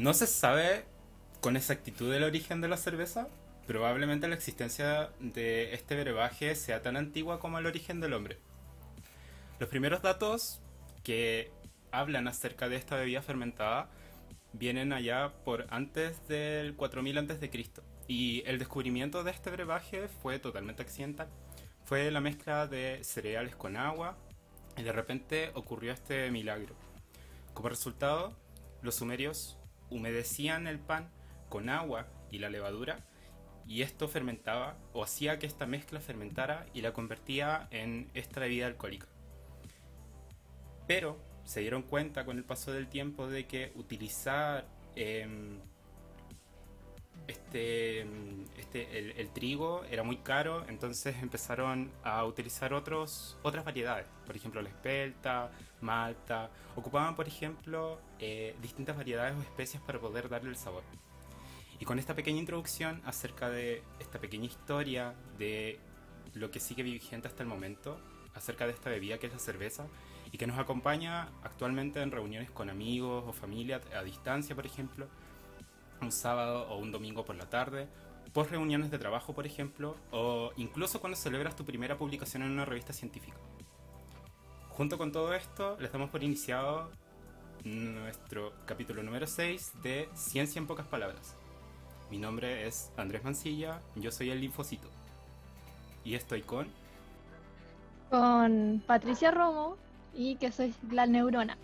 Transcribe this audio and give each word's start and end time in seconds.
No 0.00 0.14
se 0.14 0.26
sabe 0.26 0.86
con 1.42 1.58
exactitud 1.58 2.10
el 2.14 2.24
origen 2.24 2.62
de 2.62 2.68
la 2.68 2.78
cerveza. 2.78 3.28
Probablemente 3.66 4.28
la 4.28 4.34
existencia 4.34 5.10
de 5.20 5.74
este 5.74 5.94
brebaje 6.00 6.54
sea 6.54 6.80
tan 6.80 6.96
antigua 6.96 7.38
como 7.38 7.58
el 7.58 7.66
origen 7.66 8.00
del 8.00 8.14
hombre. 8.14 8.38
Los 9.58 9.68
primeros 9.68 10.00
datos 10.00 10.62
que 11.04 11.52
hablan 11.92 12.28
acerca 12.28 12.70
de 12.70 12.76
esta 12.76 12.96
bebida 12.96 13.20
fermentada 13.20 13.90
vienen 14.54 14.94
allá 14.94 15.34
por 15.44 15.66
antes 15.68 16.26
del 16.28 16.76
4000 16.76 17.18
a.C. 17.18 17.50
Y 18.08 18.42
el 18.46 18.58
descubrimiento 18.58 19.22
de 19.22 19.32
este 19.32 19.50
brebaje 19.50 20.08
fue 20.22 20.38
totalmente 20.38 20.80
accidental. 20.80 21.28
Fue 21.84 22.10
la 22.10 22.22
mezcla 22.22 22.66
de 22.66 23.04
cereales 23.04 23.54
con 23.54 23.76
agua 23.76 24.16
y 24.78 24.82
de 24.82 24.92
repente 24.92 25.50
ocurrió 25.52 25.92
este 25.92 26.30
milagro. 26.30 26.74
Como 27.52 27.68
resultado, 27.68 28.34
los 28.80 28.94
sumerios 28.94 29.59
humedecían 29.90 30.66
el 30.66 30.78
pan 30.78 31.10
con 31.48 31.68
agua 31.68 32.08
y 32.30 32.38
la 32.38 32.48
levadura 32.48 33.04
y 33.66 33.82
esto 33.82 34.08
fermentaba 34.08 34.76
o 34.92 35.04
hacía 35.04 35.38
que 35.38 35.46
esta 35.46 35.66
mezcla 35.66 36.00
fermentara 36.00 36.66
y 36.74 36.80
la 36.80 36.92
convertía 36.92 37.68
en 37.70 38.10
esta 38.14 38.40
bebida 38.40 38.66
alcohólica. 38.66 39.06
Pero 40.86 41.18
se 41.44 41.60
dieron 41.60 41.82
cuenta 41.82 42.24
con 42.24 42.36
el 42.36 42.44
paso 42.44 42.72
del 42.72 42.88
tiempo 42.88 43.28
de 43.28 43.46
que 43.46 43.72
utilizar 43.76 44.66
em, 44.96 45.60
este, 47.26 48.06
este 48.58 49.20
el, 49.20 49.30
trigo 49.30 49.84
era 49.90 50.02
muy 50.02 50.16
caro, 50.18 50.64
entonces 50.68 51.16
empezaron 51.22 51.90
a 52.02 52.24
utilizar 52.24 52.74
otros, 52.74 53.38
otras 53.42 53.64
variedades, 53.64 54.06
por 54.26 54.36
ejemplo 54.36 54.62
la 54.62 54.68
espelta, 54.68 55.50
malta, 55.80 56.50
ocupaban 56.76 57.16
por 57.16 57.26
ejemplo 57.26 58.00
eh, 58.18 58.56
distintas 58.62 58.96
variedades 58.96 59.36
o 59.36 59.42
especias 59.42 59.82
para 59.82 59.98
poder 59.98 60.28
darle 60.28 60.50
el 60.50 60.56
sabor. 60.56 60.82
Y 61.78 61.86
con 61.86 61.98
esta 61.98 62.14
pequeña 62.14 62.38
introducción 62.38 63.00
acerca 63.06 63.48
de 63.48 63.82
esta 64.00 64.18
pequeña 64.18 64.44
historia 64.44 65.14
de 65.38 65.80
lo 66.34 66.50
que 66.50 66.60
sigue 66.60 66.82
vigente 66.82 67.26
hasta 67.26 67.42
el 67.42 67.48
momento, 67.48 67.98
acerca 68.34 68.66
de 68.66 68.72
esta 68.72 68.90
bebida 68.90 69.18
que 69.18 69.26
es 69.28 69.32
la 69.32 69.38
cerveza, 69.38 69.86
y 70.32 70.38
que 70.38 70.46
nos 70.46 70.58
acompaña 70.58 71.28
actualmente 71.42 72.00
en 72.02 72.10
reuniones 72.10 72.50
con 72.50 72.70
amigos 72.70 73.24
o 73.26 73.32
familia 73.32 73.80
a 73.96 74.02
distancia, 74.02 74.54
por 74.54 74.66
ejemplo, 74.66 75.08
un 76.02 76.12
sábado 76.12 76.66
o 76.68 76.78
un 76.78 76.92
domingo 76.92 77.24
por 77.24 77.36
la 77.36 77.48
tarde, 77.48 77.88
post 78.32 78.50
reuniones 78.50 78.90
de 78.90 78.98
trabajo, 78.98 79.34
por 79.34 79.46
ejemplo, 79.46 79.96
o 80.12 80.52
incluso 80.56 81.00
cuando 81.00 81.16
celebras 81.16 81.56
tu 81.56 81.64
primera 81.64 81.98
publicación 81.98 82.42
en 82.42 82.50
una 82.50 82.64
revista 82.64 82.92
científica. 82.92 83.36
Junto 84.70 84.98
con 84.98 85.12
todo 85.12 85.34
esto, 85.34 85.76
les 85.80 85.92
damos 85.92 86.10
por 86.10 86.22
iniciado 86.22 86.90
nuestro 87.64 88.52
capítulo 88.66 89.02
número 89.02 89.26
6 89.26 89.82
de 89.82 90.08
Ciencia 90.14 90.58
en 90.58 90.66
pocas 90.66 90.86
palabras. 90.86 91.34
Mi 92.10 92.18
nombre 92.18 92.66
es 92.66 92.90
Andrés 92.96 93.22
Mancilla, 93.22 93.80
yo 93.96 94.10
soy 94.10 94.30
el 94.30 94.40
linfocito. 94.40 94.88
Y 96.04 96.14
estoy 96.14 96.42
con... 96.42 96.68
Con 98.08 98.82
Patricia 98.86 99.30
Romo, 99.30 99.76
y 100.14 100.36
que 100.36 100.50
soy 100.50 100.74
la 100.90 101.06
neurona. 101.06 101.56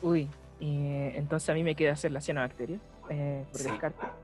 Uy, 0.00 0.28
entonces 0.62 1.48
a 1.50 1.54
mí 1.54 1.64
me 1.64 1.74
queda 1.74 1.92
hacer 1.92 2.12
la 2.12 2.20
cianobacteria, 2.20 2.80
eh, 3.10 3.44
por 3.50 3.62
descarte. 3.62 4.06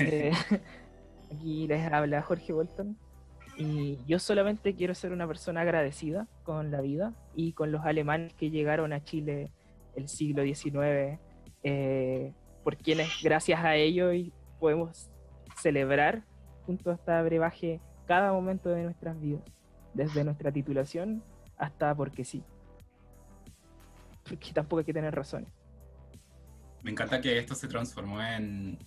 Eh, 0.00 0.32
aquí 1.32 1.66
les 1.66 1.92
habla 1.92 2.22
Jorge 2.22 2.52
Bolton. 2.52 2.96
Y 3.56 3.98
yo 4.06 4.18
solamente 4.18 4.74
quiero 4.74 4.94
ser 4.94 5.12
una 5.12 5.26
persona 5.26 5.62
agradecida 5.62 6.28
con 6.44 6.70
la 6.70 6.80
vida 6.80 7.12
y 7.34 7.52
con 7.52 7.72
los 7.72 7.84
alemanes 7.84 8.34
que 8.34 8.50
llegaron 8.50 8.92
a 8.92 9.02
Chile 9.02 9.50
el 9.96 10.08
siglo 10.08 10.44
XIX, 10.44 11.18
eh, 11.64 12.32
por 12.62 12.76
quienes 12.76 13.08
gracias 13.22 13.64
a 13.64 13.74
ellos 13.74 14.14
podemos 14.60 15.10
celebrar 15.56 16.22
junto 16.66 16.90
a 16.90 16.94
esta 16.94 17.20
brebaje 17.22 17.80
cada 18.06 18.32
momento 18.32 18.68
de 18.68 18.84
nuestras 18.84 19.20
vidas 19.20 19.42
desde 19.94 20.22
nuestra 20.22 20.52
titulación 20.52 21.22
hasta 21.56 21.94
porque 21.94 22.24
sí. 22.24 22.44
Porque 24.28 24.52
tampoco 24.52 24.80
hay 24.80 24.84
que 24.84 24.92
tener 24.92 25.14
razones. 25.14 25.57
Me 26.82 26.90
encanta 26.90 27.20
que 27.20 27.38
esto 27.38 27.54
se 27.54 27.68
transformó 27.68 28.22
en, 28.22 28.78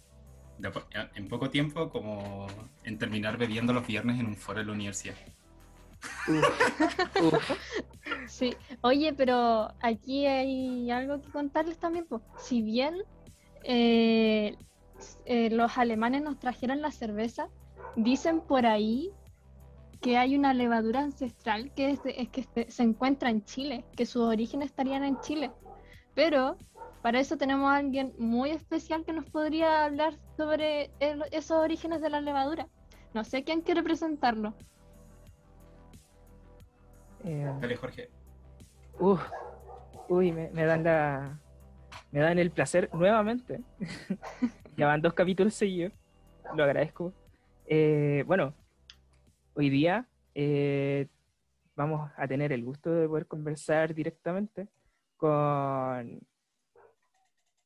en 1.16 1.28
poco 1.28 1.50
tiempo 1.50 1.90
como 1.90 2.47
en 2.84 2.97
terminar 2.97 3.38
bebiendo 3.38 3.74
los 3.74 3.85
viernes 3.85 4.19
en 4.19 4.28
un 4.28 4.35
foro 4.35 4.59
de 4.59 4.66
la 4.66 4.74
universidad. 4.74 5.16
Sí, 8.28 8.56
oye, 8.81 9.13
pero 9.13 9.74
aquí 9.81 10.25
hay 10.25 10.90
algo 10.91 11.22
que 11.22 11.29
contarles 11.29 11.78
también. 11.78 12.06
Pues. 12.07 12.22
Si 12.38 12.62
bien 12.62 12.96
eh, 13.63 14.56
eh, 15.25 15.50
los 15.50 15.78
alemanes 15.78 16.22
nos 16.23 16.40
trajeron 16.40 16.81
la 16.81 16.91
cerveza, 16.91 17.47
dicen 17.96 18.41
por 18.41 18.66
ahí 18.66 19.12
que 20.02 20.18
hay 20.18 20.35
una 20.35 20.53
levadura 20.53 21.02
ancestral 21.02 21.72
que, 21.73 21.91
es, 21.91 22.00
que 22.29 22.72
se 22.72 22.84
encuentra 22.84 23.29
en 23.29 23.44
Chile, 23.44 23.85
que 23.96 24.06
sus 24.06 24.23
orígenes 24.23 24.69
estarían 24.69 25.03
en 25.03 25.19
Chile. 25.22 25.52
Pero 26.16 26.58
para 27.01 27.19
eso 27.19 27.38
tenemos 27.38 27.72
a 27.72 27.78
alguien 27.78 28.13
muy 28.17 28.51
especial 28.51 29.03
que 29.03 29.13
nos 29.13 29.25
podría 29.25 29.85
hablar 29.85 30.13
sobre 30.38 30.91
esos 31.31 31.57
orígenes 31.57 32.01
de 32.01 32.09
la 32.09 32.22
levadura. 32.22 32.67
No 33.13 33.23
sé 33.23 33.44
quién 33.44 33.62
quiere 33.62 33.84
presentarlo. 33.84 34.53
Eh, 37.23 37.51
Dale, 37.59 37.75
Jorge. 37.75 38.09
uy, 40.07 40.31
me, 40.31 40.66
dan 40.66 40.84
la. 40.84 41.40
Me 42.11 42.19
dan 42.19 42.40
el 42.40 42.51
placer 42.51 42.90
nuevamente. 42.94 43.61
ya 44.78 44.88
van 44.88 45.01
dos 45.01 45.13
capítulos 45.13 45.53
seguidos. 45.53 45.94
Lo 46.56 46.63
agradezco. 46.63 47.13
Eh, 47.66 48.23
bueno, 48.28 48.53
hoy 49.53 49.69
día 49.69 50.07
eh, 50.35 51.07
vamos 51.75 52.11
a 52.16 52.28
tener 52.28 52.51
el 52.51 52.63
gusto 52.63 52.91
de 52.91 53.07
poder 53.07 53.28
conversar 53.28 53.94
directamente 53.94 54.67
con, 55.17 56.22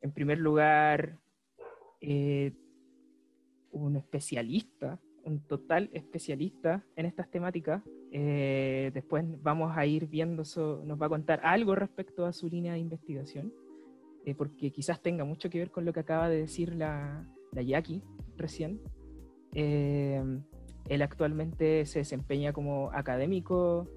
en 0.05 0.11
primer 0.11 0.37
lugar, 0.37 1.17
eh, 1.99 2.53
un 3.71 3.95
especialista, 3.95 4.99
un 5.23 5.39
total 5.47 5.89
especialista 5.93 6.85
en 6.95 7.07
estas 7.07 7.31
temáticas. 7.31 7.81
Eh, 8.11 8.91
después 8.93 9.25
vamos 9.41 9.75
a 9.75 9.83
ir 9.87 10.05
viendo, 10.05 10.43
eso, 10.43 10.83
nos 10.85 11.01
va 11.01 11.07
a 11.07 11.09
contar 11.09 11.39
algo 11.43 11.73
respecto 11.73 12.27
a 12.27 12.33
su 12.33 12.47
línea 12.47 12.73
de 12.73 12.79
investigación, 12.79 13.51
porque 14.37 14.71
quizás 14.71 15.01
tenga 15.01 15.25
mucho 15.25 15.49
que 15.49 15.57
ver 15.59 15.71
con 15.71 15.85
lo 15.85 15.93
que 15.93 15.99
acaba 16.01 16.29
de 16.29 16.37
decir 16.37 16.75
la, 16.75 17.27
la 17.51 17.61
Jackie 17.63 18.03
recién. 18.37 18.79
Él 19.53 21.01
actualmente 21.01 21.85
se 21.87 21.99
desempeña 21.99 22.53
como 22.53 22.91
académico 22.91 23.87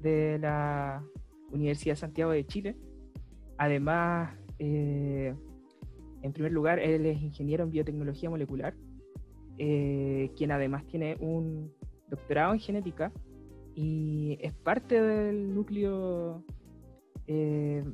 de 0.00 0.38
la 0.38 1.02
Universidad 1.52 1.92
de 1.92 2.00
Santiago 2.00 2.32
de 2.32 2.46
Chile. 2.46 2.76
Además, 3.56 4.36
eh, 4.58 5.34
en 6.22 6.32
primer 6.32 6.52
lugar, 6.52 6.78
él 6.78 7.06
es 7.06 7.22
ingeniero 7.22 7.64
en 7.64 7.70
biotecnología 7.70 8.30
molecular, 8.30 8.74
eh, 9.58 10.30
quien 10.36 10.52
además 10.52 10.86
tiene 10.86 11.16
un 11.20 11.72
doctorado 12.08 12.52
en 12.52 12.60
genética 12.60 13.12
y 13.74 14.38
es 14.40 14.52
parte 14.54 15.00
del 15.00 15.54
núcleo. 15.54 16.44
Eh, 17.26 17.84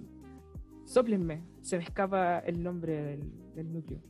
soplenme, 0.85 1.43
se 1.61 1.77
me 1.77 1.85
escapa 1.85 2.39
el 2.41 2.63
nombre 2.63 3.19
del 3.55 3.73
núcleo. 3.73 4.01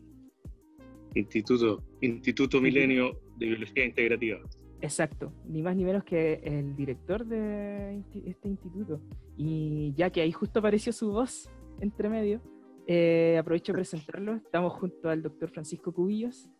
Instituto, 1.14 1.82
Instituto 2.00 2.60
Milenio 2.60 3.20
de 3.38 3.46
Biología 3.46 3.84
Integrativa. 3.84 4.40
Exacto, 4.80 5.32
ni 5.46 5.62
más 5.62 5.76
ni 5.76 5.84
menos 5.84 6.04
que 6.04 6.40
el 6.44 6.76
director 6.76 7.24
de 7.24 8.02
este 8.26 8.48
instituto. 8.48 9.00
Y 9.36 9.94
ya 9.96 10.10
que 10.10 10.20
ahí 10.20 10.32
justo 10.32 10.58
apareció 10.58 10.92
su 10.92 11.10
voz 11.10 11.48
entre 11.80 12.08
medio, 12.08 12.42
eh, 12.86 13.36
aprovecho 13.38 13.72
de 13.72 13.78
presentarlo. 13.78 14.36
Estamos 14.36 14.72
junto 14.74 15.08
al 15.08 15.22
doctor 15.22 15.50
Francisco 15.50 15.92
Cubillos, 15.92 16.50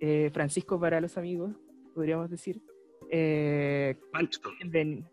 eh, 0.00 0.30
Francisco 0.32 0.78
para 0.78 1.00
los 1.00 1.16
amigos, 1.18 1.54
podríamos 1.94 2.30
decir. 2.30 2.62
Eh, 3.10 3.96
Pancho. 4.12 4.40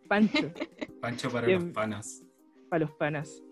Pancho. 0.08 0.54
Pancho 1.02 1.32
para 1.32 1.48
los 1.48 1.64
panas. 1.66 2.24
Para 2.70 2.86
los 2.86 2.92
panas. 2.92 3.44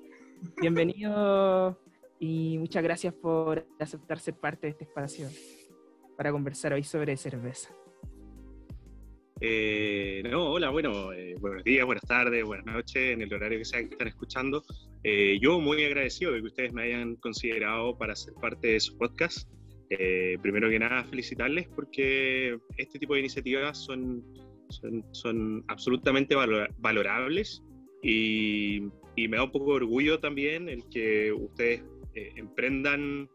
Bienvenido 0.62 1.80
y 2.20 2.58
muchas 2.58 2.84
gracias 2.84 3.14
por 3.14 3.68
aceptar 3.80 4.20
ser 4.20 4.36
parte 4.36 4.68
de 4.68 4.72
este 4.72 4.84
espacio 4.86 5.28
para 6.16 6.32
conversar 6.32 6.74
hoy 6.74 6.84
sobre 6.84 7.16
cerveza. 7.18 7.70
Eh, 9.42 10.22
no, 10.30 10.52
hola, 10.52 10.70
bueno, 10.70 11.14
eh, 11.14 11.36
buenos 11.40 11.64
días, 11.64 11.86
buenas 11.86 12.04
tardes, 12.06 12.44
buenas 12.44 12.66
noches, 12.66 13.14
en 13.14 13.22
el 13.22 13.34
horario 13.34 13.60
que 13.60 13.66
sea 13.66 13.80
que 13.80 13.90
están 13.90 14.08
escuchando. 14.08 14.64
Eh, 15.04 15.40
yo 15.42 15.60
muy 15.60 15.84
agradecido 15.84 16.32
de 16.34 16.42
que 16.42 16.48
ustedes 16.48 16.74
me 16.74 16.84
hayan 16.84 17.16
considerado 17.16 17.98
para 17.98 18.16
ser 18.16 18.34
parte 18.36 18.68
de 18.70 18.80
su 18.80 18.98
podcast. 18.98 19.50
primero 20.42 20.70
que 20.70 20.78
nada, 20.78 21.04
felicitarles 21.06 21.68
porque 21.70 22.58
este 22.78 23.00
tipo 23.00 23.14
de 23.14 23.22
iniciativas 23.22 23.78
son, 23.78 24.24
son, 25.14 25.64
absolutamente 25.68 26.36
valorables 26.78 27.64
y, 28.04 28.84
y 29.16 29.28
me 29.28 29.38
da 29.38 29.44
un 29.44 29.52
poco 29.52 29.72
de 29.72 29.78
orgullo 29.78 30.20
también 30.20 30.70
el 30.70 30.88
que 30.90 31.34
ustedes 31.34 31.84
eh, 32.16 32.34
emprendan 32.36 33.30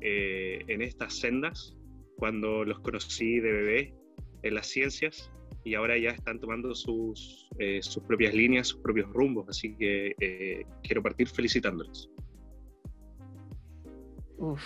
eh, 0.00 0.64
en 0.68 0.82
estas 0.82 1.14
sendas 1.18 1.76
cuando 2.16 2.64
los 2.64 2.80
conocí 2.80 3.38
de 3.38 3.52
bebé 3.52 3.94
en 4.42 4.54
las 4.54 4.66
ciencias 4.66 5.30
y 5.64 5.74
ahora 5.74 5.98
ya 5.98 6.10
están 6.10 6.38
tomando 6.38 6.74
sus, 6.74 7.48
eh, 7.58 7.80
sus 7.82 8.02
propias 8.02 8.34
líneas, 8.34 8.68
sus 8.68 8.80
propios 8.80 9.10
rumbos, 9.12 9.48
así 9.48 9.74
que 9.76 10.64
quiero 10.82 11.02
partir 11.02 11.28
felicitándoles. 11.28 12.10
Uf. 14.38 14.62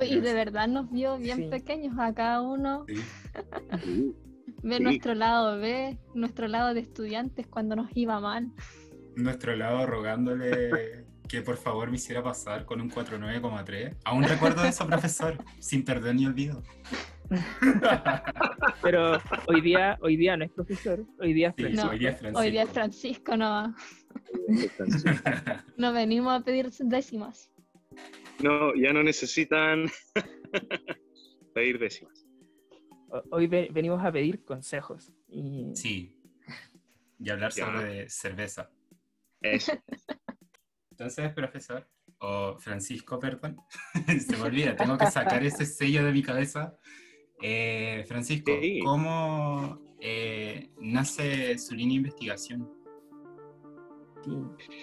Y 0.00 0.20
de 0.20 0.34
verdad 0.34 0.68
nos 0.68 0.90
vio 0.90 1.18
bien 1.18 1.50
pequeños 1.50 1.96
a 1.98 2.12
cada 2.12 2.42
uno. 2.42 2.84
ve 4.62 4.80
nuestro 4.80 5.14
lado 5.14 5.58
ve 5.58 5.98
nuestro 6.14 6.48
lado 6.48 6.74
de 6.74 6.80
estudiantes 6.80 7.46
cuando 7.46 7.76
nos 7.76 7.88
iba 7.96 8.20
mal. 8.20 8.50
Nuestro 9.16 9.54
lado 9.54 9.86
rogándole 9.86 11.04
que 11.28 11.42
por 11.42 11.56
favor 11.56 11.90
me 11.90 11.96
hiciera 11.96 12.22
pasar 12.22 12.64
con 12.64 12.80
un 12.80 12.90
49,3. 12.90 13.96
Aún 14.04 14.24
recuerdo 14.24 14.62
de 14.62 14.68
eso, 14.68 14.86
profesor, 14.86 15.38
sin 15.58 15.84
perder 15.84 16.14
ni 16.14 16.26
olvido. 16.26 16.62
Pero 18.82 19.18
hoy 19.46 19.60
día, 19.60 19.98
hoy 20.00 20.16
día 20.16 20.36
no 20.36 20.44
es 20.44 20.50
profesor, 20.50 21.04
hoy 21.18 21.32
día 21.32 21.48
es 21.48 21.54
Francisco. 21.56 21.88
hoy, 21.88 21.98
día 21.98 22.10
es 22.10 22.18
Francisco. 22.18 22.40
hoy 22.40 22.50
día 22.50 22.62
es 22.62 22.70
Francisco, 22.70 23.36
no. 23.36 23.74
no 25.76 25.92
venimos 25.92 26.40
a 26.40 26.44
pedir 26.44 26.70
décimas. 26.70 27.50
No, 28.42 28.74
ya 28.74 28.92
no 28.92 29.02
necesitan 29.02 29.86
pedir 31.54 31.78
décimas. 31.78 32.26
Hoy 33.30 33.46
venimos 33.46 34.04
a 34.04 34.10
pedir 34.10 34.44
consejos. 34.44 35.12
Sí. 35.74 36.16
Y 37.20 37.30
hablar 37.30 37.52
sobre 37.52 38.08
cerveza. 38.08 38.70
Eso. 39.40 39.72
Entonces, 40.90 41.32
profesor, 41.32 41.88
o 42.18 42.56
Francisco, 42.58 43.18
perdón, 43.18 43.56
se 44.18 44.36
me 44.36 44.42
olvida, 44.42 44.74
tengo 44.74 44.98
que 44.98 45.06
sacar 45.06 45.44
ese 45.44 45.64
sello 45.66 46.04
de 46.04 46.12
mi 46.12 46.22
cabeza. 46.22 46.76
Eh, 47.42 48.04
Francisco, 48.06 48.52
¿cómo 48.84 49.78
eh, 50.00 50.70
nace 50.80 51.58
su 51.58 51.74
línea 51.74 51.94
de 51.94 51.96
investigación? 51.96 52.68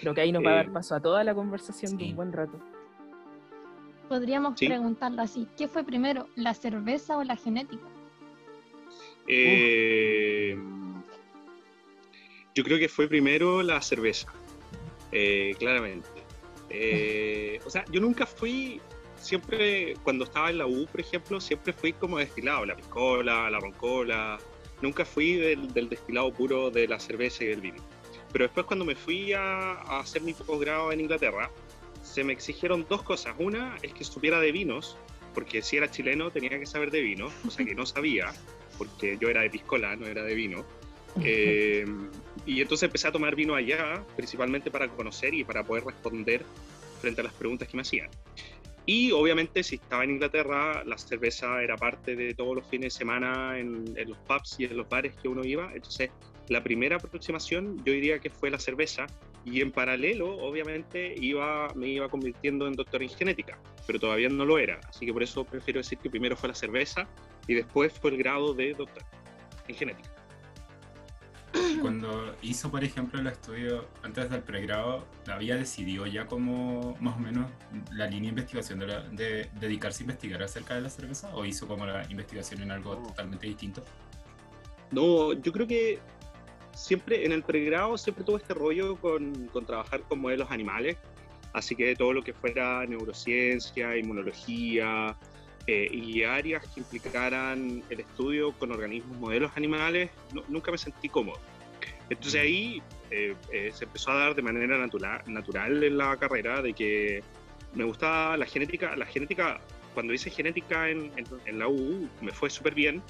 creo 0.00 0.14
que 0.14 0.20
ahí 0.20 0.30
nos 0.30 0.44
va 0.44 0.52
a 0.52 0.54
dar 0.54 0.66
eh, 0.66 0.70
paso 0.72 0.94
a 0.94 1.00
toda 1.00 1.24
la 1.24 1.34
conversación 1.34 1.96
de 1.98 2.04
un 2.04 2.16
buen 2.16 2.32
rato. 2.32 2.60
Podríamos 4.08 4.58
preguntarla 4.58 5.22
así, 5.22 5.48
¿qué 5.56 5.66
fue 5.66 5.82
primero, 5.82 6.28
la 6.36 6.54
cerveza 6.54 7.16
o 7.16 7.24
la 7.24 7.36
genética? 7.36 7.88
yo 12.54 12.64
creo 12.64 12.78
que 12.78 12.88
fue 12.88 13.08
primero 13.08 13.62
la 13.62 13.80
cerveza. 13.80 14.32
Eh, 15.12 15.54
claramente. 15.58 16.08
Eh, 16.70 17.60
o 17.66 17.70
sea, 17.70 17.84
yo 17.90 18.00
nunca 18.00 18.24
fui, 18.24 18.80
siempre, 19.22 19.94
cuando 20.02 20.24
estaba 20.24 20.50
en 20.50 20.58
la 20.58 20.66
U, 20.66 20.86
por 20.86 21.00
ejemplo, 21.00 21.40
siempre 21.40 21.72
fui 21.72 21.92
como 21.92 22.18
destilado, 22.18 22.66
la 22.66 22.76
piscola, 22.76 23.48
la 23.48 23.58
roncola, 23.60 24.38
nunca 24.82 25.04
fui 25.04 25.34
del, 25.34 25.72
destilado 25.72 26.32
puro 26.32 26.70
de 26.70 26.88
la 26.88 26.98
cerveza 26.98 27.44
y 27.44 27.46
del 27.48 27.60
vino. 27.60 27.82
Pero 28.32 28.44
después 28.44 28.66
cuando 28.66 28.84
me 28.84 28.94
fui 28.94 29.32
a, 29.32 29.72
hacer 30.00 30.22
mi 30.22 30.34
posgrado 30.34 30.92
en 30.92 31.00
Inglaterra, 31.00 31.50
se 32.02 32.24
me 32.24 32.32
exigieron 32.32 32.84
dos 32.88 33.02
cosas. 33.02 33.34
Una 33.38 33.76
es 33.82 33.94
que 33.94 34.04
supiera 34.04 34.40
de 34.40 34.52
vinos, 34.52 34.96
porque 35.34 35.62
si 35.62 35.76
era 35.76 35.90
chileno 35.90 36.30
tenía 36.30 36.58
que 36.58 36.66
saber 36.66 36.90
de 36.90 37.00
vino, 37.00 37.30
o 37.46 37.50
sea 37.50 37.64
que 37.64 37.74
no 37.74 37.86
sabía, 37.86 38.32
porque 38.76 39.16
yo 39.20 39.28
era 39.28 39.42
de 39.42 39.50
piscola, 39.50 39.96
no 39.96 40.06
era 40.06 40.22
de 40.24 40.34
vino. 40.34 40.64
Eh, 41.22 41.84
y 42.46 42.60
entonces 42.60 42.84
empecé 42.84 43.08
a 43.08 43.12
tomar 43.12 43.36
vino 43.36 43.54
allá, 43.54 44.02
principalmente 44.16 44.70
para 44.70 44.88
conocer 44.88 45.32
y 45.34 45.44
para 45.44 45.62
poder 45.62 45.84
responder 45.84 46.44
frente 47.00 47.20
a 47.20 47.24
las 47.24 47.34
preguntas 47.34 47.68
que 47.68 47.76
me 47.76 47.82
hacían. 47.82 48.08
Y 48.84 49.12
obviamente 49.12 49.62
si 49.62 49.76
estaba 49.76 50.04
en 50.04 50.10
Inglaterra, 50.10 50.82
la 50.84 50.98
cerveza 50.98 51.62
era 51.62 51.76
parte 51.76 52.16
de 52.16 52.34
todos 52.34 52.56
los 52.56 52.66
fines 52.66 52.92
de 52.92 52.98
semana 52.98 53.58
en, 53.58 53.94
los 54.06 54.18
pubs 54.18 54.58
y 54.58 54.64
en 54.64 54.76
los 54.76 54.88
bares 54.88 55.14
que 55.22 55.28
uno 55.28 55.44
iba. 55.44 55.70
Entonces 55.72 56.10
la 56.48 56.62
primera 56.62 56.96
aproximación 56.96 57.76
yo 57.84 57.92
diría 57.92 58.18
que 58.18 58.28
fue 58.28 58.50
la 58.50 58.58
cerveza 58.58 59.06
y 59.44 59.60
en 59.60 59.70
paralelo 59.70 60.36
obviamente 60.36 61.14
iba, 61.16 61.68
me 61.74 61.88
iba 61.88 62.08
convirtiendo 62.08 62.66
en 62.66 62.74
doctor 62.74 63.02
en 63.02 63.08
genética, 63.08 63.58
pero 63.86 64.00
todavía 64.00 64.28
no 64.28 64.44
lo 64.44 64.58
era. 64.58 64.80
Así 64.88 65.06
que 65.06 65.12
por 65.12 65.22
eso 65.22 65.44
prefiero 65.44 65.78
decir 65.78 65.98
que 65.98 66.10
primero 66.10 66.36
fue 66.36 66.48
la 66.48 66.54
cerveza 66.54 67.08
y 67.46 67.54
después 67.54 67.92
fue 67.92 68.10
el 68.10 68.16
grado 68.16 68.52
de 68.52 68.74
doctor 68.74 69.04
en 69.68 69.76
genética. 69.76 70.11
Cuando 71.80 72.34
hizo, 72.42 72.70
por 72.70 72.82
ejemplo, 72.84 73.20
el 73.20 73.26
estudio 73.26 73.86
antes 74.02 74.30
del 74.30 74.42
pregrado, 74.42 75.04
¿había 75.30 75.56
decidido 75.56 76.06
ya 76.06 76.26
como 76.26 76.96
más 77.00 77.16
o 77.16 77.20
menos 77.20 77.50
la 77.92 78.06
línea 78.06 78.22
de 78.22 78.28
investigación 78.28 78.78
de, 78.80 79.48
dedicarse 79.60 80.02
a 80.02 80.04
investigar 80.04 80.42
acerca 80.42 80.74
de 80.74 80.82
la 80.82 80.90
cerveza? 80.90 81.34
¿O 81.34 81.44
hizo 81.44 81.66
como 81.66 81.86
la 81.86 82.04
investigación 82.10 82.62
en 82.62 82.70
algo 82.70 82.96
totalmente 82.96 83.46
distinto? 83.46 83.82
No, 84.90 85.32
yo 85.32 85.52
creo 85.52 85.66
que 85.66 85.98
siempre 86.74 87.26
en 87.26 87.32
el 87.32 87.42
pregrado 87.42 87.98
siempre 87.98 88.24
tuve 88.24 88.38
este 88.38 88.54
rollo 88.54 88.96
con, 88.96 89.46
con 89.48 89.66
trabajar 89.66 90.02
con 90.02 90.20
modelos 90.20 90.50
animales, 90.50 90.96
así 91.52 91.74
que 91.74 91.94
todo 91.96 92.12
lo 92.12 92.22
que 92.22 92.32
fuera 92.32 92.86
neurociencia, 92.86 93.96
inmunología, 93.96 95.16
eh, 95.66 95.88
y 95.92 96.24
áreas 96.24 96.66
que 96.68 96.80
implicaran 96.80 97.82
el 97.88 98.00
estudio 98.00 98.52
con 98.52 98.72
organismos 98.72 99.16
modelos 99.18 99.52
animales, 99.54 100.10
nunca 100.48 100.72
me 100.72 100.78
sentí 100.78 101.08
cómodo. 101.08 101.38
Entonces 102.10 102.40
ahí 102.40 102.82
eh, 103.10 103.34
eh, 103.52 103.70
se 103.72 103.84
empezó 103.84 104.10
a 104.10 104.16
dar 104.16 104.34
de 104.34 104.42
manera 104.42 104.76
natural, 104.76 105.22
natural 105.26 105.82
en 105.82 105.98
la 105.98 106.16
carrera 106.16 106.62
de 106.62 106.72
que 106.72 107.22
me 107.74 107.84
gustaba 107.84 108.36
la 108.36 108.46
genética. 108.46 108.96
La 108.96 109.06
genética, 109.06 109.60
cuando 109.94 110.12
hice 110.12 110.30
genética 110.30 110.90
en, 110.90 111.12
en, 111.46 111.58
la 111.58 111.68
U, 111.68 112.08
me 112.20 112.32
fue 112.32 112.50
súper 112.50 112.74
bien, 112.74 113.02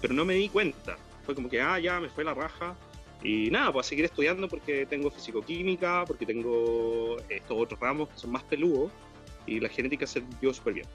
pero 0.00 0.14
no 0.14 0.24
me 0.24 0.34
di 0.34 0.48
cuenta. 0.48 0.96
Fue 1.24 1.34
como 1.34 1.48
que, 1.48 1.60
ah, 1.60 1.78
ya 1.78 2.00
me 2.00 2.08
fue 2.08 2.24
la 2.24 2.34
raja. 2.34 2.74
Y 3.22 3.50
nada, 3.50 3.72
pues 3.72 3.86
a 3.86 3.88
seguir 3.88 4.04
estudiando 4.04 4.48
porque 4.48 4.86
tengo 4.86 5.10
fisicoquímica, 5.10 6.04
porque 6.06 6.24
tengo 6.24 7.16
estos 7.28 7.56
otros 7.56 7.78
ramos 7.80 8.08
que 8.08 8.18
son 8.18 8.30
más 8.30 8.44
peludos, 8.44 8.92
y 9.46 9.60
la 9.60 9.68
genética 9.68 10.06
se 10.06 10.22
dio 10.40 10.54
súper 10.54 10.74
bien. 10.74 10.86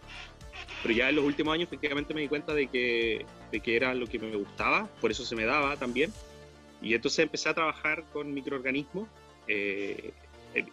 Pero 0.81 0.93
ya 0.93 1.09
en 1.09 1.15
los 1.15 1.25
últimos 1.25 1.53
años 1.53 1.67
efectivamente 1.67 2.13
me 2.13 2.21
di 2.21 2.27
cuenta 2.27 2.53
de 2.53 2.67
que, 2.67 3.25
de 3.51 3.59
que 3.59 3.75
era 3.75 3.93
lo 3.93 4.07
que 4.07 4.19
me 4.19 4.35
gustaba, 4.35 4.87
por 4.99 5.11
eso 5.11 5.23
se 5.23 5.35
me 5.35 5.45
daba 5.45 5.77
también. 5.77 6.11
Y 6.81 6.93
entonces 6.93 7.19
empecé 7.19 7.49
a 7.49 7.53
trabajar 7.53 8.03
con 8.11 8.33
microorganismos, 8.33 9.07
eh, 9.47 10.11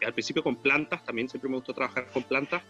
al 0.04 0.12
principio 0.12 0.42
con 0.42 0.56
plantas, 0.56 1.04
también 1.04 1.28
siempre 1.28 1.48
me 1.48 1.56
gustó 1.56 1.72
trabajar 1.72 2.08
con 2.12 2.24
plantas, 2.24 2.62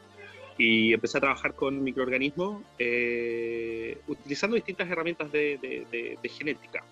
y 0.59 0.93
empecé 0.93 1.17
a 1.17 1.21
trabajar 1.23 1.55
con 1.55 1.83
microorganismos 1.83 2.63
eh, 2.79 3.97
utilizando 4.07 4.57
distintas 4.57 4.91
herramientas 4.91 5.33
de, 5.33 5.87
de, 6.21 6.29
genética. 6.29 6.85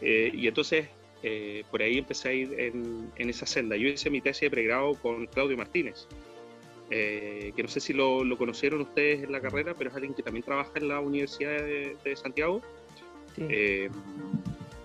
Eh, 0.00 0.30
y 0.32 0.48
entonces 0.48 0.88
por 1.70 1.82
ahí 1.82 1.98
empecé 1.98 2.28
a 2.30 2.32
ir 2.32 2.58
en, 2.58 3.12
en, 3.14 3.30
esa 3.30 3.46
senda. 3.46 3.76
Yo 3.76 3.86
hice 3.86 4.10
mi 4.10 4.20
tesis 4.20 4.40
de 4.40 4.50
pregrado 4.50 4.94
con 4.94 5.26
Claudio 5.26 5.56
Martínez, 5.56 6.08
eh, 6.94 7.54
que 7.56 7.62
no 7.62 7.70
sé 7.70 7.80
si 7.80 7.94
lo, 7.94 8.22
conocieron 8.36 8.82
ustedes 8.82 9.22
en 9.22 9.32
la 9.32 9.40
carrera, 9.40 9.74
pero 9.74 9.88
es 9.88 9.96
alguien 9.96 10.12
que 10.12 10.22
también 10.22 10.44
trabaja 10.44 10.72
en 10.74 10.88
la 10.88 11.00
Universidad 11.00 11.52
de, 11.52 12.16
Santiago. 12.16 12.60
Eh, 13.38 13.88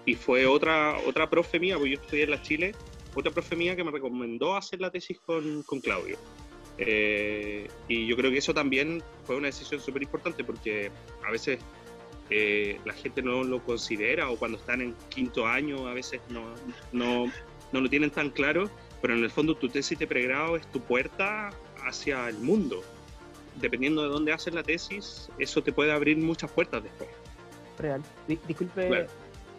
y 0.06 0.16
fue 0.16 0.46
otra, 0.46 0.98
otra 1.06 1.30
profe 1.30 1.60
mía, 1.60 1.76
porque 1.76 1.96
yo 1.96 2.02
estudié 2.02 2.24
en 2.24 2.30
la 2.32 2.42
Chile, 2.42 2.74
otra 3.14 3.30
profe 3.34 3.58
mía 3.58 3.76
que 3.76 3.84
me 3.84 3.92
recomendó 3.92 4.56
hacer 4.56 4.80
la 4.80 4.90
tesis 4.90 5.20
con, 5.20 5.64
con 5.64 5.82
Claudio. 5.82 6.18
Eh, 6.78 7.68
y 7.90 8.08
yo 8.08 8.16
creo 8.16 8.32
que 8.32 8.38
eso 8.38 8.54
también 8.54 9.04
fue 9.26 9.36
una 9.36 9.48
decisión 9.48 9.82
súper 9.82 10.04
importante 10.04 10.46
porque 10.46 10.90
a 11.26 11.32
veces 11.32 11.60
la 12.30 12.94
gente 12.94 13.22
no 13.22 13.44
lo 13.44 13.62
considera 13.64 14.30
o 14.30 14.38
cuando 14.38 14.58
están 14.58 14.82
en 14.82 14.96
quinto 15.10 15.46
año 15.48 15.88
a 15.88 15.94
veces 15.94 16.20
no, 16.30 16.44
no, 16.92 17.32
no 17.72 17.82
lo 17.82 17.90
tienen 17.90 18.12
tan 18.12 18.30
claro, 18.32 18.70
pero 19.02 19.14
en 19.14 19.24
el 19.24 19.30
fondo 19.30 19.56
tu 19.56 19.70
tesis 19.70 19.98
de 19.98 20.08
pregrado 20.08 20.58
es 20.58 20.70
tu 20.70 20.82
puerta 20.82 21.52
hacia 21.88 22.28
el 22.30 22.38
mundo. 22.38 22.82
Dependiendo 23.56 24.04
de 24.04 24.10
dónde 24.10 24.34
haces 24.34 24.54
la 24.54 24.64
tesis, 24.64 25.30
eso 25.40 25.64
te 25.64 25.72
puede 25.72 25.92
abrir 25.92 26.18
muchas 26.18 26.52
puertas 26.52 26.84
después. 26.84 27.10
Real. 27.78 28.02
disculpe, 28.28 29.08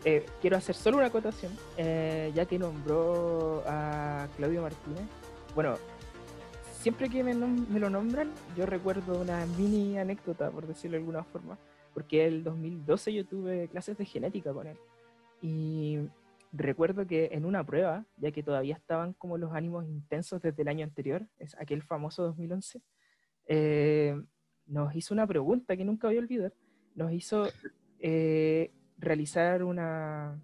eh, 0.05 0.27
quiero 0.41 0.57
hacer 0.57 0.75
solo 0.75 0.99
una 0.99 1.07
acotación, 1.07 1.53
eh, 1.77 2.33
ya 2.35 2.47
que 2.47 2.59
nombró 2.59 3.63
a 3.67 4.29
Claudio 4.37 4.63
Martínez. 4.63 5.03
Bueno, 5.55 5.77
siempre 6.81 7.09
que 7.09 7.25
me, 7.25 7.35
me, 7.35 7.81
lo 7.81 7.91
nombran, 7.91 8.33
yo 8.57 8.67
recuerdo 8.67 9.21
una 9.21 9.45
mini 9.59 9.99
anécdota, 9.99 10.51
por 10.51 10.67
decirlo 10.67 10.97
de 10.97 10.99
alguna 10.99 11.25
forma, 11.25 11.59
porque 11.95 12.27
el 12.27 12.45
2012 12.45 13.13
yo 13.13 13.27
tuve 13.27 13.69
clases 13.69 13.99
de 13.99 14.05
genética 14.05 14.53
con 14.53 14.69
él. 14.69 14.77
Y 15.43 15.99
recuerdo 16.53 17.07
que 17.07 17.31
en 17.33 17.45
una 17.45 17.65
prueba, 17.65 18.07
ya 18.17 18.33
que 18.33 18.43
todavía 18.43 18.75
estaban 18.75 19.13
como 19.15 19.39
los 19.39 19.53
ánimos 19.53 19.87
intensos 19.87 20.41
desde 20.43 20.63
el 20.63 20.69
año 20.69 20.85
anterior, 20.85 21.27
es 21.39 21.55
aquel 21.59 21.83
famoso 21.83 22.23
2011, 22.23 22.81
eh, 23.47 24.21
nos 24.67 24.95
hizo 24.95 25.15
una 25.15 25.27
pregunta 25.27 25.77
que 25.77 25.85
nunca 25.85 26.09
voy 26.09 26.17
a 26.17 26.21
olvidar. 26.21 26.53
Nos 26.95 27.13
hizo 27.13 27.49
eh, 28.01 28.71
realizar 28.99 29.65
una... 29.65 30.41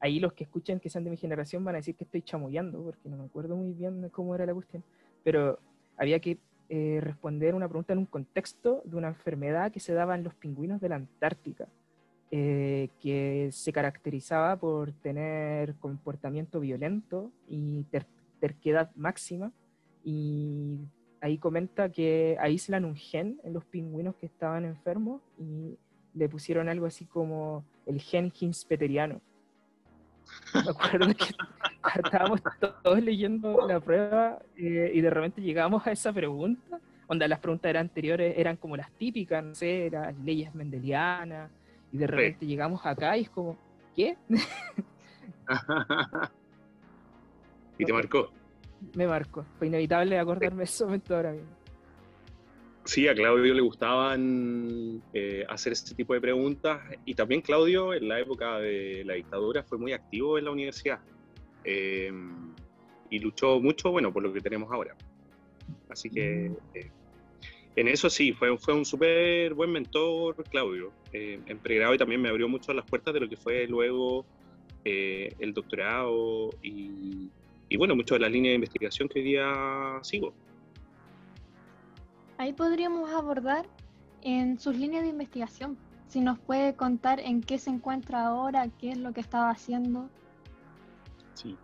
ahí 0.00 0.20
los 0.20 0.32
que 0.32 0.44
escuchen 0.44 0.80
que 0.80 0.90
sean 0.90 1.04
de 1.04 1.10
mi 1.10 1.16
generación 1.16 1.64
van 1.64 1.76
a 1.76 1.78
decir 1.78 1.96
que 1.96 2.04
estoy 2.04 2.22
chamullando, 2.22 2.82
porque 2.82 3.08
no 3.08 3.16
me 3.16 3.24
acuerdo 3.24 3.56
muy 3.56 3.72
bien 3.72 4.08
cómo 4.10 4.34
era 4.34 4.46
la 4.46 4.54
cuestión, 4.54 4.84
pero 5.24 5.58
había 5.96 6.20
que 6.20 6.38
eh, 6.68 7.00
responder 7.02 7.54
una 7.54 7.68
pregunta 7.68 7.94
en 7.94 8.00
un 8.00 8.06
contexto 8.06 8.82
de 8.84 8.96
una 8.96 9.08
enfermedad 9.08 9.72
que 9.72 9.80
se 9.80 9.94
daba 9.94 10.14
en 10.14 10.22
los 10.22 10.34
pingüinos 10.34 10.80
de 10.80 10.90
la 10.90 10.96
Antártica, 10.96 11.66
eh, 12.30 12.88
que 13.00 13.48
se 13.52 13.72
caracterizaba 13.72 14.56
por 14.56 14.92
tener 14.92 15.74
comportamiento 15.76 16.60
violento 16.60 17.30
y 17.48 17.84
terquedad 18.40 18.90
máxima, 18.96 19.52
y 20.04 20.78
ahí 21.20 21.38
comenta 21.38 21.90
que 21.90 22.36
aíslan 22.40 22.84
un 22.84 22.96
gen 22.96 23.40
en 23.44 23.52
los 23.52 23.64
pingüinos 23.64 24.14
que 24.16 24.26
estaban 24.26 24.64
enfermos 24.64 25.22
y 25.38 25.76
le 26.14 26.28
pusieron 26.28 26.68
algo 26.68 26.86
así 26.86 27.04
como 27.04 27.64
el 27.86 28.00
gen 28.00 28.32
hinspeteriano. 28.38 29.20
Me 30.54 30.70
acuerdo 30.70 31.14
que 31.14 31.34
estábamos 32.04 32.42
todos 32.82 33.02
leyendo 33.02 33.66
la 33.66 33.80
prueba 33.80 34.38
eh, 34.56 34.92
y 34.94 35.00
de 35.00 35.10
repente 35.10 35.40
llegamos 35.40 35.86
a 35.86 35.92
esa 35.92 36.12
pregunta, 36.12 36.80
donde 37.08 37.26
las 37.26 37.38
preguntas 37.38 37.70
eran 37.70 37.86
anteriores 37.86 38.34
eran 38.36 38.56
como 38.56 38.76
las 38.76 38.90
típicas, 38.92 39.42
no 39.42 39.54
sé, 39.54 39.88
las 39.90 40.16
leyes 40.18 40.54
mendelianas, 40.54 41.50
y 41.92 41.98
de 41.98 42.06
repente 42.06 42.46
llegamos 42.46 42.84
acá 42.84 43.16
y 43.16 43.22
es 43.22 43.30
como, 43.30 43.56
¿qué? 43.94 44.16
y 47.78 47.84
te 47.84 47.92
marcó. 47.92 48.30
Me 48.94 49.06
marcó, 49.06 49.44
fue 49.58 49.66
inevitable 49.66 50.18
acordarme 50.18 50.58
de 50.58 50.64
ese 50.64 50.84
momento 50.84 51.16
ahora 51.16 51.32
mismo. 51.32 51.48
Sí, 52.84 53.06
a 53.06 53.14
Claudio 53.14 53.52
le 53.52 53.60
gustaban 53.60 55.02
eh, 55.12 55.44
hacer 55.48 55.74
este 55.74 55.94
tipo 55.94 56.14
de 56.14 56.22
preguntas 56.22 56.80
y 57.04 57.14
también 57.14 57.42
Claudio 57.42 57.92
en 57.92 58.08
la 58.08 58.18
época 58.18 58.58
de 58.58 59.02
la 59.04 59.14
dictadura 59.14 59.62
fue 59.62 59.76
muy 59.76 59.92
activo 59.92 60.38
en 60.38 60.46
la 60.46 60.52
universidad 60.52 61.00
eh, 61.64 62.10
y 63.10 63.18
luchó 63.18 63.60
mucho, 63.60 63.90
bueno, 63.90 64.10
por 64.10 64.22
lo 64.22 64.32
que 64.32 64.40
tenemos 64.40 64.72
ahora. 64.72 64.96
Así 65.90 66.08
que 66.08 66.50
eh, 66.74 66.90
en 67.76 67.88
eso 67.88 68.10
sí, 68.10 68.32
fue, 68.32 68.56
fue 68.58 68.74
un 68.74 68.84
súper 68.84 69.54
buen 69.54 69.70
mentor 69.70 70.42
Claudio 70.50 70.92
en 71.12 71.58
pregrado 71.58 71.94
y 71.94 71.98
también 71.98 72.20
me 72.20 72.28
abrió 72.28 72.48
mucho 72.48 72.72
las 72.72 72.84
puertas 72.84 73.14
de 73.14 73.20
lo 73.20 73.28
que 73.28 73.36
fue 73.36 73.66
luego 73.66 74.24
el 74.84 75.52
doctorado 75.52 76.50
y, 76.62 77.30
y 77.68 77.76
bueno, 77.76 77.94
mucho 77.94 78.14
de 78.14 78.20
la 78.20 78.28
línea 78.28 78.50
de 78.50 78.56
investigación 78.56 79.08
que 79.08 79.18
hoy 79.18 79.24
día 79.24 79.98
sigo. 80.02 80.32
Ahí 82.38 82.52
podríamos 82.52 83.10
abordar 83.10 83.66
en 84.22 84.58
sus 84.58 84.76
líneas 84.76 85.02
de 85.02 85.10
investigación. 85.10 85.76
Si 86.06 86.20
nos 86.20 86.38
puede 86.38 86.74
contar 86.74 87.20
en 87.20 87.42
qué 87.42 87.58
se 87.58 87.70
encuentra 87.70 88.26
ahora, 88.26 88.68
qué 88.78 88.92
es 88.92 88.98
lo 88.98 89.12
que 89.12 89.20
estaba 89.20 89.50
haciendo. 89.50 90.08
Sí. 91.34 91.56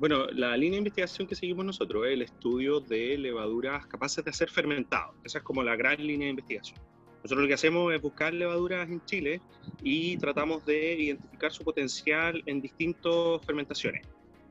Bueno, 0.00 0.28
la 0.28 0.56
línea 0.56 0.76
de 0.76 0.78
investigación 0.78 1.28
que 1.28 1.34
seguimos 1.34 1.62
nosotros 1.62 2.06
es 2.06 2.14
el 2.14 2.22
estudio 2.22 2.80
de 2.80 3.18
levaduras 3.18 3.86
capaces 3.86 4.24
de 4.24 4.32
ser 4.32 4.48
fermentados. 4.48 5.14
Esa 5.24 5.38
es 5.40 5.44
como 5.44 5.62
la 5.62 5.76
gran 5.76 5.98
línea 5.98 6.24
de 6.24 6.30
investigación. 6.30 6.80
Nosotros 7.22 7.42
lo 7.42 7.48
que 7.48 7.52
hacemos 7.52 7.92
es 7.92 8.00
buscar 8.00 8.32
levaduras 8.32 8.88
en 8.88 9.04
Chile 9.04 9.42
y 9.82 10.16
tratamos 10.16 10.64
de 10.64 10.94
identificar 10.94 11.52
su 11.52 11.64
potencial 11.64 12.42
en 12.46 12.62
distintas 12.62 13.44
fermentaciones. 13.44 14.06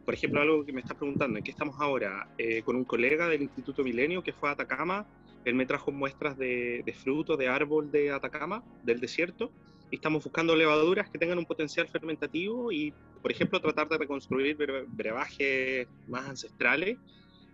Por 0.05 0.13
ejemplo, 0.13 0.39
algo 0.39 0.63
que 0.63 0.71
me 0.71 0.81
estás 0.81 0.95
preguntando, 0.95 1.39
¿en 1.39 1.43
qué 1.43 1.49
estamos 1.49 1.77
ahora? 1.79 2.29
Eh, 2.37 2.61
con 2.61 2.75
un 2.75 2.83
colega 2.83 3.27
del 3.27 3.41
Instituto 3.41 3.83
Milenio 3.83 4.21
que 4.21 4.33
fue 4.33 4.49
a 4.49 4.51
Atacama 4.51 5.07
él 5.45 5.55
me 5.55 5.65
trajo 5.65 5.91
muestras 5.91 6.37
de, 6.37 6.83
de 6.85 6.93
fruto 6.93 7.37
de 7.37 7.47
árbol 7.47 7.91
de 7.91 8.11
Atacama, 8.11 8.63
del 8.83 8.99
desierto, 8.99 9.51
estamos 9.91 10.23
buscando 10.23 10.55
levaduras 10.55 11.09
que 11.09 11.17
tengan 11.17 11.37
un 11.37 11.45
potencial 11.45 11.87
fermentativo 11.87 12.71
y, 12.71 12.93
por 13.21 13.31
ejemplo, 13.31 13.59
tratar 13.59 13.87
de 13.89 13.97
reconstruir 13.97 14.57
brebajes 14.87 15.87
más 16.07 16.27
ancestrales 16.27 16.97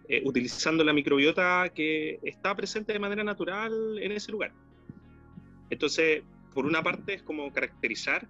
eh, 0.08 0.22
utilizando 0.24 0.84
la 0.84 0.94
microbiota 0.94 1.70
que 1.74 2.20
está 2.24 2.56
presente 2.56 2.94
de 2.94 3.00
manera 3.00 3.24
natural 3.24 3.98
en 4.00 4.12
ese 4.12 4.32
lugar. 4.32 4.54
Entonces, 5.70 6.24
por 6.54 6.65
una 6.65 6.84
parte 6.84 7.15
es 7.15 7.24
como 7.24 7.51
caracterizar 7.51 8.27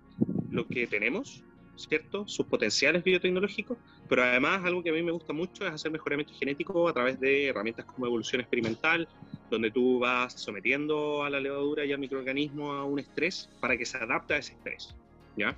lo 0.50 0.68
que 0.68 0.88
tenemos 0.88 1.44
¿cierto? 1.76 2.28
Sus 2.28 2.46
potenciales 2.46 3.04
biotecnológicos, 3.04 3.78
pero 4.08 4.24
además 4.24 4.64
algo 4.64 4.84
que 4.84 4.90
a 4.90 4.94
mí 4.94 5.04
me 5.04 5.12
gusta 5.12 5.34
mucho 5.34 5.66
es 5.66 5.74
hacer 5.74 5.92
mejoramiento 5.92 6.34
genético 6.34 6.88
a 6.88 6.94
través 6.94 7.20
de 7.20 7.48
herramientas 7.48 7.86
como 7.86 8.06
evolución 8.06 8.42
experimental, 8.42 9.08
donde 9.50 9.72
tú 9.72 10.00
vas 10.00 10.34
sometiendo 10.34 11.24
a 11.24 11.30
la 11.30 11.40
levadura 11.40 11.86
y 11.86 11.92
al 11.92 12.00
microorganismo 12.00 12.74
a 12.74 12.86
un 12.86 13.00
estrés 13.00 13.50
para 13.60 13.78
que 13.78 13.86
se 13.86 13.98
adapte 13.98 14.34
a 14.34 14.38
ese 14.38 14.54
estrés, 14.54 14.96
¿ya? 15.36 15.56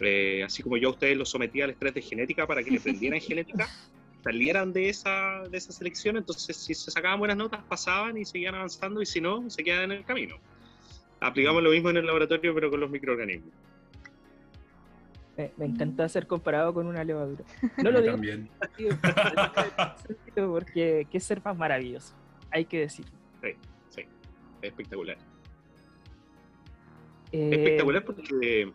Eh, 0.00 0.42
así 0.42 0.62
como 0.62 0.76
yo 0.76 0.88
a 0.88 0.92
ustedes 0.92 1.16
los 1.16 1.30
sometí 1.30 1.62
al 1.62 1.70
estrés 1.70 1.94
de 1.94 2.02
genética 2.02 2.46
para 2.46 2.62
que 2.62 2.70
le 2.70 2.78
aprendieran 2.78 3.20
genética, 3.22 3.68
salieran 4.22 4.72
de 4.72 4.88
esa, 4.88 5.42
de 5.48 5.56
esa 5.56 5.72
selección, 5.72 6.16
entonces 6.16 6.56
si 6.56 6.74
se 6.74 6.90
sacaban 6.90 7.18
buenas 7.18 7.36
notas 7.36 7.62
pasaban 7.68 8.16
y 8.16 8.24
seguían 8.24 8.54
avanzando 8.54 9.02
y 9.02 9.06
si 9.06 9.20
no, 9.20 9.48
se 9.50 9.62
quedan 9.62 9.92
en 9.92 9.98
el 9.98 10.04
camino. 10.04 10.36
Aplicamos 11.20 11.62
lo 11.62 11.70
mismo 11.70 11.90
en 11.90 11.98
el 11.98 12.06
laboratorio 12.06 12.54
pero 12.54 12.70
con 12.70 12.80
los 12.80 12.90
microorganismos. 12.90 13.52
Me, 15.36 15.66
encanta 15.66 16.08
ser 16.08 16.26
comparado 16.26 16.72
con 16.72 16.86
una 16.86 17.02
levadura. 17.02 17.44
No 17.82 17.90
lo 17.90 18.00
digo 18.00 18.12
también. 18.12 18.48
porque 20.34 21.06
qué 21.10 21.20
ser 21.20 21.42
más 21.44 21.56
maravilloso, 21.56 22.14
hay 22.50 22.64
que 22.64 22.80
decir. 22.80 23.06
Sí, 23.42 23.50
sí, 23.90 24.02
espectacular. 24.62 25.18
Eh, 27.32 27.50
espectacular 27.50 28.04
porque, 28.04 28.72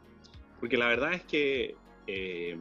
porque 0.59 0.77
la 0.77 0.87
verdad 0.87 1.13
es 1.13 1.23
que 1.23 1.75
eh, 2.07 2.57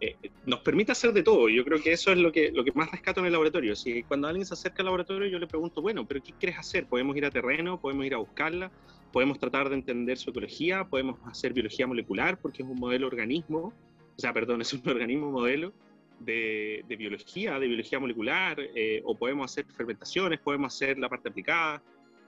eh, 0.00 0.16
nos 0.44 0.60
permite 0.60 0.92
hacer 0.92 1.12
de 1.12 1.22
todo. 1.22 1.48
Yo 1.48 1.64
creo 1.64 1.82
que 1.82 1.92
eso 1.92 2.12
es 2.12 2.18
lo 2.18 2.32
que, 2.32 2.50
lo 2.52 2.64
que 2.64 2.72
más 2.72 2.90
rescato 2.90 3.20
en 3.20 3.26
el 3.26 3.32
laboratorio. 3.32 3.74
Si 3.76 4.02
cuando 4.02 4.28
alguien 4.28 4.46
se 4.46 4.54
acerca 4.54 4.82
al 4.82 4.86
laboratorio, 4.86 5.28
yo 5.28 5.38
le 5.38 5.46
pregunto, 5.46 5.82
bueno, 5.82 6.06
pero 6.06 6.22
¿qué 6.22 6.32
quieres 6.32 6.58
hacer? 6.58 6.86
¿Podemos 6.86 7.16
ir 7.16 7.24
a 7.24 7.30
terreno? 7.30 7.80
¿Podemos 7.80 8.06
ir 8.06 8.14
a 8.14 8.18
buscarla? 8.18 8.70
podemos 9.16 9.38
tratar 9.38 9.70
de 9.70 9.76
entender 9.76 10.18
su 10.18 10.28
ecología, 10.28 10.84
podemos 10.84 11.18
hacer 11.24 11.54
biología 11.54 11.86
molecular 11.86 12.38
porque 12.38 12.62
es 12.62 12.68
un 12.68 12.78
modelo 12.78 13.06
organismo, 13.06 13.72
o 14.14 14.20
sea, 14.20 14.34
perdón, 14.34 14.60
es 14.62 14.74
un 14.74 14.86
organismo 14.86 15.30
modelo 15.30 15.72
de, 16.20 16.84
biología, 16.98 17.58
de 17.58 17.66
biología 17.66 17.98
molecular, 17.98 18.58
eh, 18.60 19.00
o 19.06 19.16
podemos 19.16 19.50
hacer 19.50 19.64
fermentaciones, 19.72 20.38
podemos 20.40 20.74
hacer 20.74 20.98
la 20.98 21.08
parte 21.08 21.30
aplicada. 21.30 21.82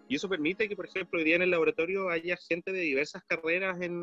Y 0.08 0.16
eso 0.16 0.30
permite 0.30 0.66
que, 0.66 0.76
por 0.76 0.87
ejemplo, 0.87 1.18
hoy 1.18 1.26
día 1.26 1.37
en 1.37 1.42
el 1.42 1.50
laboratorio 1.50 2.08
haya 2.08 2.38
gente 2.48 2.72
de 2.72 2.80
diversas 2.80 3.22
carreras 3.25 3.78
en, 3.82 4.02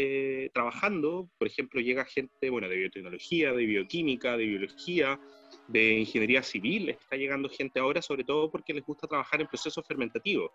eh, 0.00 0.48
trabajando. 0.54 1.28
Por 1.38 1.48
ejemplo, 1.48 1.80
llega 1.80 2.04
gente 2.04 2.50
bueno, 2.50 2.68
de 2.68 2.76
biotecnología, 2.76 3.52
de 3.52 3.66
bioquímica, 3.66 4.36
de 4.36 4.46
biología, 4.46 5.18
de 5.66 5.98
ingeniería 5.98 6.40
civil. 6.44 6.90
Está 6.90 7.16
llegando 7.16 7.48
gente 7.48 7.80
ahora, 7.80 8.00
sobre 8.00 8.22
todo 8.22 8.48
porque 8.48 8.72
les 8.72 8.84
gusta 8.84 9.08
trabajar 9.08 9.40
en 9.40 9.48
procesos 9.48 9.84
fermentativos. 9.84 10.52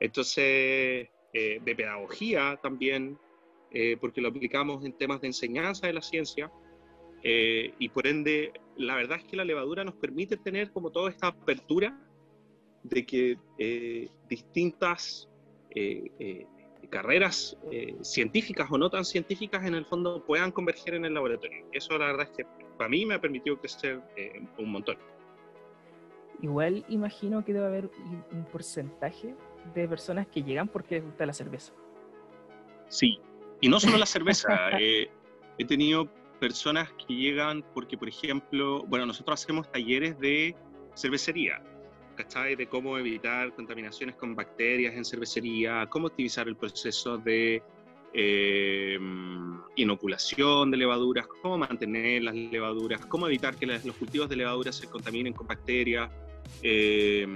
Entonces, 0.00 1.06
eh, 1.34 1.60
de 1.62 1.76
pedagogía 1.76 2.58
también, 2.62 3.18
eh, 3.72 3.98
porque 4.00 4.22
lo 4.22 4.28
aplicamos 4.28 4.82
en 4.86 4.96
temas 4.96 5.20
de 5.20 5.26
enseñanza 5.26 5.86
de 5.86 5.92
la 5.92 6.00
ciencia, 6.00 6.50
eh, 7.22 7.74
y 7.78 7.90
por 7.90 8.06
ende, 8.06 8.54
la 8.78 8.96
verdad 8.96 9.18
es 9.18 9.24
que 9.24 9.36
la 9.36 9.44
levadura 9.44 9.84
nos 9.84 9.96
permite 9.96 10.38
tener 10.38 10.72
como 10.72 10.90
toda 10.90 11.10
esta 11.10 11.26
apertura 11.26 12.00
de 12.84 13.04
que 13.04 14.08
distintas 14.30 15.28
carreras 16.92 17.56
científicas 18.02 18.68
o 18.70 18.76
no 18.76 18.90
tan 18.90 19.04
científicas 19.04 19.64
en 19.64 19.74
el 19.74 19.86
fondo 19.86 20.22
puedan 20.24 20.52
converger 20.52 20.94
en 20.94 21.06
el 21.06 21.14
laboratorio. 21.14 21.66
Eso 21.72 21.96
la 21.96 22.06
verdad 22.06 22.28
es 22.30 22.36
que 22.36 22.44
para 22.76 22.90
mí 22.90 23.06
me 23.06 23.14
ha 23.14 23.20
permitido 23.20 23.58
crecer 23.58 24.00
un 24.58 24.70
montón. 24.70 24.98
Igual 26.42 26.84
imagino 26.88 27.44
que 27.44 27.54
debe 27.54 27.66
haber 27.66 27.90
un 28.30 28.44
porcentaje 28.44 29.34
de 29.74 29.88
personas 29.88 30.26
que 30.26 30.42
llegan 30.42 30.68
porque 30.68 30.96
les 30.96 31.04
gusta 31.04 31.24
la 31.24 31.32
cerveza. 31.32 31.72
Sí, 32.88 33.18
y 33.60 33.68
no 33.68 33.80
solo 33.80 33.96
la 33.96 34.06
cerveza. 34.06 34.48
Eh, 34.80 35.08
he 35.58 35.64
tenido 35.64 36.08
personas 36.40 36.92
que 36.92 37.14
llegan 37.14 37.62
porque, 37.74 37.96
por 37.96 38.08
ejemplo, 38.08 38.84
bueno, 38.86 39.06
nosotros 39.06 39.40
hacemos 39.40 39.70
talleres 39.70 40.18
de 40.18 40.56
cervecería, 40.94 41.62
¿cachai? 42.14 42.56
De 42.56 42.66
cómo 42.66 42.98
evitar 42.98 43.54
contaminaciones 43.54 44.16
con 44.16 44.34
bacterias 44.34 44.94
en 44.94 45.04
cervecería, 45.04 45.86
cómo 45.88 46.06
optimizar 46.08 46.48
el 46.48 46.56
proceso 46.56 47.18
de 47.18 47.62
eh, 48.14 48.98
inoculación 49.76 50.70
de 50.70 50.76
levaduras, 50.76 51.26
cómo 51.26 51.58
mantener 51.58 52.22
las 52.22 52.34
levaduras, 52.34 53.04
cómo 53.06 53.26
evitar 53.26 53.56
que 53.56 53.66
los 53.66 53.96
cultivos 53.96 54.28
de 54.28 54.36
levaduras 54.36 54.76
se 54.76 54.88
contaminen 54.88 55.32
con 55.32 55.46
bacterias. 55.46 56.10
Eh, 56.62 57.26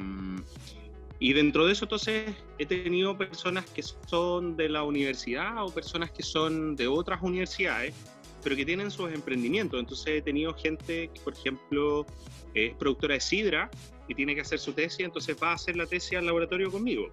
y 1.18 1.32
dentro 1.32 1.66
de 1.66 1.72
eso, 1.72 1.86
entonces, 1.86 2.34
he 2.58 2.66
tenido 2.66 3.16
personas 3.16 3.64
que 3.70 3.82
son 3.82 4.56
de 4.56 4.68
la 4.68 4.82
universidad 4.82 5.64
o 5.64 5.70
personas 5.70 6.10
que 6.10 6.22
son 6.22 6.76
de 6.76 6.88
otras 6.88 7.22
universidades, 7.22 7.94
pero 8.42 8.54
que 8.54 8.66
tienen 8.66 8.90
sus 8.90 9.10
emprendimientos. 9.10 9.80
Entonces, 9.80 10.06
he 10.08 10.22
tenido 10.22 10.52
gente 10.54 11.08
que, 11.08 11.20
por 11.22 11.32
ejemplo, 11.32 12.04
es 12.52 12.74
productora 12.74 13.14
de 13.14 13.20
sidra 13.20 13.70
y 14.08 14.14
tiene 14.14 14.34
que 14.34 14.40
hacer 14.40 14.58
su 14.58 14.72
tesis, 14.72 15.00
entonces 15.00 15.36
va 15.42 15.50
a 15.50 15.54
hacer 15.54 15.76
la 15.76 15.86
tesis 15.86 16.18
al 16.18 16.26
laboratorio 16.26 16.70
conmigo, 16.70 17.08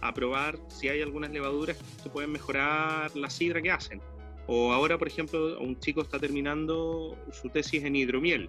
a 0.00 0.12
probar 0.12 0.58
si 0.68 0.88
hay 0.88 1.02
algunas 1.02 1.30
levaduras 1.30 1.76
que 2.02 2.08
pueden 2.10 2.32
mejorar 2.32 3.14
la 3.16 3.30
sidra 3.30 3.62
que 3.62 3.70
hacen. 3.70 4.00
O 4.46 4.72
ahora, 4.72 4.96
por 4.96 5.08
ejemplo, 5.08 5.60
un 5.60 5.78
chico 5.78 6.00
está 6.02 6.18
terminando 6.18 7.16
su 7.32 7.50
tesis 7.50 7.84
en 7.84 7.96
hidromiel. 7.96 8.48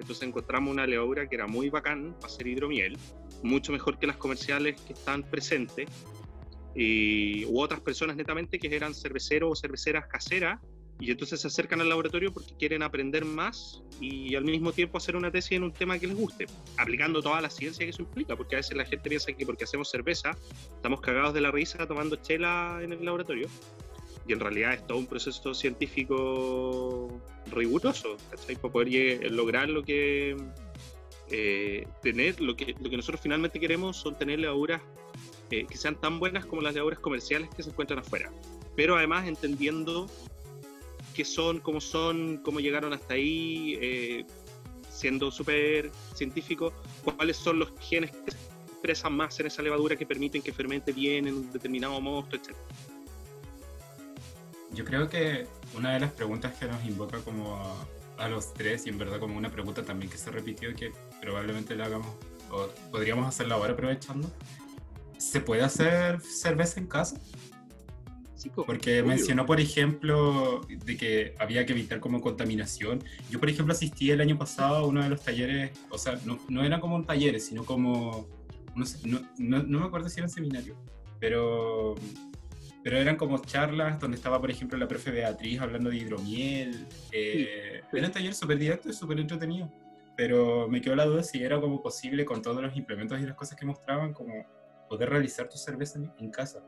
Entonces 0.00 0.26
encontramos 0.26 0.72
una 0.72 0.86
levadura 0.86 1.28
que 1.28 1.34
era 1.34 1.46
muy 1.46 1.70
bacán 1.70 2.14
para 2.14 2.26
hacer 2.26 2.46
hidromiel, 2.46 2.96
mucho 3.42 3.72
mejor 3.72 3.98
que 3.98 4.06
las 4.06 4.16
comerciales 4.16 4.80
que 4.80 4.92
están 4.92 5.22
presentes, 5.22 5.88
y, 6.74 7.44
u 7.46 7.60
otras 7.60 7.80
personas 7.80 8.16
netamente 8.16 8.58
que 8.58 8.74
eran 8.74 8.94
cerveceros 8.94 9.50
o 9.50 9.56
cerveceras 9.56 10.06
caseras 10.06 10.60
y 11.00 11.10
entonces 11.10 11.40
se 11.40 11.46
acercan 11.46 11.80
al 11.80 11.88
laboratorio 11.88 12.32
porque 12.32 12.52
quieren 12.58 12.82
aprender 12.82 13.24
más 13.24 13.82
y 14.00 14.34
al 14.34 14.44
mismo 14.44 14.72
tiempo 14.72 14.98
hacer 14.98 15.16
una 15.16 15.30
tesis 15.30 15.52
en 15.52 15.62
un 15.62 15.72
tema 15.72 15.98
que 15.98 16.06
les 16.06 16.16
guste, 16.16 16.46
aplicando 16.76 17.22
toda 17.22 17.40
la 17.40 17.50
ciencia 17.50 17.84
que 17.84 17.90
eso 17.90 18.02
implica, 18.02 18.36
porque 18.36 18.56
a 18.56 18.58
veces 18.58 18.76
la 18.76 18.84
gente 18.84 19.08
piensa 19.08 19.32
que 19.32 19.46
porque 19.46 19.64
hacemos 19.64 19.90
cerveza 19.90 20.36
estamos 20.74 21.00
cagados 21.00 21.34
de 21.34 21.40
la 21.40 21.50
risa 21.50 21.86
tomando 21.86 22.16
chela 22.16 22.80
en 22.82 22.92
el 22.92 23.04
laboratorio 23.04 23.48
y 24.26 24.32
en 24.32 24.40
realidad 24.40 24.74
es 24.74 24.86
todo 24.86 24.98
un 24.98 25.06
proceso 25.06 25.54
científico 25.54 27.08
riguroso, 27.50 28.16
¿cachai? 28.30 28.56
Para 28.56 28.72
poder 28.72 29.32
lograr 29.32 29.68
lo 29.68 29.82
que... 29.82 30.36
Eh, 31.30 31.86
tener 32.02 32.40
lo 32.40 32.56
que, 32.56 32.74
lo 32.80 32.88
que 32.88 32.96
nosotros 32.96 33.20
finalmente 33.20 33.60
queremos 33.60 33.98
son 33.98 34.16
tener 34.16 34.38
levaduras 34.38 34.80
eh, 35.50 35.66
que 35.68 35.76
sean 35.76 36.00
tan 36.00 36.18
buenas 36.18 36.46
como 36.46 36.62
las 36.62 36.72
levaduras 36.72 37.00
comerciales 37.00 37.50
que 37.54 37.62
se 37.62 37.68
encuentran 37.68 37.98
afuera, 37.98 38.32
pero 38.74 38.96
además 38.96 39.28
entendiendo 39.28 40.08
qué 41.18 41.24
son, 41.24 41.58
cómo 41.58 41.80
son, 41.80 42.36
cómo 42.44 42.60
llegaron 42.60 42.92
hasta 42.92 43.14
ahí, 43.14 43.76
eh, 43.82 44.24
siendo 44.88 45.32
súper 45.32 45.90
científico, 46.14 46.72
cuáles 47.02 47.36
son 47.36 47.58
los 47.58 47.72
genes 47.80 48.12
que 48.12 48.30
se 48.30 48.36
expresan 48.70 49.14
más 49.14 49.40
en 49.40 49.48
esa 49.48 49.60
levadura 49.62 49.96
que 49.96 50.06
permiten 50.06 50.42
que 50.42 50.52
fermente 50.52 50.92
bien 50.92 51.26
en 51.26 51.34
un 51.34 51.52
determinado 51.52 52.00
mosto, 52.00 52.36
etc. 52.36 52.54
Yo 54.70 54.84
creo 54.84 55.08
que 55.08 55.48
una 55.76 55.94
de 55.94 55.98
las 55.98 56.12
preguntas 56.12 56.54
que 56.54 56.66
nos 56.66 56.84
invoca 56.84 57.18
como 57.18 57.58
a, 58.16 58.28
los 58.28 58.54
tres, 58.54 58.86
y 58.86 58.90
en 58.90 58.98
verdad 58.98 59.18
como 59.18 59.36
una 59.36 59.50
pregunta 59.50 59.82
también 59.82 60.12
que 60.12 60.18
se 60.18 60.30
repitió, 60.30 60.72
que 60.76 60.92
probablemente 61.20 61.74
la 61.74 61.86
hagamos, 61.86 62.14
o 62.52 62.68
podríamos 62.92 63.26
hacerla 63.26 63.56
ahora 63.56 63.72
aprovechando, 63.72 64.30
¿se 65.18 65.40
puede 65.40 65.62
hacer 65.62 66.20
cerveza 66.20 66.78
en 66.78 66.86
casa? 66.86 67.20
Porque 68.64 69.02
mencionó, 69.02 69.46
por 69.46 69.60
ejemplo, 69.60 70.60
de 70.68 70.96
que 70.96 71.34
había 71.38 71.66
que 71.66 71.72
evitar 71.72 71.98
como 72.00 72.20
contaminación. 72.20 73.02
Yo, 73.30 73.40
por 73.40 73.48
ejemplo, 73.50 73.72
asistí 73.72 74.10
el 74.10 74.20
año 74.20 74.38
pasado 74.38 74.76
a 74.76 74.86
uno 74.86 75.02
de 75.02 75.08
los 75.08 75.22
talleres, 75.22 75.72
o 75.90 75.98
sea, 75.98 76.18
no, 76.24 76.38
no 76.48 76.64
eran 76.64 76.80
como 76.80 76.94
un 76.96 77.04
taller, 77.04 77.40
sino 77.40 77.64
como, 77.64 78.28
no, 78.76 78.84
no, 79.38 79.62
no, 79.62 79.80
me 79.80 79.86
acuerdo 79.86 80.08
si 80.08 80.20
era 80.20 80.26
un 80.26 80.30
seminario, 80.30 80.76
pero, 81.18 81.96
pero 82.84 82.98
eran 82.98 83.16
como 83.16 83.38
charlas 83.38 83.98
donde 83.98 84.16
estaba, 84.16 84.40
por 84.40 84.50
ejemplo, 84.50 84.78
la 84.78 84.86
profe 84.86 85.10
Beatriz 85.10 85.60
hablando 85.60 85.90
de 85.90 85.96
hidromiel. 85.96 86.86
Eh, 87.10 87.82
Era 87.92 88.06
un 88.06 88.12
taller 88.12 88.34
súper 88.34 88.58
directo 88.58 88.88
y 88.88 88.92
súper 88.92 89.18
entretenido, 89.18 89.70
pero 90.16 90.68
me 90.68 90.80
quedó 90.80 90.94
la 90.94 91.06
duda 91.06 91.22
si 91.24 91.42
era 91.42 91.60
como 91.60 91.82
posible 91.82 92.24
con 92.24 92.40
todos 92.40 92.62
los 92.62 92.76
implementos 92.76 93.20
y 93.20 93.24
las 93.24 93.34
cosas 93.34 93.58
que 93.58 93.66
mostraban, 93.66 94.12
como 94.12 94.46
poder 94.88 95.10
realizar 95.10 95.48
tu 95.48 95.58
cerveza 95.58 96.00
en 96.18 96.30
casa. 96.30 96.62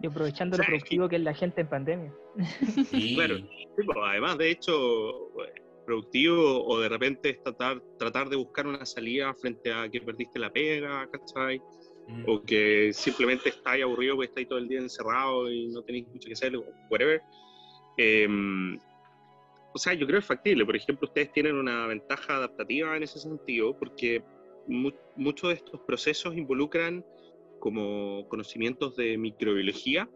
Y 0.00 0.06
aprovechando 0.06 0.56
lo 0.56 0.64
productivo 0.64 1.08
que... 1.08 1.16
es 1.16 1.22
la 1.22 1.34
gente 1.34 1.60
en 1.60 1.68
pandemia. 1.68 2.14
Claro, 3.14 3.36
pues, 3.76 3.98
además 4.02 4.38
de 4.38 4.50
hecho, 4.50 5.30
productivo 5.84 6.64
o 6.64 6.80
de 6.80 6.88
repente 6.88 7.34
tratar, 7.42 7.80
tratar 7.98 8.28
de 8.28 8.36
buscar 8.36 8.66
una 8.66 8.84
salida 8.86 9.34
frente 9.34 9.72
a 9.72 9.88
que 9.88 10.00
perdiste 10.00 10.38
la 10.38 10.52
pega, 10.52 11.08
¿cachai? 11.10 11.60
Mm. 12.08 12.24
O 12.26 12.42
que 12.42 12.92
simplemente 12.92 13.50
estáis 13.50 13.84
aburrido 13.84 14.16
porque 14.16 14.28
estáis 14.28 14.48
todo 14.48 14.58
el 14.58 14.68
día 14.68 14.80
encerrado 14.80 15.50
y 15.50 15.68
no 15.68 15.82
tenéis 15.82 16.08
mucho 16.08 16.26
que 16.26 16.32
hacer, 16.32 16.52
whatever. 16.90 17.20
Em, 17.96 18.78
o 19.74 19.78
sea, 19.78 19.94
yo 19.94 20.06
creo 20.06 20.18
que 20.18 20.22
es 20.22 20.26
factible. 20.26 20.64
Por 20.64 20.76
ejemplo, 20.76 21.08
ustedes 21.08 21.32
tienen 21.32 21.56
una 21.56 21.86
ventaja 21.86 22.36
adaptativa 22.36 22.96
en 22.96 23.02
ese 23.02 23.18
sentido 23.18 23.76
porque 23.78 24.22
muchos 24.66 25.48
de 25.48 25.56
estos 25.56 25.80
procesos 25.80 26.36
involucran 26.36 27.04
como 27.62 28.26
conocimientos 28.28 28.96
de 28.96 29.16
microbiología, 29.16 30.10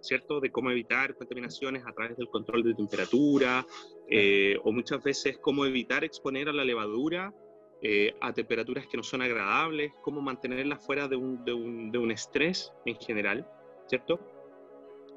¿cierto? 0.00 0.40
De 0.40 0.50
cómo 0.50 0.70
evitar 0.70 1.14
contaminaciones 1.14 1.84
a 1.86 1.92
través 1.92 2.16
del 2.16 2.28
control 2.28 2.62
de 2.62 2.72
temperatura, 2.72 3.66
eh, 4.08 4.56
o 4.64 4.72
muchas 4.72 5.04
veces 5.04 5.36
cómo 5.36 5.66
evitar 5.66 6.02
exponer 6.02 6.48
a 6.48 6.52
la 6.54 6.64
levadura 6.64 7.34
eh, 7.82 8.14
a 8.22 8.32
temperaturas 8.32 8.86
que 8.86 8.96
no 8.96 9.02
son 9.02 9.20
agradables, 9.20 9.92
cómo 10.00 10.22
mantenerla 10.22 10.78
fuera 10.78 11.08
de 11.08 11.16
un, 11.16 11.44
de 11.44 11.52
un, 11.52 11.92
de 11.92 11.98
un 11.98 12.10
estrés 12.10 12.72
en 12.86 12.96
general, 12.96 13.46
¿cierto? 13.86 14.18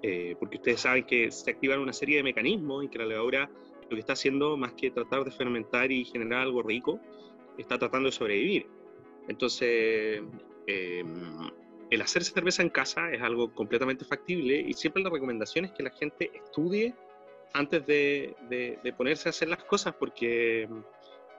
Eh, 0.04 0.36
porque 0.38 0.58
ustedes 0.58 0.82
saben 0.82 1.06
que 1.06 1.32
se 1.32 1.52
activan 1.52 1.80
una 1.80 1.94
serie 1.94 2.18
de 2.18 2.24
mecanismos 2.24 2.84
y 2.84 2.90
que 2.90 2.98
la 2.98 3.06
levadura 3.06 3.50
lo 3.84 3.90
que 3.92 4.00
está 4.00 4.12
haciendo, 4.12 4.58
más 4.58 4.74
que 4.74 4.92
tratar 4.92 5.24
de 5.24 5.32
fermentar 5.32 5.90
y 5.90 6.04
generar 6.04 6.42
algo 6.42 6.62
rico, 6.64 7.00
está 7.58 7.80
tratando 7.80 8.08
de 8.08 8.12
sobrevivir. 8.12 8.68
Entonces, 9.30 10.22
Em, 10.68 11.50
el 11.92 12.02
hacer 12.02 12.24
cerveza 12.24 12.62
en 12.62 12.70
casa 12.70 13.12
es 13.12 13.22
algo 13.22 13.54
completamente 13.54 14.06
factible 14.06 14.60
y 14.60 14.74
siempre 14.74 15.04
la 15.04 15.10
recomendación 15.10 15.66
es 15.66 15.72
que 15.72 15.84
la 15.84 15.92
gente 15.92 16.32
estudie 16.34 16.96
antes 17.54 17.86
de, 17.86 18.36
de, 18.50 18.94
ponerse 18.94 19.30
a 19.30 19.32
hacer 19.32 19.48
las 19.48 19.64
cosas 19.64 19.94
porque, 19.94 20.68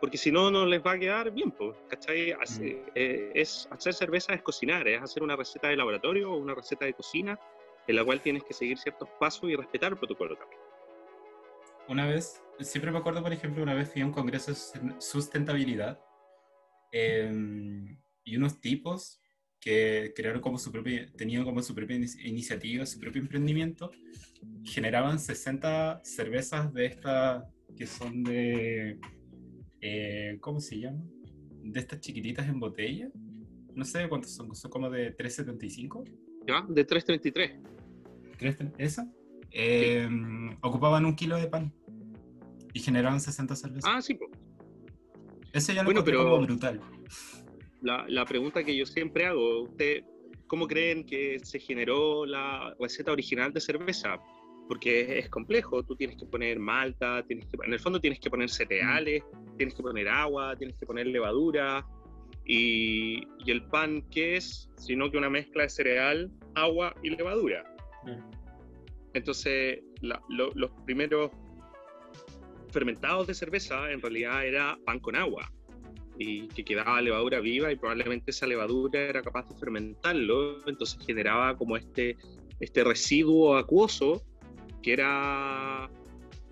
porque 0.00 0.16
si 0.16 0.30
no, 0.32 0.50
no 0.50 0.64
les 0.64 0.84
va 0.84 0.92
a 0.92 0.98
quedar 0.98 1.30
bien. 1.30 1.52
¿cachai? 1.88 2.32
Mm. 2.32 2.62
Eh, 2.94 3.32
es, 3.34 3.68
hacer 3.70 3.92
cerveza 3.92 4.32
es 4.32 4.42
cocinar, 4.42 4.86
es 4.88 5.02
hacer 5.02 5.22
una 5.22 5.36
receta 5.36 5.68
de 5.68 5.76
laboratorio 5.76 6.32
o 6.32 6.36
una 6.36 6.54
receta 6.54 6.86
de 6.86 6.94
cocina 6.94 7.38
en 7.86 7.96
la 7.96 8.04
cual 8.04 8.20
tienes 8.20 8.44
que 8.44 8.54
seguir 8.54 8.78
ciertos 8.78 9.08
pasos 9.20 9.50
y 9.50 9.56
respetar 9.56 9.92
el 9.92 9.98
protocolo 9.98 10.36
también. 10.36 10.60
Una 11.88 12.06
vez, 12.06 12.42
siempre 12.60 12.90
me 12.90 12.98
acuerdo, 12.98 13.22
por 13.22 13.32
ejemplo, 13.32 13.62
una 13.62 13.74
vez 13.74 13.92
fui 13.92 14.02
a 14.02 14.06
un 14.06 14.12
congreso 14.12 14.52
de 14.52 14.94
sustentabilidad 15.00 16.00
eh, 16.90 17.30
y 18.26 18.36
unos 18.36 18.60
tipos 18.60 19.20
que 19.60 20.12
crearon 20.14 20.42
como 20.42 20.58
su 20.58 20.70
propia, 20.70 21.06
tenían 21.16 21.44
como 21.44 21.62
su 21.62 21.74
propia 21.74 21.96
iniciativa, 21.96 22.84
su 22.84 22.98
propio 22.98 23.22
emprendimiento, 23.22 23.90
generaban 24.64 25.18
60 25.18 26.00
cervezas 26.04 26.74
de 26.74 26.86
estas 26.86 27.44
que 27.76 27.86
son 27.86 28.24
de, 28.24 28.98
eh, 29.80 30.38
¿cómo 30.40 30.60
se 30.60 30.80
llama? 30.80 31.02
De 31.62 31.80
estas 31.80 32.00
chiquititas 32.00 32.48
en 32.48 32.60
botella. 32.60 33.08
No 33.74 33.84
sé 33.84 34.08
cuántos 34.08 34.32
son, 34.32 34.54
son 34.54 34.70
como 34.70 34.90
de 34.90 35.12
375. 35.12 36.04
Ya, 36.46 36.64
de 36.68 36.84
333. 36.84 37.60
¿Esa? 38.78 39.10
Eh, 39.50 40.08
ocupaban 40.62 41.04
un 41.04 41.14
kilo 41.14 41.36
de 41.36 41.46
pan 41.46 41.72
y 42.72 42.80
generaban 42.80 43.20
60 43.20 43.54
cervezas. 43.56 43.90
Ah, 43.92 44.02
sí. 44.02 44.18
Ese 45.52 45.74
ya 45.74 45.82
lo 45.82 45.86
bueno, 45.86 46.04
pero... 46.04 46.24
como 46.24 46.42
brutal 46.42 46.80
la, 47.82 48.24
pregunta 48.24 48.64
que 48.64 48.76
yo 48.76 48.86
siempre 48.86 49.26
hago, 49.26 49.62
¿usted 49.62 50.04
cómo 50.46 50.66
creen 50.66 51.04
que 51.04 51.38
se 51.42 51.58
generó 51.58 52.26
la 52.26 52.74
receta 52.78 53.12
original 53.12 53.52
de 53.52 53.60
cerveza? 53.60 54.18
Porque 54.68 55.18
es, 55.18 55.28
complejo, 55.28 55.82
tú 55.84 55.94
tienes 55.94 56.16
que 56.16 56.26
poner 56.26 56.58
malta, 56.58 57.24
tienes 57.26 57.46
que, 57.46 57.56
en 57.64 57.72
el 57.72 57.78
fondo 57.78 58.00
tienes 58.00 58.18
que 58.18 58.30
poner 58.30 58.50
cereales, 58.50 59.22
tienes 59.56 59.74
que 59.74 59.82
poner 59.82 60.08
agua, 60.08 60.56
tienes 60.56 60.78
que 60.78 60.86
poner 60.86 61.06
levadura, 61.06 61.86
y, 62.48 63.26
el 63.46 63.64
pan, 63.64 64.02
¿qué 64.10 64.36
es? 64.36 64.70
Sino 64.76 65.10
que 65.10 65.18
una 65.18 65.30
mezcla 65.30 65.64
de 65.64 65.68
cereal, 65.68 66.30
agua 66.54 66.94
y 67.02 67.10
levadura. 67.10 67.64
Entonces, 69.14 69.80
los 70.00 70.70
primeros 70.84 71.30
fermentados 72.70 73.26
de 73.26 73.34
cerveza 73.34 73.90
en 73.90 74.00
realidad 74.00 74.46
era 74.46 74.78
pan 74.84 75.00
con 75.00 75.16
agua 75.16 75.50
y 76.18 76.48
que 76.48 76.64
quedaba 76.64 77.00
levadura 77.00 77.40
viva 77.40 77.70
y 77.70 77.76
probablemente 77.76 78.30
esa 78.30 78.46
levadura 78.46 79.00
era 79.00 79.22
capaz 79.22 79.48
de 79.48 79.56
fermentarlo, 79.56 80.66
entonces 80.66 80.98
generaba 81.04 81.56
como 81.56 81.76
este, 81.76 82.16
este 82.60 82.84
residuo 82.84 83.56
acuoso 83.56 84.22
que 84.82 84.92
era, 84.92 85.90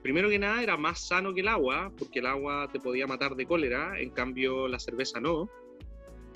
primero 0.03 0.29
que 0.29 0.39
nada, 0.39 0.63
era 0.63 0.77
más 0.77 1.07
sano 1.07 1.33
que 1.33 1.41
el 1.41 1.49
agua, 1.49 1.93
porque 1.97 2.19
el 2.19 2.27
agua 2.27 2.69
te 2.73 2.81
podía 2.81 3.07
matar 3.07 3.37
de 3.37 3.47
cólera, 3.47 3.99
en 3.99 4.11
cambio 4.11 4.67
la 4.67 4.79
cerveza 4.79 5.21
no, 5.21 5.49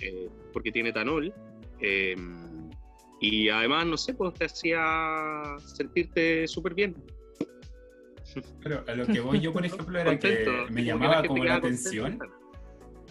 eh, 0.01 0.29
porque 0.53 0.71
tiene 0.71 0.91
etanol. 0.91 1.35
Em, 1.81 2.71
y 3.21 3.49
además, 3.49 3.87
no 3.87 3.97
sé, 3.97 4.15
pues 4.15 4.33
te 4.35 4.45
hacía 4.45 5.57
sentirte 5.59 6.47
súper 6.47 6.75
bien. 6.75 6.95
Pero 8.63 8.85
a 8.87 8.95
lo 8.95 9.07
que 9.07 9.19
voy 9.19 9.41
yo, 9.41 9.53
por 9.53 9.67
ejemplo, 9.67 9.99
era 9.99 10.17
que 10.21 10.47
me 10.71 10.85
llamaba 10.85 11.25
como 11.25 11.45
la 11.45 11.57
atención 11.57 12.21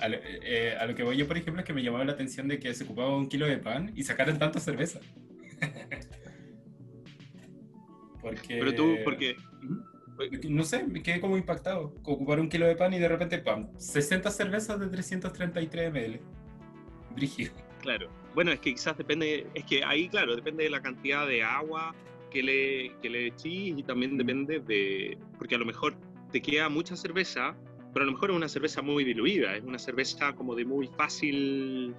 eh, 0.01 0.75
a 0.79 0.85
lo, 0.85 0.95
que 0.95 1.03
voy 1.03 1.17
yo, 1.17 1.27
por 1.27 1.37
ejemplo, 1.37 1.61
es 1.61 1.65
que 1.65 1.73
me 1.73 1.83
llamaba 1.83 2.05
la 2.05 2.13
atención 2.13 2.47
de 2.47 2.59
que 2.59 2.73
se 2.73 2.83
ocupaba 2.83 3.15
un 3.15 3.27
kilo 3.27 3.45
de 3.45 3.57
pan 3.57 3.91
y 3.95 4.03
sacaran 4.03 4.39
tanta 4.39 4.59
cerveza. 4.59 4.99
porque... 8.21 8.57
Pero 8.59 8.75
tú, 8.75 8.97
porque... 9.03 9.35
No 10.49 10.63
sé, 10.63 10.83
me 10.83 11.03
quedé 11.03 11.21
como 11.21 11.37
impactado. 11.37 11.93
Ocupar 12.03 12.39
un 12.39 12.49
kilo 12.49 12.65
de 12.65 12.75
pan 12.75 12.93
y 12.93 12.99
de 12.99 13.07
repente, 13.07 13.37
pan, 13.37 13.69
60 13.77 14.31
cervezas 14.31 14.79
de 14.79 14.87
333 14.87 15.93
ml. 15.93 16.19
Brígido. 17.15 17.53
Claro. 17.81 18.09
Bueno, 18.33 18.51
es 18.51 18.59
que 18.59 18.73
quizás 18.73 18.97
depende, 18.97 19.47
es 19.53 19.63
que 19.65 19.83
ahí, 19.83 20.09
claro, 20.09 20.35
depende 20.35 20.63
de 20.63 20.69
la 20.69 20.81
cantidad 20.81 21.27
de 21.27 21.43
agua 21.43 21.95
que 22.29 22.43
le, 22.43 22.95
que 23.01 23.09
le 23.09 23.27
echís 23.27 23.77
y 23.77 23.83
también 23.83 24.17
depende 24.17 24.59
de, 24.59 25.17
porque 25.37 25.55
a 25.55 25.57
lo 25.57 25.65
mejor 25.65 25.95
te 26.31 26.41
queda 26.41 26.69
mucha 26.69 26.95
cerveza, 26.95 27.55
pero 27.97 28.03
a 28.03 28.11
lo 28.11 28.13
mejor 28.13 28.29
es 28.29 28.35
una 28.37 28.47
cerveza 28.47 28.83
muy 28.83 29.03
diluida, 29.03 29.55
es 29.55 29.63
una 29.63 29.79
cerveza 29.79 30.31
como 30.35 30.53
de 30.53 30.63
muy 30.65 30.87
fácil 30.87 31.95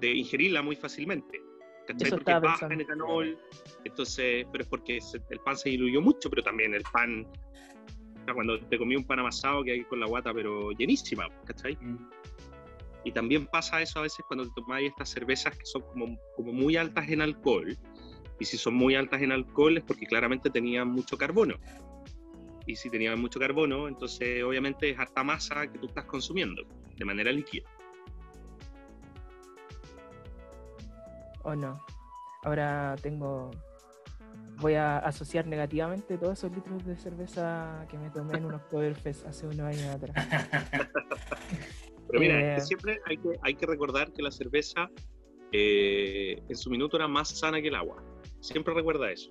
de 0.00 0.14
ingerirla 0.14 0.62
muy 0.62 0.76
fácilmente. 0.76 1.42
¿Cachai? 1.86 2.06
Eso 2.06 2.16
Porque 2.16 2.30
estaba 2.32 2.52
baja 2.52 2.68
en 2.72 2.80
etanol, 2.80 3.38
entonces, 3.84 4.46
pero 4.50 4.64
es 4.64 4.70
porque 4.70 4.98
se- 5.02 5.20
el 5.28 5.40
pan 5.40 5.58
se 5.58 5.68
diluyó 5.68 6.00
mucho, 6.00 6.30
pero 6.30 6.42
también 6.42 6.72
el 6.72 6.82
pan, 6.90 7.26
o 7.26 8.24
sea, 8.24 8.32
cuando 8.32 8.58
te 8.60 8.78
comí 8.78 8.96
un 8.96 9.04
pan 9.04 9.18
amasado 9.18 9.62
que 9.62 9.72
hay 9.72 9.84
con 9.84 10.00
la 10.00 10.06
guata, 10.06 10.32
pero 10.32 10.72
llenísima, 10.72 11.28
¿cachai? 11.44 11.76
Mm. 11.76 11.98
Y 13.04 13.12
también 13.12 13.46
pasa 13.46 13.82
eso 13.82 13.98
a 13.98 14.02
veces 14.04 14.24
cuando 14.26 14.46
te 14.46 14.52
tomáis 14.54 14.88
estas 14.88 15.10
cervezas 15.10 15.54
que 15.54 15.66
son 15.66 15.82
como, 15.82 16.18
como 16.34 16.54
muy 16.54 16.78
altas 16.78 17.10
en 17.10 17.20
alcohol. 17.20 17.76
Y 18.40 18.44
si 18.46 18.56
son 18.56 18.72
muy 18.72 18.94
altas 18.94 19.20
en 19.20 19.32
alcohol 19.32 19.76
es 19.76 19.84
porque 19.84 20.06
claramente 20.06 20.48
tenían 20.48 20.88
mucho 20.88 21.18
carbono. 21.18 21.56
Y 22.66 22.76
si 22.76 22.88
tenían 22.90 23.20
mucho 23.20 23.40
carbono, 23.40 23.88
entonces 23.88 24.42
obviamente 24.42 24.90
es 24.90 24.98
harta 24.98 25.24
masa 25.24 25.66
que 25.66 25.78
tú 25.78 25.86
estás 25.86 26.04
consumiendo 26.04 26.62
de 26.96 27.04
manera 27.04 27.32
líquida. 27.32 27.68
¿O 31.42 31.54
no? 31.54 31.80
Ahora 32.44 32.94
tengo. 33.02 33.50
Voy 34.58 34.74
a 34.74 34.98
asociar 34.98 35.46
negativamente 35.46 36.16
todos 36.18 36.38
esos 36.38 36.52
litros 36.52 36.84
de 36.86 36.96
cerveza 36.96 37.84
que 37.90 37.98
me 37.98 38.10
tomé 38.10 38.38
en 38.38 38.44
unos 38.44 38.62
Powerfest 38.62 39.26
hace 39.26 39.46
unos 39.46 39.60
años 39.60 39.86
atrás. 39.86 40.14
Pero 42.08 42.20
mira, 42.20 42.56
Eh. 42.56 42.60
siempre 42.60 43.00
hay 43.06 43.16
que, 43.16 43.28
hay 43.42 43.54
que 43.54 43.66
recordar 43.66 44.12
que 44.12 44.22
la 44.22 44.30
cerveza 44.30 44.88
eh, 45.50 46.40
en 46.48 46.56
su 46.56 46.70
minuto 46.70 46.96
era 46.96 47.08
más 47.08 47.28
sana 47.30 47.60
que 47.60 47.68
el 47.68 47.74
agua. 47.74 48.02
Siempre 48.40 48.72
recuerda 48.74 49.10
eso. 49.10 49.30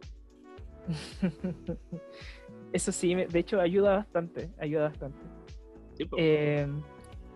Eso 2.74 2.92
sí, 2.92 3.16
me- 3.16 3.28
de 3.28 3.40
hecho 3.40 3.60
ayuda 3.60 3.98
bastante, 3.98 4.52
ayuda 4.60 4.84
bastante. 4.90 5.20
Eh, 6.18 6.68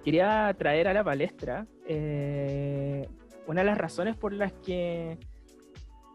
quería 0.04 0.54
traer 0.58 0.88
a 0.88 0.93
la 0.93 1.04
palestra 1.04 1.67
eh, 1.88 3.08
una 3.48 3.62
de 3.62 3.65
las 3.67 3.78
razones 3.78 4.15
por 4.15 4.34
las 4.34 4.54
que 4.54 5.17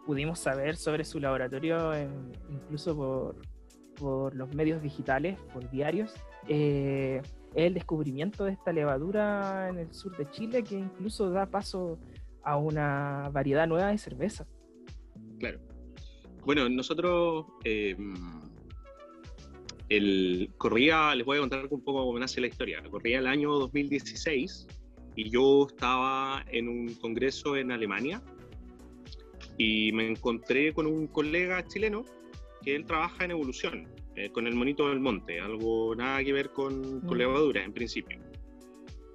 pudimos 0.06 0.38
saber 0.38 0.76
sobre 0.76 1.04
su 1.04 1.20
laboratorio, 1.20 1.92
en- 1.94 2.32
incluso 2.50 2.96
por, 2.96 3.36
por 3.96 4.34
los 4.34 4.52
medios 4.54 4.82
digitales, 4.82 5.38
por 5.52 5.70
diarios, 5.70 6.14
eh, 6.48 7.20
es 7.54 7.66
el 7.66 7.74
descubrimiento 7.74 8.44
de 8.44 8.52
esta 8.52 8.72
levadura 8.72 9.68
en 9.68 9.78
el 9.78 9.92
sur 9.92 10.16
de 10.16 10.28
Chile 10.30 10.62
que 10.64 10.76
incluso 10.76 11.30
da 11.30 11.46
paso 11.46 11.98
a 12.42 12.56
una 12.56 13.28
variedad 13.32 13.66
nueva 13.68 13.88
de 13.88 13.98
cerveza. 13.98 14.46
Claro. 15.38 15.58
Bueno, 16.44 16.68
nosotros 16.70 17.46
eh, 17.64 17.96
el, 19.90 20.50
corría, 20.56 21.14
les 21.14 21.26
voy 21.26 21.36
a 21.36 21.40
contar 21.40 21.66
un 21.68 21.82
poco 21.82 22.06
cómo 22.06 22.18
nace 22.18 22.40
la 22.40 22.46
historia. 22.46 22.82
Corría 22.90 23.18
el 23.18 23.26
año 23.26 23.52
2016 23.52 24.66
y 25.16 25.28
yo 25.28 25.66
estaba 25.68 26.44
en 26.50 26.68
un 26.68 26.94
congreso 26.94 27.56
en 27.56 27.72
Alemania 27.72 28.22
y 29.58 29.92
me 29.92 30.08
encontré 30.08 30.72
con 30.72 30.86
un 30.86 31.06
colega 31.08 31.66
chileno 31.66 32.04
que 32.62 32.76
él 32.76 32.84
trabaja 32.86 33.24
en 33.24 33.32
evolución, 33.32 33.88
eh, 34.14 34.30
con 34.30 34.46
el 34.46 34.54
monito 34.54 34.88
del 34.88 35.00
monte, 35.00 35.40
algo 35.40 35.94
nada 35.94 36.22
que 36.22 36.32
ver 36.32 36.50
con, 36.50 37.00
con 37.00 37.16
Mm. 37.16 37.20
levaduras 37.20 37.64
en 37.64 37.72
principio. 37.72 38.18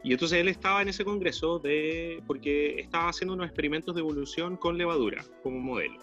Y 0.03 0.11
entonces 0.11 0.39
él 0.39 0.49
estaba 0.49 0.81
en 0.83 0.89
ese 0.89 1.03
congreso 1.03 1.57
de, 1.57 2.21
porque 2.27 2.79
estaba 2.79 3.09
haciendo 3.09 3.33
unos 3.33 3.47
experimentos 3.47 3.95
de 3.95 4.01
evolución 4.01 4.55
con 4.57 4.77
levadura 4.77 5.23
como 5.41 5.59
modelo. 5.59 5.97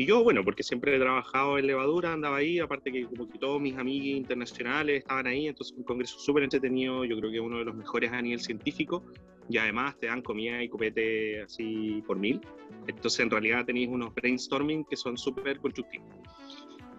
Y 0.00 0.06
yo, 0.06 0.24
bueno, 0.24 0.42
porque 0.42 0.62
siempre 0.62 0.96
he 0.96 0.98
trabajado 0.98 1.58
en 1.58 1.66
levadura, 1.66 2.14
andaba 2.14 2.38
ahí, 2.38 2.58
aparte 2.58 2.90
que 2.90 3.04
como 3.04 3.28
que 3.28 3.38
todos 3.38 3.60
mis 3.60 3.76
amigos 3.76 4.18
internacionales 4.18 5.00
estaban 5.00 5.26
ahí, 5.26 5.46
entonces 5.46 5.76
un 5.76 5.84
congreso 5.84 6.18
súper 6.18 6.42
entretenido, 6.42 7.04
yo 7.04 7.18
creo 7.18 7.30
que 7.30 7.38
uno 7.38 7.58
de 7.58 7.66
los 7.66 7.74
mejores 7.74 8.10
a 8.10 8.22
nivel 8.22 8.40
científico, 8.40 9.04
y 9.50 9.58
además 9.58 9.98
te 9.98 10.06
dan 10.06 10.22
comida 10.22 10.62
y 10.62 10.70
copete 10.70 11.42
así 11.42 12.02
por 12.06 12.18
mil. 12.18 12.40
Entonces 12.86 13.20
en 13.20 13.28
realidad 13.28 13.66
tenéis 13.66 13.90
unos 13.90 14.14
brainstorming 14.14 14.86
que 14.86 14.96
son 14.96 15.18
súper 15.18 15.60
constructivos. 15.60 16.08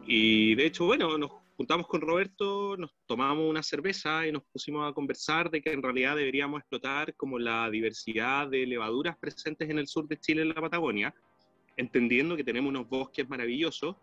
Y 0.05 0.53
de 0.53 0.67
hecho, 0.67 0.85
bueno, 0.85 1.17
nos 1.17 1.31
juntamos 1.57 1.87
con 1.87 2.01
Roberto, 2.01 2.77
nos 2.77 2.91
tomamos 3.07 3.49
una 3.49 3.63
cerveza 3.63 4.27
y 4.27 4.31
nos 4.31 4.43
pusimos 4.43 4.87
a 4.87 4.93
conversar 4.93 5.49
de 5.49 5.59
que 5.59 5.71
en 5.71 5.81
realidad 5.81 6.15
deberíamos 6.15 6.59
explotar 6.59 7.15
como 7.15 7.39
la 7.39 7.67
diversidad 7.71 8.47
de 8.47 8.67
levaduras 8.67 9.17
presentes 9.17 9.71
en 9.71 9.79
el 9.79 9.87
sur 9.87 10.07
de 10.07 10.19
Chile, 10.19 10.43
en 10.43 10.49
la 10.49 10.61
Patagonia, 10.61 11.15
entendiendo 11.81 12.37
que 12.37 12.43
tenemos 12.43 12.69
unos 12.69 12.87
bosques 12.87 13.27
maravillosos, 13.27 13.95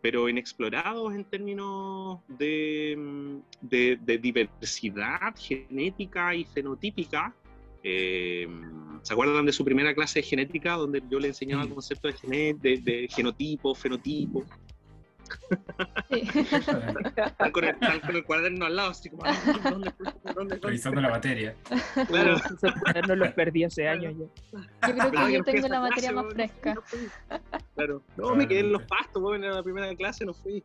pero 0.00 0.28
inexplorados 0.28 1.14
en 1.14 1.24
términos 1.24 2.20
de, 2.28 2.94
mm, 2.96 3.36
de, 3.62 3.98
de 4.00 4.18
diversidad 4.18 5.34
genética 5.36 6.34
y 6.34 6.44
fenotípica. 6.44 7.34
Eh, 7.82 8.46
¿Se 9.02 9.12
acuerdan 9.12 9.44
de 9.44 9.52
su 9.52 9.64
primera 9.64 9.94
clase 9.94 10.20
de 10.20 10.22
genética 10.22 10.74
donde 10.74 11.02
yo 11.10 11.18
le 11.18 11.28
enseñaba 11.28 11.64
Mm. 11.64 11.70
conceptos 11.70 12.14
de, 12.22 12.54
de 12.82 13.08
genotipo, 13.10 13.74
fenotipo? 13.74 14.44
Sí. 16.10 16.22
Están 16.34 17.52
con, 17.52 17.64
el, 17.64 17.70
están 17.70 18.00
con 18.00 18.16
el 18.16 18.24
cuaderno 18.24 18.66
al 18.66 18.76
lado, 18.76 18.90
así 18.90 19.10
como, 19.10 19.22
"Ah, 19.24 19.36
¿dónde? 19.70 19.92
¿Dónde, 19.98 20.32
dónde?". 20.34 20.58
Revisando 20.62 21.00
la 21.00 21.10
materia. 21.10 21.54
Claro. 22.08 22.36
Esos 22.36 22.72
cuadernos 22.80 23.18
los 23.18 23.32
perdí 23.32 23.64
hace 23.64 23.88
años 23.88 24.14
ya. 24.18 24.58
Yo 24.88 24.94
creo 24.94 25.10
que 25.10 25.18
no 25.18 25.28
yo 25.30 25.44
tengo 25.44 25.68
la 25.68 25.80
materia 25.80 26.10
clase, 26.10 26.24
más 26.24 26.34
fresca. 26.34 26.74
no 26.74 26.82
fui. 26.82 27.08
Claro. 27.74 28.02
No, 28.16 28.34
me 28.34 28.46
quedé 28.48 28.60
en 28.60 28.72
los 28.72 28.82
pastos, 28.82 29.22
weón, 29.22 29.44
en 29.44 29.54
la 29.54 29.62
primera 29.62 29.94
clase 29.94 30.24
no 30.24 30.34
fui. 30.34 30.62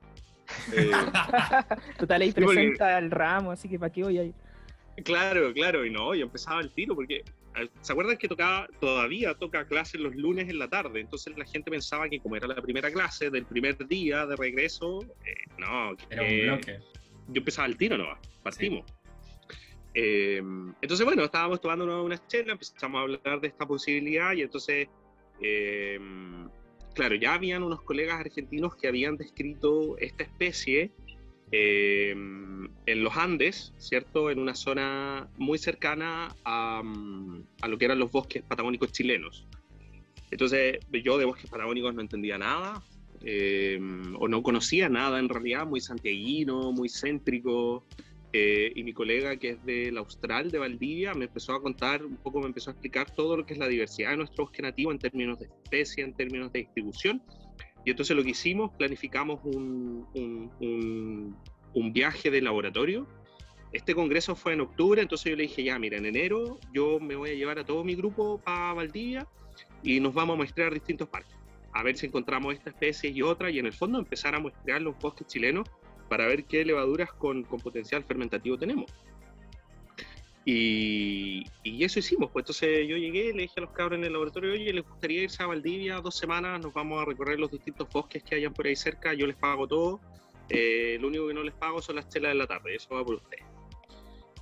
Eh, 0.74 0.92
Total, 1.98 2.22
ahí 2.22 2.32
presenta 2.32 2.98
el 2.98 3.12
ramo, 3.12 3.52
así 3.52 3.70
que 3.70 3.78
¿para 3.80 3.92
qué 3.92 4.04
voy 4.04 4.18
a 4.18 4.24
ir? 4.24 4.34
claro, 5.04 5.54
claro, 5.54 5.86
y 5.86 5.92
no, 5.92 6.14
yo 6.14 6.26
empezaba 6.26 6.60
el 6.60 6.72
tiro 6.72 6.94
porque 6.94 7.24
¿se 7.82 7.92
acuerdan 7.94 8.18
que 8.18 8.28
tocaba, 8.28 8.68
todavía 8.80 9.34
toca 9.34 9.66
clases 9.68 10.00
los 10.02 10.16
lunes 10.16 10.50
en 10.50 10.60
la 10.60 10.68
tarde? 10.70 11.00
Entonces 11.02 11.38
la 11.38 11.46
gente 11.46 11.70
pensaba 11.72 12.08
que 12.10 12.20
como 12.20 12.36
era 12.36 12.48
la 12.48 12.62
primera 12.62 12.92
clase 12.92 13.30
del 13.30 13.46
primer 13.46 13.78
día 13.88 14.26
de 14.26 14.36
regreso, 14.36 15.00
eh, 15.26 15.34
no, 15.58 15.96
Era 16.10 16.22
un 16.22 16.28
que- 16.28 16.44
bloque. 16.44 16.80
yo 17.28 17.40
empezaba 17.40 17.68
el 17.68 17.78
tiro 17.78 17.98
nomás, 17.98 18.20
partimos. 18.44 18.86
Eh, 19.94 20.38
entonces, 20.82 21.04
bueno, 21.06 21.24
estábamos 21.24 21.60
tomando 21.60 21.84
una, 21.86 22.02
una 22.02 22.28
chela, 22.28 22.54
empezamos 22.54 23.00
a 23.00 23.02
hablar 23.02 23.42
de 23.42 23.48
esta 23.48 23.66
posibilidad 23.66 24.34
y 24.34 24.44
entonces, 24.44 24.88
eh, 25.42 26.00
claro, 26.94 27.16
ya 27.16 27.34
habían 27.34 27.64
unos 27.64 27.82
colegas 27.82 28.20
argentinos 28.20 28.76
que 28.76 28.88
habían 28.88 29.18
descrito 29.18 29.98
esta 29.98 30.24
especie 30.24 30.92
eh, 31.52 32.12
en 32.12 33.04
los 33.04 33.16
Andes, 33.18 33.74
¿cierto? 33.78 34.30
En 34.32 34.40
una 34.40 34.56
zona 34.56 35.28
muy 35.38 35.58
cercana 35.58 36.36
a, 36.44 36.82
mm, 36.84 37.44
a 37.62 37.68
lo 37.68 37.78
que 37.78 37.86
eran 37.86 38.00
los 38.00 38.12
bosques 38.12 38.44
patagónicos 38.44 38.92
chilenos. 38.92 39.48
Entonces, 40.32 40.80
yo 41.04 41.18
de 41.18 41.26
bosques 41.26 41.50
patagónicos 41.50 41.94
no 41.94 42.02
entendía 42.02 42.38
nada, 42.38 42.84
eh, 43.24 43.80
o 44.18 44.28
no 44.28 44.44
conocía 44.44 44.90
nada 44.90 45.20
en 45.20 45.28
realidad, 45.28 45.66
muy 45.66 45.82
santiaguino, 45.82 46.72
muy 46.72 46.90
céntrico. 46.90 47.86
eh, 48.32 48.72
y 48.76 48.84
mi 48.84 48.94
colega, 48.94 49.38
que 49.38 49.50
es 49.50 49.66
del 49.66 49.98
Austral, 49.98 50.52
de 50.52 50.60
Valdivia, 50.60 51.16
me 51.16 51.26
empezó 51.26 51.54
a 51.54 51.62
contar, 51.64 52.06
un 52.06 52.18
poco 52.18 52.40
me 52.40 52.46
empezó 52.46 52.70
a 52.70 52.74
explicar 52.74 53.10
todo 53.16 53.36
lo 53.36 53.44
que 53.44 53.54
es 53.54 53.60
la 53.60 53.68
diversidad 53.68 54.12
de 54.12 54.18
nuestro 54.18 54.46
bosque 54.46 54.62
nativo 54.62 54.92
en 54.92 55.00
términos 55.00 55.40
de 55.40 55.46
especie, 55.46 56.04
en 56.04 56.14
términos 56.14 56.54
de 56.54 56.60
distribución. 56.60 57.24
Entonces 57.92 58.16
lo 58.16 58.24
que 58.24 58.32
hicimos, 58.32 58.72
planificamos 58.78 59.40
un, 59.44 60.08
un, 61.74 61.94
viaje 61.94 62.30
de 62.30 62.42
laboratorio. 62.42 63.08
Este 63.72 63.94
congreso 63.94 64.36
fue 64.36 64.54
en 64.54 64.62
octubre, 64.62 65.02
entonces 65.02 65.30
yo 65.30 65.36
le 65.36 65.44
dije, 65.44 65.64
ya, 65.64 65.78
mira, 65.78 65.98
en 65.98 66.06
enero 66.06 66.60
yo 66.74 67.00
me 67.00 67.16
voy 67.16 67.32
a 67.32 67.34
llevar 67.34 67.60
a 67.60 67.66
todo 67.66 67.84
mi 67.84 67.96
grupo 67.96 68.40
para 68.40 68.74
Valdivia 68.74 69.28
y 69.84 70.00
nos 70.00 70.14
vamos 70.14 70.34
a 70.34 70.38
muestrear 70.38 70.74
distintos 70.74 71.08
parques, 71.08 71.36
a 71.74 71.84
ver 71.84 71.96
si 71.96 72.08
encontramos 72.08 72.54
esta 72.54 72.72
especie 72.72 73.12
y 73.12 73.22
otra, 73.22 73.52
y 73.52 73.60
en 73.60 73.68
el 73.68 73.74
fondo 73.74 74.00
empezar 74.00 74.34
a 74.34 74.40
muestrear 74.40 74.82
los 74.82 74.98
bosques 74.98 75.28
chilenos 75.28 75.70
para 76.10 76.26
ver 76.26 76.46
qué 76.46 76.66
levaduras 76.66 77.14
con, 77.14 77.44
con 77.44 77.60
potencial 77.60 78.04
fermentativo 78.04 78.58
tenemos. 78.58 78.92
Y, 80.52 81.46
y 81.62 81.84
eso 81.84 82.00
hicimos, 82.00 82.32
pues 82.32 82.42
entonces 82.42 82.88
yo 82.88 82.98
llegué, 82.98 83.32
le 83.34 83.44
dije 83.44 83.54
a 83.58 83.62
los 83.62 83.70
cabros 83.70 84.00
en 84.00 84.06
el 84.06 84.14
laboratorio, 84.14 84.54
oye, 84.54 84.74
les 84.74 84.84
gustaría 84.84 85.22
irse 85.22 85.44
a 85.44 85.46
Valdivia 85.46 86.02
dos 86.02 86.18
semanas, 86.18 86.60
nos 86.60 86.74
vamos 86.74 87.00
a 87.00 87.06
recorrer 87.06 87.40
los 87.40 87.52
distintos 87.52 87.88
bosques 87.90 88.24
que 88.24 88.34
hayan 88.34 88.52
por 88.52 88.66
ahí 88.66 88.76
cerca, 88.76 89.14
yo 89.14 89.28
les 89.28 89.36
pago 89.36 89.68
todo, 89.68 90.00
eh, 90.50 90.98
lo 91.00 91.10
único 91.10 91.28
que 91.28 91.36
no 91.36 91.44
les 91.44 91.54
pago 91.54 91.84
son 91.84 91.98
las 91.98 92.10
chelas 92.10 92.32
de 92.32 92.36
la 92.40 92.48
tarde, 92.48 92.76
eso 92.76 92.96
va 92.96 93.06
por 93.06 93.14
ustedes. 93.14 93.46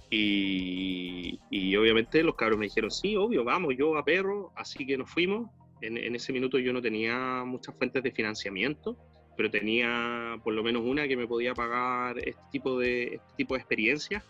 Y, 0.10 1.42
y 1.52 1.76
obviamente 1.76 2.24
los 2.24 2.36
cabros 2.36 2.58
me 2.58 2.68
dijeron, 2.68 2.90
sí, 2.90 3.18
obvio, 3.18 3.44
vamos, 3.44 3.76
yo 3.78 3.98
a 3.98 4.06
perro, 4.06 4.54
así 4.56 4.86
que 4.86 4.98
nos 4.98 5.12
fuimos. 5.12 5.50
En, 5.82 5.98
en 5.98 6.16
ese 6.16 6.32
minuto 6.32 6.58
yo 6.58 6.72
no 6.72 6.82
tenía 6.82 7.44
muchas 7.46 7.78
fuentes 7.78 8.02
de 8.02 8.14
financiamiento, 8.14 8.96
pero 9.36 9.52
tenía 9.52 10.40
por 10.42 10.54
lo 10.54 10.64
menos 10.64 10.84
una 10.86 11.06
que 11.06 11.18
me 11.18 11.28
podía 11.28 11.54
pagar 11.54 12.18
este 12.20 12.42
tipo 12.50 12.80
de, 12.80 13.16
este 13.16 13.36
tipo 13.36 13.56
de 13.56 13.60
experiencias. 13.60 14.24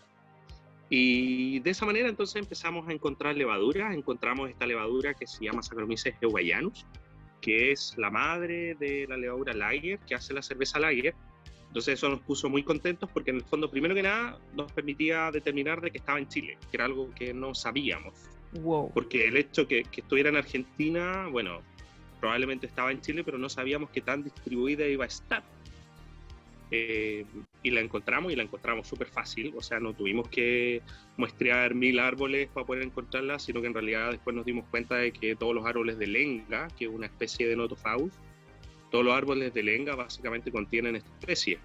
Y 0.90 1.60
de 1.60 1.70
esa 1.70 1.84
manera 1.84 2.08
entonces 2.08 2.36
empezamos 2.36 2.88
a 2.88 2.92
encontrar 2.92 3.36
levaduras, 3.36 3.94
encontramos 3.94 4.48
esta 4.48 4.66
levadura 4.66 5.14
que 5.14 5.26
se 5.26 5.44
llama 5.44 5.62
Saccharomyces 5.62 6.14
eubayanus, 6.20 6.86
que 7.40 7.72
es 7.72 7.94
la 7.98 8.10
madre 8.10 8.74
de 8.74 9.06
la 9.06 9.16
levadura 9.16 9.52
Lager, 9.52 9.98
que 10.00 10.14
hace 10.14 10.32
la 10.32 10.42
cerveza 10.42 10.78
Lager. 10.78 11.14
Entonces 11.66 11.94
eso 11.94 12.08
nos 12.08 12.20
puso 12.20 12.48
muy 12.48 12.62
contentos 12.62 13.10
porque 13.12 13.30
en 13.30 13.36
el 13.36 13.44
fondo, 13.44 13.70
primero 13.70 13.94
que 13.94 14.02
nada, 14.02 14.38
nos 14.54 14.72
permitía 14.72 15.30
determinar 15.30 15.82
de 15.82 15.90
que 15.90 15.98
estaba 15.98 16.18
en 16.18 16.28
Chile, 16.28 16.56
que 16.70 16.76
era 16.78 16.86
algo 16.86 17.10
que 17.14 17.34
no 17.34 17.54
sabíamos. 17.54 18.14
Wow. 18.62 18.90
Porque 18.94 19.28
el 19.28 19.36
hecho 19.36 19.68
que, 19.68 19.82
que 19.84 20.00
estuviera 20.00 20.30
en 20.30 20.36
Argentina, 20.36 21.28
bueno, 21.30 21.60
probablemente 22.20 22.66
estaba 22.66 22.90
en 22.90 23.02
Chile, 23.02 23.22
pero 23.24 23.36
no 23.36 23.50
sabíamos 23.50 23.90
qué 23.90 24.00
tan 24.00 24.24
distribuida 24.24 24.86
iba 24.86 25.04
a 25.04 25.08
estar. 25.08 25.42
Eh, 26.70 27.24
y 27.62 27.70
la 27.70 27.80
encontramos 27.80 28.30
y 28.30 28.36
la 28.36 28.42
encontramos 28.42 28.86
súper 28.86 29.08
fácil, 29.08 29.54
o 29.56 29.62
sea, 29.62 29.80
no 29.80 29.94
tuvimos 29.94 30.28
que 30.28 30.82
muestrear 31.16 31.74
mil 31.74 31.98
árboles 31.98 32.48
para 32.48 32.66
poder 32.66 32.82
encontrarla, 32.82 33.38
sino 33.38 33.62
que 33.62 33.68
en 33.68 33.74
realidad 33.74 34.10
después 34.10 34.36
nos 34.36 34.44
dimos 34.44 34.66
cuenta 34.70 34.96
de 34.96 35.12
que 35.12 35.34
todos 35.34 35.54
los 35.54 35.64
árboles 35.64 35.98
de 35.98 36.06
lenga, 36.06 36.68
que 36.78 36.84
es 36.84 36.90
una 36.90 37.06
especie 37.06 37.48
de 37.48 37.56
notofaus, 37.56 38.12
todos 38.90 39.04
los 39.04 39.14
árboles 39.14 39.54
de 39.54 39.62
lenga 39.62 39.96
básicamente 39.96 40.52
contienen 40.52 40.96
esta 40.96 41.10
especie, 41.18 41.58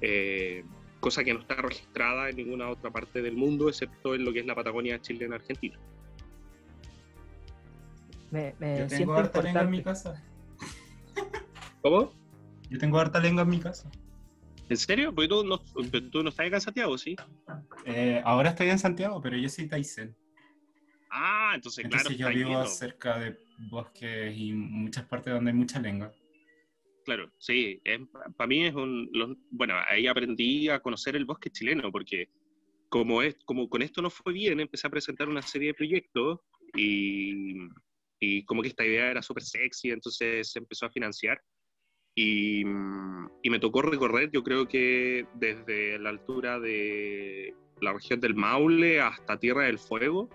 eh, 0.00 0.64
cosa 1.00 1.22
que 1.22 1.34
no 1.34 1.40
está 1.40 1.56
registrada 1.56 2.30
en 2.30 2.36
ninguna 2.36 2.70
otra 2.70 2.90
parte 2.90 3.20
del 3.20 3.36
mundo, 3.36 3.68
excepto 3.68 4.14
en 4.14 4.24
lo 4.24 4.32
que 4.32 4.40
es 4.40 4.46
la 4.46 4.54
Patagonia 4.54 5.00
chilena 5.00 5.36
Argentina. 5.36 5.78
Me, 8.30 8.54
me 8.58 8.78
Yo 8.78 8.86
tengo 8.86 9.14
harta 9.14 9.42
lenga 9.42 9.60
en 9.60 9.70
mi 9.70 9.82
casa. 9.82 10.22
¿Cómo? 11.82 12.12
Yo 12.70 12.78
tengo 12.78 12.98
harta 12.98 13.20
lenga 13.20 13.42
en 13.42 13.48
mi 13.48 13.60
casa. 13.60 13.90
¿En 14.68 14.76
serio? 14.76 15.14
Porque 15.14 15.28
tú 15.28 15.44
no, 15.44 15.58
tú 15.58 16.22
no 16.22 16.28
estás 16.30 16.46
acá 16.46 16.56
en 16.56 16.60
Santiago, 16.60 16.98
¿sí? 16.98 17.16
Eh, 17.84 18.20
ahora 18.24 18.50
estoy 18.50 18.68
en 18.68 18.78
Santiago, 18.78 19.20
pero 19.22 19.36
yo 19.36 19.48
soy 19.48 19.68
Taisen. 19.68 20.16
Ah, 21.10 21.52
entonces, 21.54 21.84
claro, 21.88 22.10
Entonces 22.10 22.18
yo 22.18 22.26
está 22.26 22.38
vivo 22.38 22.50
lleno. 22.50 22.66
cerca 22.66 23.18
de 23.18 23.38
bosques 23.70 24.36
y 24.36 24.52
muchas 24.52 25.04
partes 25.06 25.32
donde 25.32 25.50
hay 25.52 25.56
mucha 25.56 25.80
lenga. 25.80 26.12
Claro, 27.04 27.30
sí. 27.38 27.80
Para 28.36 28.48
mí 28.48 28.66
es 28.66 28.74
un... 28.74 29.08
bueno, 29.50 29.74
ahí 29.88 30.08
aprendí 30.08 30.68
a 30.68 30.80
conocer 30.80 31.14
el 31.14 31.24
bosque 31.24 31.50
chileno, 31.50 31.92
porque 31.92 32.28
como, 32.88 33.22
es, 33.22 33.36
como 33.44 33.68
con 33.68 33.82
esto 33.82 34.02
no 34.02 34.10
fue 34.10 34.32
bien, 34.32 34.58
empecé 34.58 34.88
a 34.88 34.90
presentar 34.90 35.28
una 35.28 35.42
serie 35.42 35.68
de 35.68 35.74
proyectos 35.74 36.40
y, 36.74 37.54
y 38.18 38.44
como 38.44 38.62
que 38.62 38.68
esta 38.68 38.84
idea 38.84 39.10
era 39.12 39.22
súper 39.22 39.44
sexy, 39.44 39.90
entonces 39.90 40.50
se 40.50 40.58
empezó 40.58 40.86
a 40.86 40.90
financiar. 40.90 41.40
Y, 42.18 42.64
mm, 42.64 43.28
y 43.42 43.50
me 43.50 43.58
tocó 43.60 43.82
recorrer, 43.82 44.30
yo 44.32 44.42
creo 44.42 44.66
que 44.66 45.26
desde 45.34 45.98
la 45.98 46.08
altura 46.08 46.58
de 46.58 47.54
la 47.80 47.92
región 47.92 48.20
del 48.20 48.34
Maule 48.34 49.00
hasta 49.00 49.38
Tierra 49.38 49.64
del 49.64 49.78
Fuego, 49.78 50.28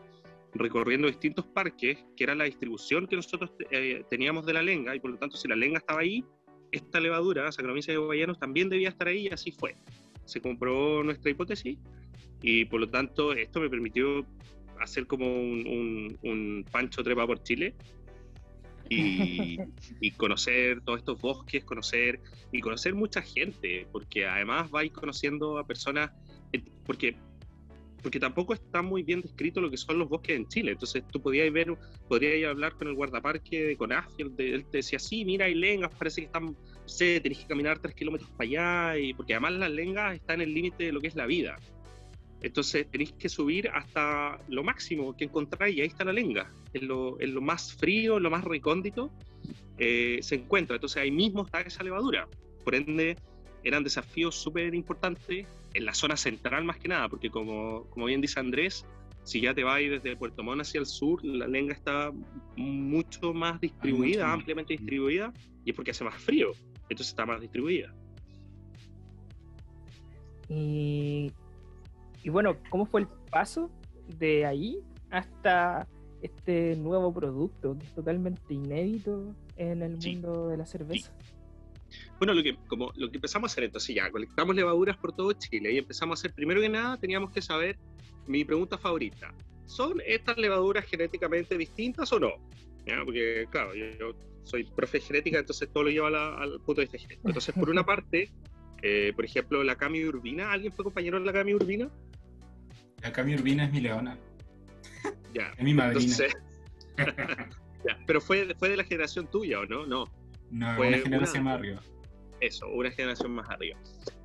recorriendo 0.53 1.07
distintos 1.07 1.45
parques, 1.47 1.97
que 2.15 2.23
era 2.23 2.35
la 2.35 2.43
distribución 2.43 3.07
que 3.07 3.15
nosotros 3.15 3.51
eh, 3.71 4.03
teníamos 4.09 4.45
de 4.45 4.53
la 4.53 4.61
lenga, 4.61 4.95
y 4.95 4.99
por 4.99 5.09
lo 5.11 5.17
tanto 5.17 5.37
si 5.37 5.47
la 5.47 5.55
lenga 5.55 5.79
estaba 5.79 6.01
ahí, 6.01 6.23
esta 6.71 6.99
levadura, 6.99 7.51
Saccharomyces 7.51 7.97
guayanos, 7.97 8.37
también 8.39 8.69
debía 8.69 8.89
estar 8.89 9.07
ahí, 9.07 9.27
y 9.27 9.29
así 9.29 9.51
fue. 9.51 9.75
Se 10.25 10.39
comprobó 10.39 11.03
nuestra 11.03 11.31
hipótesis, 11.31 11.77
y 12.43 12.65
por 12.65 12.79
lo 12.79 12.89
tanto 12.89 13.33
esto 13.33 13.59
me 13.59 13.69
permitió 13.69 14.23
hacer 14.79 15.07
como 15.07 15.25
un, 15.33 15.65
un- 15.67 16.17
un 16.29 16.65
pancho 16.71 17.03
trepa 17.03 17.25
por 17.25 17.41
Chile, 17.43 17.73
y, 18.91 19.57
y 20.01 20.11
conocer 20.11 20.81
todos 20.81 20.99
estos 20.99 21.19
bosques, 21.19 21.63
conocer 21.63 22.19
y 22.51 22.59
conocer 22.59 22.93
mucha 22.93 23.21
gente, 23.21 23.87
porque 23.91 24.25
además 24.25 24.69
vais 24.69 24.91
conociendo 24.91 25.57
a 25.57 25.65
personas, 25.65 26.11
eh, 26.53 26.63
porque 26.85 27.15
porque 28.01 28.19
tampoco 28.19 28.53
está 28.53 28.81
muy 28.81 29.03
bien 29.03 29.21
descrito 29.21 29.61
lo 29.61 29.69
que 29.69 29.77
son 29.77 29.99
los 29.99 30.09
bosques 30.09 30.35
en 30.35 30.47
Chile. 30.47 30.71
Entonces 30.71 31.03
tú 31.11 31.21
podías 31.21 31.51
ver, 31.51 31.75
podrías 32.07 32.49
hablar 32.49 32.73
con 32.73 32.87
el 32.87 32.95
guardaparque 32.95 33.63
de 33.63 33.77
Conafi, 33.77 34.23
él 34.23 34.35
te, 34.35 34.77
decía, 34.77 34.99
sí, 34.99 35.23
mira, 35.23 35.45
hay 35.45 35.55
lengas, 35.55 35.93
parece 35.95 36.21
que 36.21 36.25
están, 36.25 36.55
sé, 36.85 37.19
tenés 37.19 37.39
que 37.39 37.47
caminar 37.47 37.79
tres 37.79 37.95
kilómetros 37.95 38.29
para 38.31 38.49
allá, 38.49 38.99
y, 38.99 39.13
porque 39.13 39.33
además 39.33 39.53
las 39.53 39.71
lengas 39.71 40.15
están 40.15 40.41
en 40.41 40.49
el 40.49 40.53
límite 40.53 40.85
de 40.85 40.91
lo 40.91 40.99
que 40.99 41.07
es 41.07 41.15
la 41.15 41.25
vida. 41.25 41.57
Entonces 42.41 42.89
tenéis 42.89 43.13
que 43.13 43.29
subir 43.29 43.69
hasta 43.69 44.39
lo 44.47 44.63
máximo 44.63 45.15
que 45.15 45.25
encontráis 45.25 45.77
y 45.77 45.81
ahí 45.81 45.87
está 45.87 46.03
la 46.03 46.13
lenga. 46.13 46.51
En 46.73 46.87
lo, 46.87 47.19
en 47.21 47.33
lo 47.33 47.41
más 47.41 47.73
frío, 47.73 48.17
en 48.17 48.23
lo 48.23 48.31
más 48.31 48.43
recóndito, 48.43 49.11
eh, 49.77 50.19
se 50.21 50.35
encuentra. 50.35 50.75
Entonces 50.75 50.97
ahí 50.97 51.11
mismo 51.11 51.43
está 51.43 51.61
esa 51.61 51.83
levadura. 51.83 52.27
Por 52.63 52.75
ende, 52.75 53.15
eran 53.63 53.83
desafíos 53.83 54.35
súper 54.35 54.73
importantes 54.73 55.45
en 55.73 55.85
la 55.85 55.93
zona 55.93 56.17
central 56.17 56.63
más 56.63 56.77
que 56.77 56.87
nada, 56.87 57.07
porque 57.09 57.29
como, 57.29 57.85
como 57.89 58.07
bien 58.07 58.21
dice 58.21 58.39
Andrés, 58.39 58.85
si 59.23 59.41
ya 59.41 59.53
te 59.53 59.63
vas 59.63 59.79
desde 59.79 60.15
Puerto 60.15 60.43
Montt 60.43 60.61
hacia 60.61 60.79
el 60.79 60.85
sur, 60.85 61.23
la 61.23 61.47
lenga 61.47 61.73
está 61.73 62.11
mucho 62.55 63.33
más 63.33 63.61
distribuida, 63.61 64.17
mucho 64.17 64.27
más. 64.27 64.33
ampliamente 64.33 64.73
distribuida, 64.73 65.33
y 65.63 65.69
es 65.69 65.75
porque 65.75 65.91
hace 65.91 66.03
más 66.03 66.15
frío, 66.15 66.51
entonces 66.89 67.09
está 67.09 67.25
más 67.25 67.39
distribuida. 67.39 67.93
Y, 70.49 71.31
y 72.23 72.29
bueno, 72.29 72.57
¿cómo 72.69 72.85
fue 72.85 73.01
el 73.01 73.07
paso 73.29 73.69
de 74.19 74.45
ahí 74.45 74.79
hasta 75.09 75.87
este 76.21 76.75
nuevo 76.75 77.13
producto 77.13 77.77
que 77.77 77.85
es 77.85 77.93
totalmente 77.93 78.53
inédito 78.53 79.33
en 79.57 79.81
el 79.81 80.01
Sí. 80.01 80.13
mundo 80.13 80.47
de 80.49 80.57
la 80.57 80.65
cerveza? 80.65 81.11
Bueno, 82.19 82.33
lo 82.33 82.43
que, 82.43 82.55
como, 82.67 82.91
lo 82.95 83.09
que 83.09 83.17
empezamos 83.17 83.49
a 83.49 83.53
hacer 83.53 83.63
entonces 83.65 83.95
ya, 83.95 84.09
colectamos 84.11 84.55
levaduras 84.55 84.95
por 84.97 85.13
todo 85.13 85.33
Chile 85.33 85.73
y 85.73 85.77
empezamos 85.77 86.17
a 86.17 86.21
hacer, 86.21 86.33
primero 86.33 86.61
que 86.61 86.69
nada, 86.69 86.97
teníamos 86.97 87.31
que 87.31 87.41
saber 87.41 87.77
mi 88.27 88.45
pregunta 88.45 88.77
favorita. 88.77 89.33
¿Son 89.65 90.01
estas 90.05 90.37
levaduras 90.37 90.85
genéticamente 90.85 91.57
distintas 91.57 92.11
o 92.13 92.19
no? 92.19 92.29
¿Ya? 92.85 93.01
Porque, 93.03 93.47
claro, 93.49 93.73
yo, 93.73 93.85
yo 93.99 94.15
soy 94.43 94.63
profe 94.63 94.99
de 94.99 95.05
genética, 95.05 95.39
entonces 95.39 95.69
todo 95.71 95.83
lo 95.83 95.89
llevo 95.89 96.07
a 96.07 96.11
la- 96.11 96.35
al 96.35 96.51
punto 96.61 96.81
de 96.81 96.85
vista 96.85 96.97
genético. 96.97 97.27
Entonces, 97.29 97.53
por 97.55 97.69
una 97.69 97.85
parte, 97.85 98.29
eh, 98.81 99.11
por 99.15 99.25
ejemplo, 99.25 99.63
la 99.63 99.75
Cami 99.75 100.03
Urbina, 100.05 100.51
¿alguien 100.51 100.71
fue 100.71 100.83
compañero 100.83 101.19
de 101.19 101.25
la 101.25 101.33
Cami 101.33 101.53
Urbina? 101.53 101.89
La 103.01 103.11
Cami 103.11 103.35
Urbina 103.35 103.65
es 103.65 103.71
mi 103.71 103.81
leona. 103.81 104.17
Ya. 105.33 105.53
Es 105.57 105.63
mi 105.63 105.73
madrina. 105.73 106.01
Entonces, 106.01 106.33
ya, 107.87 107.97
pero 108.05 108.19
fue, 108.19 108.53
fue 108.59 108.69
de 108.69 108.77
la 108.77 108.83
generación 108.83 109.27
tuya, 109.31 109.61
¿o 109.61 109.65
no? 109.65 109.85
No. 109.85 110.05
no, 110.51 110.75
fue 110.75 110.89
una 110.89 110.97
generación 110.97 111.41
una- 111.43 111.51
más 111.51 111.59
arriba. 111.59 111.81
eso, 112.41 112.67
una 112.67 112.91
generación 112.91 113.31
más 113.31 113.49
arriba. 113.49 113.77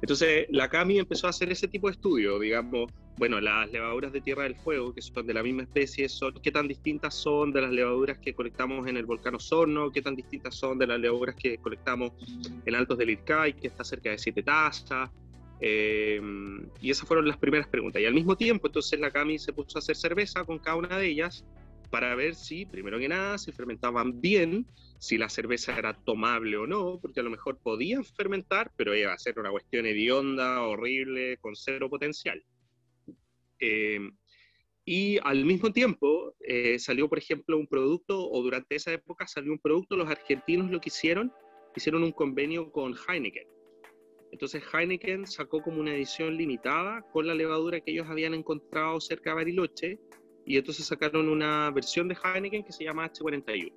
Entonces, 0.02 0.46
la 0.50 0.68
CAMI 0.68 0.98
empezó 0.98 1.28
a 1.28 1.30
hacer 1.30 1.52
ese 1.52 1.68
tipo 1.68 1.86
de 1.86 1.92
estudio, 1.92 2.38
digamos, 2.40 2.90
bueno, 3.18 3.40
las 3.40 3.70
levaduras 3.70 4.12
de 4.12 4.20
Tierra 4.20 4.42
del 4.42 4.56
Fuego, 4.56 4.92
que 4.92 5.00
son 5.00 5.26
de 5.26 5.32
la 5.32 5.42
misma 5.44 5.62
especie, 5.62 6.08
son, 6.08 6.34
¿qué 6.42 6.50
tan 6.50 6.66
distintas 6.66 7.14
son 7.14 7.52
de 7.52 7.62
las 7.62 7.70
levaduras 7.70 8.18
que 8.18 8.34
colectamos 8.34 8.86
en 8.88 8.96
el 8.96 9.06
volcán 9.06 9.36
Osorno? 9.36 9.92
¿Qué 9.92 10.02
tan 10.02 10.16
distintas 10.16 10.54
son 10.56 10.76
de 10.78 10.86
las 10.88 10.98
levaduras 10.98 11.36
que 11.36 11.56
colectamos 11.58 12.10
en 12.66 12.74
Altos 12.74 12.98
del 12.98 13.10
Ircay, 13.10 13.52
que 13.54 13.68
está 13.68 13.84
cerca 13.84 14.10
de 14.10 14.18
Siete 14.18 14.42
Tazas? 14.42 15.08
Eh, 15.60 16.20
y 16.80 16.90
esas 16.90 17.08
fueron 17.08 17.26
las 17.26 17.38
primeras 17.38 17.68
preguntas. 17.68 18.02
Y 18.02 18.06
al 18.06 18.14
mismo 18.14 18.36
tiempo, 18.36 18.66
entonces 18.66 19.00
la 19.00 19.10
CAMI 19.10 19.38
se 19.38 19.52
puso 19.52 19.78
a 19.78 19.80
hacer 19.80 19.96
cerveza 19.96 20.44
con 20.44 20.58
cada 20.58 20.76
una 20.76 20.98
de 20.98 21.06
ellas 21.06 21.44
para 21.90 22.14
ver 22.14 22.34
si, 22.34 22.66
primero 22.66 22.98
que 22.98 23.08
nada, 23.08 23.38
si 23.38 23.52
fermentaban 23.52 24.20
bien, 24.20 24.66
si 24.98 25.18
la 25.18 25.28
cerveza 25.28 25.78
era 25.78 25.94
tomable 25.94 26.56
o 26.56 26.66
no, 26.66 26.98
porque 27.00 27.20
a 27.20 27.22
lo 27.22 27.30
mejor 27.30 27.58
podían 27.58 28.04
fermentar, 28.04 28.72
pero 28.76 28.94
iba 28.94 29.12
a 29.12 29.18
ser 29.18 29.38
una 29.38 29.50
cuestión 29.50 29.86
hedionda, 29.86 30.62
horrible, 30.62 31.38
con 31.38 31.54
cero 31.54 31.88
potencial. 31.88 32.42
Eh, 33.60 34.00
y 34.84 35.18
al 35.24 35.44
mismo 35.44 35.72
tiempo 35.72 36.34
eh, 36.40 36.78
salió, 36.78 37.08
por 37.08 37.18
ejemplo, 37.18 37.58
un 37.58 37.66
producto, 37.66 38.30
o 38.30 38.42
durante 38.42 38.76
esa 38.76 38.92
época 38.92 39.26
salió 39.26 39.52
un 39.52 39.58
producto, 39.58 39.96
los 39.96 40.08
argentinos 40.08 40.70
lo 40.70 40.80
que 40.80 40.90
hicieron, 40.90 41.32
hicieron 41.74 42.02
un 42.02 42.12
convenio 42.12 42.70
con 42.70 42.94
Heineken. 42.94 43.55
Entonces 44.32 44.62
Heineken 44.72 45.26
sacó 45.26 45.62
como 45.62 45.80
una 45.80 45.94
edición 45.94 46.36
limitada 46.36 47.02
con 47.12 47.26
la 47.26 47.34
levadura 47.34 47.80
que 47.80 47.92
ellos 47.92 48.06
habían 48.08 48.34
encontrado 48.34 49.00
cerca 49.00 49.30
de 49.30 49.36
Bariloche, 49.36 49.98
y 50.44 50.56
entonces 50.56 50.86
sacaron 50.86 51.28
una 51.28 51.70
versión 51.72 52.06
de 52.08 52.16
Heineken 52.22 52.64
que 52.64 52.72
se 52.72 52.84
llama 52.84 53.10
H41. 53.10 53.72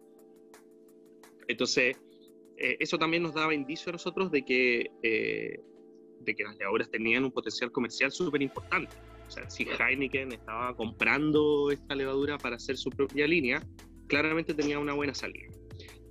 Entonces, 1.48 1.98
eh, 2.58 2.78
eso 2.80 2.98
también 3.00 3.24
nos 3.24 3.34
daba 3.34 3.54
indicio 3.54 3.90
a 3.90 3.94
nosotros 3.94 4.32
de 4.32 4.46
que, 4.46 4.92
eh, 5.02 5.60
de 6.20 6.36
que 6.36 6.44
las 6.44 6.58
levaduras 6.58 6.92
tenían 6.92 7.24
un 7.24 7.32
potencial 7.32 7.72
comercial 7.72 8.12
súper 8.12 8.42
importante. 8.44 8.96
O 9.28 9.32
sea, 9.32 9.50
si 9.50 9.66
Heineken 9.66 10.32
estaba 10.34 10.76
comprando 10.76 11.72
esta 11.72 11.96
levadura 11.96 12.38
para 12.38 12.58
hacer 12.58 12.78
su 12.78 12.90
propia 12.92 13.28
línea, 13.28 13.66
claramente 14.08 14.54
tenía 14.54 14.78
una 14.78 14.94
buena 14.94 15.14
salida. 15.14 15.48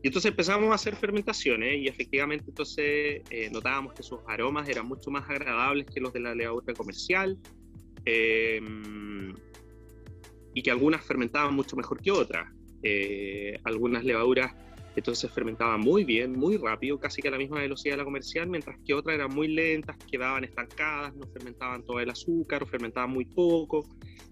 Y 0.03 0.09
entonces 0.09 0.31
empezamos 0.31 0.71
a 0.71 0.75
hacer 0.75 0.95
fermentaciones 0.95 1.77
y 1.79 1.89
efectivamente 1.89 2.45
entonces 2.49 3.23
eh, 3.31 3.51
notábamos 3.51 3.95
que 3.95 4.03
sus 4.05 4.21
aromas 4.29 4.69
eran 4.69 4.87
mucho 4.87 5.11
más 5.11 5.29
agradables 5.29 5.87
que 5.87 6.01
los 6.01 6.13
de 6.13 6.21
la 6.21 6.35
levadura 6.35 6.73
comercial 6.75 7.37
eh, 8.05 8.61
y 10.55 10.63
que 10.63 10.71
algunas 10.71 11.05
fermentaban 11.05 11.55
mucho 11.55 11.75
mejor 11.77 12.01
que 12.01 12.13
otras. 12.13 12.49
Eh, 12.83 13.59
algunas 13.65 14.05
levaduras 14.05 14.55
entonces 14.95 15.31
fermentaban 15.31 15.81
muy 15.81 16.05
bien, 16.05 16.33
muy 16.33 16.57
rápido, 16.57 16.99
casi 16.99 17.23
que 17.23 17.29
a 17.29 17.31
la 17.31 17.39
misma 17.39 17.61
velocidad 17.61 17.95
de 17.95 17.99
la 17.99 18.05
comercial, 18.05 18.49
mientras 18.49 18.79
que 18.85 18.95
otras 18.95 19.15
eran 19.15 19.33
muy 19.33 19.49
lentas, 19.49 19.97
quedaban 20.11 20.45
estancadas, 20.45 21.15
no 21.15 21.27
fermentaban 21.29 21.85
todo 21.85 22.01
el 22.01 22.11
azúcar 22.11 22.63
o 22.63 22.67
fermentaban 22.67 23.11
muy 23.11 23.25
poco. 23.25 23.87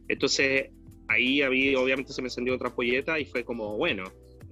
Entonces 0.08 0.70
ahí 1.08 1.42
había, 1.42 1.78
obviamente 1.78 2.12
se 2.12 2.22
me 2.22 2.26
encendió 2.26 2.54
otra 2.54 2.74
polleta 2.74 3.18
y 3.18 3.24
fue 3.24 3.44
como, 3.44 3.76
bueno, 3.76 4.04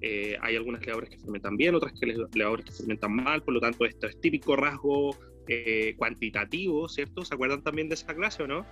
Eh, 0.07 0.37
hay 0.43 0.55
algunas 0.55 0.85
levaduras 0.85 1.09
que 1.09 1.17
fermentan 1.17 1.57
bien, 1.57 1.75
otras 1.75 1.95
que 1.99 2.05
levaduras 2.05 2.67
que 2.67 2.73
fermentan 2.73 3.17
mal, 3.17 3.43
por 3.43 3.55
lo 3.55 3.61
tanto 3.61 3.87
esto 3.87 4.07
es 4.07 4.21
típico 4.21 4.55
rasgo 4.55 5.17
eh, 5.49 5.95
cuantitativo, 5.97 6.91
¿cierto? 6.91 7.25
¿Se 7.25 7.35
acuerdan 7.35 7.63
también 7.63 7.89
de 7.89 7.95
esa 7.95 8.15
clase 8.15 8.43
o 8.43 8.47
no? 8.47 8.67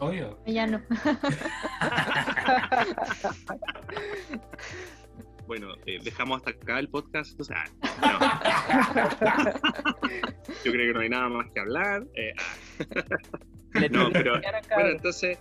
Obvio. 0.00 0.40
Ya 0.44 0.66
no. 0.66 0.82
bueno, 5.46 5.68
eh, 5.86 6.00
dejamos 6.02 6.38
hasta 6.38 6.50
acá 6.50 6.80
el 6.80 6.88
podcast. 6.88 7.40
O 7.40 7.44
sea, 7.44 7.62
Yo 10.64 10.72
creo 10.72 10.88
que 10.88 10.94
no 10.94 11.00
hay 11.00 11.10
nada 11.10 11.28
más 11.28 11.48
que 11.52 11.60
hablar. 11.60 12.04
Eh, 12.16 12.34
ah. 12.36 12.56
no, 13.88 14.10
pero 14.10 14.40
bueno, 14.74 14.88
entonces, 14.88 15.38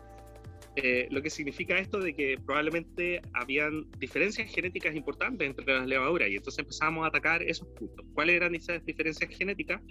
eh, 0.76 1.08
lo 1.12 1.22
que 1.22 1.30
significa 1.30 1.78
esto 1.78 2.00
de 2.00 2.16
que 2.16 2.38
probablemente 2.46 3.22
habían 3.34 3.90
diferencias 4.00 4.50
genéticas 4.54 4.96
importantes 4.96 5.50
entre 5.50 5.66
las 5.66 5.86
levaduras 5.86 6.30
y 6.30 6.36
entonces 6.36 6.60
empezamos 6.60 7.04
a 7.04 7.08
atacar 7.08 7.44
esos 7.44 7.68
puntos. 7.70 8.06
¿Cuáles 8.14 8.38
eran 8.38 8.56
esas 8.56 8.84
diferencias 8.86 9.30
genéticas? 9.36 9.82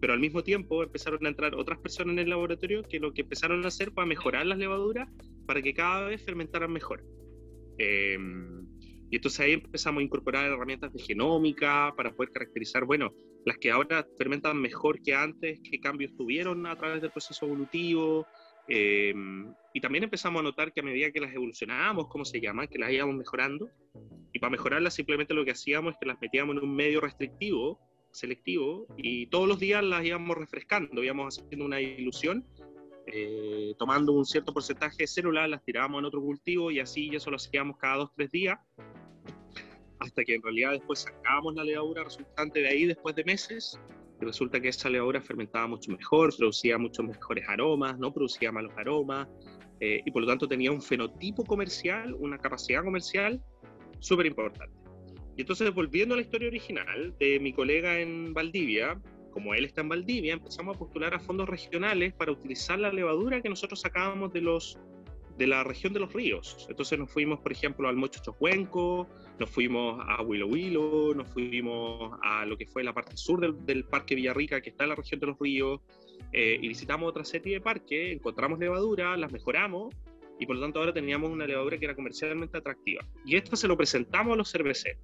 Pero 0.00 0.12
al 0.12 0.20
mismo 0.20 0.42
tiempo 0.42 0.82
empezaron 0.82 1.24
a 1.24 1.28
entrar 1.28 1.54
otras 1.54 1.78
personas 1.78 2.12
en 2.12 2.18
el 2.20 2.30
laboratorio 2.30 2.82
que 2.82 3.00
lo 3.00 3.12
que 3.12 3.22
empezaron 3.22 3.64
a 3.64 3.68
hacer 3.68 3.92
fue 3.92 4.02
a 4.02 4.06
mejorar 4.06 4.44
las 4.44 4.58
levaduras 4.58 5.08
para 5.46 5.62
que 5.62 5.72
cada 5.72 6.08
vez 6.08 6.22
fermentaran 6.22 6.72
mejor. 6.72 7.02
Eh, 7.78 8.18
y 9.10 9.16
entonces 9.16 9.40
ahí 9.40 9.52
empezamos 9.54 10.00
a 10.00 10.04
incorporar 10.04 10.50
herramientas 10.50 10.92
de 10.92 11.00
genómica 11.00 11.92
para 11.96 12.12
poder 12.12 12.30
caracterizar, 12.30 12.84
bueno, 12.84 13.12
las 13.44 13.58
que 13.58 13.70
ahora 13.70 14.06
fermentan 14.16 14.60
mejor 14.60 15.02
que 15.02 15.14
antes, 15.14 15.60
qué 15.68 15.80
cambios 15.80 16.14
tuvieron 16.14 16.64
a 16.66 16.76
través 16.76 17.02
del 17.02 17.10
proceso 17.10 17.46
evolutivo. 17.46 18.26
Eh, 18.70 19.12
y 19.74 19.80
también 19.80 20.04
empezamos 20.04 20.40
a 20.40 20.42
notar 20.42 20.72
que 20.72 20.80
a 20.80 20.82
medida 20.82 21.10
que 21.10 21.20
las 21.20 21.34
evolucionábamos, 21.34 22.08
¿cómo 22.08 22.24
se 22.24 22.40
llama? 22.40 22.66
Que 22.66 22.78
las 22.78 22.90
íbamos 22.90 23.16
mejorando. 23.16 23.68
Y 24.32 24.38
para 24.38 24.50
mejorarlas 24.50 24.94
simplemente 24.94 25.34
lo 25.34 25.44
que 25.44 25.50
hacíamos 25.50 25.92
es 25.92 25.98
que 26.00 26.06
las 26.06 26.20
metíamos 26.20 26.56
en 26.56 26.62
un 26.62 26.74
medio 26.74 27.00
restrictivo, 27.00 27.78
selectivo, 28.12 28.86
y 28.96 29.26
todos 29.26 29.48
los 29.48 29.58
días 29.58 29.84
las 29.84 30.04
íbamos 30.04 30.36
refrescando, 30.36 31.02
íbamos 31.02 31.38
haciendo 31.38 31.66
una 31.66 31.80
ilusión 31.80 32.46
eh, 33.06 33.74
tomando 33.78 34.12
un 34.12 34.24
cierto 34.24 34.52
porcentaje 34.52 34.98
de 34.98 35.06
células, 35.06 35.48
las 35.48 35.64
tirábamos 35.64 36.00
en 36.00 36.04
otro 36.04 36.20
cultivo 36.20 36.70
y 36.70 36.78
así 36.78 37.10
eso 37.12 37.30
lo 37.30 37.36
hacíamos 37.36 37.76
cada 37.76 37.96
dos, 37.96 38.10
tres 38.14 38.30
días 38.30 38.58
hasta 39.98 40.24
que 40.24 40.34
en 40.34 40.42
realidad 40.42 40.72
después 40.72 41.00
sacábamos 41.00 41.54
la 41.54 41.64
levadura 41.64 42.04
resultante 42.04 42.60
de 42.60 42.68
ahí 42.68 42.86
después 42.86 43.14
de 43.14 43.24
meses 43.24 43.78
y 44.20 44.24
resulta 44.24 44.60
que 44.60 44.68
esa 44.68 44.90
levadura 44.90 45.20
fermentaba 45.20 45.66
mucho 45.66 45.90
mejor, 45.92 46.34
producía 46.36 46.76
muchos 46.78 47.06
mejores 47.06 47.48
aromas, 47.48 47.98
no 47.98 48.12
producía 48.12 48.52
malos 48.52 48.72
aromas 48.76 49.28
eh, 49.80 50.02
y 50.04 50.10
por 50.10 50.22
lo 50.22 50.28
tanto 50.28 50.46
tenía 50.46 50.70
un 50.70 50.82
fenotipo 50.82 51.44
comercial, 51.44 52.14
una 52.18 52.38
capacidad 52.38 52.84
comercial 52.84 53.42
súper 53.98 54.26
importante. 54.26 54.74
Y 55.36 55.42
entonces 55.42 55.72
volviendo 55.72 56.14
a 56.14 56.16
la 56.16 56.22
historia 56.22 56.48
original 56.48 57.14
de 57.18 57.40
mi 57.40 57.52
colega 57.52 57.98
en 57.98 58.34
Valdivia, 58.34 59.00
como 59.30 59.54
él 59.54 59.64
está 59.64 59.80
en 59.80 59.88
Valdivia, 59.88 60.34
empezamos 60.34 60.76
a 60.76 60.78
postular 60.78 61.14
a 61.14 61.20
fondos 61.20 61.48
regionales 61.48 62.12
para 62.12 62.32
utilizar 62.32 62.78
la 62.78 62.92
levadura 62.92 63.40
que 63.40 63.48
nosotros 63.48 63.80
sacábamos 63.80 64.32
de 64.32 64.42
los 64.42 64.78
de 65.40 65.46
la 65.46 65.64
región 65.64 65.94
de 65.94 66.00
los 66.00 66.12
ríos. 66.12 66.66
Entonces 66.68 66.98
nos 66.98 67.10
fuimos, 67.10 67.40
por 67.40 67.50
ejemplo, 67.50 67.88
al 67.88 67.96
Mocho 67.96 68.20
Chocuenco, 68.22 69.08
nos 69.38 69.48
fuimos 69.48 69.98
a 70.06 70.20
Huilo 70.20 70.46
Huilo, 70.48 71.14
nos 71.14 71.30
fuimos 71.30 72.12
a 72.22 72.44
lo 72.44 72.58
que 72.58 72.66
fue 72.66 72.84
la 72.84 72.92
parte 72.92 73.16
sur 73.16 73.40
del, 73.64 73.84
Parque 73.84 74.14
Villarrica, 74.14 74.60
que 74.60 74.68
está 74.68 74.84
en 74.84 74.90
la 74.90 74.96
región 74.96 75.18
de 75.18 75.28
los 75.28 75.38
ríos, 75.38 75.80
eh, 76.34 76.58
y 76.60 76.68
visitamos 76.68 77.08
otra 77.08 77.24
serie 77.24 77.54
de 77.54 77.60
parques, 77.62 78.12
encontramos 78.12 78.58
levadura, 78.58 79.16
las 79.16 79.32
mejoramos, 79.32 79.94
y 80.38 80.44
por 80.44 80.56
lo 80.56 80.62
tanto 80.62 80.78
ahora 80.78 80.92
teníamos 80.92 81.30
una 81.30 81.46
levadura 81.46 81.78
que 81.78 81.86
era 81.86 81.94
comercialmente 81.94 82.58
atractiva. 82.58 83.02
Y 83.24 83.36
esto 83.36 83.56
se 83.56 83.66
lo 83.66 83.78
presentamos 83.78 84.34
a 84.34 84.36
los 84.36 84.52
cerveceros. 84.52 85.02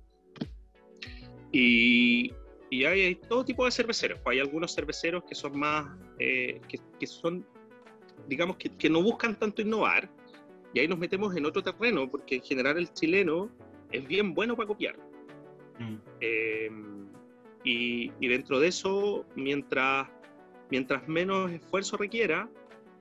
Y, 1.51 2.31
y 2.69 2.85
hay, 2.85 3.15
todo 3.15 3.43
tipo 3.43 3.65
de 3.65 3.71
cerveceros. 3.71 4.21
Hay 4.27 4.39
algunos 4.39 4.75
cerveceros 4.75 5.25
que 5.25 5.35
son 5.35 5.59
más, 5.59 5.87
eh, 6.19 6.61
que, 6.69 7.07
son, 7.07 7.47
digamos, 8.29 8.59
que 8.59 8.91
no 8.91 9.03
buscan 9.03 9.39
tanto 9.39 9.63
innovar, 9.63 10.11
y 10.77 10.81
ahí 10.81 10.89
nos 10.89 10.99
metemos 10.99 11.35
en 11.35 11.47
otro 11.47 11.63
terreno, 11.63 12.07
porque 12.11 12.35
en 12.35 12.43
general 12.43 12.77
el 12.77 12.93
chileno 12.93 13.49
es 13.91 14.07
bien 14.07 14.35
bueno 14.35 14.55
para 14.55 14.67
copiar. 14.67 14.95
Mm. 15.79 15.97
Eh, 16.21 16.71
y, 17.65 18.13
y, 18.21 18.29
dentro 18.29 18.61
de 18.61 18.69
eso, 18.69 19.25
mientras, 19.37 20.07
mientras 20.71 21.09
menos 21.09 21.51
esfuerzo 21.51 21.97
requiera, 21.97 22.51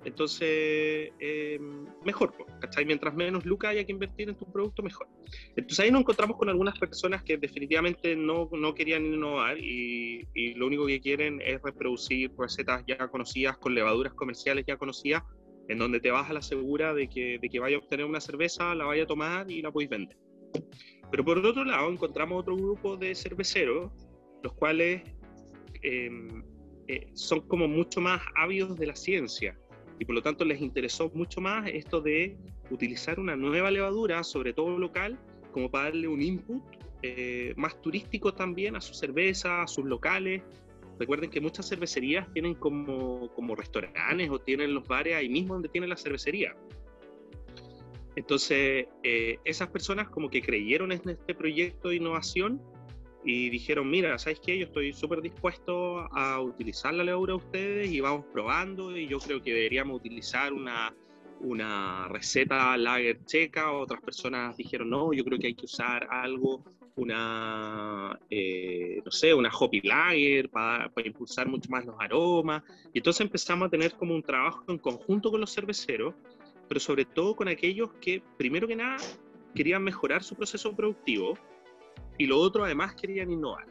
entonces 0.05 1.11
eh, 1.19 1.59
mejor, 2.05 2.33
¿cachai? 2.61 2.85
Mientras 2.85 3.13
menos 3.13 3.43
lucas 3.45 3.71
haya 3.71 3.83
que 3.83 3.91
invertir 3.91 4.29
en 4.29 4.35
tu 4.35 4.49
producto, 4.49 4.81
mejor. 4.81 5.09
Entonces 5.57 5.81
ahí 5.81 5.91
nos 5.91 5.99
encontramos 5.99 6.37
con 6.37 6.47
algunas 6.47 6.79
personas 6.79 7.23
que 7.23 7.37
definitivamente 7.37 8.15
no, 8.15 8.47
no 8.53 8.73
querían 8.73 9.05
innovar 9.05 9.57
y, 9.57 10.25
y, 10.33 10.53
lo 10.53 10.67
único 10.67 10.85
que 10.85 11.01
quieren 11.01 11.41
es 11.41 11.61
reproducir 11.61 12.31
recetas 12.37 12.85
ya 12.87 13.05
conocidas 13.09 13.57
con 13.57 13.75
levaduras 13.75 14.13
comerciales 14.13 14.63
ya 14.65 14.77
conocidas 14.77 15.23
en 15.67 15.79
donde 15.79 15.99
te 15.99 16.11
vas 16.11 16.29
a 16.29 16.33
la 16.33 16.41
segura 16.41 16.93
de 16.93 17.07
que, 17.07 17.39
de 17.39 17.49
que 17.49 17.59
vaya 17.59 17.77
a 17.77 17.79
obtener 17.79 18.05
una 18.05 18.21
cerveza, 18.21 18.75
la 18.75 18.85
vaya 18.85 19.03
a 19.03 19.07
tomar 19.07 19.49
y 19.49 19.61
la 19.61 19.71
podéis 19.71 19.89
vender. 19.89 20.17
Pero 21.11 21.23
por 21.25 21.37
otro 21.37 21.63
lado, 21.63 21.89
encontramos 21.89 22.41
otro 22.41 22.55
grupo 22.55 22.97
de 22.97 23.15
cerveceros, 23.15 23.91
los 24.43 24.53
cuales 24.53 25.01
em, 25.81 26.43
eh, 26.87 27.09
son 27.13 27.47
como 27.47 27.67
mucho 27.67 28.01
más 28.01 28.21
ávidos 28.35 28.77
de 28.77 28.87
la 28.87 28.95
ciencia 28.95 29.57
y 29.99 30.05
por 30.05 30.15
lo 30.15 30.21
tanto 30.21 30.43
les 30.45 30.61
interesó 30.61 31.09
mucho 31.13 31.41
más 31.41 31.69
esto 31.69 32.01
de 32.01 32.37
utilizar 32.69 33.19
una 33.19 33.35
nueva 33.35 33.71
levadura, 33.71 34.23
sobre 34.23 34.53
todo 34.53 34.77
local, 34.77 35.17
como 35.51 35.71
para 35.71 35.85
darle 35.85 36.07
un 36.07 36.21
input 36.21 36.61
eh, 37.01 37.53
más 37.55 37.81
turístico 37.81 38.33
también 38.33 38.75
a 38.75 38.81
su 38.81 38.93
cerveza, 38.93 39.61
a 39.61 39.67
sus 39.67 39.85
locales, 39.85 40.41
Recuerden 40.99 41.29
que 41.29 41.41
muchas 41.41 41.67
cervecerías 41.67 42.31
tienen 42.33 42.55
como, 42.55 43.29
como 43.33 43.55
restaurantes 43.55 44.29
o 44.29 44.39
tienen 44.39 44.73
los 44.73 44.87
bares 44.87 45.15
ahí 45.15 45.29
mismo 45.29 45.53
donde 45.53 45.69
tienen 45.69 45.89
la 45.89 45.97
cervecería. 45.97 46.55
Entonces, 48.15 48.87
eh, 49.03 49.39
esas 49.43 49.69
personas 49.69 50.07
como 50.09 50.29
que 50.29 50.41
creyeron 50.41 50.91
en 50.91 51.01
este 51.09 51.35
proyecto 51.35 51.89
de 51.89 51.97
innovación 51.97 52.61
y 53.25 53.49
dijeron, 53.49 53.89
mira, 53.89 54.17
¿sabes 54.19 54.39
qué? 54.39 54.57
Yo 54.57 54.65
estoy 54.65 54.93
súper 54.93 55.21
dispuesto 55.21 56.07
a 56.15 56.39
utilizar 56.39 56.93
la 56.93 57.03
levadura 57.03 57.33
de 57.33 57.37
ustedes 57.37 57.91
y 57.91 57.99
vamos 57.99 58.25
probando 58.31 58.95
y 58.95 59.07
yo 59.07 59.19
creo 59.19 59.41
que 59.41 59.51
deberíamos 59.51 59.97
utilizar 59.97 60.53
una, 60.53 60.95
una 61.41 62.07
receta 62.07 62.77
lager 62.77 63.25
checa. 63.25 63.71
Otras 63.71 63.99
personas 64.01 64.55
dijeron, 64.55 64.89
no, 64.89 65.11
yo 65.11 65.25
creo 65.25 65.39
que 65.39 65.47
hay 65.47 65.55
que 65.55 65.65
usar 65.65 66.07
algo 66.09 66.63
una, 66.95 68.17
eh, 68.29 69.01
no 69.03 69.11
sé, 69.11 69.33
una 69.33 69.49
hoppy 69.49 69.81
lager 69.81 70.49
para, 70.49 70.89
para, 70.89 71.07
impulsar 71.07 71.47
mucho 71.47 71.69
más 71.69 71.85
los 71.85 71.95
aromas. 71.99 72.63
Y 72.93 72.99
entonces 72.99 73.21
empezamos 73.21 73.67
a 73.67 73.69
tener 73.69 73.93
como 73.95 74.15
un 74.15 74.23
trabajo 74.23 74.63
en 74.69 74.77
conjunto 74.77 75.29
con 75.29 75.41
los 75.41 75.53
cerveceros, 75.53 76.15
pero 76.67 76.79
sobre 76.79 77.05
todo 77.05 77.35
con 77.35 77.47
aquellos 77.47 77.93
que, 78.01 78.23
primero 78.37 78.67
que 78.67 78.75
nada, 78.75 78.97
querían 79.53 79.83
mejorar 79.83 80.23
su 80.23 80.35
proceso 80.35 80.75
productivo 80.75 81.37
y 82.17 82.27
lo 82.27 82.39
otro, 82.39 82.63
además, 82.63 82.95
querían 82.95 83.31
innovar. 83.31 83.67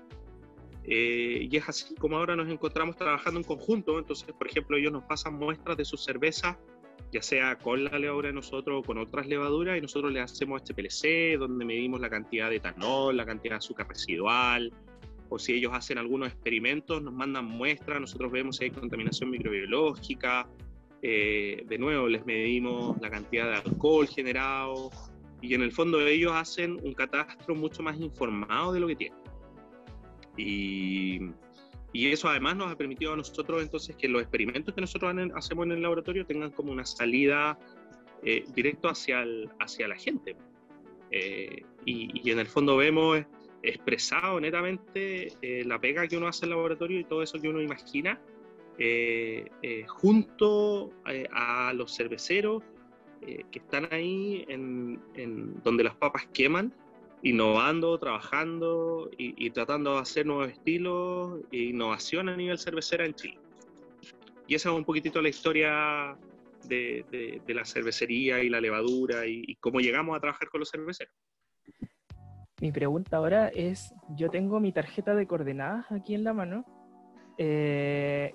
Eh, 0.86 1.48
y 1.50 1.56
es 1.56 1.66
así 1.66 1.94
como 1.94 2.18
ahora 2.18 2.36
nos 2.36 2.50
encontramos 2.50 2.96
trabajando 2.96 3.40
en 3.40 3.44
conjunto. 3.44 3.98
Entonces, 3.98 4.30
por 4.32 4.46
ejemplo, 4.46 4.76
ellos 4.76 4.92
nos 4.92 5.04
pasan 5.04 5.34
muestras 5.34 5.76
de 5.78 5.84
sus 5.84 6.04
cervezas 6.04 6.58
ya 7.12 7.22
sea 7.22 7.56
con 7.56 7.84
la 7.84 7.98
levadura 7.98 8.28
de 8.28 8.34
nosotros 8.34 8.80
o 8.80 8.82
con 8.82 8.98
otras 8.98 9.26
levaduras, 9.26 9.78
y 9.78 9.80
nosotros 9.80 10.12
le 10.12 10.20
hacemos 10.20 10.62
este 10.62 10.74
PLC, 10.74 11.38
donde 11.38 11.64
medimos 11.64 12.00
la 12.00 12.10
cantidad 12.10 12.50
de 12.50 12.56
etanol, 12.56 13.16
la 13.16 13.24
cantidad 13.24 13.54
de 13.54 13.58
azúcar 13.58 13.88
residual, 13.88 14.72
o 15.28 15.38
si 15.38 15.54
ellos 15.54 15.72
hacen 15.74 15.98
algunos 15.98 16.28
experimentos, 16.28 17.02
nos 17.02 17.14
mandan 17.14 17.44
muestras, 17.44 18.00
nosotros 18.00 18.32
vemos 18.32 18.56
si 18.56 18.64
hay 18.64 18.70
contaminación 18.70 19.30
microbiológica, 19.30 20.48
eh, 21.02 21.64
de 21.66 21.78
nuevo 21.78 22.08
les 22.08 22.24
medimos 22.24 23.00
la 23.00 23.10
cantidad 23.10 23.46
de 23.46 23.70
alcohol 23.70 24.08
generado, 24.08 24.90
y 25.40 25.54
en 25.54 25.62
el 25.62 25.72
fondo 25.72 26.00
ellos 26.00 26.32
hacen 26.32 26.80
un 26.82 26.94
catastro 26.94 27.54
mucho 27.54 27.82
más 27.82 28.00
informado 28.00 28.72
de 28.72 28.80
lo 28.80 28.86
que 28.86 28.96
tienen. 28.96 29.18
Y, 30.36 31.20
y 31.94 32.10
eso 32.10 32.28
además 32.28 32.56
nos 32.56 32.72
ha 32.72 32.76
permitido 32.76 33.12
a 33.12 33.16
nosotros 33.16 33.62
entonces 33.62 33.94
que 33.94 34.08
los 34.08 34.20
experimentos 34.20 34.74
que 34.74 34.80
nosotros 34.80 35.14
hacemos 35.36 35.66
en 35.66 35.72
el 35.72 35.82
laboratorio 35.82 36.26
tengan 36.26 36.50
como 36.50 36.72
una 36.72 36.84
salida 36.84 37.56
eh, 38.24 38.44
directo 38.52 38.88
hacia, 38.88 39.24
hacia 39.60 39.86
la 39.86 39.94
gente. 39.94 40.36
Eh, 41.12 41.62
y, 41.84 42.28
en 42.28 42.40
el 42.40 42.48
fondo 42.48 42.76
vemos 42.76 43.22
expresado 43.62 44.40
netamente 44.40 45.28
eh, 45.40 45.62
la 45.64 45.80
pega 45.80 46.08
que 46.08 46.16
uno 46.16 46.26
hace 46.26 46.46
en 46.46 46.50
el 46.50 46.56
laboratorio 46.56 46.98
y 46.98 47.04
todo 47.04 47.22
eso 47.22 47.40
que 47.40 47.48
uno 47.48 47.62
imagina 47.62 48.20
junto 49.86 50.90
a 51.04 51.72
los 51.74 51.96
cerveceros 51.96 52.64
que 53.20 53.58
están 53.60 53.86
ahí 53.92 54.44
en, 54.48 55.00
en 55.14 55.62
donde 55.62 55.84
las 55.84 55.94
papas 55.94 56.26
queman 56.34 56.74
innovando, 57.24 57.98
trabajando 57.98 59.10
y, 59.16 59.50
tratando 59.50 59.94
de 59.94 60.00
hacer 60.00 60.26
nuevos 60.26 60.50
estilos 60.50 61.40
e 61.50 61.70
innovación 61.70 62.28
a 62.28 62.36
nivel 62.36 62.58
cervecera 62.58 63.06
en 63.06 63.14
Chile. 63.14 63.38
Y 64.46 64.54
esa 64.54 64.68
es 64.68 64.76
un 64.76 64.84
poquitito 64.84 65.22
la 65.22 65.30
historia 65.30 66.18
de, 66.68 67.40
la 67.48 67.64
cervecería 67.64 68.42
y 68.42 68.50
la 68.50 68.60
levadura 68.60 69.26
y, 69.26 69.56
cómo 69.56 69.80
llegamos 69.80 70.16
a 70.16 70.20
trabajar 70.20 70.50
con 70.50 70.60
los 70.60 70.70
cerveceros. 70.70 71.14
Mi 72.60 72.70
pregunta 72.70 73.16
ahora 73.16 73.48
es, 73.48 73.94
yo 74.16 74.30
tengo 74.30 74.60
mi 74.60 74.72
tarjeta 74.72 75.14
de 75.14 75.26
coordenadas 75.26 75.90
aquí 75.90 76.14
en 76.14 76.24
la 76.24 76.34
mano 76.34 76.66
eh, 77.38 78.34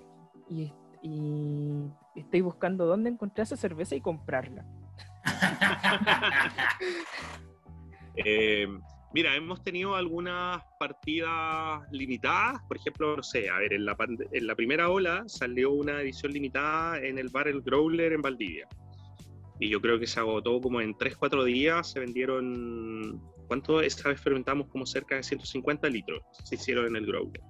y, 0.49 0.73
y 1.03 1.91
estoy 2.15 2.41
buscando 2.41 2.87
dónde 2.87 3.11
encontrar 3.11 3.43
esa 3.43 3.55
cerveza 3.55 3.95
y 3.95 4.01
comprarla. 4.01 4.65
Eh, 8.25 8.67
mira, 9.13 9.35
hemos 9.35 9.63
tenido 9.63 9.95
algunas 9.95 10.61
partidas 10.79 11.81
limitadas, 11.91 12.61
por 12.67 12.77
ejemplo, 12.77 13.17
no 13.17 13.23
sé, 13.23 13.49
a 13.49 13.57
ver, 13.59 13.73
en 13.73 13.85
la, 13.85 13.95
en 14.31 14.47
la 14.47 14.55
primera 14.55 14.89
ola 14.89 15.23
salió 15.27 15.71
una 15.71 16.01
edición 16.01 16.31
limitada 16.31 16.99
en 16.99 17.17
el 17.17 17.29
bar 17.29 17.47
El 17.47 17.61
Growler 17.61 18.13
en 18.13 18.21
Valdivia. 18.21 18.67
Y 19.59 19.69
yo 19.69 19.81
creo 19.81 19.99
que 19.99 20.07
se 20.07 20.19
agotó 20.19 20.61
como 20.61 20.79
en 20.79 20.95
3-4 20.95 21.43
días, 21.43 21.91
se 21.91 21.99
vendieron, 21.99 23.21
¿cuánto? 23.47 23.81
Esta 23.81 24.09
vez 24.09 24.21
fermentamos 24.21 24.67
como 24.67 24.85
cerca 24.85 25.15
de 25.15 25.23
150 25.23 25.89
litros, 25.89 26.21
se 26.43 26.55
hicieron 26.55 26.87
en 26.87 26.95
el 26.95 27.05
Growler. 27.05 27.41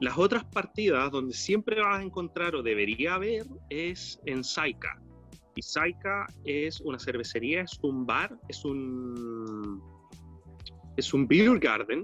Las 0.00 0.18
otras 0.18 0.44
partidas 0.44 1.10
donde 1.10 1.32
siempre 1.32 1.80
vas 1.80 2.00
a 2.00 2.02
encontrar 2.02 2.54
o 2.56 2.62
debería 2.62 3.14
haber 3.14 3.46
es 3.70 4.20
en 4.26 4.42
Saika. 4.42 5.00
Y 5.54 5.62
Saika 5.62 6.26
es 6.44 6.80
una 6.80 6.98
cervecería, 6.98 7.62
es 7.62 7.78
un 7.82 8.06
bar, 8.06 8.38
es 8.48 8.64
un 8.64 9.82
es 10.96 11.12
un 11.14 11.26
beer 11.26 11.58
garden 11.58 12.02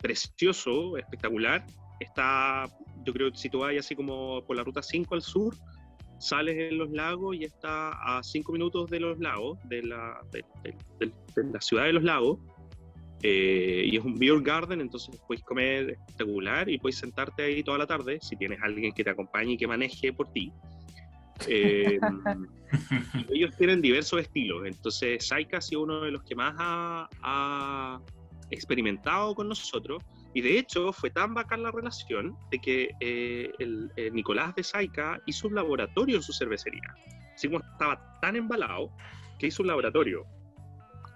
precioso, 0.00 0.96
espectacular. 0.96 1.64
Está, 2.00 2.64
yo 3.04 3.12
creo, 3.12 3.34
situada 3.34 3.70
ahí 3.70 3.78
así 3.78 3.94
como 3.96 4.42
por 4.46 4.56
la 4.56 4.62
ruta 4.64 4.82
5 4.82 5.14
al 5.14 5.22
sur, 5.22 5.54
sales 6.18 6.56
en 6.56 6.78
los 6.78 6.90
lagos 6.90 7.36
y 7.36 7.44
está 7.44 7.90
a 7.90 8.22
5 8.22 8.52
minutos 8.52 8.88
de 8.90 9.00
los 9.00 9.18
lagos, 9.18 9.58
de 9.64 9.82
la, 9.82 10.20
de- 10.32 10.44
de- 11.00 11.12
de 11.36 11.52
la 11.52 11.60
ciudad 11.60 11.84
de 11.84 11.92
los 11.92 12.02
lagos. 12.04 12.38
Eh, 13.22 13.82
y 13.90 13.96
es 13.96 14.04
un 14.04 14.16
beer 14.16 14.40
garden, 14.40 14.80
entonces 14.80 15.18
puedes 15.26 15.42
comer 15.42 15.90
espectacular 15.90 16.68
y 16.68 16.78
puedes 16.78 16.98
sentarte 16.98 17.42
ahí 17.42 17.64
toda 17.64 17.76
la 17.78 17.86
tarde 17.86 18.18
si 18.22 18.36
tienes 18.36 18.60
alguien 18.62 18.92
que 18.92 19.02
te 19.02 19.10
acompañe 19.10 19.54
y 19.54 19.56
que 19.56 19.66
maneje 19.66 20.12
por 20.12 20.28
ti. 20.32 20.52
Eh, 21.46 21.98
y 23.28 23.38
ellos 23.38 23.56
tienen 23.56 23.80
diversos 23.80 24.20
estilos, 24.20 24.66
entonces 24.66 25.26
Saika 25.26 25.58
ha 25.58 25.60
sido 25.60 25.82
uno 25.82 26.00
de 26.00 26.10
los 26.10 26.22
que 26.24 26.34
más 26.34 26.54
ha, 26.58 27.08
ha 27.22 28.00
experimentado 28.50 29.34
con 29.34 29.48
nosotros 29.48 30.02
y 30.34 30.40
de 30.40 30.58
hecho 30.58 30.92
fue 30.92 31.10
tan 31.10 31.34
bacán 31.34 31.62
la 31.62 31.70
relación 31.70 32.36
de 32.50 32.58
que 32.58 32.90
eh, 33.00 33.50
el, 33.58 33.90
eh, 33.96 34.10
Nicolás 34.10 34.54
de 34.54 34.62
Saika 34.62 35.20
hizo 35.26 35.48
un 35.48 35.54
laboratorio 35.54 36.16
en 36.16 36.22
su 36.22 36.32
cervecería. 36.32 36.94
Así 37.34 37.48
como 37.48 37.60
estaba 37.72 38.18
tan 38.20 38.36
embalado 38.36 38.90
que 39.38 39.46
hizo 39.48 39.62
un 39.62 39.68
laboratorio. 39.68 40.26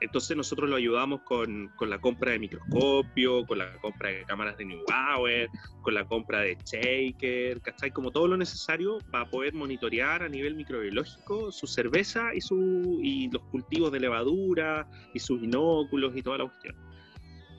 Entonces 0.03 0.37
nosotros 0.37 0.69
lo 0.69 0.77
ayudamos 0.77 1.21
con, 1.23 1.69
con 1.77 1.89
la 1.89 2.01
compra 2.01 2.33
de 2.33 2.41
microscopio, 2.41 3.47
con 3.47 3.59
la 3.59 3.73
compra 3.81 4.11
de 4.11 4.25
cámaras 4.25 4.57
de 4.57 4.65
Neubauer, 4.65 5.49
con 5.81 5.95
la 5.95 6.05
compra 6.05 6.41
de 6.41 6.59
shaker, 6.65 7.61
¿cachai? 7.61 7.91
Como 7.93 8.11
todo 8.11 8.27
lo 8.27 8.37
necesario 8.37 8.99
para 9.11 9.31
poder 9.31 9.55
monitorear 9.55 10.23
a 10.23 10.29
nivel 10.29 10.57
microbiológico 10.57 11.53
su 11.53 11.67
cerveza 11.67 12.35
y, 12.35 12.41
su, 12.41 12.99
y 13.03 13.31
los 13.31 13.43
cultivos 13.45 13.93
de 13.93 14.01
levadura 14.01 14.89
y 15.15 15.21
sus 15.21 15.43
inóculos 15.43 16.17
y 16.17 16.23
toda 16.23 16.39
la 16.39 16.45
cuestión. 16.47 16.75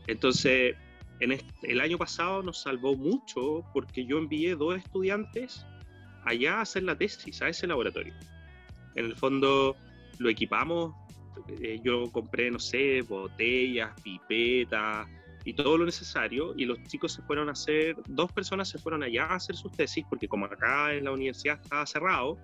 Entonces, 0.07 0.75
en 1.19 1.31
este- 1.31 1.71
el 1.71 1.79
año 1.79 1.97
pasado 1.97 2.43
nos 2.43 2.61
salvó 2.61 2.95
mucho 2.95 3.63
porque 3.73 4.05
yo 4.05 4.17
envié 4.17 4.55
dos 4.55 4.77
estudiantes 4.77 5.65
allá 6.25 6.55
a 6.55 6.61
hacer 6.61 6.83
la 6.83 6.97
tesis, 6.97 7.41
a 7.41 7.47
ese 7.47 7.67
laboratorio. 7.67 8.13
En 8.95 9.05
el 9.05 9.15
fondo 9.15 9.75
lo 10.19 10.29
equipamos, 10.29 10.93
eh, 11.61 11.79
yo 11.83 12.11
compré, 12.11 12.51
no 12.51 12.59
sé, 12.59 13.01
botellas, 13.01 13.91
pipetas 14.01 15.07
y 15.45 15.53
todo 15.53 15.77
lo 15.77 15.85
necesario 15.85 16.53
y 16.55 16.65
los 16.65 16.81
chicos 16.83 17.13
se 17.13 17.21
fueron 17.23 17.49
a 17.49 17.51
hacer, 17.51 17.95
dos 18.07 18.31
personas 18.31 18.69
se 18.69 18.77
fueron 18.77 19.03
allá 19.03 19.25
a 19.25 19.35
hacer 19.35 19.55
sus 19.55 19.71
tesis 19.71 20.05
porque 20.09 20.27
como 20.27 20.45
acá 20.45 20.93
en 20.93 21.03
la 21.03 21.11
universidad 21.11 21.59
estaba 21.61 21.85
cerrado 21.85 22.37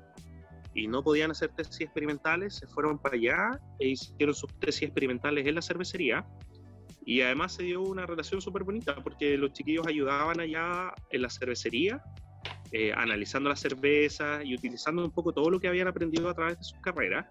y 0.74 0.88
no 0.88 1.04
podían 1.04 1.32
hacer 1.32 1.50
tesis 1.50 1.82
experimentales, 1.82 2.56
se 2.56 2.68
fueron 2.68 2.98
para 3.00 3.16
allá 3.16 3.60
e 3.80 3.90
hicieron 3.90 4.36
sus 4.36 4.54
tesis 4.60 4.84
experimentales 4.84 5.46
en 5.46 5.56
la 5.56 5.62
cervecería. 5.62 6.26
Y 7.06 7.22
además 7.22 7.54
se 7.54 7.64
dio 7.64 7.82
una 7.82 8.06
relación 8.06 8.40
súper 8.40 8.64
bonita 8.64 8.96
porque 8.96 9.36
los 9.38 9.52
chiquillos 9.54 9.88
ayudaban 9.88 10.40
allá 10.40 10.94
en 11.10 11.22
la 11.24 11.30
cervecería, 11.30 12.04
eh, 12.72 12.94
analizando 12.94 13.50
las 13.50 13.60
cervezas 13.60 14.46
y 14.46 14.54
utilizando 14.54 15.04
un 15.04 15.12
poco 15.12 15.34
todo 15.34 15.50
lo 15.50 15.60
que 15.60 15.68
habían 15.68 15.88
aprendido 15.88 16.30
a 16.30 16.36
través 16.36 16.60
de 16.60 16.64
sus 16.64 16.80
carreras 16.82 17.26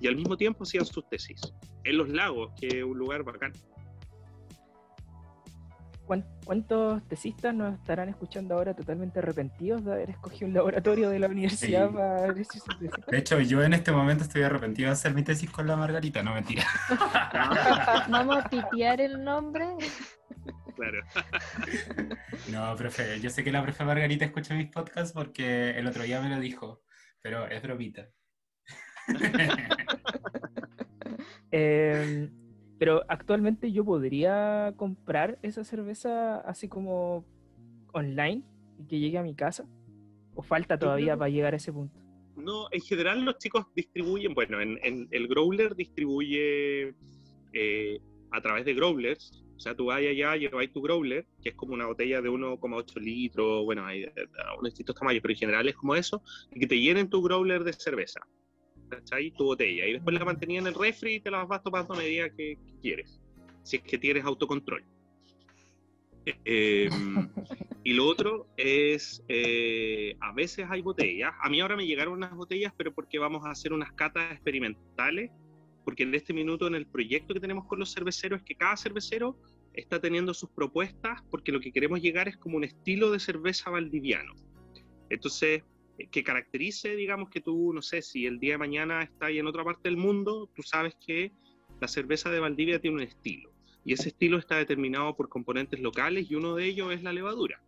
y 0.00 0.08
al 0.08 0.16
mismo 0.16 0.36
tiempo 0.36 0.64
hacían 0.64 0.84
sus 0.84 1.08
tesis 1.08 1.40
en 1.84 1.98
los 1.98 2.08
lagos, 2.08 2.52
que 2.60 2.66
es 2.78 2.84
un 2.84 2.98
lugar 2.98 3.22
bacán. 3.22 3.52
¿Cuán- 6.06 6.26
¿Cuántos 6.44 7.02
tesistas 7.08 7.54
nos 7.54 7.74
estarán 7.78 8.10
escuchando 8.10 8.54
ahora 8.54 8.74
totalmente 8.74 9.20
arrepentidos 9.20 9.82
de 9.86 9.92
haber 9.92 10.10
escogido 10.10 10.48
un 10.48 10.52
laboratorio 10.54 11.08
de 11.08 11.18
la 11.18 11.28
universidad 11.28 11.88
Sí. 11.88 11.94
para 11.94 12.16
hacer 12.30 12.44
su 12.44 12.78
tesis? 12.78 12.90
De 13.10 13.18
hecho, 13.18 13.40
yo 13.40 13.62
en 13.62 13.72
este 13.72 13.90
momento 13.90 14.24
estoy 14.24 14.42
arrepentido 14.42 14.88
de 14.88 14.92
hacer 14.92 15.14
mi 15.14 15.22
tesis 15.22 15.50
con 15.50 15.66
la 15.66 15.76
Margarita, 15.76 16.22
no 16.22 16.34
mentira. 16.34 16.64
Vamos 18.10 18.36
a 18.36 18.48
pitear 18.50 19.00
el 19.00 19.24
nombre. 19.24 19.64
Claro. 20.76 20.98
No, 22.50 22.76
profe, 22.76 23.18
yo 23.20 23.30
sé 23.30 23.42
que 23.42 23.50
la 23.52 23.62
profe 23.62 23.82
Margarita 23.84 24.26
escucha 24.26 24.54
mis 24.54 24.70
podcasts 24.70 25.12
porque 25.14 25.70
el 25.70 25.86
otro 25.86 26.02
día 26.02 26.20
me 26.20 26.28
lo 26.28 26.38
dijo, 26.38 26.82
pero 27.22 27.46
es 27.46 27.62
bromita. 27.62 28.08
Eh, 31.56 32.28
pero 32.78 33.02
actualmente 33.08 33.70
yo 33.70 33.84
podría 33.84 34.74
comprar 34.76 35.38
esa 35.42 35.62
cerveza 35.62 36.40
así 36.40 36.68
como 36.68 37.24
online 37.92 38.42
y 38.78 38.86
que 38.86 38.98
llegue 38.98 39.18
a 39.18 39.22
mi 39.22 39.34
casa. 39.36 39.64
¿O 40.34 40.42
falta 40.42 40.76
todavía 40.78 41.12
creo- 41.12 41.18
para 41.18 41.28
llegar 41.30 41.54
a 41.54 41.58
ese 41.58 41.72
punto? 41.72 41.96
No, 42.36 42.66
en 42.72 42.80
general 42.80 43.24
los 43.24 43.38
chicos 43.38 43.66
distribuyen, 43.76 44.34
bueno, 44.34 44.60
en, 44.60 44.80
en 44.82 45.06
el 45.12 45.28
Growler 45.28 45.76
distribuye 45.76 46.92
eh, 47.52 48.00
a 48.32 48.40
través 48.40 48.64
de 48.64 48.74
Growlers. 48.74 49.44
O 49.56 49.60
sea, 49.60 49.76
tú 49.76 49.86
vas 49.86 49.98
allá, 49.98 50.34
lleváis 50.36 50.72
tu 50.72 50.82
Growler, 50.82 51.24
que 51.40 51.50
es 51.50 51.54
como 51.54 51.74
una 51.74 51.86
botella 51.86 52.20
de 52.20 52.28
1,8 52.28 52.98
litros, 53.00 53.64
bueno, 53.64 53.86
hay 53.86 54.00
de- 54.00 54.28
distintos 54.64 54.96
tamaños, 54.96 55.22
pero 55.22 55.32
en 55.32 55.38
general 55.38 55.68
es 55.68 55.76
como 55.76 55.94
eso, 55.94 56.20
y 56.50 56.58
que 56.58 56.66
te 56.66 56.80
llenen 56.80 57.08
tu 57.08 57.22
Growler 57.22 57.62
de 57.62 57.72
cerveza. 57.72 58.20
¿Cachai? 58.96 59.30
Tu 59.32 59.44
botella. 59.44 59.86
Y 59.86 59.92
después 59.94 60.16
la 60.18 60.24
mantenían 60.24 60.66
en 60.66 60.68
el 60.68 60.78
refri 60.78 61.14
y 61.14 61.20
te 61.20 61.30
la 61.30 61.44
vas 61.44 61.62
tomando 61.62 61.94
a 61.94 61.96
medida 61.96 62.28
que, 62.30 62.56
que 62.56 62.80
quieres. 62.80 63.20
Si 63.62 63.76
es 63.76 63.82
que 63.82 63.98
tienes 63.98 64.24
autocontrol. 64.24 64.84
Eh, 66.26 66.88
y 67.82 67.92
lo 67.92 68.06
otro 68.06 68.46
es, 68.56 69.22
eh, 69.28 70.16
a 70.20 70.32
veces 70.32 70.66
hay 70.68 70.80
botellas. 70.80 71.32
A 71.42 71.50
mí 71.50 71.60
ahora 71.60 71.76
me 71.76 71.86
llegaron 71.86 72.14
unas 72.14 72.34
botellas, 72.34 72.72
pero 72.76 72.94
porque 72.94 73.18
vamos 73.18 73.44
a 73.44 73.50
hacer 73.50 73.72
unas 73.72 73.92
catas 73.92 74.32
experimentales, 74.32 75.30
porque 75.84 76.04
en 76.04 76.14
este 76.14 76.32
minuto 76.32 76.66
en 76.66 76.74
el 76.74 76.86
proyecto 76.86 77.34
que 77.34 77.40
tenemos 77.40 77.66
con 77.66 77.78
los 77.78 77.92
cerveceros 77.92 78.40
es 78.40 78.44
que 78.44 78.54
cada 78.54 78.76
cervecero 78.76 79.38
está 79.74 80.00
teniendo 80.00 80.32
sus 80.32 80.48
propuestas, 80.50 81.22
porque 81.30 81.52
lo 81.52 81.60
que 81.60 81.72
queremos 81.72 82.00
llegar 82.00 82.28
es 82.28 82.36
como 82.36 82.56
un 82.56 82.64
estilo 82.64 83.10
de 83.10 83.18
cerveza 83.18 83.70
valdiviano. 83.70 84.32
Entonces, 85.10 85.62
que 86.10 86.24
caracterice, 86.24 86.96
digamos, 86.96 87.30
que 87.30 87.40
tú, 87.40 87.72
no 87.72 87.82
sé, 87.82 88.02
si 88.02 88.26
el 88.26 88.38
día 88.38 88.54
de 88.54 88.58
mañana 88.58 89.02
estás 89.02 89.30
en 89.30 89.46
otra 89.46 89.64
parte 89.64 89.88
del 89.88 89.96
mundo, 89.96 90.50
tú 90.54 90.62
sabes 90.62 90.94
que 91.04 91.32
la 91.80 91.88
cerveza 91.88 92.30
de 92.30 92.40
Valdivia 92.40 92.80
tiene 92.80 92.96
un 92.96 93.02
estilo. 93.02 93.52
Y 93.84 93.92
ese 93.92 94.08
estilo 94.08 94.38
está 94.38 94.56
determinado 94.56 95.14
por 95.14 95.28
componentes 95.28 95.80
locales 95.80 96.30
y 96.30 96.34
uno 96.34 96.54
de 96.54 96.64
ellos 96.64 96.92
es 96.92 97.02
la 97.02 97.12
levadura. 97.12 97.62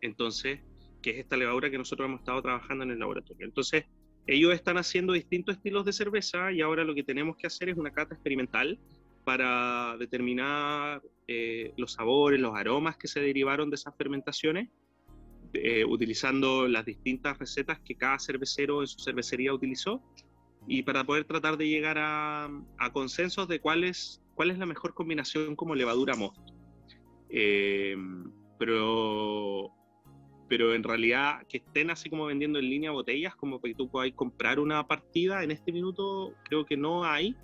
Entonces, 0.00 0.60
que 1.02 1.10
es 1.10 1.18
esta 1.18 1.36
levadura 1.36 1.70
que 1.70 1.78
nosotros 1.78 2.06
hemos 2.06 2.20
estado 2.20 2.40
trabajando 2.42 2.84
en 2.84 2.92
el 2.92 2.98
laboratorio. 2.98 3.46
Entonces, 3.46 3.84
ellos 4.26 4.54
están 4.54 4.78
haciendo 4.78 5.12
distintos 5.12 5.56
estilos 5.56 5.84
de 5.84 5.92
cerveza 5.92 6.52
y 6.52 6.60
ahora 6.60 6.84
lo 6.84 6.94
que 6.94 7.02
tenemos 7.02 7.36
que 7.36 7.46
hacer 7.46 7.68
es 7.68 7.76
una 7.76 7.90
cata 7.90 8.14
experimental 8.14 8.78
para 9.24 9.96
determinar 9.98 11.02
eh, 11.28 11.72
los 11.76 11.92
sabores, 11.92 12.40
los 12.40 12.54
aromas 12.54 12.96
que 12.96 13.08
se 13.08 13.20
derivaron 13.20 13.70
de 13.70 13.76
esas 13.76 13.96
fermentaciones, 13.96 14.68
eh, 15.54 15.84
utilizando 15.84 16.66
las 16.68 16.84
distintas 16.84 17.38
recetas 17.38 17.78
que 17.80 17.94
cada 17.94 18.18
cervecero 18.18 18.80
en 18.80 18.86
su 18.86 18.98
cervecería 18.98 19.52
utilizó 19.52 20.02
y 20.66 20.82
para 20.82 21.04
poder 21.04 21.24
tratar 21.24 21.56
de 21.56 21.68
llegar 21.68 21.98
a, 21.98 22.44
a 22.78 22.92
consensos 22.92 23.48
de 23.48 23.60
cuál 23.60 23.84
es, 23.84 24.22
cuál 24.34 24.50
es 24.50 24.58
la 24.58 24.66
mejor 24.66 24.94
combinación 24.94 25.56
como 25.56 25.74
levadura 25.74 26.14
mosto. 26.14 26.54
Eh, 27.28 27.96
pero, 28.58 29.72
pero 30.48 30.74
en 30.74 30.82
realidad 30.82 31.46
que 31.48 31.58
estén 31.58 31.90
así 31.90 32.08
como 32.08 32.26
vendiendo 32.26 32.58
en 32.58 32.70
línea 32.70 32.90
botellas, 32.90 33.34
como 33.34 33.60
que 33.60 33.74
tú 33.74 33.90
puedas 33.90 34.12
comprar 34.12 34.60
una 34.60 34.86
partida 34.86 35.42
en 35.42 35.50
este 35.50 35.72
minuto, 35.72 36.34
creo 36.44 36.64
que 36.64 36.76
no 36.76 37.04
hay. 37.04 37.34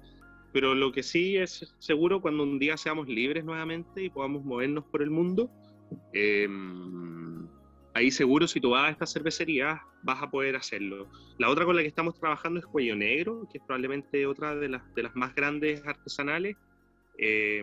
Pero 0.52 0.74
lo 0.74 0.92
que 0.92 1.02
sí 1.02 1.36
es 1.36 1.74
seguro 1.78 2.22
cuando 2.22 2.42
un 2.42 2.58
día 2.58 2.76
seamos 2.76 3.08
libres 3.08 3.44
nuevamente 3.44 4.04
y 4.04 4.10
podamos 4.10 4.44
movernos 4.44 4.84
por 4.84 5.02
el 5.02 5.10
mundo, 5.10 5.50
eh, 6.12 6.48
ahí 7.98 8.10
seguro 8.10 8.46
si 8.46 8.60
tú 8.60 8.70
vas 8.70 8.88
a 8.88 8.90
esta 8.90 9.06
cervecería 9.06 9.82
vas 10.02 10.22
a 10.22 10.30
poder 10.30 10.56
hacerlo. 10.56 11.08
La 11.38 11.50
otra 11.50 11.64
con 11.64 11.76
la 11.76 11.82
que 11.82 11.88
estamos 11.88 12.18
trabajando 12.18 12.60
es 12.60 12.66
Cuello 12.66 12.96
Negro, 12.96 13.46
que 13.50 13.58
es 13.58 13.64
probablemente 13.64 14.26
otra 14.26 14.54
de 14.54 14.68
las, 14.68 14.94
de 14.94 15.02
las 15.02 15.14
más 15.14 15.34
grandes 15.34 15.82
artesanales. 15.86 16.56
eh, 17.18 17.62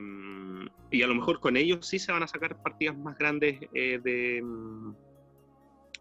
y 0.92 1.02
a 1.02 1.08
lo 1.08 1.16
mejor 1.16 1.40
con 1.40 1.56
ellos 1.58 1.88
sí 1.88 1.98
se 1.98 2.12
van 2.12 2.24
a 2.24 2.28
sacar 2.28 2.62
partidas 2.62 2.98
más 2.98 3.18
grandes 3.18 3.60
eh, 3.74 4.00
de 4.04 4.44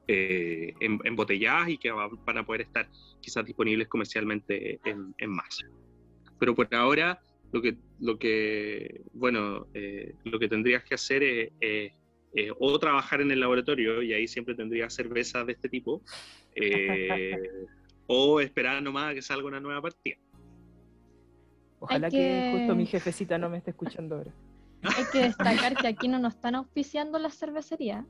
eh, 0.09 0.75
embotelladas 0.81 1.69
y 1.69 1.79
que 1.79 1.91
van 1.93 2.39
a 2.39 2.45
poder 2.45 2.63
estar 2.63 2.89
quizás 3.21 3.45
disponibles 3.45 3.89
comercialmente 3.89 4.81
en, 4.85 5.15
en 5.19 5.31
masa. 5.31 5.67
Pero 6.39 6.55
por 6.55 6.73
ahora 6.75 7.21
lo 7.53 7.63
que, 7.63 7.77
lo 8.01 8.19
que 8.19 9.03
bueno, 9.13 9.67
lo 10.25 10.39
que 10.39 10.49
tendrías 10.49 10.83
que 10.85 10.97
hacer 10.97 11.23
es, 11.61 11.93
o 12.59 12.79
trabajar 12.79 13.21
en 13.21 13.31
el 13.31 13.41
laboratorio 13.41 14.03
y 14.03 14.13
ahí 14.13 14.27
siempre 14.27 14.55
tendrías 14.55 14.93
cervezas 14.93 15.47
de 15.47 15.53
este 15.53 15.69
tipo, 15.69 16.03
o 18.07 18.41
esperar 18.41 18.83
nomás 18.83 19.13
a 19.13 19.15
que 19.15 19.23
salga 19.23 19.47
una 19.47 19.61
nueva 19.61 19.81
partida. 19.83 20.17
Ojalá 21.81 22.09
que... 22.09 22.51
justo 22.53 22.75
mi 22.75 22.87
jefecita 22.87 23.39
no 23.39 23.51
me 23.51 23.59
esté 23.59 23.71
escuchando 23.71 24.17
ahora. 24.17 24.33
Hay 24.83 25.05
que 25.13 25.19
destacar 25.19 25.77
que 25.77 25.87
aquí 25.87 26.09
no 26.09 26.19
nos 26.19 26.35
están 26.35 26.55
auspiciando 26.55 27.19
la 27.19 27.31
cervecería. 27.31 28.05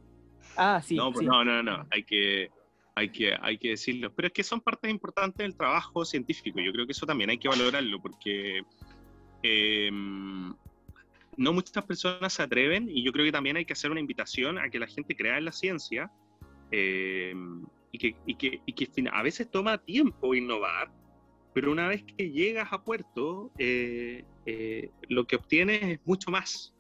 Ah, 0.56 0.80
sí. 0.82 0.96
No, 0.96 1.12
pues 1.12 1.26
no, 1.26 1.44
no, 1.44 1.62
no. 1.62 1.86
Hay 1.90 2.02
que, 2.02 2.50
hay, 2.94 3.10
que, 3.10 3.34
hay 3.40 3.58
que 3.58 3.70
decirlo. 3.70 4.12
Pero 4.14 4.28
es 4.28 4.32
que 4.32 4.42
son 4.42 4.60
partes 4.60 4.90
importantes 4.90 5.44
del 5.44 5.56
trabajo 5.56 6.04
científico. 6.04 6.60
Yo 6.60 6.72
creo 6.72 6.86
que 6.86 6.92
eso 6.92 7.06
también 7.06 7.30
hay 7.30 7.38
que 7.38 7.48
valorarlo 7.48 8.00
porque 8.00 8.62
em, 9.42 10.54
no 11.36 11.52
muchas 11.52 11.84
personas 11.84 12.32
se 12.32 12.42
atreven 12.42 12.88
y 12.88 13.04
yo 13.04 13.12
creo 13.12 13.24
que 13.24 13.32
también 13.32 13.56
hay 13.56 13.64
que 13.64 13.72
hacer 13.72 13.90
una 13.90 14.00
invitación 14.00 14.58
a 14.58 14.68
que 14.68 14.78
la 14.78 14.86
gente 14.86 15.14
crea 15.16 15.38
en 15.38 15.44
la 15.44 15.52
ciencia 15.52 16.10
em, 16.70 17.64
y, 17.92 17.98
que, 17.98 18.16
y, 18.26 18.34
que, 18.34 18.60
y 18.66 18.72
que 18.72 18.88
a 19.12 19.22
veces 19.22 19.50
toma 19.50 19.78
tiempo 19.78 20.34
innovar 20.34 20.90
pero 21.54 21.70
una 21.70 21.86
vez 21.86 22.02
que 22.02 22.30
llegas 22.30 22.72
a 22.72 22.82
puerto, 22.82 23.52
eh, 23.58 24.24
eh, 24.44 24.90
lo 25.08 25.24
que 25.24 25.36
obtienes 25.36 25.82
es 25.82 26.00
mucho 26.04 26.30
más. 26.30 26.74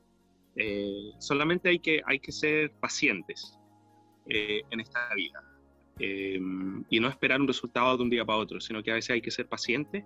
Eh, 0.56 1.12
solamente 1.18 1.68
hay 1.68 1.78
que, 1.78 2.02
hay 2.04 2.18
que 2.18 2.32
ser 2.32 2.72
pacientes 2.72 3.58
en 4.26 4.80
esta 4.80 5.14
vida 5.14 5.42
y 5.98 6.98
no 6.98 7.08
esperar 7.08 7.40
un 7.40 7.46
resultado 7.46 7.96
de 7.96 8.02
un 8.02 8.10
día 8.10 8.24
para 8.24 8.38
otro, 8.38 8.58
sino 8.58 8.82
que 8.82 8.90
a 8.90 8.94
veces 8.94 9.10
hay 9.10 9.20
que 9.20 9.30
ser 9.30 9.46
pacientes 9.46 10.02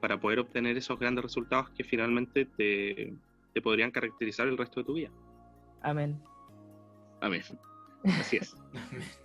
para 0.00 0.20
poder 0.20 0.40
obtener 0.40 0.76
esos 0.76 0.98
grandes 0.98 1.24
resultados 1.24 1.70
que 1.70 1.84
finalmente 1.84 2.46
te, 2.46 3.14
te 3.52 3.62
podrían 3.62 3.90
caracterizar 3.90 4.46
el 4.48 4.58
resto 4.58 4.80
de 4.80 4.84
tu 4.84 4.94
vida. 4.94 5.10
Amén. 5.82 6.20
Amén. 7.20 7.42
Así 8.04 8.36
es. 8.36 8.56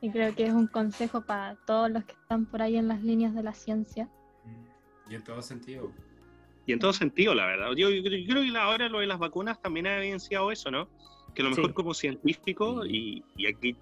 Y 0.00 0.10
creo 0.10 0.34
que 0.34 0.44
es 0.44 0.52
un 0.52 0.66
consejo 0.66 1.22
para 1.22 1.56
todos 1.66 1.90
los 1.90 2.04
que 2.04 2.12
están 2.12 2.46
por 2.46 2.62
ahí 2.62 2.76
en 2.76 2.86
las 2.86 3.02
líneas 3.02 3.34
de 3.34 3.42
la 3.42 3.54
ciencia. 3.54 4.08
Y 5.08 5.14
en 5.14 5.24
todo 5.24 5.40
sentido. 5.40 5.90
Y 6.66 6.72
en 6.72 6.78
todo 6.78 6.92
sentido, 6.92 7.34
la 7.34 7.46
verdad. 7.46 7.72
Yo, 7.76 7.88
creo 7.88 8.42
que 8.42 8.58
ahora 8.58 8.88
lo 8.88 9.00
de 9.00 9.06
las 9.06 9.18
vacunas 9.18 9.60
también 9.60 9.86
ha 9.86 9.96
evidenciado 9.96 10.50
eso, 10.50 10.70
¿no? 10.70 10.88
Que 11.34 11.42
lo 11.42 11.50
mejor 11.50 11.72
como 11.74 11.94
científico, 11.94 12.84
y, 12.84 13.24
aquí 13.48 13.76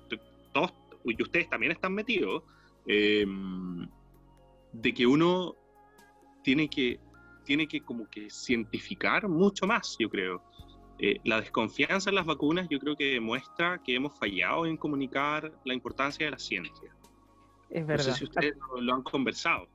todos, 0.53 0.73
y 1.05 1.21
ustedes 1.23 1.49
también 1.49 1.73
están 1.73 1.95
metidos, 1.95 2.43
em, 2.87 3.89
de 4.73 4.95
que 4.95 5.07
uno 5.07 5.55
tiene 6.43 6.69
que, 6.69 7.01
tiene 7.45 7.69
que 7.69 7.81
como 7.81 8.09
que 8.09 8.29
cientificar 8.31 9.29
mucho 9.29 9.67
más, 9.67 9.97
yo 9.99 10.09
creo. 10.09 10.43
Eh, 10.99 11.21
la 11.25 11.41
desconfianza 11.41 12.11
en 12.11 12.17
las 12.17 12.25
vacunas 12.25 12.69
yo 12.69 12.79
creo 12.79 12.95
que 12.97 13.15
demuestra 13.15 13.81
que 13.83 13.97
hemos 13.97 14.17
fallado 14.17 14.65
en 14.65 14.77
comunicar 14.77 15.53
la 15.65 15.75
importancia 15.75 16.27
de 16.27 16.31
la 16.31 16.39
ciencia. 16.39 16.95
Es 17.69 17.87
verdad. 17.87 18.07
No 18.07 18.13
sé 18.13 18.19
si 18.19 18.25
ustedes 18.25 18.55
lo, 18.81 18.95
han 18.95 19.03
conversado. 19.03 19.67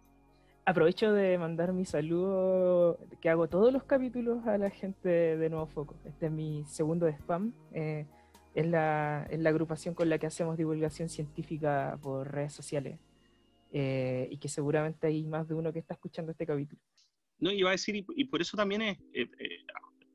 Aprovecho 0.66 1.12
de 1.12 1.38
mandar 1.38 1.74
mi 1.74 1.84
saludo 1.84 2.98
que 3.20 3.30
hago 3.30 3.50
todos 3.50 3.74
los 3.74 3.84
capítulos 3.84 4.46
a 4.48 4.58
la 4.58 4.70
gente 4.70 5.10
de 5.10 5.50
Nuevo 5.50 5.68
Foco. 5.68 5.96
Este 6.06 6.28
es 6.28 6.32
mi 6.32 6.64
segundo 6.66 7.06
de 7.06 7.14
spam. 7.14 7.54
Eh, 7.74 8.06
es, 8.54 8.68
la, 8.68 9.28
es, 9.30 9.40
la, 9.40 9.50
agrupación 9.50 9.96
con 9.96 10.10
la 10.10 10.18
que 10.18 10.28
hacemos 10.28 10.58
divulgación 10.58 11.10
científica 11.10 11.98
por 12.02 12.32
redes 12.32 12.54
sociales. 12.54 13.00
Eh, 13.72 14.28
y 14.32 14.38
que 14.38 14.48
seguramente 14.48 15.08
hay 15.08 15.24
más 15.26 15.48
de 15.48 15.54
uno 15.54 15.74
que 15.74 15.80
está 15.80 15.94
escuchando 15.94 16.32
este 16.32 16.46
capítulo. 16.46 16.82
No, 17.40 17.52
iba 17.52 17.70
a 17.70 17.74
decir, 17.74 17.96
y, 17.96 18.06
y 18.16 18.26
por 18.26 18.42
eso 18.42 18.58
también 18.58 18.82
es, 18.82 18.98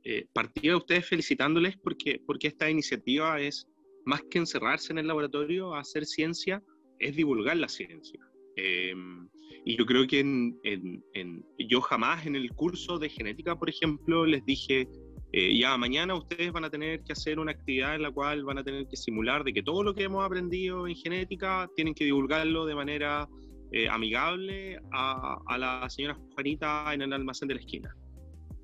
eh, 0.07 0.27
partía 0.35 0.73
de 0.73 0.77
ustedes 0.77 1.09
felicitándoles 1.09 1.79
porque, 1.79 2.21
porque 2.27 2.49
esta 2.49 2.69
iniciativa 2.69 3.41
es 3.41 3.67
más 4.05 4.23
que 4.31 4.39
encerrarse 4.39 4.93
en 4.93 4.99
el 4.99 5.07
laboratorio 5.07 5.75
hacer 5.75 6.05
ciencia, 6.05 6.63
es 6.99 7.17
divulgar 7.17 7.57
la 7.57 7.69
ciencia. 7.69 8.21
Em, 8.57 9.27
y 9.65 9.77
yo 9.79 9.87
creo 9.87 10.07
que 10.07 10.21
en, 10.21 10.61
en, 10.63 11.45
yo 11.59 11.81
jamás 11.81 12.27
en 12.27 12.37
el 12.37 12.51
curso 12.53 12.99
de 12.99 13.09
genética, 13.09 13.57
por 13.57 13.71
ejemplo, 13.71 14.27
les 14.27 14.45
dije, 14.45 14.87
eh, 15.33 15.59
ya 15.59 15.77
mañana 15.79 16.15
ustedes 16.15 16.53
van 16.53 16.65
a 16.65 16.71
tener 16.71 17.03
que 17.03 17.13
hacer 17.13 17.39
una 17.39 17.53
actividad 17.53 17.95
en 17.95 18.03
la 18.03 18.11
cual 18.11 18.45
van 18.45 18.59
a 18.59 18.63
tener 18.63 18.87
que 18.87 18.97
simular 18.97 19.43
de 19.43 19.55
que 19.55 19.63
todo 19.63 19.83
lo 19.83 19.95
que 19.95 20.05
hemos 20.05 20.23
aprendido 20.25 20.87
en 20.87 20.95
genética 20.95 21.69
tienen 21.75 21.95
que 21.95 22.05
divulgarlo 22.05 22.67
de 22.67 22.75
manera 22.75 23.27
eh, 23.73 23.89
amigable 23.89 24.79
a, 24.93 25.39
a, 25.47 25.59
la 25.59 25.89
señora 25.91 26.19
Juanita 26.35 26.93
en 26.95 27.03
el 27.03 27.13
almacén 27.13 27.49
de 27.49 27.55
la 27.55 27.61
esquina. 27.61 27.97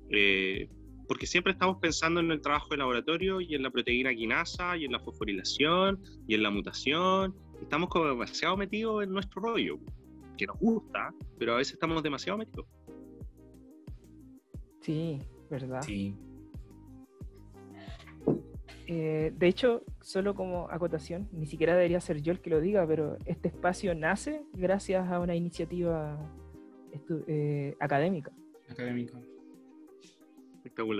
Eh, 0.09 0.69
porque 1.07 1.27
siempre 1.27 1.51
estamos 1.53 1.77
pensando 1.81 2.19
en 2.21 2.31
el 2.31 2.41
trabajo 2.41 2.69
de 2.69 2.77
laboratorio 2.77 3.41
y 3.41 3.53
en 3.55 3.63
la 3.63 3.69
proteína 3.69 4.13
quinasa 4.13 4.77
y 4.77 4.85
en 4.85 4.93
la 4.93 4.99
fosforilación 4.99 6.01
y 6.27 6.35
en 6.35 6.43
la 6.43 6.49
mutación. 6.49 7.35
Estamos 7.61 7.89
como 7.89 8.05
demasiado 8.05 8.55
metidos 8.55 9.03
en 9.03 9.11
nuestro 9.11 9.41
rollo, 9.41 9.77
que 10.37 10.47
nos 10.47 10.57
gusta, 10.57 11.13
pero 11.37 11.53
a 11.53 11.57
veces 11.57 11.73
estamos 11.73 12.01
demasiado 12.01 12.37
metidos. 12.37 12.65
Sí, 14.81 15.19
¿verdad? 15.49 15.81
Sí. 15.81 16.15
Eh, 18.93 19.31
de 19.37 19.47
hecho, 19.47 19.85
solo 20.01 20.35
como 20.35 20.69
acotación, 20.69 21.29
ni 21.31 21.45
siquiera 21.45 21.75
debería 21.75 22.01
ser 22.01 22.21
yo 22.21 22.33
el 22.33 22.41
que 22.41 22.49
lo 22.49 22.59
diga, 22.59 22.85
pero 22.85 23.17
este 23.25 23.47
espacio 23.47 23.95
nace 23.95 24.41
gracias 24.51 25.09
a 25.09 25.21
una 25.21 25.33
iniciativa 25.33 26.19
eh, 27.25 27.73
académica. 27.79 28.33
Académica. 28.67 29.17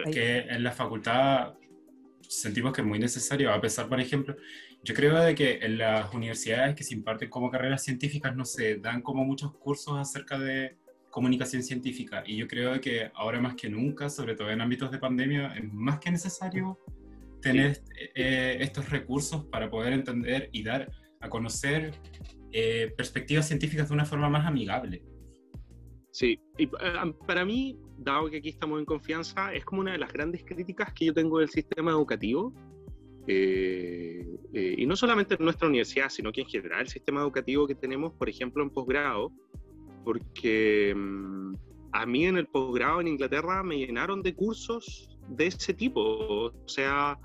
Que 0.09 0.39
en 0.39 0.63
la 0.63 0.71
facultad 0.71 1.55
sentimos 2.21 2.71
que 2.71 2.79
es 2.79 2.87
muy 2.87 2.97
necesario, 2.97 3.51
a 3.51 3.59
pesar, 3.59 3.89
por 3.89 3.99
ejemplo, 3.99 4.37
yo 4.85 4.93
creo 4.95 5.19
de 5.19 5.35
que 5.35 5.59
en 5.61 5.77
las 5.77 6.13
universidades 6.13 6.77
que 6.77 6.85
se 6.85 6.93
imparten 6.93 7.29
como 7.29 7.51
carreras 7.51 7.83
científicas 7.83 8.33
no 8.37 8.45
se 8.45 8.77
dan 8.77 9.01
como 9.01 9.25
muchos 9.25 9.53
cursos 9.57 9.97
acerca 9.97 10.39
de 10.39 10.77
comunicación 11.09 11.61
científica 11.61 12.23
y 12.25 12.37
yo 12.37 12.47
creo 12.47 12.79
que 12.79 13.11
ahora 13.13 13.41
más 13.41 13.55
que 13.55 13.67
nunca, 13.67 14.09
sobre 14.09 14.33
todo 14.37 14.49
en 14.49 14.61
ámbitos 14.61 14.91
de 14.91 14.97
pandemia, 14.97 15.55
es 15.57 15.73
más 15.73 15.99
que 15.99 16.09
necesario 16.09 16.79
tener 17.41 17.81
eh, 18.15 18.57
estos 18.59 18.89
recursos 18.89 19.45
para 19.45 19.69
poder 19.69 19.93
entender 19.93 20.49
y 20.51 20.63
dar 20.63 20.91
a 21.19 21.29
conocer 21.29 21.93
eh, 22.51 22.93
perspectivas 22.95 23.47
científicas 23.47 23.89
de 23.89 23.93
una 23.93 24.05
forma 24.05 24.29
más 24.29 24.45
amigable. 24.45 25.03
Sí, 26.11 26.39
y 26.57 26.65
eh, 26.65 27.13
para 27.25 27.45
mí, 27.45 27.79
dado 27.97 28.29
que 28.29 28.37
aquí 28.37 28.49
estamos 28.49 28.79
en 28.79 28.85
confianza, 28.85 29.53
es 29.53 29.63
como 29.63 29.81
una 29.81 29.93
de 29.93 29.97
las 29.97 30.11
grandes 30.11 30.43
críticas 30.43 30.93
que 30.93 31.05
yo 31.05 31.13
tengo 31.13 31.39
del 31.39 31.49
sistema 31.49 31.91
educativo. 31.91 32.53
Eh, 33.27 34.25
eh, 34.53 34.75
y 34.77 34.85
no 34.85 34.95
solamente 34.95 35.35
en 35.35 35.43
nuestra 35.45 35.67
universidad, 35.67 36.09
sino 36.09 36.31
que 36.31 36.41
en 36.41 36.47
general 36.47 36.81
el 36.81 36.87
sistema 36.89 37.21
educativo 37.21 37.65
que 37.65 37.75
tenemos, 37.75 38.13
por 38.13 38.27
ejemplo, 38.27 38.61
en 38.61 38.71
posgrado, 38.71 39.31
porque 40.03 40.93
mm, 40.95 41.53
a 41.93 42.05
mí 42.05 42.25
en 42.25 42.37
el 42.37 42.47
posgrado 42.47 42.99
en 42.99 43.07
Inglaterra 43.07 43.63
me 43.63 43.77
llenaron 43.77 44.21
de 44.21 44.33
cursos 44.35 45.17
de 45.29 45.47
ese 45.47 45.73
tipo. 45.73 46.01
O 46.01 46.67
sea, 46.67 47.17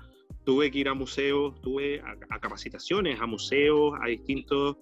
tuve 0.47 0.71
que 0.71 0.79
ir 0.79 0.87
a 0.87 0.93
museos, 0.93 1.59
tuve 1.59 2.01
a, 2.29 2.39
capacitaciones, 2.39 3.19
a 3.19 3.27
museos, 3.27 3.93
a 4.01 4.07
distintos 4.07 4.77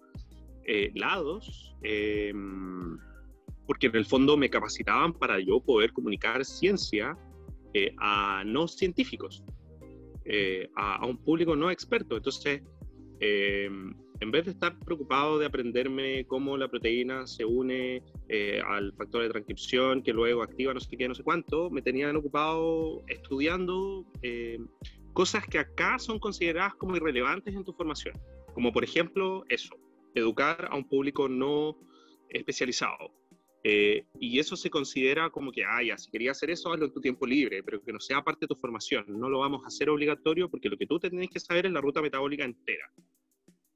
lados 0.93 1.75
porque 3.65 3.87
en 3.87 3.95
el 3.95 4.05
fondo 4.05 4.37
me 4.37 4.49
capacitaban 4.49 5.13
para 5.13 5.39
yo 5.39 5.59
poder 5.59 5.91
comunicar 5.91 6.45
ciencia 6.45 7.17
eh, 7.73 7.93
a 7.97 8.43
no 8.45 8.67
científicos, 8.67 9.43
eh, 10.25 10.69
a, 10.75 11.05
un 11.05 11.17
público 11.17 11.55
no 11.55 11.71
experto. 11.71 12.17
Entonces, 12.17 12.61
eh, 13.19 13.69
en 14.19 14.31
vez 14.31 14.45
de 14.45 14.51
estar 14.51 14.77
preocupado 14.79 15.37
de 15.39 15.45
aprenderme 15.45 16.25
cómo 16.25 16.57
la 16.57 16.67
proteína 16.67 17.27
se 17.27 17.45
une 17.45 18.01
al 18.67 18.93
factor 18.93 19.23
de 19.23 19.29
transcripción, 19.29 20.01
que 20.01 20.13
luego 20.13 20.41
activa 20.43 20.73
no 20.73 20.79
sé 20.79 20.95
qué, 20.97 21.07
no 21.07 21.15
sé 21.15 21.23
cuánto, 21.23 21.69
me 21.69 21.81
tenían 21.81 22.15
ocupado 22.15 23.03
estudiando 23.07 24.05
cosas 25.13 25.45
que 25.47 25.59
acá 25.59 25.99
son 25.99 26.19
consideradas 26.19 26.75
como 26.75 26.95
irrelevantes 26.95 27.53
en 27.53 27.63
tu 27.63 27.73
formación. 27.73 28.19
Como 28.53 28.71
por 28.71 28.83
ejemplo 28.83 29.43
eso, 29.49 29.75
educar 30.13 30.67
a 30.71 30.75
un 30.75 30.87
público 30.87 31.27
no 31.27 31.77
especializado, 32.29 33.13
eh, 33.67 34.05
y 34.19 34.37
eso 34.37 34.55
se 34.55 34.69
considera 34.69 35.31
como 35.31 35.51
que, 35.51 35.65
ah, 35.65 35.81
ya, 35.81 35.97
si 35.97 36.11
querías 36.11 36.37
hacer 36.37 36.51
eso, 36.51 36.71
hazlo 36.71 36.85
en 36.85 36.93
tu 36.93 37.01
tiempo 37.01 37.25
libre, 37.25 37.63
pero 37.63 37.81
que 37.81 37.91
no 37.91 37.99
sea 37.99 38.23
parte 38.23 38.41
de 38.41 38.49
tu 38.49 38.55
formación. 38.55 39.05
No 39.07 39.27
lo 39.27 39.39
vamos 39.39 39.63
a 39.63 39.69
hacer 39.69 39.89
obligatorio 39.89 40.51
porque 40.51 40.69
lo 40.69 40.77
que 40.77 40.85
tú 40.85 40.99
tenés 40.99 41.31
que 41.31 41.39
saber 41.39 41.65
es 41.65 41.71
la 41.71 41.81
ruta 41.81 41.99
metabólica 41.99 42.45
entera. 42.45 42.91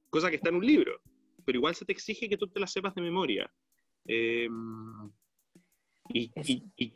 Cosa 0.10 0.30
que 0.30 0.38
está 0.38 0.50
en 0.50 0.56
un 0.56 0.66
libro, 0.66 1.02
pero 1.46 1.58
igual 1.58 1.76
se 1.76 1.86
te 1.86 1.92
exige 1.92 2.30
que 2.30 2.38
tú 2.38 2.48
te 2.48 2.60
la 2.60 2.68
sepas 2.68 2.96
de 2.96 3.02
memoria. 3.02 3.52
Em, 4.06 5.12
y, 6.10 6.32
y, 6.78 6.94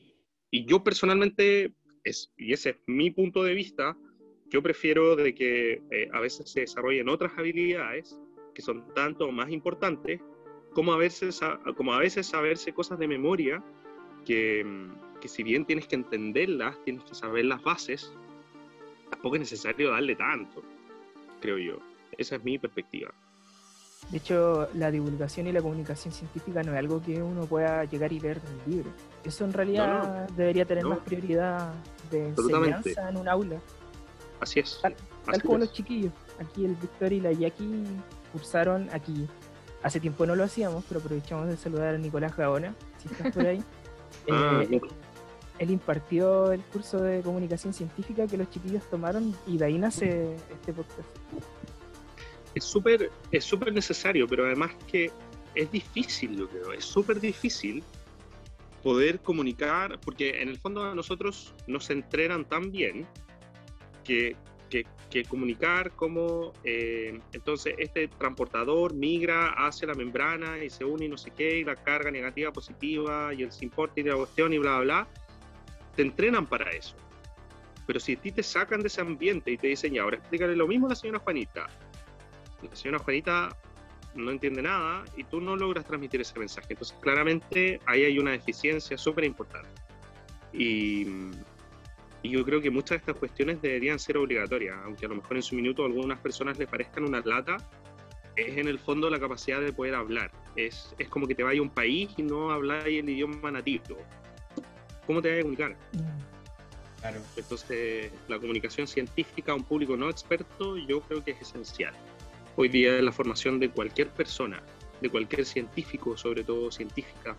y, 0.50 0.66
yo 0.66 0.84
personalmente 0.84 1.74
es, 2.04 2.32
y 2.38 2.54
ese 2.54 2.72
es 2.72 2.78
mi 2.88 3.12
punto 3.12 3.44
de 3.44 3.54
vista, 3.54 3.96
yo 4.50 4.62
prefiero 4.62 5.16
de 5.16 5.34
que 5.34 5.82
eh, 5.92 6.10
a 6.14 6.20
veces 6.20 6.52
se 6.52 6.62
desarrollen 6.62 7.10
otras 7.10 7.32
habilidades 7.38 8.20
que 8.54 8.62
son 8.62 8.94
tanto 8.94 9.32
más 9.32 9.52
importantes 9.52 10.22
como 10.74 10.94
a 10.94 10.98
veces, 10.98 11.40
como 11.76 11.94
a 11.94 12.00
veces 12.00 12.28
saberse 12.28 12.74
cosas 12.74 13.00
de 13.00 13.08
memoria 13.08 13.64
que, 14.26 14.66
que 15.22 15.28
si 15.28 15.44
bien 15.44 15.66
tienes 15.66 15.88
que 15.88 15.96
entenderlas, 15.96 16.84
tienes 16.84 17.04
que 17.04 17.16
saber 17.16 17.46
las 17.46 17.62
bases, 17.62 18.12
tampoco 19.10 19.36
es 19.36 19.42
necesario 19.42 19.92
darle 19.92 20.16
tanto, 20.16 20.64
creo 21.42 21.58
yo. 21.58 21.93
Esa 22.18 22.36
es 22.36 22.44
mi 22.44 22.58
perspectiva. 22.58 23.12
De 24.12 24.18
hecho, 24.18 24.68
la 24.74 24.92
divulgación 24.92 25.48
y 25.48 25.52
la 25.52 25.62
comunicación 25.62 26.14
científica 26.14 26.62
no 26.64 26.74
es 26.74 26.78
algo 26.78 27.02
que 27.02 27.22
uno 27.22 27.46
pueda 27.46 27.86
llegar 27.86 28.12
y 28.12 28.20
ver 28.20 28.42
en 28.46 28.60
el 28.60 28.78
libro. 28.78 28.92
Eso 29.24 29.46
en 29.46 29.54
realidad 29.54 30.30
debería 30.30 30.66
tener 30.66 30.86
más 30.86 31.00
prioridad 31.00 31.74
de 32.12 32.30
enseñanza 32.30 33.10
en 33.10 33.18
un 33.18 33.28
aula. 33.28 33.60
Así 34.40 34.60
es. 34.60 34.80
Tal, 34.82 34.96
como 35.42 35.60
los 35.60 35.72
chiquillos. 35.72 36.12
Aquí 36.40 36.66
el 36.66 36.76
Víctor 36.76 37.14
y 37.14 37.22
la 37.22 37.32
Jackie 37.32 37.84
cursaron 38.32 38.90
aquí. 38.92 39.28
Hace 39.82 40.00
tiempo 40.00 40.26
no 40.26 40.36
lo 40.36 40.44
hacíamos, 40.44 40.84
pero 40.88 41.00
aprovechamos 41.00 41.48
de 41.48 41.58
saludar 41.58 41.96
a 41.96 41.98
Nicolás 41.98 42.36
Gaona, 42.36 42.76
si 43.02 43.08
estás 43.08 43.34
por 43.34 43.46
ahí. 43.46 43.64
Ah, 44.30 44.64
eh, 44.70 44.80
él 45.60 45.72
impartió 45.72 46.52
el 46.52 46.62
curso 46.62 47.02
de 47.02 47.22
comunicación 47.22 47.74
científica 47.74 48.28
que 48.28 48.38
los 48.38 48.50
chiquillos 48.50 48.84
tomaron 48.90 49.36
y 49.48 49.58
de 49.58 49.66
ahí 49.66 49.78
nace 49.78 50.36
este 50.52 50.72
podcast 50.72 51.00
es 52.56 52.64
súper 52.64 53.12
es 53.32 53.44
súper 53.44 53.74
necesario, 53.74 54.28
pero 54.28 54.46
además 54.46 54.72
que 54.90 55.12
es 55.56 55.72
difícil, 55.72 56.38
yo 56.38 56.50
creo, 56.50 56.74
es 56.74 56.86
súper 56.86 57.20
difícil 57.20 57.84
poder 58.82 59.22
comunicar, 59.22 60.00
porque 60.02 60.42
en 60.42 60.50
el 60.50 60.58
fondo 60.58 60.84
a 60.84 60.94
nosotros 60.94 61.54
nos 61.68 61.90
entrenan 61.90 62.46
tan 62.46 62.72
bien 62.72 63.08
que, 64.04 64.36
que, 64.70 64.86
comunicar 65.30 65.92
como, 65.92 66.52
eh, 66.64 67.20
entonces 67.32 67.76
este 67.78 68.08
transportador 68.08 68.96
migra 68.96 69.50
hacia 69.50 69.88
la 69.88 69.94
membrana 69.94 70.64
y 70.64 70.72
se 70.72 70.84
une 70.84 71.06
y 71.06 71.08
no 71.08 71.18
sé 71.18 71.30
qué, 71.30 71.60
y 71.60 71.64
la 71.64 71.76
carga 71.76 72.10
negativa, 72.10 72.52
positiva, 72.52 73.32
y 73.34 73.44
el 73.44 73.50
importe 73.62 74.02
y 74.02 74.06
la 74.06 74.16
cuestión 74.16 74.52
y 74.52 74.58
bla, 74.58 74.80
bla, 74.80 74.84
bla, 74.84 75.08
te 75.96 76.02
entrenan 76.02 76.48
para 76.48 76.72
eso. 76.72 76.96
Pero 77.86 78.00
si 78.00 78.14
a 78.14 78.16
ti 78.20 78.32
te 78.32 78.42
sacan 78.42 78.82
de 78.82 78.88
ese 78.88 79.02
ambiente 79.02 79.52
y 79.52 79.58
te 79.58 79.68
dicen, 79.68 79.94
ya, 79.94 80.02
ahora 80.02 80.18
explícale 80.18 80.56
lo 80.56 80.68
mismo 80.68 80.88
a 80.88 80.90
la 80.90 80.96
señora 80.96 81.20
Juanita, 81.20 81.68
la 82.70 82.76
señora 82.76 83.00
Juanita 83.00 83.56
no 84.16 84.32
entiende 84.32 84.62
nada 84.62 85.04
y 85.18 85.24
tú 85.24 85.42
no 85.42 85.56
logras 85.56 85.86
transmitir 85.86 86.22
ese 86.22 86.38
mensaje. 86.38 86.68
Entonces, 86.72 86.98
claramente 87.00 87.80
ahí 87.86 88.04
hay 88.04 88.20
una 88.20 88.32
deficiencia 88.32 88.98
súper 88.98 89.24
importante. 89.24 89.70
Y, 90.52 91.08
yo 92.24 92.46
creo 92.46 92.62
que 92.62 92.70
muchas 92.70 92.92
de 92.92 92.96
estas 92.98 93.16
cuestiones 93.18 93.62
deberían 93.62 94.00
ser 94.00 94.18
obligatorias, 94.18 94.78
aunque 94.86 95.06
a 95.06 95.10
lo 95.10 95.16
mejor 95.16 95.36
en 95.36 95.44
su 95.44 95.56
minuto 95.56 95.84
a 95.84 95.88
algunas 95.88 96.18
personas 96.20 96.58
les 96.58 96.70
parezcan 96.70 97.04
una 97.04 97.20
lata, 97.20 97.58
es 98.38 98.58
en 98.58 98.70
el 98.70 98.80
fondo 98.80 99.10
la 99.10 99.20
capacidad 99.20 99.60
de 99.60 99.74
poder 99.74 99.94
hablar. 99.94 100.32
Es, 100.56 100.96
es 100.98 101.10
como 101.10 101.28
que 101.28 101.36
te 101.36 101.44
vaya 101.44 101.60
a 101.60 101.64
un 101.64 101.70
país 101.70 102.12
y 102.16 102.24
no 102.24 102.52
habláis 102.52 102.98
el 103.00 103.10
idioma 103.10 103.52
nativo. 103.52 103.98
¿Cómo 105.06 105.22
te 105.22 105.32
vas 105.32 105.40
a 105.40 105.42
comunicar? 105.42 105.76
Claro. 107.02 107.20
Entonces, 107.36 108.14
la 108.30 108.40
comunicación 108.40 108.88
científica 108.88 109.52
a 109.52 109.56
un 109.56 109.66
público 109.66 109.98
no 109.98 110.10
experto 110.10 110.78
yo 110.78 111.02
creo 111.02 111.22
que 111.22 111.32
es 111.32 111.42
esencial 111.42 111.94
hoy 112.56 112.70
día 112.70 113.02
la 113.02 113.12
formación 113.12 113.60
de 113.60 113.70
cualquier 113.70 114.10
persona, 114.10 114.62
de 115.02 115.10
cualquier 115.10 115.46
científico, 115.46 116.18
sobre 116.18 116.44
todo 116.44 116.72
científica, 116.72 117.36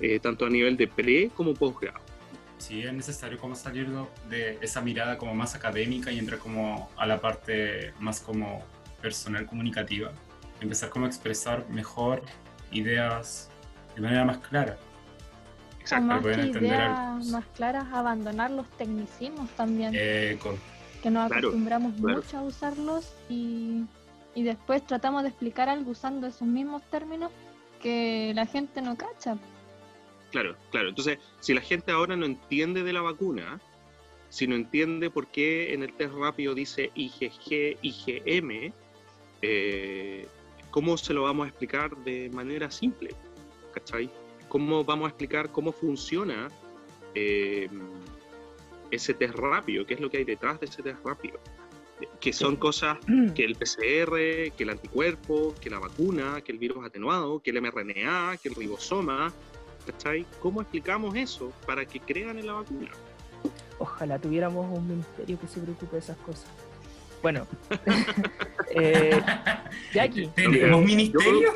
eh, 0.00 0.18
tanto 0.20 0.46
a 0.46 0.50
nivel 0.50 0.76
de 0.76 0.88
pre 0.88 1.30
como 1.34 1.54
posgrado. 1.54 2.00
Sí, 2.58 2.82
es 2.82 2.92
necesario 2.92 3.38
como 3.38 3.54
salir 3.54 3.88
de 4.28 4.58
esa 4.60 4.80
mirada 4.80 5.16
como 5.16 5.34
más 5.34 5.54
académica 5.54 6.10
y 6.10 6.18
entrar 6.18 6.40
como 6.40 6.90
a 6.96 7.06
la 7.06 7.20
parte 7.20 7.92
más 8.00 8.20
como 8.20 8.64
personal 9.00 9.46
comunicativa. 9.46 10.12
Empezar 10.60 10.90
como 10.90 11.06
a 11.06 11.08
expresar 11.08 11.68
mejor 11.68 12.22
ideas 12.72 13.48
de 13.94 14.02
manera 14.02 14.24
más 14.24 14.38
clara. 14.38 14.76
Exacto. 15.80 16.06
Más 16.06 16.22
que 16.22 16.46
ideas 16.46 17.26
más 17.26 17.44
claras, 17.54 17.86
abandonar 17.92 18.50
los 18.50 18.68
tecnicismos 18.70 19.48
también. 19.50 19.92
Eh, 19.94 20.36
que 21.02 21.10
nos 21.10 21.30
acostumbramos 21.30 21.96
mucho 21.98 22.38
a 22.38 22.42
usarlos 22.42 23.14
y 23.28 23.84
y 24.34 24.42
después 24.42 24.86
tratamos 24.86 25.22
de 25.22 25.30
explicar 25.30 25.68
algo 25.68 25.90
usando 25.90 26.26
esos 26.26 26.46
mismos 26.46 26.82
términos 26.90 27.30
que 27.82 28.32
la 28.34 28.46
gente 28.46 28.82
no 28.82 28.96
cacha. 28.96 29.38
Claro, 30.30 30.56
claro. 30.70 30.90
Entonces, 30.90 31.18
si 31.40 31.54
la 31.54 31.60
gente 31.60 31.92
ahora 31.92 32.16
no 32.16 32.26
entiende 32.26 32.82
de 32.82 32.92
la 32.92 33.00
vacuna, 33.00 33.60
si 34.28 34.46
no 34.46 34.56
entiende 34.56 35.10
por 35.10 35.28
qué 35.28 35.72
en 35.72 35.82
el 35.82 35.92
test 35.94 36.12
rápido 36.14 36.54
dice 36.54 36.90
IgG, 36.94 37.78
IgM, 37.80 38.72
eh, 39.40 40.26
¿cómo 40.70 40.96
se 40.98 41.14
lo 41.14 41.22
vamos 41.22 41.46
a 41.46 41.48
explicar 41.48 41.96
de 41.98 42.30
manera 42.30 42.70
simple? 42.70 43.14
¿Cachai? 43.72 44.10
¿Cómo 44.48 44.84
vamos 44.84 45.06
a 45.06 45.08
explicar 45.08 45.50
cómo 45.50 45.72
funciona 45.72 46.48
eh, 47.14 47.68
ese 48.90 49.14
test 49.14 49.34
rápido? 49.34 49.86
¿Qué 49.86 49.94
es 49.94 50.00
lo 50.00 50.10
que 50.10 50.18
hay 50.18 50.24
detrás 50.24 50.60
de 50.60 50.66
ese 50.66 50.82
test 50.82 51.04
rápido? 51.04 51.40
Que 52.20 52.32
son 52.32 52.56
cosas 52.56 52.98
que 53.34 53.44
el 53.44 53.56
PCR, 53.56 54.54
que 54.56 54.62
el 54.64 54.70
anticuerpo, 54.70 55.54
que 55.60 55.70
la 55.70 55.78
vacuna, 55.78 56.40
que 56.42 56.52
el 56.52 56.58
virus 56.58 56.84
atenuado, 56.84 57.40
que 57.40 57.50
el 57.50 57.60
mRNA, 57.60 58.36
que 58.42 58.48
el 58.48 58.54
ribosoma, 58.54 59.32
¿cachai? 59.86 60.26
¿Cómo 60.40 60.60
explicamos 60.60 61.14
eso 61.16 61.52
para 61.66 61.84
que 61.84 62.00
crean 62.00 62.38
en 62.38 62.46
la 62.46 62.54
vacuna? 62.54 62.90
Ojalá 63.78 64.18
tuviéramos 64.18 64.66
un 64.76 64.88
ministerio 64.88 65.38
que 65.38 65.46
se 65.46 65.60
preocupe 65.60 65.96
de 65.96 65.98
esas 65.98 66.16
cosas. 66.18 66.50
Bueno, 67.22 67.46
eh, 68.74 69.20
Jackie. 69.92 70.28
¿Tenemos 70.34 70.84
ministerio? 70.84 71.52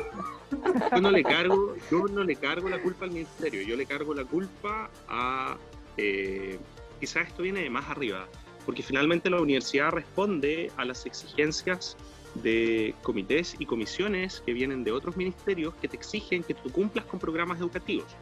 Yo, 0.91 1.01
no 1.01 1.09
le 1.09 1.23
cargo, 1.23 1.75
yo 1.89 2.05
no 2.07 2.23
le 2.23 2.35
cargo 2.35 2.69
la 2.69 2.81
culpa 2.81 3.05
al 3.05 3.11
ministerio, 3.11 3.61
yo 3.63 3.75
le 3.75 3.85
cargo 3.85 4.13
la 4.13 4.23
culpa 4.23 4.89
a 5.07 5.57
eh, 5.97 6.59
quizás 6.99 7.27
esto 7.27 7.43
viene 7.43 7.61
de 7.61 7.69
más 7.69 7.89
arriba 7.89 8.27
porque 8.65 8.83
finalmente 8.83 9.29
la 9.29 9.41
universidad 9.41 9.91
responde 9.91 10.71
a 10.77 10.85
las 10.85 11.05
exigencias 11.05 11.97
de 12.35 12.95
comités 13.03 13.55
y 13.59 13.65
comisiones 13.65 14.41
que 14.41 14.53
vienen 14.53 14.83
de 14.83 14.91
otros 14.91 15.15
ministerios 15.17 15.75
que 15.75 15.87
te 15.87 15.97
exigen 15.97 16.43
que 16.43 16.53
tú 16.53 16.71
cumplas 16.71 17.05
con 17.05 17.19
programas 17.19 17.59
educativos. 17.59 18.15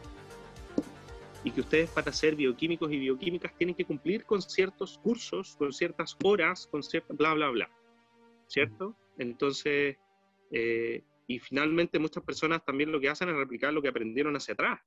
Y 1.44 1.50
que 1.50 1.60
ustedes 1.60 1.90
para 1.90 2.12
ser 2.12 2.36
bioquímicos 2.36 2.92
y 2.92 2.98
bioquímicas 2.98 3.56
tienen 3.56 3.74
que 3.74 3.84
cumplir 3.84 4.24
con 4.24 4.42
ciertos 4.42 4.98
cursos, 4.98 5.56
con 5.56 5.72
ciertas 5.72 6.16
horas, 6.22 6.68
con 6.70 6.82
cierta 6.82 7.14
bla, 7.14 7.34
bla, 7.34 7.50
bla. 7.50 7.70
¿Cierto? 8.46 8.94
Entonces, 9.18 9.96
eh, 10.50 11.02
y 11.26 11.38
finalmente 11.38 11.98
muchas 11.98 12.22
personas 12.22 12.64
también 12.64 12.92
lo 12.92 13.00
que 13.00 13.08
hacen 13.08 13.28
es 13.28 13.34
replicar 13.34 13.72
lo 13.72 13.82
que 13.82 13.88
aprendieron 13.88 14.36
hacia 14.36 14.54
atrás, 14.54 14.80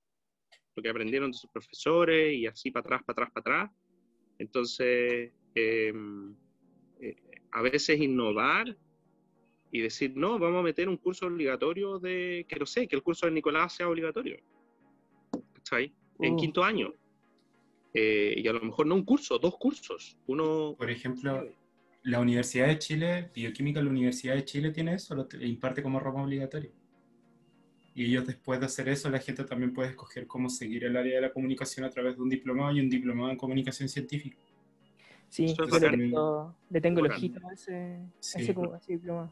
lo 0.75 0.83
que 0.83 0.89
aprendieron 0.89 1.31
de 1.31 1.37
sus 1.37 1.49
profesores 1.49 2.33
y 2.33 2.47
así 2.47 2.71
para 2.71 2.85
atrás, 2.85 3.03
para 3.03 3.25
atrás, 3.25 3.31
para 3.33 3.63
atrás. 3.63 3.77
Entonces, 4.37 5.31
Em, 5.55 6.35
eh, 6.99 7.15
a 7.51 7.61
veces 7.61 7.99
innovar 7.99 8.75
y 9.71 9.81
decir, 9.81 10.13
no, 10.15 10.37
vamos 10.37 10.59
a 10.59 10.63
meter 10.63 10.87
un 10.89 10.97
curso 10.97 11.25
obligatorio 11.27 11.99
de, 11.99 12.45
que 12.47 12.57
no 12.57 12.65
sé, 12.65 12.87
que 12.87 12.95
el 12.95 13.03
curso 13.03 13.25
de 13.25 13.31
Nicolás 13.31 13.73
sea 13.73 13.89
obligatorio. 13.89 14.37
¿Cachai? 15.53 15.93
En 16.19 16.33
oh. 16.33 16.37
quinto 16.37 16.63
año. 16.63 16.93
Eh, 17.93 18.35
y 18.37 18.47
a 18.47 18.53
lo 18.53 18.61
mejor 18.61 18.85
no 18.85 18.95
un 18.95 19.05
curso, 19.05 19.39
dos 19.39 19.57
cursos. 19.57 20.17
Uno... 20.27 20.75
Por 20.77 20.89
ejemplo, 20.89 21.49
la 22.03 22.19
Universidad 22.19 22.67
de 22.67 22.77
Chile, 22.77 23.31
Bioquímica, 23.33 23.81
la 23.81 23.89
Universidad 23.89 24.35
de 24.35 24.43
Chile 24.43 24.71
tiene 24.71 24.95
eso, 24.95 25.15
lo 25.15 25.27
imparte 25.41 25.81
como 25.81 25.99
rama 25.99 26.23
obligatorio. 26.23 26.71
Y 27.95 28.05
ellos 28.05 28.27
después 28.27 28.59
de 28.59 28.65
hacer 28.65 28.89
eso, 28.89 29.09
la 29.09 29.19
gente 29.19 29.45
también 29.45 29.73
puede 29.73 29.89
escoger 29.89 30.27
cómo 30.27 30.49
seguir 30.49 30.83
el 30.83 30.97
área 30.97 31.15
de 31.15 31.21
la 31.21 31.31
comunicación 31.31 31.85
a 31.85 31.89
través 31.89 32.17
de 32.17 32.21
un 32.21 32.29
diplomado 32.29 32.75
y 32.75 32.81
un 32.81 32.89
diplomado 32.89 33.31
en 33.31 33.37
comunicación 33.37 33.87
científica. 33.87 34.37
Sí, 35.35 35.53
yo 35.53 35.65
le 35.65 35.89
tengo, 35.89 36.55
le 36.69 36.79
tengo 36.79 36.99
el 37.01 37.11
ojito 37.11 37.41
a 37.45 37.51
ese, 37.51 37.99
diploma. 38.87 39.29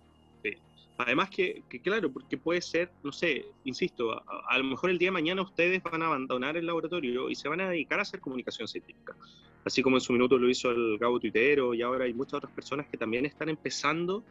Además 0.97 1.29
que, 1.29 1.63
claro, 1.81 2.11
porque 2.11 2.37
puede 2.37 2.59
ser, 2.59 2.91
no 3.03 3.13
sé, 3.13 3.45
insisto, 3.63 4.21
a, 4.27 4.57
lo 4.57 4.65
mejor 4.65 4.89
el 4.89 4.97
día 4.97 5.07
de 5.07 5.11
mañana 5.13 5.41
ustedes 5.41 5.81
van 5.81 6.01
a 6.01 6.07
abandonar 6.07 6.57
el 6.57 6.65
laboratorio 6.65 7.29
y 7.29 7.35
se 7.35 7.47
van 7.47 7.61
a 7.61 7.69
dedicar 7.69 7.99
a 7.99 8.01
hacer 8.01 8.19
comunicación 8.19 8.67
científica. 8.67 9.15
Así 9.63 9.81
como 9.81 9.95
en 9.95 10.01
su 10.01 10.11
minuto 10.11 10.37
lo 10.37 10.49
hizo 10.49 10.71
el 10.71 10.97
Gabo 10.97 11.21
Tuitero 11.21 11.73
y 11.73 11.81
ahora 11.81 12.03
hay 12.03 12.13
muchas 12.13 12.33
otras 12.33 12.51
personas 12.51 12.85
que 12.87 12.97
también 12.97 13.25
están 13.25 13.47
empezando 13.47 14.25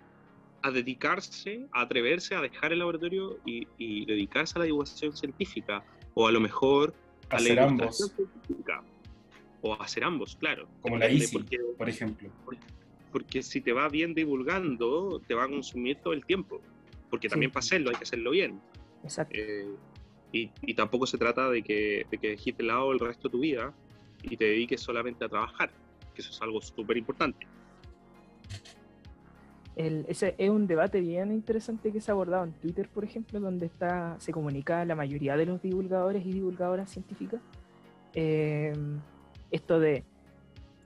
a 0.61 0.71
dedicarse, 0.71 1.67
a 1.73 1.81
atreverse 1.81 2.35
a 2.35 2.43
dejar 2.43 2.75
el 2.75 2.81
laboratorio 2.81 3.39
y, 3.47 4.05
dedicarse 4.05 4.59
a 4.59 4.59
la 4.59 4.67
divulgación 4.67 5.17
científica. 5.17 5.83
O 6.13 6.29
a 6.29 6.33
lo 6.33 6.41
mejor 6.41 6.93
a, 7.31 7.41
la 7.41 7.65
divulgación 7.65 8.11
científica 8.11 8.85
o 9.63 9.81
hacer 9.81 10.05
ambos, 10.05 10.37
claro. 10.37 10.69
Como 10.81 10.99
la 10.99 11.09
ICI, 11.09 11.39
por 11.79 11.89
ejemplo. 11.89 12.29
Porque, 13.13 13.43
si 13.43 13.61
te 13.61 13.73
va 13.73 13.89
bien 13.89 14.15
divulgando, 14.15 15.21
te 15.27 15.35
va 15.35 15.45
a 15.45 15.49
consumir 15.49 15.99
todo 15.99 16.13
el 16.13 16.25
tiempo. 16.25 16.61
Porque 17.09 17.29
también 17.29 17.51
para 17.51 17.61
hacerlo 17.61 17.91
hay 17.91 17.97
que 17.97 18.03
hacerlo 18.03 18.31
bien. 18.33 18.61
Exacto. 19.05 19.35
Eh, 19.39 19.69
y, 20.33 20.51
y, 20.63 20.75
tampoco 20.75 21.07
se 21.07 21.19
trata 21.19 21.51
de 21.51 21.63
que, 21.63 22.07
de 22.11 22.19
que 22.19 22.29
dejes 22.31 22.57
de 22.57 22.65
lado 22.65 22.91
el 22.93 22.99
resto 22.99 23.29
de 23.29 23.33
tu 23.33 23.41
vida 23.41 23.73
y 24.23 24.37
te 24.37 24.47
dediques 24.47 24.81
solamente 24.81 25.25
a 25.25 25.29
trabajar, 25.29 25.71
que 26.15 26.23
eso 26.23 26.31
es 26.31 26.41
algo 26.41 26.61
súper 26.63 26.97
importante. 26.97 27.47
ese 29.77 30.35
es 30.39 30.51
un 30.51 30.67
debate 30.67 31.01
bien 31.01 31.33
interesante 31.33 31.93
que 31.93 32.01
se 32.01 32.11
ha 32.11 32.15
abordado 32.15 32.45
en 32.45 32.53
Twitter, 32.53 32.89
por 32.89 33.05
ejemplo, 33.05 33.41
donde 33.41 33.67
está, 33.67 34.17
se 34.21 34.33
comunica 34.33 34.85
la 34.87 34.95
mayoría 34.95 35.37
de 35.37 35.45
los 35.45 35.61
divulgadores 35.61 36.25
y 36.25 36.33
divulgadoras 36.33 36.91
científicas. 36.91 37.43
Eh, 38.15 38.73
esto 39.53 39.79
de 39.79 40.05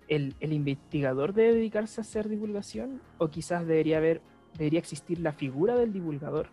el, 0.08 0.34
el, 0.40 0.52
investigador 0.52 1.32
debe 1.32 1.54
dedicarse 1.54 2.00
a 2.00 2.02
hacer 2.02 2.28
divulgación 2.28 3.00
o 3.18 3.28
quizás 3.28 3.66
debería 3.66 3.96
haber 3.96 4.20
debería 4.56 4.78
existir 4.78 5.18
la 5.18 5.32
figura 5.32 5.74
del 5.74 5.92
divulgador 5.92 6.48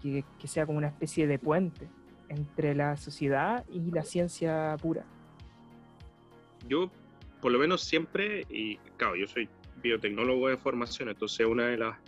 que, 0.00 0.24
que 0.40 0.48
sea 0.48 0.66
como 0.66 0.78
una 0.78 0.88
especie 0.88 1.26
de 1.26 1.38
puente 1.38 1.88
entre 2.28 2.74
la 2.74 2.96
sociedad 2.96 3.64
y 3.70 3.90
la 3.90 4.02
ciencia 4.02 4.76
pura. 4.80 5.04
Yo, 6.68 6.90
por 7.40 7.52
lo 7.52 7.58
menos 7.58 7.82
siempre, 7.82 8.46
y 8.48 8.76
claro, 8.96 9.16
yo 9.16 9.26
soy 9.26 9.48
biotecnólogo 9.82 10.48
de 10.48 10.56
formación, 10.56 11.08
entonces 11.08 11.46
una 11.46 11.66
de 11.66 11.76
las 11.76 11.98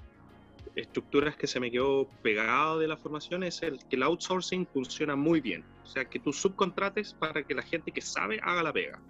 estructuras 0.76 1.36
que 1.36 1.46
se 1.46 1.60
me 1.60 1.70
quedó 1.70 2.08
pegado 2.22 2.78
de 2.78 2.88
la 2.88 2.96
formación 2.96 3.42
es 3.42 3.62
el 3.62 3.78
que 3.84 3.96
el 3.96 4.02
outsourcing 4.02 4.66
funciona 4.66 5.14
muy 5.14 5.40
bien. 5.40 5.64
O 5.84 5.86
sea, 5.86 6.04
que 6.06 6.18
tú 6.18 6.32
subcontrates 6.32 7.14
para 7.14 7.42
que 7.42 7.54
la 7.54 7.62
gente 7.62 7.92
que 7.92 8.00
sabe 8.00 8.40
haga 8.42 8.62
la 8.62 8.72
pega. 8.72 9.00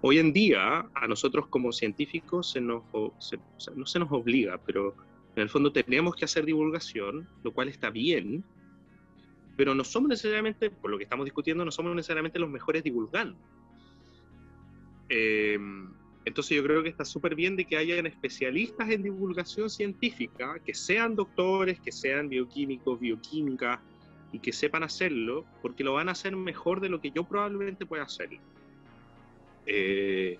Hoy 0.00 0.18
en 0.18 0.32
día, 0.32 0.88
a 0.94 1.06
nosotros 1.06 1.46
como 1.48 1.70
científicos 1.70 2.50
se 2.50 2.60
nos, 2.60 2.82
se, 3.18 3.38
no 3.76 3.86
se 3.86 3.98
nos 4.00 4.10
obliga, 4.10 4.58
pero 4.58 4.96
en 5.36 5.42
el 5.42 5.48
fondo 5.48 5.72
tenemos 5.72 6.16
que 6.16 6.24
hacer 6.24 6.44
divulgación, 6.44 7.28
lo 7.44 7.52
cual 7.52 7.68
está 7.68 7.90
bien, 7.90 8.44
pero 9.56 9.74
no 9.74 9.84
somos 9.84 10.08
necesariamente, 10.08 10.70
por 10.70 10.90
lo 10.90 10.98
que 10.98 11.04
estamos 11.04 11.24
discutiendo, 11.24 11.64
no 11.64 11.70
somos 11.70 11.94
necesariamente 11.94 12.38
los 12.38 12.50
mejores 12.50 12.82
divulgando. 12.82 13.38
Eh, 15.08 15.58
entonces 16.24 16.56
yo 16.56 16.62
creo 16.62 16.82
que 16.82 16.88
está 16.88 17.04
súper 17.04 17.34
bien 17.34 17.56
de 17.56 17.64
que 17.64 17.76
hayan 17.76 18.06
especialistas 18.06 18.90
en 18.90 19.02
divulgación 19.02 19.68
científica, 19.68 20.58
que 20.64 20.74
sean 20.74 21.16
doctores, 21.16 21.80
que 21.80 21.90
sean 21.90 22.28
bioquímicos, 22.28 23.00
bioquímicas, 23.00 23.80
y 24.32 24.38
que 24.38 24.52
sepan 24.52 24.82
hacerlo, 24.82 25.44
porque 25.60 25.84
lo 25.84 25.92
van 25.92 26.08
a 26.08 26.12
hacer 26.12 26.34
mejor 26.34 26.80
de 26.80 26.88
lo 26.88 27.00
que 27.00 27.10
yo 27.10 27.24
probablemente 27.24 27.84
pueda 27.84 28.04
hacerlo. 28.04 28.40
Eh, 29.66 30.38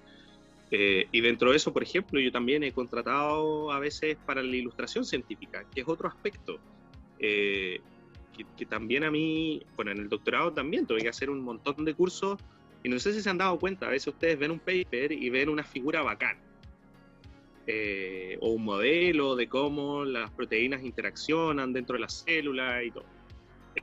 eh, 0.70 1.06
y 1.12 1.20
dentro 1.20 1.50
de 1.50 1.58
eso, 1.58 1.72
por 1.72 1.82
ejemplo, 1.82 2.18
yo 2.18 2.32
también 2.32 2.62
he 2.64 2.72
contratado 2.72 3.70
a 3.70 3.78
veces 3.78 4.16
para 4.24 4.42
la 4.42 4.56
ilustración 4.56 5.04
científica, 5.04 5.64
que 5.72 5.82
es 5.82 5.88
otro 5.88 6.08
aspecto. 6.08 6.58
Eh, 7.18 7.80
que, 8.56 8.64
también 8.64 9.04
a 9.04 9.10
mí, 9.10 9.62
bueno, 9.76 9.90
en 9.90 9.98
el 9.98 10.08
doctorado 10.08 10.52
también 10.52 10.86
tuve 10.86 11.02
que 11.02 11.08
hacer 11.10 11.28
un 11.28 11.40
montón 11.40 11.84
de 11.84 11.92
cursos 11.92 12.40
y 12.82 12.88
no 12.88 12.98
sé 12.98 13.12
si 13.12 13.20
se 13.20 13.28
han 13.28 13.36
dado 13.36 13.58
cuenta, 13.58 13.86
a 13.86 13.90
veces 13.90 14.08
ustedes 14.08 14.38
ven 14.38 14.50
un 14.50 14.58
paper 14.58 15.12
y 15.12 15.28
ven 15.28 15.50
una 15.50 15.62
figura 15.62 16.02
bacán. 16.02 16.38
o 18.40 18.48
un 18.48 18.64
modelo 18.64 19.36
de 19.36 19.48
cómo 19.48 20.04
las 20.04 20.30
proteínas 20.30 20.82
interaccionan 20.82 21.72
dentro 21.72 21.94
de 21.94 22.00
la 22.00 22.08
célula 22.08 22.82
y 22.82 22.90
todo. 22.90 23.04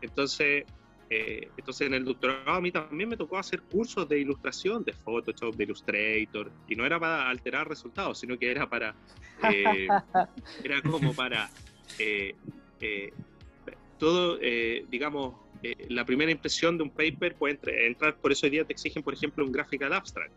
Entonces, 0.02 0.66
eh, 1.10 1.50
entonces 1.58 1.88
en 1.88 1.96
el 1.96 2.06
doctorado 2.06 2.52
a 2.52 2.62
mí 2.62 2.72
también 2.72 3.10
me 3.10 3.18
tocó 3.18 3.40
hacer 3.40 3.62
cursos 3.64 4.08
de 4.08 4.20
ilustración, 4.20 4.84
de 4.84 4.94
Photoshop, 4.94 5.56
de 5.56 5.64
Illustrator, 5.64 6.52
y 6.68 6.76
no 6.76 6.86
era 6.86 7.00
para 7.00 7.30
alterar 7.30 7.68
resultados, 7.68 8.20
sino 8.20 8.38
que 8.38 8.52
era 8.52 8.70
para, 8.70 8.96
eh, 9.52 9.88
era 10.64 10.82
como 10.84 11.14
para 11.14 11.50
eh, 11.98 12.36
todo, 13.98 14.38
digamos, 14.38 15.36
la 15.90 16.06
primera 16.06 16.32
impresión 16.32 16.78
de 16.78 16.84
un 16.84 16.92
paper 16.92 17.36
puede 17.36 17.60
entrar, 17.88 18.16
por 18.18 18.32
eso 18.32 18.46
hoy 18.46 18.52
día 18.52 18.64
te 18.64 18.74
exigen, 18.74 19.04
por 19.04 19.14
ejemplo, 19.14 19.44
un 19.44 19.52
graphical 19.52 19.92
abstract. 19.94 20.34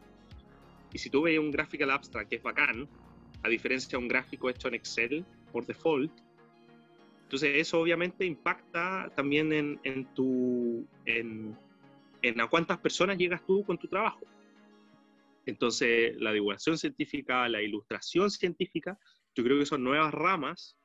Y 0.93 0.99
si 0.99 1.11
tú 1.11 1.23
ves 1.23 1.39
un 1.39 1.51
graphical 1.51 1.91
abstract 1.91 2.29
que 2.29 2.37
es 2.37 2.43
bacán, 2.43 2.89
a 3.43 3.49
diferencia 3.49 3.91
de 3.91 3.97
un 3.99 4.09
gráfico 4.09 4.49
hecho 4.49 4.69
en 4.69 4.75
Excel 4.75 5.25
por 5.53 5.67
default, 5.67 6.13
entonces 7.33 7.67
eso 7.67 7.81
obviamente 7.81 8.27
impacta 8.27 9.11
también 9.17 9.55
en, 9.55 9.81
en 9.85 10.05
tu, 10.13 10.87
en, 11.07 11.57
en, 12.21 12.41
a 12.43 12.47
cuántas 12.47 12.77
personas 12.77 13.17
llegas 13.17 13.43
tú 13.47 13.65
con 13.65 13.79
tu 13.79 13.89
trabajo. 13.89 14.21
Entonces 15.47 16.15
la 16.21 16.31
divulgación 16.31 16.77
científica, 16.77 17.49
la 17.49 17.63
ilustración 17.63 18.31
científica, 18.31 18.99
yo 19.35 19.43
creo 19.43 19.59
que 19.59 19.65
son 19.65 19.83
nuevas 19.83 20.13
ramas 20.13 20.77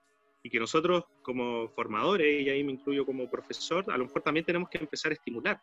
y 0.42 0.50
que 0.50 0.58
nosotros 0.58 1.04
como 1.22 1.68
formadores, 1.68 2.42
y 2.42 2.50
ahí 2.50 2.64
me 2.64 2.72
incluyo 2.72 3.06
como 3.06 3.30
profesor, 3.30 3.84
a 3.90 3.98
lo 3.98 4.06
mejor 4.06 4.22
también 4.22 4.46
tenemos 4.46 4.70
que 4.70 4.78
empezar 4.78 5.12
a 5.12 5.16
estimular. 5.16 5.60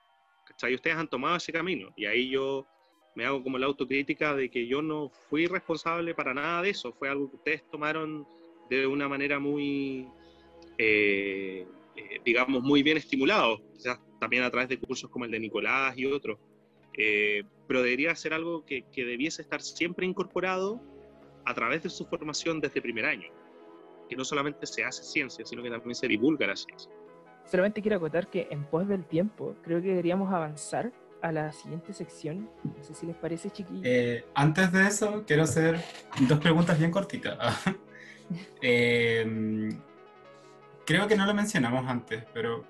¿cachai? 0.46 0.74
Ustedes 0.74 0.98
han 0.98 1.08
tomado 1.08 1.36
ese 1.36 1.50
camino 1.50 1.94
y 1.96 2.04
ahí 2.04 2.28
yo 2.28 2.66
me 3.14 3.24
hago 3.24 3.42
como 3.42 3.56
la 3.56 3.64
autocrítica 3.64 4.36
de 4.36 4.50
que 4.50 4.66
yo 4.66 4.82
no 4.82 5.08
fui 5.08 5.46
responsable 5.46 6.14
para 6.14 6.34
nada 6.34 6.60
de 6.60 6.68
eso, 6.68 6.92
fue 6.92 7.08
algo 7.08 7.30
que 7.30 7.36
ustedes 7.36 7.70
tomaron 7.70 8.26
de 8.68 8.86
una 8.86 9.08
manera 9.08 9.38
muy, 9.38 10.06
eh, 10.78 11.66
eh, 11.96 12.20
digamos, 12.24 12.62
muy 12.62 12.82
bien 12.82 12.96
estimulados, 12.96 13.60
quizás 13.72 13.98
también 14.20 14.42
a 14.42 14.50
través 14.50 14.68
de 14.68 14.78
cursos 14.78 15.08
como 15.10 15.24
el 15.24 15.30
de 15.30 15.38
Nicolás 15.38 15.96
y 15.96 16.06
otros, 16.06 16.38
eh, 16.96 17.44
pero 17.66 17.82
debería 17.82 18.14
ser 18.16 18.34
algo 18.34 18.64
que, 18.64 18.84
que, 18.92 19.04
debiese 19.04 19.42
estar 19.42 19.62
siempre 19.62 20.06
incorporado 20.06 20.80
a 21.44 21.54
través 21.54 21.82
de 21.82 21.90
su 21.90 22.06
formación 22.06 22.60
desde 22.60 22.80
primer 22.80 23.04
año, 23.04 23.28
que 24.08 24.16
no 24.16 24.24
solamente 24.24 24.66
se 24.66 24.84
hace 24.84 25.02
ciencia, 25.04 25.44
sino 25.44 25.62
que 25.62 25.70
también 25.70 25.94
se 25.94 26.08
divulga 26.08 26.46
la 26.46 26.56
ciencia. 26.56 26.90
Solamente 27.44 27.82
quiero 27.82 27.98
acotar 27.98 28.28
que 28.30 28.48
en 28.50 28.64
pos 28.64 28.88
del 28.88 29.04
tiempo, 29.04 29.56
creo 29.62 29.80
que 29.82 29.88
deberíamos 29.88 30.32
avanzar 30.32 30.92
a 31.20 31.30
la 31.30 31.52
siguiente 31.52 31.92
sección. 31.92 32.48
No 32.64 32.82
sé 32.82 32.94
si 32.94 33.06
les 33.06 33.16
parece, 33.16 33.50
chiquillos. 33.50 34.24
antes 34.34 34.72
de 34.72 34.86
eso, 34.86 35.24
quiero 35.26 35.42
hacer 35.42 35.78
dos 36.28 36.38
preguntas 36.38 36.78
bien 36.78 36.90
cortitas. 36.90 37.38
eh, 38.62 39.70
creo 40.84 41.06
que 41.06 41.16
no 41.16 41.26
lo 41.26 41.34
mencionamos 41.34 41.86
antes, 41.86 42.24
pero 42.32 42.64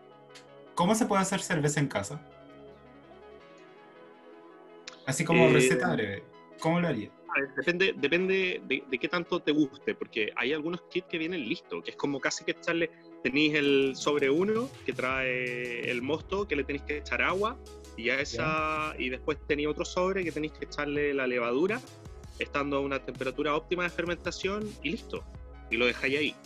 ¿cómo 0.75 0.95
se 0.95 1.07
puede 1.07 1.23
hacer 1.23 1.41
cerveza 1.41 1.81
en 1.81 1.89
casa? 1.89 2.21
Así 5.07 5.25
como 5.25 5.45
eh, 5.45 5.53
receta 5.53 5.93
breve. 5.93 6.25
¿Cómo 6.61 6.81
lo 6.81 6.89
haría? 6.89 7.11
Depende, 7.57 7.95
depende 7.97 8.63
de, 8.65 8.99
qué 8.99 9.09
tanto 9.09 9.41
te 9.41 9.51
guste, 9.51 9.95
porque 9.95 10.33
hay 10.37 10.53
algunos 10.53 10.83
kits 10.83 11.09
que 11.09 11.19
vienen 11.19 11.49
listos, 11.49 11.83
que 11.83 11.91
es 11.91 11.97
como 11.97 12.21
casi 12.21 12.45
que 12.45 12.53
echarle, 12.53 12.91
tenéis 13.25 13.55
el 13.55 13.97
sobre 13.97 14.31
uno 14.31 14.69
que 14.87 14.93
trae 14.93 15.91
el 15.91 16.01
mosto, 16.01 16.47
que 16.47 16.55
le 16.55 16.63
tenéis 16.63 16.85
que 16.85 16.99
echar 16.99 17.23
agua, 17.23 17.59
y 17.97 18.11
a 18.11 18.21
esa, 18.21 18.95
y 18.99 19.09
después 19.09 19.39
tenéis 19.47 19.69
otro 19.69 19.85
sobre 19.85 20.23
que 20.23 20.31
tenéis 20.31 20.53
que 20.53 20.67
echarle 20.67 21.13
la 21.13 21.27
levadura, 21.27 21.81
estando 22.39 22.77
a 22.77 22.81
una 22.81 23.01
temperatura 23.01 23.57
óptima 23.57 23.83
de 23.83 23.91
fermentación, 23.91 24.69
y 24.83 24.91
listo. 24.91 25.25
Y 25.71 25.77
lo 25.77 25.87
dejáis 25.87 26.19
ahí. 26.19 26.37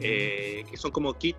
Eh, 0.00 0.64
que 0.70 0.76
son 0.76 0.90
como 0.90 1.14
kit, 1.14 1.36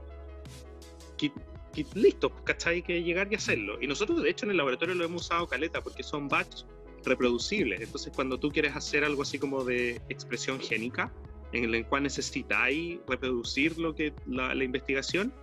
kit, 1.17 1.33
kit 1.73 1.87
listos, 1.95 2.31
¿cachai? 2.43 2.81
Que 2.81 3.01
llegar 3.01 3.27
y 3.31 3.35
hacerlo. 3.35 3.77
Y 3.81 3.87
nosotros, 3.87 4.21
de 4.21 4.29
hecho, 4.29 4.45
en 4.45 4.51
el 4.51 4.57
laboratorio 4.57 4.95
lo 4.95 5.05
hemos 5.05 5.25
usado 5.25 5.47
caleta 5.47 5.81
porque 5.81 6.03
son 6.03 6.27
batch 6.27 6.63
reproducibles. 7.05 7.81
Entonces, 7.81 8.11
cuando 8.15 8.39
tú 8.39 8.49
quieres 8.51 8.75
hacer 8.75 9.03
algo 9.03 9.21
así 9.21 9.39
como 9.39 9.63
de 9.63 10.01
expresión 10.09 10.59
génica, 10.59 11.11
en 11.51 11.73
el 11.73 11.85
cual 11.85 12.03
necesitáis 12.03 12.99
reproducir 13.07 13.77
lo 13.77 13.95
que 13.95 14.13
la, 14.27 14.63
investigación, 14.63 15.33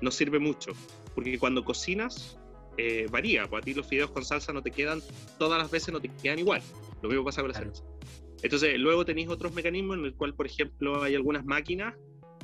nos 0.00 0.14
sirve 0.14 0.38
mucho. 0.38 0.72
Porque 1.14 1.38
cuando 1.38 1.64
cocinas, 1.64 2.38
eh, 2.76 3.06
varía. 3.10 3.46
Pues 3.48 3.62
a 3.62 3.64
ti 3.64 3.74
los 3.74 3.86
fideos 3.86 4.10
con 4.10 4.24
salsa 4.24 4.52
no 4.52 4.62
te 4.62 4.70
quedan, 4.70 5.00
todas 5.38 5.60
las 5.60 5.70
veces 5.70 5.92
no 5.92 6.00
te 6.00 6.08
quedan 6.08 6.38
igual. 6.38 6.62
Lo 7.02 7.08
mismo 7.08 7.24
pasa 7.24 7.40
con 7.40 7.52
la 7.52 7.58
salsa. 7.58 7.82
Entonces, 8.42 8.78
luego 8.78 9.04
tenéis 9.04 9.28
otros 9.28 9.54
mecanismos 9.54 9.96
en 9.98 10.04
el 10.04 10.14
cual, 10.14 10.34
por 10.34 10.46
ejemplo, 10.46 11.02
hay 11.02 11.14
algunas 11.14 11.46
máquinas 11.46 11.94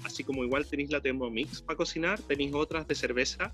así 0.04 0.24
como 0.24 0.44
igual 0.44 0.66
tenéis 0.66 0.90
la 0.90 1.00
Thermomix 1.00 1.62
para 1.62 1.76
cocinar, 1.76 2.20
tenéis 2.20 2.52
otras 2.54 2.86
de 2.86 2.94
cerveza, 2.94 3.52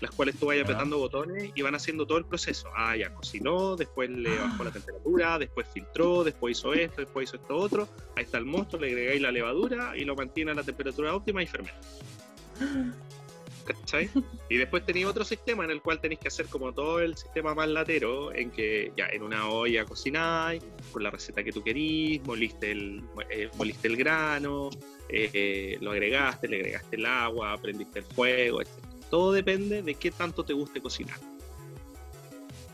las 0.00 0.10
cuales 0.10 0.36
tú 0.36 0.46
vas 0.46 0.60
apretando 0.60 0.98
botones 0.98 1.50
y 1.54 1.62
van 1.62 1.74
haciendo 1.74 2.06
todo 2.06 2.18
el 2.18 2.24
proceso. 2.24 2.68
Ah, 2.76 2.96
ya 2.96 3.14
cocinó, 3.14 3.76
después 3.76 4.10
le 4.10 4.38
ah. 4.38 4.42
bajó 4.42 4.64
la 4.64 4.70
temperatura, 4.70 5.38
después 5.38 5.66
filtró, 5.72 6.24
después 6.24 6.58
hizo 6.58 6.74
esto, 6.74 7.00
después 7.00 7.28
hizo 7.28 7.36
esto 7.36 7.56
otro. 7.56 7.88
Ahí 8.16 8.24
está 8.24 8.38
el 8.38 8.44
monstruo, 8.44 8.82
le 8.82 8.88
agregáis 8.88 9.22
la 9.22 9.30
levadura 9.30 9.96
y 9.96 10.04
lo 10.04 10.14
mantiene 10.14 10.50
a 10.50 10.54
la 10.54 10.62
temperatura 10.62 11.14
óptima 11.14 11.42
y 11.42 11.46
fermenta. 11.46 11.80
¿Cachai? 13.64 14.10
Y 14.48 14.56
después 14.56 14.84
tenéis 14.84 15.06
otro 15.06 15.24
sistema 15.24 15.64
en 15.64 15.70
el 15.70 15.80
cual 15.80 16.00
tenéis 16.00 16.20
que 16.20 16.28
hacer 16.28 16.46
como 16.46 16.72
todo 16.72 17.00
el 17.00 17.16
sistema 17.16 17.54
más 17.54 17.68
latero, 17.68 18.32
en 18.34 18.50
que 18.50 18.92
ya 18.96 19.06
en 19.06 19.22
una 19.22 19.48
olla 19.48 19.84
cocináis, 19.84 20.62
con 20.92 21.02
la 21.02 21.10
receta 21.10 21.42
que 21.42 21.50
tú 21.50 21.62
querís, 21.62 22.22
moliste 22.24 22.70
el, 22.70 23.02
eh, 23.30 23.48
moliste 23.56 23.88
el 23.88 23.96
grano, 23.96 24.70
eh, 25.08 25.78
lo 25.80 25.92
agregaste, 25.92 26.48
le 26.48 26.56
agregaste 26.56 26.96
el 26.96 27.06
agua, 27.06 27.56
prendiste 27.56 28.00
el 28.00 28.04
fuego, 28.04 28.60
etc. 28.60 28.70
Todo 29.10 29.32
depende 29.32 29.82
de 29.82 29.94
qué 29.94 30.10
tanto 30.10 30.44
te 30.44 30.52
guste 30.52 30.80
cocinar. 30.80 31.18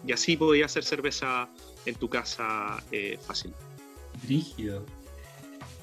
Y 0.07 0.13
así 0.13 0.37
podías 0.37 0.73
hacer 0.73 0.85
cerveza 0.85 1.49
en 1.87 1.95
tu 1.95 2.09
casa 2.09 2.83
eh, 2.91 3.19
fácil. 3.21 3.53
Rígido. 4.27 4.85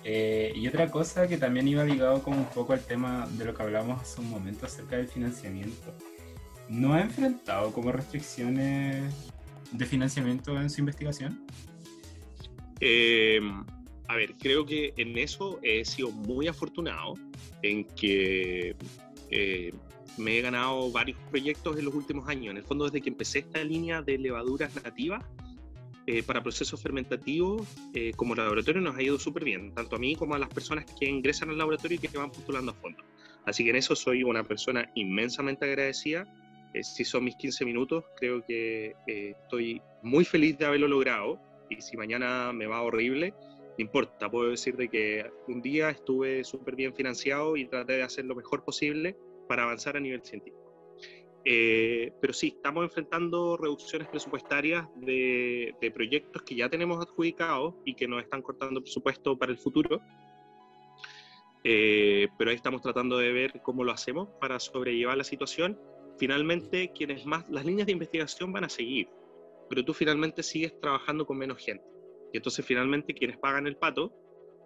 Eh, 0.10 0.54
y 0.56 0.66
otra 0.70 0.90
cosa 0.90 1.28
que 1.28 1.38
también 1.38 1.68
iba 1.68 1.84
ligado 1.84 2.24
como 2.24 2.38
un 2.38 2.46
poco 2.46 2.72
al 2.72 2.80
tema 2.80 3.28
de 3.32 3.44
lo 3.44 3.54
que 3.54 3.62
hablamos 3.62 4.02
hace 4.02 4.22
un 4.22 4.30
momento 4.30 4.66
acerca 4.66 4.96
del 4.96 5.10
financiamiento. 5.10 5.94
¿No 6.70 6.94
ha 6.94 7.02
enfrentado 7.02 7.74
como 7.74 7.92
restricciones 7.92 9.14
de 9.70 9.86
financiamiento 9.86 10.58
en 10.62 10.70
su 10.70 10.80
investigación? 10.80 11.46
Eh, 12.80 13.42
a 14.08 14.16
ver, 14.16 14.36
creo 14.40 14.66
que 14.66 14.94
en 14.96 15.18
eso 15.18 15.60
he 15.62 15.84
sido 15.84 16.10
muy 16.12 16.48
afortunado 16.48 17.16
en 17.62 17.84
que 17.84 18.78
eh, 19.30 19.74
me 20.18 20.38
he 20.38 20.42
ganado 20.42 20.90
varios 20.90 21.20
proyectos 21.30 21.78
en 21.78 21.84
los 21.84 21.94
últimos 21.94 22.30
años. 22.30 22.52
En 22.52 22.58
el 22.58 22.64
fondo, 22.64 22.86
desde 22.86 23.02
que 23.02 23.10
empecé 23.10 23.40
esta 23.40 23.62
línea 23.62 24.02
de 24.02 24.18
levaduras 24.18 24.74
nativas 24.82 25.26
eh, 26.10 26.24
para 26.24 26.42
procesos 26.42 26.82
fermentativos, 26.82 27.68
eh, 27.94 28.14
como 28.16 28.34
laboratorio 28.34 28.82
nos 28.82 28.96
ha 28.96 29.02
ido 29.02 29.20
súper 29.20 29.44
bien, 29.44 29.74
tanto 29.74 29.98
a 29.98 30.00
mí 30.00 30.16
como 30.16 30.36
a 30.36 30.40
las 30.40 30.48
personas 30.48 30.86
que 30.98 31.06
ingresan 31.06 31.50
al 31.50 31.58
laboratorio 31.58 32.00
y 32.02 32.08
que 32.08 32.18
van 32.18 32.32
postulando 32.32 32.72
a 32.72 32.76
fondo. 32.76 33.04
Así 33.46 33.66
que 33.66 33.72
en 33.72 33.76
eso 33.76 33.94
soy 33.94 34.24
una 34.24 34.44
persona 34.44 34.90
inmensamente 34.96 35.66
agradecida. 35.66 36.26
si 36.82 37.04
son 37.04 37.26
mis 37.26 37.36
15 37.36 37.66
minutos, 37.66 38.06
creo 38.16 38.42
que 38.46 38.96
estoy 39.06 39.82
muy 40.02 40.24
feliz 40.24 40.58
de 40.58 40.66
haberlo 40.66 40.88
logrado. 40.88 41.40
Y 41.70 41.82
si 41.82 41.98
mañana 41.98 42.54
me 42.54 42.68
va 42.68 42.82
horrible, 42.82 43.34
no 43.78 43.84
importa, 43.84 44.30
puedo 44.30 44.50
decir 44.50 44.76
de 44.76 44.90
que 44.90 45.30
un 45.48 45.62
día 45.62 45.90
estuve 45.90 46.44
súper 46.44 46.76
bien 46.76 46.96
financiado 46.96 47.56
y 47.58 47.66
traté 47.66 47.94
de 47.94 48.04
hacer 48.04 48.26
lo 48.26 48.36
mejor 48.36 48.64
posible 48.64 49.16
para 49.48 49.64
avanzar 49.64 49.98
a 49.98 50.00
nivel 50.00 50.24
científico. 50.24 50.67
Eh, 51.50 52.12
pero 52.20 52.34
sí, 52.34 52.48
estamos 52.58 52.84
enfrentando 52.84 53.56
reducciones 53.56 54.10
presupuestarias 54.10 54.86
de, 54.98 55.74
proyectos 55.94 56.42
que 56.42 56.56
ya 56.56 56.68
tenemos 56.68 57.00
adjudicados 57.00 57.76
y 57.86 57.94
que 57.96 58.06
nos 58.06 58.22
están 58.22 58.42
cortando 58.42 58.82
presupuesto 58.82 59.38
para 59.38 59.54
el 59.54 59.58
futuro. 59.58 60.02
Eh, 61.64 62.28
pero 62.38 62.50
ahí 62.50 62.58
estamos 62.58 62.82
tratando 62.82 63.18
de 63.18 63.32
ver 63.32 63.62
cómo 63.64 63.86
lo 63.86 63.94
hacemos 63.94 64.28
para 64.42 64.60
sobrellevar 64.60 65.16
la 65.16 65.24
situación. 65.24 65.80
Finalmente, 66.18 66.92
quienes 66.92 67.26
más, 67.26 67.50
las 67.50 67.64
líneas 67.64 67.86
de 67.86 67.94
investigación 67.94 68.52
van 68.52 68.66
a 68.66 68.70
seguir, 68.70 69.08
pero 69.70 69.86
tú 69.86 69.94
finalmente 69.94 70.44
sigues 70.44 70.78
trabajando 70.82 71.26
con 71.26 71.38
menos 71.38 71.64
gente. 71.64 71.86
Y 72.34 72.38
entonces 72.38 72.66
finalmente 72.66 73.14
quienes 73.14 73.38
pagan 73.38 73.68
el 73.68 73.78
pato 73.78 74.12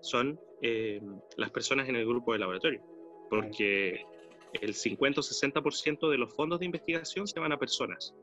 son 0.02 0.40
eh, 0.64 1.00
las 1.38 1.52
personas 1.52 1.88
en 1.90 1.96
el 1.96 2.08
grupo 2.08 2.34
de 2.34 2.40
laboratorio, 2.40 2.82
porque 3.30 4.04
el 4.54 4.74
50 4.74 5.20
o 5.20 5.24
60% 5.24 6.10
de 6.10 6.18
los 6.18 6.34
fondos 6.34 6.60
de 6.60 6.66
investigación 6.66 7.28
se 7.28 7.40
van 7.40 7.52
a 7.52 7.58
personas, 7.58 8.14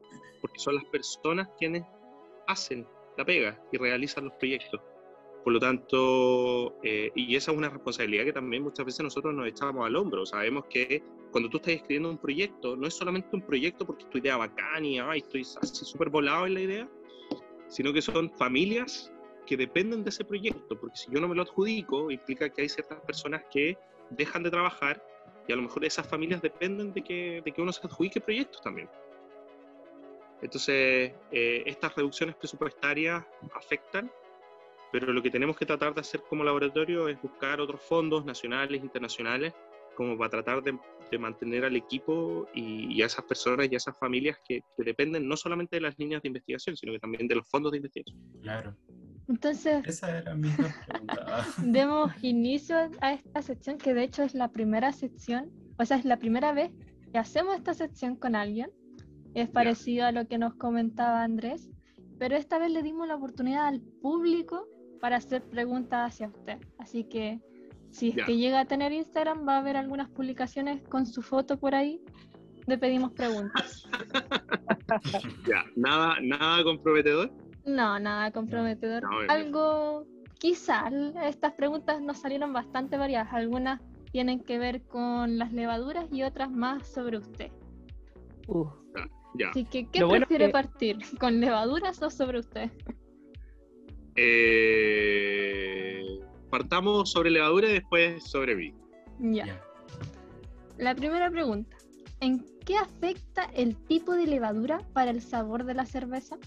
porque 0.41 0.59
son 0.59 0.75
las 0.75 0.85
personas 0.87 1.49
quienes 1.59 1.85
hacen 2.47 2.87
la 3.17 3.25
pega 3.25 3.61
y 3.73 3.79
realizan 3.79 4.25
los 4.27 4.35
proyectos. 4.35 4.81
Por 5.45 5.53
lo 5.53 5.61
tanto, 5.61 6.77
eh, 6.83 7.11
y 7.15 7.35
esa 7.35 7.53
es 7.53 7.57
una 7.57 7.71
responsabilidad 7.71 8.25
que 8.25 8.33
también 8.33 8.63
muchas 8.63 8.85
veces 8.85 9.01
nosotros 9.01 9.35
nos 9.35 9.47
echamos 9.47 9.87
al 9.87 9.97
hombro. 9.97 10.27
Sabemos 10.27 10.67
que 10.69 11.03
cuando 11.31 11.49
tú 11.49 11.57
estás 11.59 11.75
escribiendo 11.75 12.11
un 12.11 12.19
proyecto, 12.19 12.77
no 12.77 12.87
es 12.87 12.95
solamente 12.95 13.29
un 13.33 13.43
proyecto 13.43 13.87
porque 13.87 14.05
tu 14.07 14.19
idea 14.19 14.37
bacán 14.37 14.85
y 14.85 14.99
estoy 14.99 15.43
así 15.43 15.85
súper 15.85 16.11
volado 16.11 16.47
en 16.47 16.55
la 16.55 16.61
idea, 16.61 16.91
sino 17.69 17.93
que 17.93 18.03
son 18.03 18.31
familias 18.37 19.13
que 19.47 19.57
dependen 19.57 20.05
de 20.05 20.11
ese 20.11 20.25
proyecto, 20.25 20.79
porque 20.79 20.97
si 20.97 21.11
yo 21.11 21.21
no 21.21 21.29
me 21.29 21.35
lo 21.35 21.43
adjudico, 21.43 22.11
implica 22.11 22.51
que 22.51 22.63
hay 22.63 22.69
ciertas 22.69 23.01
personas 23.01 23.43
que 23.51 23.79
dejan 24.11 24.43
de 24.43 24.51
trabajar 24.51 25.03
y 25.49 25.53
a 25.53 25.57
lo 25.57 25.63
mejor 25.63 25.85
esas 25.85 26.07
familias 26.07 26.43
dependen 26.43 26.93
de 26.93 27.03
que, 27.03 27.43
de 27.45 27.53
que 27.53 27.63
uno 27.63 27.73
se 27.73 27.85
adjudique 27.85 28.21
proyectos 28.21 28.61
también. 28.61 28.89
Entonces, 30.43 31.13
eh, 31.33 31.63
estas 31.67 31.97
reducciones 31.97 32.37
presupuestarias 32.37 33.25
afectan, 33.55 34.13
pero 34.93 35.13
lo 35.13 35.23
que 35.23 35.31
tenemos 35.31 35.57
que 35.57 35.67
tratar 35.67 35.95
de 35.95 36.03
hacer 36.03 36.23
como 36.29 36.45
laboratorio 36.45 37.09
es 37.09 37.21
buscar 37.21 37.61
otros 37.61 37.81
fondos 37.81 38.25
nacionales, 38.25 38.83
internacionales, 38.83 39.55
como 39.97 40.17
para 40.17 40.31
tratar 40.31 40.63
de, 40.63 40.79
de 41.11 41.19
mantener 41.19 41.65
al 41.65 41.75
equipo 41.75 42.47
y, 42.55 43.03
a 43.03 43.07
esas 43.07 43.25
personas 43.25 43.69
y 43.71 43.75
a 43.75 43.79
esas 43.79 43.99
familias 43.99 44.39
que, 44.47 44.63
que, 44.77 44.85
dependen 44.85 45.27
no 45.27 45.37
solamente 45.37 45.77
de 45.77 45.81
las 45.81 45.99
líneas 45.99 46.23
de 46.23 46.29
investigación, 46.29 46.77
sino 46.77 46.93
que 46.93 47.01
también 47.01 47.27
de 47.27 47.35
los 47.35 47.49
fondos 47.49 47.73
de 47.73 47.79
investigación. 47.79 48.17
Claro. 48.43 48.77
Entonces, 49.29 49.87
esa 49.87 50.19
era 50.19 50.35
mi 50.35 50.49
pregunta. 50.49 51.45
demos 51.63 52.13
inicio 52.23 52.77
a 53.01 53.13
esta 53.13 53.43
sección, 53.43 53.77
que 53.77 53.93
de 53.93 54.05
hecho 54.05 54.23
es 54.23 54.35
la 54.35 54.49
primera 54.49 54.93
sección, 54.93 55.51
o 55.79 55.85
sea, 55.85 55.99
es 55.99 56.05
la 56.05 56.17
primera 56.17 56.53
vez 56.53 56.73
que 57.13 57.19
hacemos 57.19 57.57
esta 57.57 57.75
sección 57.75 58.17
con 58.17 58.35
alguien. 58.35 58.71
Es 59.35 59.49
parecido 59.49 60.07
a 60.07 60.13
lo 60.13 60.27
que 60.27 60.39
nos 60.39 60.55
comentaba 60.55 61.23
Andrés, 61.23 61.71
pero 62.19 62.37
esta 62.37 62.59
vez 62.59 62.73
le 62.73 62.83
dimos 62.83 63.07
la 63.07 63.17
oportunidad 63.17 63.67
al 63.67 63.81
público 63.81 64.67
para 65.01 65.17
hacer 65.17 65.43
preguntas 65.43 66.13
hacia 66.13 66.29
usted. 66.29 66.59
Así 66.79 67.05
que 67.05 67.41
si 67.91 68.09
es 68.11 68.27
que 68.27 68.37
llega 68.37 68.61
a 68.61 68.65
tener 68.65 68.93
Instagram, 68.93 69.47
va 69.47 69.57
a 69.57 69.59
haber 69.59 69.77
algunas 69.77 70.09
publicaciones 70.09 70.83
con 70.89 71.07
su 71.07 71.23
foto 71.23 71.59
por 71.59 71.75
ahí. 71.75 72.01
Le 72.67 72.79
pedimos 72.79 73.13
preguntas. 73.13 73.89
ya, 75.47 75.65
nada, 75.77 76.17
nada 76.21 76.65
comprometedor. 76.65 77.31
No, 77.69 77.99
nada 77.99 78.31
comprometedor. 78.31 79.05
Algo, 79.29 80.07
quizás 80.39 80.91
estas 81.23 81.53
preguntas 81.53 82.01
nos 82.01 82.17
salieron 82.19 82.53
bastante 82.55 82.97
variadas. 82.97 83.33
Algunas 83.33 83.83
tienen 84.11 84.41
que 84.41 84.59
ver 84.59 84.83
con 84.87 85.37
las 85.37 85.53
levaduras 85.53 86.07
y 86.11 86.23
otras 86.23 86.51
más 86.51 86.89
sobre 86.89 87.19
usted. 87.19 87.51
Uh. 88.47 88.67
Así 89.51 89.67
que, 89.67 89.87
¿qué 89.87 90.05
prefiere 90.05 90.49
partir? 90.49 90.99
¿Con 91.21 91.41
levaduras 91.41 92.03
o 92.03 92.09
sobre 92.09 92.39
usted? 92.39 92.71
Eh, 94.17 96.03
partamos 96.51 97.11
sobre 97.11 97.31
levadura 97.31 97.69
y 97.69 97.75
después 97.75 98.25
sobre 98.25 98.57
mí. 98.57 98.75
Ya. 99.21 99.61
La 100.79 100.95
primera 100.95 101.31
pregunta. 101.31 101.77
¿En 102.21 102.45
qué 102.65 102.79
afecta 102.79 103.45
el 103.55 103.77
tipo 103.77 104.15
de 104.15 104.27
levadura 104.27 104.81
para 104.95 105.11
el 105.11 105.21
sabor 105.21 105.65
de 105.65 105.75
la 105.75 105.85
cerveza? 105.85 106.39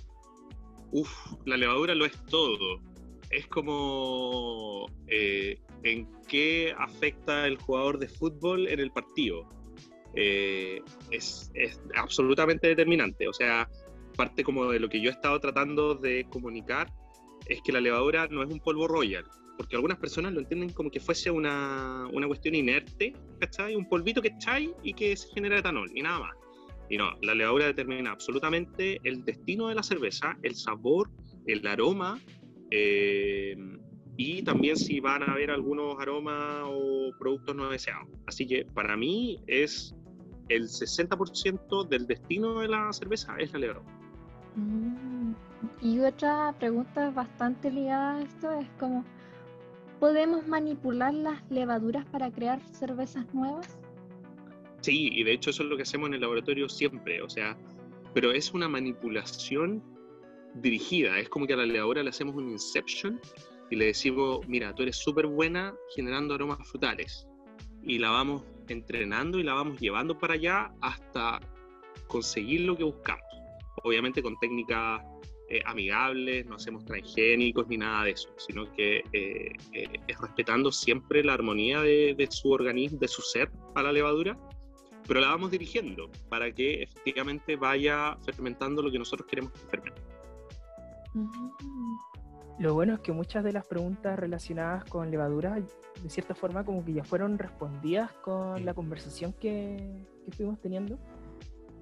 Uf, 0.91 1.09
la 1.45 1.57
levadura 1.57 1.95
lo 1.95 2.05
es 2.05 2.25
todo. 2.25 2.81
Es 3.29 3.47
como 3.47 4.87
eh, 5.07 5.57
en 5.83 6.07
qué 6.27 6.73
afecta 6.77 7.47
el 7.47 7.57
jugador 7.57 7.97
de 7.97 8.09
fútbol 8.09 8.67
en 8.67 8.79
el 8.79 8.91
partido. 8.91 9.47
Eh, 10.15 10.81
es, 11.11 11.49
es, 11.53 11.79
absolutamente 11.95 12.67
determinante. 12.67 13.27
O 13.27 13.33
sea, 13.33 13.69
parte 14.17 14.43
como 14.43 14.69
de 14.71 14.79
lo 14.79 14.89
que 14.89 15.01
yo 15.01 15.09
he 15.09 15.13
estado 15.13 15.39
tratando 15.39 15.95
de 15.95 16.25
comunicar 16.29 16.91
es 17.47 17.61
que 17.61 17.71
la 17.71 17.81
levadura 17.81 18.27
no 18.27 18.43
es 18.43 18.51
un 18.51 18.59
polvo 18.59 18.87
royal, 18.87 19.25
porque 19.57 19.75
algunas 19.75 19.97
personas 19.97 20.33
lo 20.33 20.39
entienden 20.39 20.69
como 20.71 20.91
que 20.91 20.99
fuese 20.99 21.31
una, 21.31 22.07
una 22.11 22.27
cuestión 22.27 22.55
inerte, 22.55 23.13
¿cachai? 23.39 23.75
Un 23.75 23.87
polvito 23.87 24.21
que 24.21 24.29
echáis 24.29 24.69
y 24.83 24.93
que 24.93 25.15
se 25.15 25.27
genera 25.33 25.59
etanol, 25.59 25.89
y 25.93 26.01
nada 26.01 26.19
más. 26.19 26.35
Y 26.91 26.97
no, 26.97 27.13
la 27.21 27.33
levadura 27.33 27.67
determina 27.67 28.11
absolutamente 28.11 28.99
el 29.05 29.23
destino 29.23 29.69
de 29.69 29.75
la 29.75 29.81
cerveza, 29.81 30.37
el 30.43 30.55
sabor, 30.55 31.09
el 31.47 31.65
aroma 31.65 32.19
eh, 32.69 33.55
y 34.17 34.43
también 34.43 34.75
si 34.75 34.99
van 34.99 35.23
a 35.23 35.31
haber 35.31 35.51
algunos 35.51 35.97
aromas 36.01 36.63
o 36.65 37.11
productos 37.17 37.55
no 37.55 37.69
deseados. 37.69 38.09
Así 38.27 38.45
que 38.45 38.65
para 38.65 38.97
mí 38.97 39.41
es 39.47 39.95
el 40.49 40.63
60% 40.63 41.87
del 41.87 42.07
destino 42.07 42.59
de 42.59 42.67
la 42.67 42.91
cerveza 42.91 43.37
es 43.39 43.53
la 43.53 43.59
levadura. 43.59 43.89
Mm, 44.57 45.31
y 45.81 45.99
otra 46.01 46.53
pregunta 46.59 47.09
bastante 47.11 47.71
ligada 47.71 48.17
a 48.17 48.21
esto 48.23 48.51
es 48.51 48.67
como, 48.77 49.05
¿podemos 50.01 50.45
manipular 50.45 51.13
las 51.13 51.41
levaduras 51.49 52.05
para 52.07 52.29
crear 52.31 52.61
cervezas 52.73 53.33
nuevas? 53.33 53.80
Sí, 54.81 55.09
y 55.13 55.23
de 55.23 55.33
hecho 55.33 55.51
eso 55.51 55.63
es 55.63 55.69
lo 55.69 55.77
que 55.77 55.83
hacemos 55.83 56.07
en 56.07 56.15
el 56.15 56.21
laboratorio 56.21 56.67
siempre, 56.67 57.21
o 57.21 57.29
sea, 57.29 57.57
pero 58.13 58.31
es 58.31 58.51
una 58.51 58.67
manipulación 58.67 59.83
dirigida, 60.55 61.19
es 61.19 61.29
como 61.29 61.47
que 61.47 61.53
a 61.53 61.57
la 61.57 61.65
levadura 61.65 62.03
le 62.03 62.09
hacemos 62.09 62.35
un 62.35 62.49
inception 62.49 63.19
y 63.69 63.75
le 63.75 63.85
decimos, 63.85 64.45
mira, 64.47 64.73
tú 64.73 64.83
eres 64.83 64.97
súper 64.97 65.27
buena 65.27 65.73
generando 65.95 66.33
aromas 66.33 66.67
frutales 66.67 67.27
y 67.83 67.99
la 67.99 68.09
vamos 68.09 68.43
entrenando 68.67 69.39
y 69.39 69.43
la 69.43 69.53
vamos 69.53 69.79
llevando 69.79 70.17
para 70.17 70.33
allá 70.33 70.73
hasta 70.81 71.39
conseguir 72.07 72.61
lo 72.61 72.75
que 72.75 72.83
buscamos. 72.83 73.23
Obviamente 73.83 74.21
con 74.21 74.37
técnicas 74.39 75.01
eh, 75.49 75.61
amigables, 75.65 76.45
no 76.47 76.55
hacemos 76.55 76.85
transgénicos 76.85 77.67
ni 77.67 77.77
nada 77.77 78.05
de 78.05 78.11
eso, 78.11 78.29
sino 78.37 78.71
que 78.73 79.03
eh, 79.13 79.51
eh, 79.73 79.87
es 80.07 80.19
respetando 80.19 80.71
siempre 80.71 81.23
la 81.23 81.33
armonía 81.33 81.81
de, 81.81 82.15
de, 82.17 82.27
su 82.29 82.51
organismo, 82.51 82.99
de 82.99 83.07
su 83.07 83.21
ser 83.21 83.49
a 83.75 83.83
la 83.83 83.91
levadura 83.91 84.37
pero 85.11 85.19
la 85.19 85.27
vamos 85.27 85.51
dirigiendo 85.51 86.09
para 86.29 86.53
que 86.53 86.83
efectivamente 86.83 87.57
vaya 87.57 88.15
fermentando 88.23 88.81
lo 88.81 88.89
que 88.89 88.97
nosotros 88.97 89.27
queremos 89.27 89.51
que 89.51 89.59
fermente. 89.67 90.01
Lo 92.57 92.75
bueno 92.75 92.93
es 92.93 93.01
que 93.01 93.11
muchas 93.11 93.43
de 93.43 93.51
las 93.51 93.65
preguntas 93.65 94.17
relacionadas 94.17 94.85
con 94.85 95.11
levadura, 95.11 95.59
de 96.01 96.09
cierta 96.09 96.33
forma, 96.33 96.63
como 96.63 96.85
que 96.85 96.93
ya 96.93 97.03
fueron 97.03 97.37
respondidas 97.37 98.13
con 98.23 98.63
la 98.63 98.73
conversación 98.73 99.33
que, 99.33 100.05
que, 100.23 100.31
estuvimos 100.31 100.61
teniendo. 100.61 100.97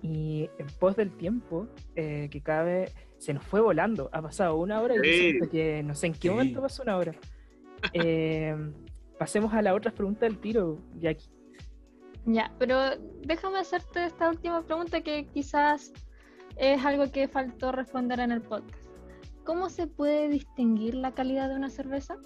Y 0.02 0.50
en 0.58 0.66
pos 0.80 0.96
del 0.96 1.12
tiempo, 1.12 1.68
eh, 1.96 2.30
que 2.32 2.42
cada 2.42 2.64
vez 2.64 2.96
se 3.20 3.36
nos 3.36 3.44
fue 3.44 3.62
volando. 3.62 4.10
Ha 4.12 4.24
pasado 4.24 4.56
una 4.56 4.82
hora 4.82 4.96
y 4.96 5.40
que 5.50 5.84
no 5.84 5.94
sé 5.94 6.08
en 6.08 6.14
qué 6.14 6.32
momento 6.32 6.64
pasó 6.64 6.82
una 6.82 6.98
hora. 6.98 7.14
Eh, 7.94 8.54
pasemos 9.18 9.54
a 9.54 9.62
la 9.62 9.74
otra 9.74 9.92
pregunta 9.92 10.26
del 10.26 10.40
tiro, 10.40 10.80
Jackie. 10.98 11.39
Ya, 12.26 12.54
pero 12.60 12.98
déjame 13.24 13.60
hacerte 13.60 14.06
esta 14.06 14.30
última 14.30 14.62
pregunta 14.62 15.02
que 15.02 15.26
quizás 15.28 15.94
es 16.58 16.84
algo 16.86 17.12
que 17.12 17.28
faltó 17.28 17.72
responder 17.72 18.20
en 18.20 18.32
el 18.32 18.42
podcast. 18.42 18.84
¿Cómo 19.46 19.70
se 19.70 19.88
puede 19.88 20.30
distinguir 20.30 20.94
la 20.96 21.14
calidad 21.14 21.50
de 21.50 21.56
una 21.56 21.70
cerveza? 21.70 22.18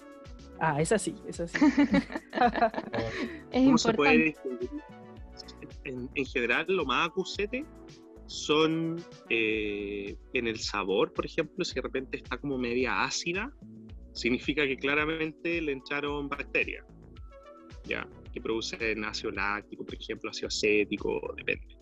Ah, 0.60 0.80
es 0.80 0.92
así, 0.92 1.14
es 1.26 1.40
así. 1.40 1.58
es 3.50 3.64
¿Cómo 3.64 3.78
se 3.78 3.94
puede 3.94 4.14
importante. 4.14 4.24
distinguir? 4.24 4.70
En, 5.84 6.10
en 6.14 6.24
general, 6.26 6.66
lo 6.68 6.84
más 6.84 7.08
acusete 7.08 7.64
son 8.26 8.96
eh, 9.30 10.16
en 10.32 10.46
el 10.46 10.58
sabor, 10.58 11.12
por 11.12 11.26
ejemplo, 11.26 11.64
si 11.64 11.74
de 11.74 11.82
repente 11.82 12.16
está 12.16 12.38
como 12.38 12.58
media 12.58 13.04
ácida, 13.04 13.52
significa 14.12 14.64
que 14.66 14.76
claramente 14.76 15.60
le 15.60 15.72
echaron 15.72 16.28
bacterias, 16.28 16.84
ya, 17.84 18.06
que 18.34 18.40
producen 18.40 19.04
ácido 19.04 19.30
láctico, 19.30 19.84
por 19.84 19.94
ejemplo, 19.94 20.30
ácido 20.30 20.48
acético, 20.48 21.34
depende. 21.36 21.76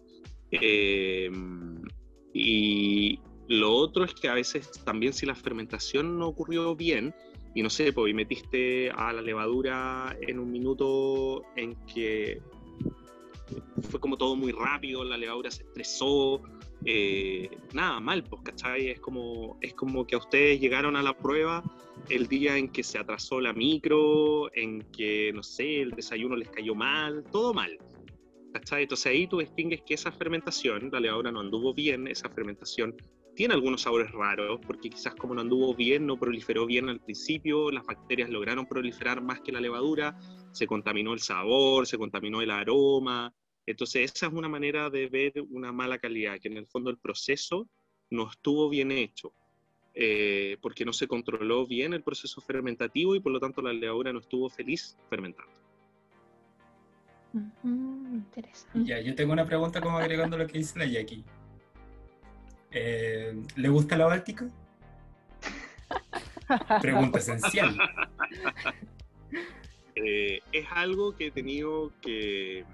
Eh, 0.50 1.30
y 2.34 3.18
lo 3.48 3.72
otro 3.72 4.04
es 4.04 4.14
que 4.14 4.28
a 4.28 4.34
veces 4.34 4.70
también 4.84 5.12
si 5.12 5.26
la 5.26 5.34
fermentación 5.34 6.18
no 6.18 6.28
ocurrió 6.28 6.76
bien, 6.76 7.14
y 7.54 7.62
no 7.62 7.70
sé, 7.70 7.92
pues 7.92 8.10
y 8.10 8.14
metiste 8.14 8.90
a 8.90 9.12
la 9.12 9.22
levadura 9.22 10.16
en 10.20 10.38
un 10.38 10.50
minuto 10.50 11.42
en 11.56 11.74
que 11.86 12.40
fue 13.90 14.00
como 14.00 14.16
todo 14.16 14.36
muy 14.36 14.52
rápido, 14.52 15.04
la 15.04 15.16
levadura 15.16 15.50
se 15.50 15.62
estresó, 15.62 16.42
eh, 16.84 17.50
nada, 17.72 18.00
mal, 18.00 18.24
pues, 18.24 18.42
¿cachai? 18.42 18.88
Es 18.90 19.00
como, 19.00 19.58
es 19.60 19.74
como 19.74 20.06
que 20.06 20.14
a 20.14 20.18
ustedes 20.18 20.60
llegaron 20.60 20.96
a 20.96 21.02
la 21.02 21.16
prueba 21.16 21.62
el 22.08 22.26
día 22.26 22.56
en 22.56 22.68
que 22.68 22.82
se 22.82 22.98
atrasó 22.98 23.40
la 23.40 23.52
micro, 23.52 24.54
en 24.54 24.82
que, 24.92 25.32
no 25.32 25.42
sé, 25.42 25.82
el 25.82 25.90
desayuno 25.90 26.36
les 26.36 26.48
cayó 26.50 26.74
mal, 26.74 27.24
todo 27.30 27.54
mal. 27.54 27.78
¿Cachai? 28.52 28.82
Entonces 28.82 29.06
ahí 29.06 29.26
tú 29.26 29.38
distingues 29.38 29.82
que 29.86 29.94
esa 29.94 30.12
fermentación, 30.12 30.90
la 30.92 31.00
levadura 31.00 31.32
no 31.32 31.40
anduvo 31.40 31.72
bien, 31.72 32.06
esa 32.06 32.28
fermentación 32.28 32.94
tiene 33.34 33.54
algunos 33.54 33.82
sabores 33.82 34.10
raros, 34.12 34.60
porque 34.66 34.90
quizás 34.90 35.14
como 35.14 35.34
no 35.34 35.40
anduvo 35.40 35.74
bien, 35.74 36.06
no 36.06 36.18
proliferó 36.18 36.66
bien 36.66 36.88
al 36.88 37.00
principio, 37.00 37.70
las 37.70 37.84
bacterias 37.84 38.28
lograron 38.28 38.66
proliferar 38.66 39.22
más 39.22 39.40
que 39.40 39.52
la 39.52 39.60
levadura, 39.60 40.18
se 40.52 40.66
contaminó 40.66 41.14
el 41.14 41.20
sabor, 41.20 41.86
se 41.86 41.96
contaminó 41.96 42.42
el 42.42 42.50
aroma. 42.50 43.34
Entonces 43.66 44.12
esa 44.12 44.26
es 44.26 44.32
una 44.32 44.48
manera 44.48 44.90
de 44.90 45.08
ver 45.08 45.32
una 45.50 45.72
mala 45.72 45.98
calidad, 45.98 46.38
que 46.40 46.48
en 46.48 46.56
el 46.56 46.66
fondo 46.66 46.90
el 46.90 46.98
proceso 46.98 47.68
no 48.10 48.28
estuvo 48.30 48.68
bien 48.68 48.90
hecho, 48.90 49.32
eh, 49.94 50.56
porque 50.60 50.84
no 50.84 50.92
se 50.92 51.06
controló 51.06 51.66
bien 51.66 51.94
el 51.94 52.02
proceso 52.02 52.40
fermentativo 52.40 53.14
y 53.14 53.20
por 53.20 53.32
lo 53.32 53.40
tanto 53.40 53.62
la 53.62 53.72
levadura 53.72 54.12
no 54.12 54.20
estuvo 54.20 54.48
feliz 54.48 54.96
fermentando. 55.08 55.52
Interesante. 57.64 58.84
Ya, 58.84 59.00
yo 59.00 59.14
tengo 59.14 59.32
una 59.32 59.46
pregunta 59.46 59.80
como 59.80 59.98
agregando 59.98 60.36
lo 60.36 60.46
que 60.46 60.58
dice 60.58 60.78
la 60.78 60.86
Jackie. 60.86 61.24
Eh, 62.70 63.34
¿Le 63.56 63.68
gusta 63.68 63.96
la 63.96 64.06
Báltica? 64.06 64.48
Pregunta 66.80 67.18
esencial. 67.18 67.76
Eh, 69.94 70.40
es 70.52 70.66
algo 70.70 71.14
que 71.14 71.26
he 71.26 71.30
tenido 71.30 71.92
que... 72.00 72.64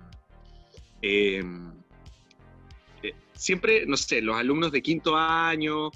eh, 1.03 1.43
eh, 3.03 3.15
siempre, 3.35 3.87
no 3.87 3.97
sé, 3.97 4.21
los 4.23 4.37
alumnos 4.37 4.73
de 4.73 4.83
quinto 4.83 5.17
año, 5.17 5.91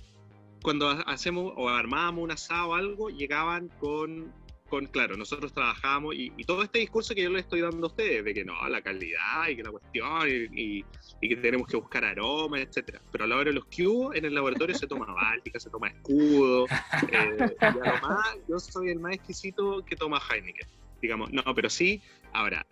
cuando 0.62 0.88
ha- 0.88 1.02
hacemos 1.02 1.52
o 1.56 1.68
armábamos 1.68 2.24
un 2.24 2.30
asado 2.30 2.68
o 2.70 2.74
algo, 2.74 3.08
llegaban 3.10 3.68
con, 3.80 4.32
con 4.68 4.86
claro, 4.86 5.16
nosotros 5.16 5.52
trabajábamos 5.52 6.14
y, 6.14 6.30
todo 6.44 6.62
este 6.62 6.78
discurso 6.78 7.14
que 7.14 7.22
yo 7.22 7.30
les 7.30 7.42
estoy 7.42 7.60
dando 7.60 7.86
a 7.86 7.90
ustedes, 7.90 8.24
de 8.24 8.32
que 8.32 8.44
no, 8.44 8.54
la 8.68 8.80
calidad 8.80 9.48
y 9.50 9.56
que 9.56 9.62
la 9.64 9.70
cuestión 9.70 10.28
y, 10.28 10.78
y- 10.80 11.28
que 11.28 11.36
tenemos 11.36 11.66
que 11.68 11.76
buscar 11.76 12.04
aromas, 12.04 12.60
etcétera. 12.60 13.00
Pero 13.12 13.24
a 13.24 13.26
la 13.26 13.36
hora 13.36 13.44
de 13.50 13.52
los 13.54 13.64
cubos, 13.66 14.14
en 14.16 14.24
el 14.24 14.34
laboratorio 14.34 14.74
se 14.74 14.86
toma 14.86 15.06
Báltica, 15.12 15.58
se 15.60 15.70
toma 15.70 15.88
escudo, 15.88 16.66
eh, 17.08 17.56
y 17.60 17.66
a 17.66 17.92
lo 17.92 18.00
más, 18.00 18.36
yo 18.48 18.58
soy 18.58 18.90
el 18.90 18.98
más 19.00 19.14
exquisito 19.14 19.84
que 19.84 19.94
toma 19.96 20.20
Heineken, 20.30 20.66
digamos. 21.00 21.32
No, 21.32 21.42
pero 21.54 21.68
sí, 21.70 22.00
ahora, 22.32 22.66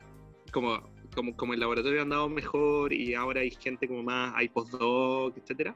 como, 0.52 0.80
como, 1.14 1.36
como 1.36 1.54
el 1.54 1.60
laboratorio 1.60 2.00
ha 2.00 2.02
andado 2.02 2.28
mejor 2.28 2.92
y 2.92 3.14
ahora 3.14 3.40
hay 3.40 3.50
gente 3.50 3.88
como 3.88 4.02
más, 4.02 4.32
hay 4.36 4.48
postdoc, 4.48 5.36
etcétera, 5.36 5.74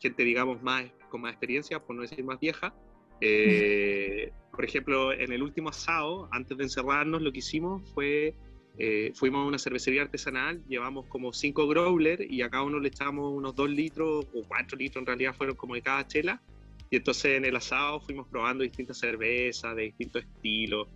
gente, 0.00 0.24
digamos, 0.24 0.62
más 0.62 0.84
con 1.08 1.22
más 1.22 1.32
experiencia, 1.32 1.78
por 1.80 1.96
no 1.96 2.02
decir 2.02 2.24
más 2.24 2.40
vieja. 2.40 2.74
eh, 3.20 4.32
por 4.50 4.64
ejemplo, 4.64 5.12
en 5.12 5.32
el 5.32 5.42
último 5.42 5.70
asado, 5.70 6.28
antes 6.32 6.56
de 6.56 6.64
encerrarnos, 6.64 7.22
lo 7.22 7.32
que 7.32 7.38
hicimos 7.38 7.82
fue, 7.92 8.34
eh, 8.78 9.12
fuimos 9.14 9.44
a 9.44 9.48
una 9.48 9.58
cervecería 9.58 10.02
artesanal, 10.02 10.62
llevamos 10.68 11.06
como 11.06 11.32
cinco 11.32 11.66
growler 11.66 12.30
y 12.30 12.42
a 12.42 12.50
cada 12.50 12.64
uno 12.64 12.78
le 12.78 12.88
echamos 12.88 13.32
unos 13.32 13.54
dos 13.54 13.70
litros 13.70 14.26
o 14.34 14.42
cuatro 14.46 14.76
litros, 14.78 15.02
en 15.02 15.06
realidad 15.06 15.34
fueron 15.34 15.56
como 15.56 15.74
de 15.74 15.82
cada 15.82 16.06
chela. 16.06 16.42
Y 16.90 16.96
entonces 16.96 17.36
en 17.36 17.44
el 17.44 17.56
asado 17.56 18.00
fuimos 18.00 18.28
probando 18.28 18.62
distintas 18.62 18.98
cervezas 18.98 19.74
de 19.74 19.82
distintos 19.82 20.22
estilos, 20.22 20.86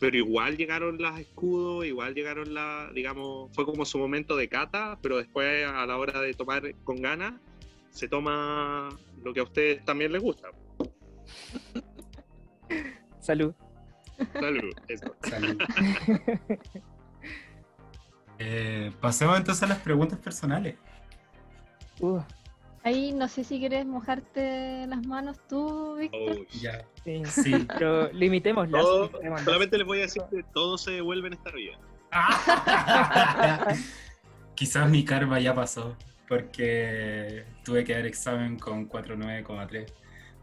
pero 0.00 0.16
igual 0.16 0.56
llegaron 0.56 1.00
las 1.00 1.20
escudos, 1.20 1.84
igual 1.84 2.14
llegaron 2.14 2.54
la, 2.54 2.90
digamos, 2.94 3.54
fue 3.54 3.66
como 3.66 3.84
su 3.84 3.98
momento 3.98 4.34
de 4.34 4.48
cata, 4.48 4.98
pero 5.02 5.18
después 5.18 5.66
a 5.66 5.84
la 5.84 5.98
hora 5.98 6.20
de 6.22 6.32
tomar 6.32 6.74
con 6.84 7.02
ganas, 7.02 7.34
se 7.90 8.08
toma 8.08 8.88
lo 9.22 9.34
que 9.34 9.40
a 9.40 9.42
ustedes 9.42 9.84
también 9.84 10.10
les 10.10 10.22
gusta. 10.22 10.48
Salud. 13.20 13.54
Salud, 14.32 14.74
eso. 14.88 15.14
Salud. 15.22 15.62
Eh, 18.38 18.90
pasemos 19.02 19.36
entonces 19.36 19.62
a 19.64 19.66
las 19.66 19.80
preguntas 19.80 20.18
personales. 20.18 20.76
Uh, 22.00 22.22
Ahí 22.82 23.12
no 23.12 23.28
sé 23.28 23.44
si 23.44 23.58
quieres 23.58 23.84
mojarte 23.84 24.86
las 24.86 25.06
manos 25.06 25.38
tú, 25.48 25.96
Víctor. 25.96 26.38
Oh, 26.40 26.46
Ya. 26.60 26.82
sí. 27.04 27.22
Sí. 27.26 27.66
Pero 27.78 28.10
limitémoslas. 28.12 28.82
todo- 28.82 29.06
limitémoslas. 29.08 29.44
solamente 29.44 29.78
les 29.78 29.86
voy 29.86 29.98
a 29.98 30.02
decir 30.02 30.22
que 30.30 30.42
todo 30.54 30.78
se 30.78 30.92
devuelve 30.92 31.28
en 31.28 31.34
esta 31.34 31.50
vida. 31.50 31.78
Quizás 34.54 34.88
mi 34.90 35.04
karma 35.04 35.40
ya 35.40 35.54
pasó, 35.54 35.96
porque 36.28 37.44
tuve 37.64 37.84
que 37.84 37.94
dar 37.94 38.06
examen 38.06 38.58
con 38.58 38.88
4.9,3. 38.88 39.92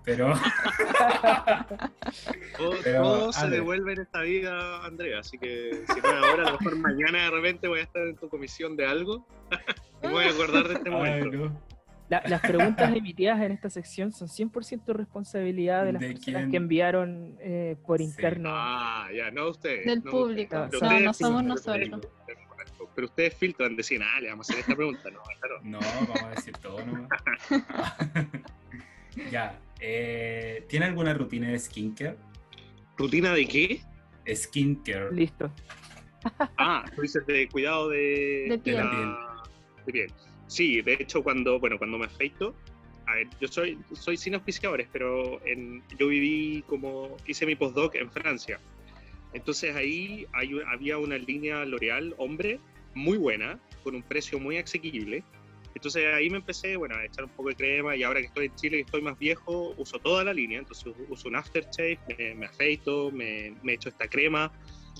Pero 0.03 0.33
Todo, 2.57 2.71
Pero, 2.83 3.01
todo 3.03 3.33
se 3.33 3.49
devuelve 3.49 3.93
en 3.93 4.01
esta 4.01 4.21
vida, 4.21 4.85
Andrea. 4.85 5.19
Así 5.19 5.37
que 5.37 5.83
si 5.85 6.01
no 6.01 6.07
es 6.07 6.13
ahora, 6.23 6.43
a 6.47 6.51
lo 6.51 6.57
mejor 6.59 6.77
mañana 6.79 7.23
de 7.25 7.29
repente 7.31 7.67
voy 7.67 7.81
a 7.81 7.83
estar 7.83 8.01
en 8.07 8.15
tu 8.15 8.29
comisión 8.29 8.77
de 8.77 8.85
algo 8.85 9.27
y 10.03 10.07
voy 10.07 10.25
a 10.25 10.29
acordar 10.29 10.67
de 10.69 10.75
este 10.75 10.89
Ay, 10.89 10.95
momento. 10.95 11.37
no. 11.37 11.76
La- 12.09 12.23
las 12.27 12.39
preguntas 12.41 12.95
emitidas 12.95 13.41
en 13.41 13.51
esta 13.51 13.69
sección 13.69 14.11
son 14.13 14.29
100% 14.29 14.93
responsabilidad 14.93 15.83
de 15.85 15.93
las 15.93 16.01
¿De 16.01 16.07
personas 16.13 16.41
quién? 16.41 16.51
que 16.51 16.57
enviaron 16.57 17.35
eh, 17.41 17.75
por 17.85 17.97
Sí. 17.99 18.05
interno. 18.05 18.49
Ah, 18.53 19.07
ya, 19.13 19.29
no 19.31 19.49
ustedes. 19.49 19.85
Del 19.85 20.03
no 20.03 20.11
público. 20.11 20.55
No, 20.55 20.63
ustedes. 20.65 20.81
No, 20.81 20.87
Ustedes 20.87 21.03
no 21.03 21.13
somos 21.13 21.43
nosotros. 21.43 22.01
Pero 22.95 23.07
ustedes 23.07 23.35
filtran, 23.35 23.75
decían, 23.75 24.01
ah, 24.03 24.19
le 24.21 24.29
vamos 24.29 24.49
a 24.49 24.53
hacer 24.53 24.61
esta 24.61 24.75
pregunta. 24.75 25.09
No, 25.11 25.19
claro. 25.39 25.59
No, 25.63 25.79
vamos 25.79 26.23
a 26.23 26.29
decir 26.31 26.53
todo 26.57 26.83
nomás. 26.85 27.09
ya. 29.31 29.59
eh, 29.79 30.65
¿Tiene 30.69 30.85
alguna 30.85 31.13
rutina 31.13 31.49
de 31.49 31.59
skincare? 31.59 32.17
¿Rutina 32.97 33.33
de 33.33 33.47
qué? 33.47 33.81
Skincare. 34.33 35.11
Listo. 35.13 35.51
Ah, 36.57 36.83
tú 36.95 37.01
dices 37.03 37.25
de 37.27 37.47
cuidado 37.49 37.89
de, 37.89 38.47
De 38.49 38.57
piel. 38.59 38.77
la- 38.77 39.43
de 39.85 39.91
piel. 39.93 40.11
Sí, 40.47 40.81
de 40.81 40.93
hecho, 40.93 41.23
cuando, 41.23 41.59
bueno, 41.59 41.77
cuando 41.77 41.97
me 41.97 42.05
afeito, 42.05 42.55
a 43.05 43.15
ver, 43.15 43.27
yo 43.39 43.47
soy, 43.47 43.77
soy 43.93 44.17
sin 44.17 44.35
auspiciadores, 44.35 44.87
pero 44.91 45.45
en, 45.45 45.83
yo 45.97 46.07
viví 46.07 46.63
como, 46.67 47.15
hice 47.25 47.45
mi 47.45 47.55
postdoc 47.55 47.95
en 47.95 48.11
Francia. 48.11 48.59
Entonces 49.33 49.75
ahí 49.75 50.25
hay, 50.33 50.59
había 50.67 50.97
una 50.97 51.17
línea 51.17 51.65
L'Oreal 51.65 52.15
hombre 52.17 52.59
muy 52.95 53.17
buena, 53.17 53.59
con 53.83 53.95
un 53.95 54.03
precio 54.03 54.39
muy 54.39 54.57
asequible. 54.57 55.23
Entonces 55.75 56.05
ahí 56.13 56.29
me 56.29 56.37
empecé, 56.37 56.75
bueno, 56.75 56.95
a 56.95 57.05
echar 57.05 57.25
un 57.25 57.29
poco 57.31 57.49
de 57.49 57.55
crema 57.55 57.95
y 57.95 58.03
ahora 58.03 58.19
que 58.19 58.27
estoy 58.27 58.47
en 58.47 58.55
Chile 58.55 58.77
y 58.77 58.81
estoy 58.81 59.01
más 59.01 59.17
viejo, 59.19 59.75
uso 59.77 59.99
toda 59.99 60.23
la 60.23 60.33
línea. 60.33 60.59
Entonces 60.59 60.93
uso 61.07 61.29
un 61.29 61.35
aftershave, 61.35 61.99
me, 62.17 62.33
me 62.35 62.45
afeito, 62.47 63.11
me, 63.11 63.53
me 63.63 63.73
echo 63.73 63.89
esta 63.89 64.07
crema. 64.07 64.51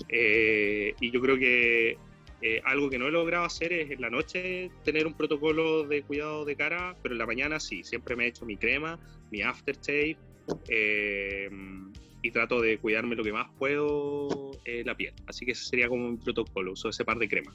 eh, 0.08 0.94
y 1.00 1.10
yo 1.10 1.20
creo 1.20 1.36
que 1.36 1.98
eh, 2.40 2.60
algo 2.64 2.88
que 2.88 2.98
no 2.98 3.08
he 3.08 3.10
logrado 3.10 3.44
hacer 3.44 3.72
es 3.72 3.90
en 3.90 4.00
la 4.00 4.10
noche 4.10 4.70
tener 4.84 5.06
un 5.06 5.14
protocolo 5.14 5.86
de 5.86 6.02
cuidado 6.02 6.44
de 6.44 6.54
cara, 6.54 6.94
pero 7.02 7.14
en 7.14 7.18
la 7.18 7.26
mañana 7.26 7.58
sí, 7.58 7.82
siempre 7.82 8.14
me 8.14 8.26
echo 8.26 8.46
mi 8.46 8.56
crema, 8.56 8.98
mi 9.30 9.42
aftershave 9.42 10.16
eh, 10.68 11.50
y 12.22 12.30
trato 12.30 12.60
de 12.60 12.78
cuidarme 12.78 13.16
lo 13.16 13.24
que 13.24 13.32
más 13.32 13.48
puedo 13.58 14.52
eh, 14.64 14.84
la 14.84 14.96
piel. 14.96 15.14
Así 15.26 15.44
que 15.44 15.52
ese 15.52 15.64
sería 15.64 15.88
como 15.88 16.06
un 16.06 16.18
protocolo, 16.18 16.72
uso 16.72 16.90
ese 16.90 17.04
par 17.04 17.18
de 17.18 17.28
crema. 17.28 17.52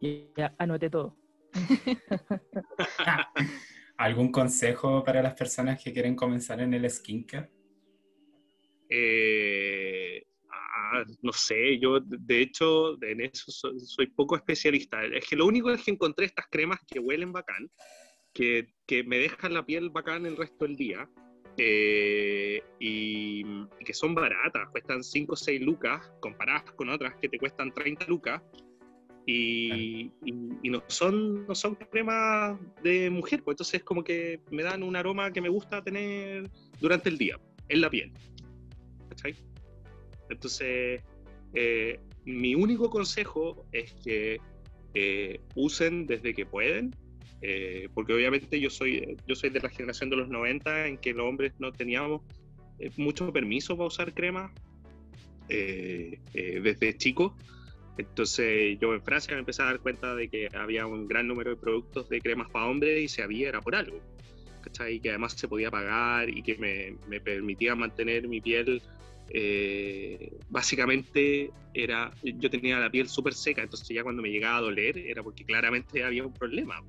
Ya 0.00 0.54
anoté 0.58 0.88
todo. 0.88 1.16
¿Algún 3.98 4.30
consejo 4.30 5.02
para 5.04 5.22
las 5.22 5.34
personas 5.34 5.82
que 5.82 5.92
quieren 5.92 6.14
comenzar 6.14 6.60
en 6.60 6.72
el 6.72 6.88
skincare? 6.88 7.50
Eh, 8.88 10.22
ah, 10.78 11.04
no 11.22 11.32
sé, 11.32 11.78
yo 11.80 12.00
de 12.00 12.40
hecho 12.40 13.02
en 13.02 13.20
eso 13.22 13.50
soy, 13.50 13.78
soy 13.80 14.06
poco 14.08 14.36
especialista. 14.36 15.04
Es 15.04 15.26
que 15.28 15.36
lo 15.36 15.46
único 15.46 15.70
es 15.70 15.82
que 15.82 15.90
encontré 15.90 16.26
estas 16.26 16.46
cremas 16.50 16.78
que 16.86 16.98
huelen 17.00 17.32
bacán, 17.32 17.70
que 18.32 18.68
que 18.86 19.02
me 19.04 19.18
dejan 19.18 19.52
la 19.54 19.64
piel 19.66 19.90
bacán 19.90 20.24
el 20.26 20.36
resto 20.36 20.64
del 20.66 20.76
día. 20.76 21.08
eh, 21.60 22.62
y, 22.78 23.40
y 23.80 23.84
que 23.84 23.92
son 23.92 24.14
baratas, 24.14 24.68
cuestan 24.70 25.02
5 25.02 25.32
o 25.32 25.36
6 25.36 25.60
lucas 25.60 26.00
comparadas 26.20 26.62
con 26.76 26.88
otras 26.88 27.16
que 27.20 27.28
te 27.28 27.38
cuestan 27.38 27.72
30 27.74 28.06
lucas. 28.06 28.40
Y, 29.26 30.12
y- 30.24 30.56
y 30.62 30.70
no, 30.70 30.82
son, 30.88 31.46
no 31.46 31.54
son 31.54 31.74
cremas 31.74 32.58
de 32.82 33.10
mujer, 33.10 33.42
pues 33.42 33.54
entonces 33.56 33.82
como 33.84 34.02
que 34.02 34.40
me 34.50 34.62
dan 34.62 34.82
un 34.82 34.96
aroma 34.96 35.30
que 35.32 35.40
me 35.42 35.48
gusta 35.50 35.82
tener 35.82 36.48
durante 36.80 37.08
el 37.10 37.18
día, 37.18 37.36
en 37.68 37.80
la 37.82 37.90
piel. 37.90 38.12
¿Cachai? 39.10 39.34
Entonces, 40.30 41.02
eh, 41.54 42.00
mi 42.24 42.54
único 42.54 42.90
consejo 42.90 43.66
es 43.72 43.92
que 44.04 44.40
eh, 44.94 45.40
usen 45.54 46.06
desde 46.06 46.34
que 46.34 46.46
pueden, 46.46 46.94
eh, 47.40 47.88
porque 47.94 48.12
obviamente 48.12 48.60
yo 48.60 48.70
soy, 48.70 49.16
yo 49.26 49.34
soy 49.34 49.50
de 49.50 49.60
la 49.60 49.68
generación 49.68 50.10
de 50.10 50.16
los 50.16 50.28
90 50.28 50.88
en 50.88 50.98
que 50.98 51.12
los 51.12 51.26
hombres 51.26 51.52
no 51.58 51.72
teníamos 51.72 52.22
mucho 52.96 53.32
permiso 53.32 53.76
para 53.76 53.88
usar 53.88 54.14
crema 54.14 54.52
desde 55.48 56.96
chicos. 56.96 57.32
Entonces 57.96 58.78
yo 58.80 58.94
en 58.94 59.02
Francia 59.02 59.34
me 59.34 59.40
empecé 59.40 59.62
a 59.62 59.66
dar 59.66 59.80
cuenta 59.80 60.14
de 60.14 60.28
que 60.28 60.48
había 60.54 60.86
un 60.86 61.08
gran 61.08 61.26
número 61.26 61.50
de 61.50 61.56
productos 61.56 62.08
de 62.08 62.20
cremas 62.20 62.48
para 62.50 62.66
hombres 62.66 63.02
y 63.02 63.08
se 63.08 63.22
había 63.22 63.48
era 63.48 63.60
por 63.60 63.74
algo. 63.74 64.00
¿cachai? 64.60 64.94
Y 64.94 65.00
que 65.00 65.10
además 65.10 65.32
se 65.32 65.48
podía 65.48 65.70
pagar 65.70 66.28
y 66.28 66.42
que 66.42 66.56
me, 66.56 66.96
me 67.08 67.20
permitía 67.20 67.74
mantener 67.74 68.28
mi 68.28 68.40
piel. 68.40 68.82
Eh, 69.30 70.32
básicamente 70.48 71.50
era, 71.74 72.10
yo 72.22 72.50
tenía 72.50 72.78
la 72.78 72.90
piel 72.90 73.08
súper 73.08 73.34
seca, 73.34 73.62
entonces 73.62 73.88
ya 73.88 74.02
cuando 74.02 74.22
me 74.22 74.30
llegaba 74.30 74.58
a 74.58 74.62
doler 74.62 74.98
era 74.98 75.22
porque 75.22 75.44
claramente 75.44 76.04
había 76.04 76.24
un 76.24 76.32
problema. 76.32 76.82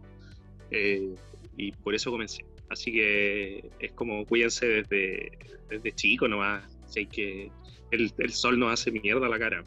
Eh, 0.72 1.16
y 1.58 1.72
por 1.72 1.96
eso 1.96 2.12
comencé. 2.12 2.46
Así 2.70 2.92
que 2.92 3.70
es 3.80 3.92
como 3.94 4.26
cuídense 4.26 4.66
desde, 4.66 5.38
desde 5.70 5.92
chico 5.92 6.28
nomás. 6.28 6.64
Sé 6.86 7.06
que 7.06 7.52
el, 7.92 8.12
el 8.18 8.32
sol 8.32 8.60
nos 8.60 8.74
hace 8.74 8.92
mierda 8.92 9.28
la 9.28 9.40
cara. 9.40 9.64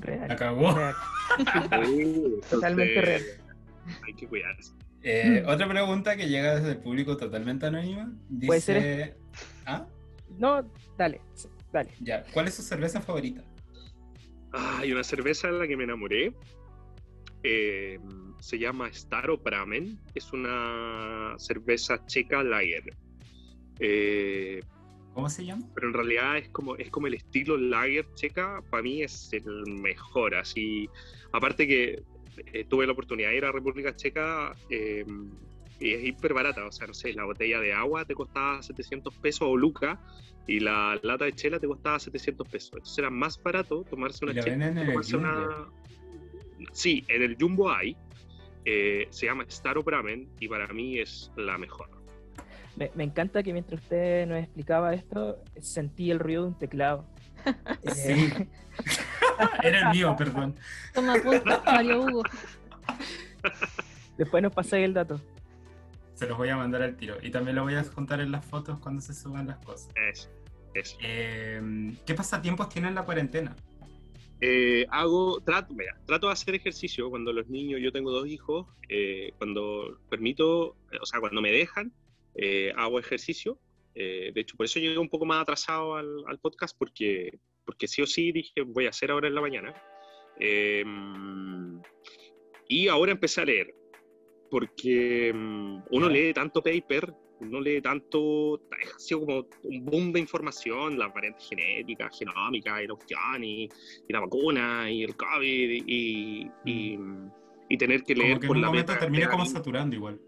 Real. 0.00 0.30
Acabó. 0.30 0.74
real. 0.74 0.94
Entonces, 1.38 2.50
Totalmente 2.50 3.00
real. 3.00 3.22
Hay 4.06 4.14
que 4.14 4.26
cuidarse. 4.26 4.72
Eh, 5.02 5.44
otra 5.46 5.68
pregunta 5.68 6.16
que 6.16 6.28
llega 6.28 6.56
desde 6.56 6.72
el 6.72 6.78
público 6.78 7.16
totalmente 7.16 7.66
anónima. 7.66 8.12
Dice, 8.28 8.46
Puede 8.46 8.60
ser 8.60 9.16
¿Ah? 9.64 9.86
No, 10.36 10.68
dale, 10.96 11.20
dale. 11.72 11.90
Ya. 12.00 12.24
¿Cuál 12.32 12.48
es 12.48 12.54
su 12.54 12.62
cerveza 12.62 13.00
favorita? 13.00 13.42
Ah, 14.52 14.78
Hay 14.80 14.92
una 14.92 15.04
cerveza 15.04 15.48
en 15.48 15.58
la 15.58 15.66
que 15.68 15.76
me 15.76 15.84
enamoré. 15.84 16.32
eh, 17.42 17.98
se 18.40 18.58
llama 18.58 18.92
Staro 18.92 19.42
Pramen. 19.42 19.98
Es 20.14 20.32
una 20.32 21.34
cerveza 21.38 22.04
checa 22.06 22.42
lager. 22.42 22.84
Eh, 23.80 24.60
¿Cómo 25.14 25.28
se 25.28 25.44
llama? 25.44 25.64
pero 25.74 25.88
en 25.88 25.94
realidad 25.94 26.36
es 26.38 26.48
como, 26.50 26.76
es 26.76 26.90
como 26.90 27.08
el 27.08 27.14
estilo 27.14 27.56
lager 27.56 28.06
checa, 28.14 28.62
para 28.70 28.82
mí 28.82 29.02
es 29.02 29.32
el 29.32 29.64
mejor. 29.80 30.34
Así, 30.36 30.88
aparte 31.32 31.66
que 31.66 32.02
eh, 32.52 32.64
tuve 32.68 32.86
la 32.86 32.92
oportunidad 32.92 33.30
de 33.30 33.36
ir 33.38 33.44
a 33.44 33.50
República 33.52 33.94
Checa 33.96 34.54
eh, 34.70 35.04
y 35.80 35.92
es 35.92 36.04
hiper 36.04 36.34
barata. 36.34 36.64
O 36.66 36.72
sea, 36.72 36.86
no 36.86 36.94
sé, 36.94 37.12
la 37.14 37.24
botella 37.24 37.60
de 37.60 37.72
agua 37.72 38.04
te 38.04 38.14
costaba 38.14 38.62
700 38.62 39.14
pesos 39.16 39.42
o 39.42 39.56
lucas 39.56 39.98
y 40.46 40.60
la 40.60 40.98
lata 41.02 41.24
de 41.26 41.32
chela 41.34 41.58
te 41.60 41.66
costaba 41.66 41.98
700 41.98 42.48
pesos. 42.48 42.70
Entonces 42.72 42.98
era 42.98 43.10
más 43.10 43.40
barato 43.42 43.84
tomarse 43.84 44.24
una 44.24 44.34
la 44.34 44.42
chela. 44.42 44.66
en 44.68 44.78
el 44.78 44.86
tomarse 44.86 45.16
una... 45.16 45.34
Jumbo. 45.34 45.72
Sí, 46.72 47.04
en 47.08 47.22
el 47.22 47.36
Jumbo 47.38 47.70
hay. 47.70 47.96
eh, 48.64 49.06
se 49.10 49.26
llama 49.26 49.44
Staro 49.48 49.82
Pramen 49.84 50.28
y 50.40 50.48
para 50.48 50.66
mí 50.68 50.98
es 50.98 51.30
la 51.36 51.56
mejor. 51.58 51.88
Me, 52.76 52.90
me 52.94 53.04
encanta 53.04 53.42
que 53.42 53.52
mientras 53.52 53.80
usted 53.82 54.26
nos 54.26 54.38
explicaba 54.38 54.94
esto, 54.94 55.42
sentí 55.60 56.10
el 56.10 56.18
ruido 56.18 56.42
de 56.42 56.48
un 56.48 56.58
teclado. 56.58 57.06
Sí. 57.94 58.32
Era 59.62 59.90
el 59.90 59.96
mío, 59.96 60.14
perdón. 60.18 60.54
Toma 60.94 61.14
punto, 61.14 61.62
Mario 61.64 62.02
Hugo. 62.02 62.22
después 64.16 64.42
nos 64.42 64.52
pasáis 64.52 64.84
el 64.84 64.94
dato. 64.94 65.20
Se 66.18 66.26
los 66.26 66.36
voy 66.36 66.48
a 66.48 66.56
mandar 66.56 66.82
al 66.82 66.96
tiro. 66.96 67.16
Y 67.22 67.30
también 67.30 67.54
lo 67.54 67.62
voy 67.62 67.74
a 67.74 67.84
juntar 67.84 68.20
en 68.20 68.32
las 68.32 68.44
fotos 68.44 68.80
cuando 68.80 69.00
se 69.00 69.14
suban 69.14 69.46
las 69.46 69.58
cosas. 69.58 69.88
Es, 70.10 70.28
es. 70.74 70.98
Eh, 71.00 71.94
¿Qué 72.04 72.14
pasatiempos 72.14 72.68
tienen 72.70 72.88
en 72.88 72.94
la 72.96 73.04
cuarentena? 73.04 73.54
Eh, 74.40 74.84
hago, 74.90 75.40
trato, 75.40 75.72
mira, 75.74 75.96
trato 76.06 76.26
de 76.26 76.32
hacer 76.32 76.56
ejercicio 76.56 77.08
cuando 77.08 77.32
los 77.32 77.48
niños, 77.48 77.80
yo 77.80 77.92
tengo 77.92 78.10
dos 78.10 78.26
hijos, 78.26 78.66
eh, 78.88 79.30
cuando 79.38 80.00
permito, 80.10 80.76
o 81.00 81.06
sea, 81.06 81.20
cuando 81.20 81.40
me 81.40 81.52
dejan, 81.52 81.92
eh, 82.34 82.72
hago 82.76 82.98
ejercicio. 82.98 83.60
Eh, 83.94 84.32
de 84.34 84.40
hecho, 84.40 84.56
por 84.56 84.66
eso 84.66 84.80
llegué 84.80 84.98
un 84.98 85.08
poco 85.08 85.24
más 85.24 85.42
atrasado 85.42 85.94
al, 85.94 86.24
al 86.26 86.40
podcast, 86.40 86.76
porque, 86.76 87.38
porque 87.64 87.86
sí 87.86 88.02
o 88.02 88.06
sí 88.06 88.32
dije, 88.32 88.62
voy 88.62 88.86
a 88.86 88.90
hacer 88.90 89.12
ahora 89.12 89.28
en 89.28 89.36
la 89.36 89.40
mañana. 89.40 89.72
Eh, 90.40 90.84
y 92.68 92.88
ahora 92.88 93.12
empecé 93.12 93.40
a 93.40 93.44
leer, 93.44 93.72
porque 94.50 95.32
mm, 95.34 95.82
uno 95.90 96.08
lee 96.08 96.32
tanto 96.32 96.62
paper, 96.62 97.12
uno 97.40 97.60
lee 97.60 97.80
tanto, 97.80 98.56
ha 98.72 98.98
sido 98.98 99.20
como 99.20 99.46
un 99.62 99.84
boom 99.84 100.12
de 100.12 100.20
información, 100.20 100.98
las 100.98 101.12
variantes 101.14 101.48
genéticas, 101.48 102.18
genómicas, 102.18 102.82
y 102.82 102.86
la 102.86 102.94
y, 103.44 103.68
y 104.08 104.12
la 104.12 104.20
vacuna, 104.20 104.90
y 104.90 105.04
el 105.04 105.14
COVID, 105.16 105.82
y, 105.86 106.50
y, 106.64 106.98
y 107.68 107.78
tener 107.78 108.02
que 108.02 108.14
leer 108.14 108.38
Como 108.38 108.40
que 108.40 108.46
en 108.46 108.52
un 108.52 108.60
la 108.62 108.66
momento 108.68 108.92
meta- 108.92 109.00
termina 109.04 109.30
como 109.30 109.44
saturando 109.46 109.94
igual. 109.94 110.20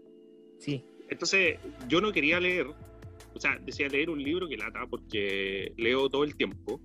Sí, 0.59 0.85
entonces, 1.09 1.59
yo 1.89 1.99
no 1.99 2.11
quería 2.13 2.39
leer, 2.39 2.67
o 2.67 3.39
sea, 3.39 3.57
decía 3.61 3.89
leer 3.89 4.09
un 4.09 4.23
libro 4.23 4.47
que 4.47 4.55
lata 4.55 4.85
porque 4.89 5.73
leo 5.75 6.07
todo 6.09 6.23
el 6.23 6.35
tiempo, 6.37 6.79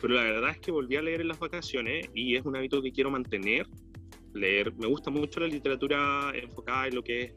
pero 0.00 0.14
la 0.14 0.22
verdad 0.22 0.50
es 0.50 0.58
que 0.58 0.70
volví 0.70 0.94
a 0.96 1.02
leer 1.02 1.22
en 1.22 1.28
las 1.28 1.38
vacaciones 1.40 2.08
y 2.14 2.36
es 2.36 2.44
un 2.44 2.54
hábito 2.54 2.80
que 2.82 2.92
quiero 2.92 3.10
mantener, 3.10 3.66
leer. 4.36 4.72
Me 4.76 4.86
gusta 4.86 5.10
mucho 5.10 5.40
la 5.40 5.46
literatura 5.48 6.32
enfocada 6.34 6.88
en 6.88 6.94
lo 6.94 7.02
que 7.02 7.22
es 7.22 7.32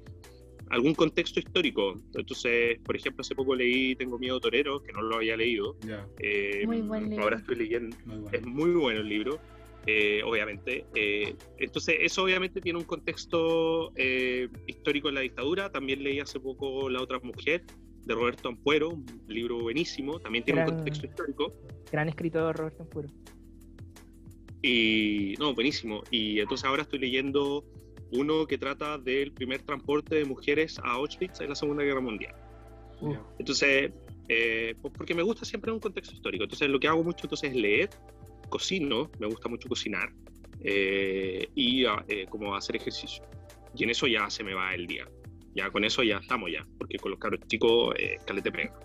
algún 0.70 0.94
contexto 0.94 1.40
histórico. 1.40 1.96
Entonces, 2.14 2.80
por 2.84 2.96
ejemplo, 2.96 3.22
hace 3.22 3.34
poco 3.36 3.56
leí 3.56 3.96
Tengo 3.96 4.20
miedo 4.20 4.40
torero, 4.40 4.82
que 4.82 4.92
no 4.94 5.02
lo 5.02 5.16
había 5.18 5.36
leído. 5.36 5.76
Ya, 5.82 6.06
Eh, 6.20 6.64
Muy 6.66 6.82
buen 6.82 7.10
libro. 7.10 7.24
Ahora 7.24 7.38
estoy 7.38 7.56
leyendo, 7.56 7.96
muy 8.06 8.18
es 8.32 8.42
bueno. 8.42 8.48
muy 8.48 8.72
bueno 8.72 9.00
el 9.02 9.10
libro, 9.10 9.40
eh, 9.88 10.22
obviamente. 10.24 10.86
Eh, 10.94 11.36
entonces, 11.58 11.96
eso 12.02 12.24
obviamente 12.24 12.62
tiene 12.62 12.78
un 12.78 12.86
contexto 12.86 13.92
eh, 13.96 14.48
histórico 14.68 15.10
en 15.10 15.16
la 15.16 15.22
dictadura. 15.22 15.72
También 15.72 16.04
leí 16.04 16.20
hace 16.20 16.40
poco 16.40 16.90
La 16.90 17.02
otra 17.02 17.20
mujer, 17.20 17.64
de 18.06 18.14
Roberto 18.16 18.50
Ampuero, 18.50 18.90
un 18.90 19.06
libro 19.28 19.60
buenísimo. 19.60 20.20
También 20.20 20.44
tiene 20.44 20.62
Gran- 20.62 20.70
un 20.72 20.76
contexto 20.78 21.06
histórico. 21.08 21.54
gran 21.92 22.10
escritor 22.10 22.56
Roberto 22.56 22.84
Ampuro. 22.84 23.10
Y, 24.62 25.36
no, 25.40 25.54
buenísimo. 25.54 26.04
Y 26.12 26.40
entonces 26.40 26.66
ahora 26.66 26.84
estoy 26.84 27.00
leyendo 27.00 27.64
uno 28.12 28.46
que 28.46 28.58
trata 28.58 28.98
del 28.98 29.32
primer 29.32 29.62
transporte 29.62 30.16
de 30.16 30.26
mujeres 30.26 30.80
a 30.80 30.94
Auschwitz 30.94 31.42
en 31.42 31.50
la 31.50 31.56
Segunda 31.56 31.84
Guerra 31.84 32.02
Mundial. 32.02 32.36
Uh. 33.02 33.16
Entonces, 33.38 33.92
eh, 34.28 34.76
pues 34.82 34.94
porque 34.98 35.14
me 35.14 35.24
gusta 35.24 35.46
siempre 35.46 35.72
un 35.72 35.80
contexto 35.80 36.16
histórico. 36.16 36.44
Entonces, 36.44 36.70
lo 36.70 36.80
que 36.80 36.88
hago 36.88 37.04
mucho 37.04 37.22
entonces 37.24 37.52
es 37.52 37.56
leer, 37.56 37.90
cocino, 38.50 39.10
me 39.20 39.28
gusta 39.28 39.48
mucho 39.48 39.70
cocinar 39.70 40.12
eh, 40.62 41.48
y 41.56 41.86
ah, 41.86 42.04
eh, 42.08 42.26
como 42.30 42.56
hacer 42.56 42.76
ejercicio. 42.76 43.24
Y 43.76 43.84
en 43.84 43.92
eso 43.92 44.08
ya 44.08 44.30
se 44.30 44.44
me 44.44 44.54
va 44.54 44.74
el 44.74 44.88
día. 44.88 45.08
Ya 45.56 45.70
con 45.70 45.84
eso 45.84 46.04
ya 46.04 46.18
estamos 46.18 46.52
ya, 46.52 46.66
porque 46.78 46.98
con 46.98 47.12
los 47.12 47.20
cabros 47.20 47.42
chicos, 47.48 47.94
eh, 47.98 48.18
calete 48.26 48.52
pega. 48.52 48.80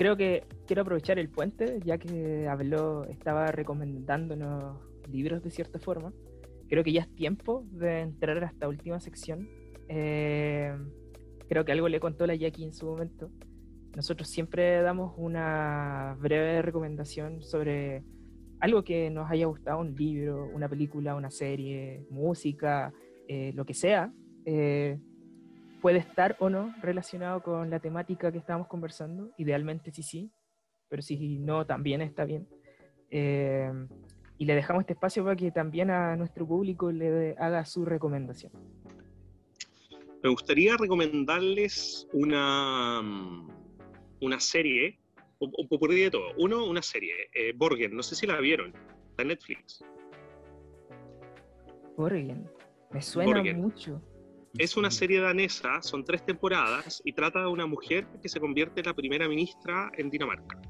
Creo 0.00 0.16
que 0.16 0.44
quiero 0.66 0.80
aprovechar 0.80 1.18
el 1.18 1.28
puente, 1.28 1.78
ya 1.84 1.98
que 1.98 2.48
habló, 2.48 3.04
estaba 3.04 3.48
recomendándonos 3.48 4.78
libros 5.12 5.42
de 5.42 5.50
cierta 5.50 5.78
forma. 5.78 6.14
Creo 6.70 6.82
que 6.82 6.92
ya 6.92 7.02
es 7.02 7.14
tiempo 7.14 7.66
de 7.70 8.00
entrar 8.00 8.42
a 8.42 8.46
esta 8.46 8.66
última 8.66 8.98
sección. 8.98 9.46
Eh, 9.88 10.74
creo 11.50 11.66
que 11.66 11.72
algo 11.72 11.86
le 11.90 12.00
contó 12.00 12.26
la 12.26 12.34
Jackie 12.34 12.64
en 12.64 12.72
su 12.72 12.86
momento. 12.86 13.30
Nosotros 13.94 14.26
siempre 14.30 14.80
damos 14.80 15.12
una 15.18 16.16
breve 16.18 16.62
recomendación 16.62 17.42
sobre 17.42 18.02
algo 18.58 18.82
que 18.82 19.10
nos 19.10 19.30
haya 19.30 19.44
gustado, 19.44 19.80
un 19.80 19.94
libro, 19.94 20.48
una 20.54 20.70
película, 20.70 21.14
una 21.14 21.30
serie, 21.30 22.06
música, 22.08 22.94
eh, 23.28 23.52
lo 23.54 23.66
que 23.66 23.74
sea. 23.74 24.14
Eh, 24.46 24.98
puede 25.80 25.98
estar 25.98 26.36
o 26.38 26.48
no 26.50 26.74
relacionado 26.82 27.42
con 27.42 27.70
la 27.70 27.80
temática 27.80 28.30
que 28.30 28.38
estábamos 28.38 28.68
conversando. 28.68 29.30
Idealmente 29.38 29.90
sí, 29.90 30.02
sí, 30.02 30.30
pero 30.88 31.02
si 31.02 31.38
no, 31.38 31.66
también 31.66 32.00
está 32.02 32.24
bien. 32.24 32.48
Eh, 33.10 33.70
y 34.38 34.44
le 34.44 34.54
dejamos 34.54 34.82
este 34.82 34.94
espacio 34.94 35.24
para 35.24 35.36
que 35.36 35.50
también 35.50 35.90
a 35.90 36.16
nuestro 36.16 36.46
público 36.46 36.90
le 36.90 37.34
haga 37.38 37.64
su 37.64 37.84
recomendación. 37.84 38.52
Me 40.22 40.30
gustaría 40.30 40.76
recomendarles 40.76 42.06
una, 42.12 43.00
mm, 43.02 43.48
una 44.20 44.40
serie, 44.40 44.98
o, 45.38 45.50
o 45.56 45.78
por 45.78 45.90
de 45.90 46.10
todo. 46.10 46.32
Uno, 46.36 46.66
una 46.66 46.82
serie, 46.82 47.14
eh, 47.34 47.52
Borgen, 47.54 47.94
no 47.96 48.02
sé 48.02 48.14
si 48.14 48.26
la 48.26 48.38
vieron, 48.40 48.74
está 49.10 49.22
en 49.22 49.28
Netflix. 49.28 49.82
Borgen, 51.96 52.50
me 52.90 53.02
suena 53.02 53.36
Borgen. 53.36 53.60
mucho. 53.60 54.02
Es 54.58 54.76
una 54.76 54.90
serie 54.90 55.20
danesa, 55.20 55.80
son 55.82 56.04
tres 56.04 56.24
temporadas 56.24 57.00
y 57.04 57.12
trata 57.12 57.40
de 57.40 57.46
una 57.46 57.66
mujer 57.66 58.06
que 58.20 58.28
se 58.28 58.40
convierte 58.40 58.80
en 58.80 58.86
la 58.86 58.94
primera 58.94 59.28
ministra 59.28 59.90
en 59.96 60.10
Dinamarca. 60.10 60.60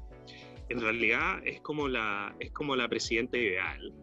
En 0.69 0.79
realidad 0.79 1.39
es 1.45 1.61
como 1.61 1.87
la, 1.87 2.35
es 2.39 2.51
como 2.51 2.75
la 2.75 2.87
presidenta 2.87 3.37
ideal, 3.37 3.93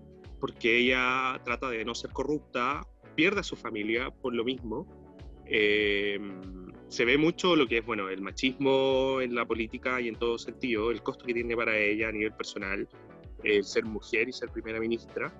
porque 0.40 0.78
ella 0.78 1.40
trata 1.44 1.70
de 1.70 1.84
no 1.84 1.94
ser 1.94 2.10
corrupta, 2.10 2.86
pierde 3.14 3.40
a 3.40 3.44
su 3.44 3.56
familia 3.56 4.10
por 4.10 4.34
lo 4.34 4.44
mismo. 4.44 4.86
Eh, 5.46 6.18
se 6.88 7.04
ve 7.04 7.16
mucho 7.16 7.54
lo 7.56 7.66
que 7.66 7.78
es 7.78 7.86
bueno 7.86 8.08
el 8.08 8.20
machismo 8.20 9.20
en 9.20 9.34
la 9.34 9.46
política 9.46 10.00
y 10.00 10.08
en 10.08 10.16
todo 10.16 10.38
sentido, 10.38 10.90
el 10.90 11.02
costo 11.02 11.24
que 11.24 11.34
tiene 11.34 11.56
para 11.56 11.76
ella 11.76 12.08
a 12.08 12.12
nivel 12.12 12.32
personal 12.32 12.88
el 13.44 13.64
ser 13.64 13.84
mujer 13.84 14.28
y 14.28 14.32
ser 14.32 14.50
primera 14.50 14.80
ministra 14.80 15.32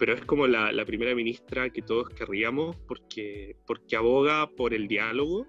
pero 0.00 0.14
es 0.14 0.24
como 0.24 0.46
la, 0.46 0.72
la, 0.72 0.86
primera 0.86 1.14
ministra 1.14 1.68
que 1.68 1.82
todos 1.82 2.08
querríamos 2.08 2.74
porque, 2.88 3.54
porque 3.66 3.96
aboga 3.96 4.48
por 4.48 4.72
el 4.72 4.88
diálogo, 4.88 5.46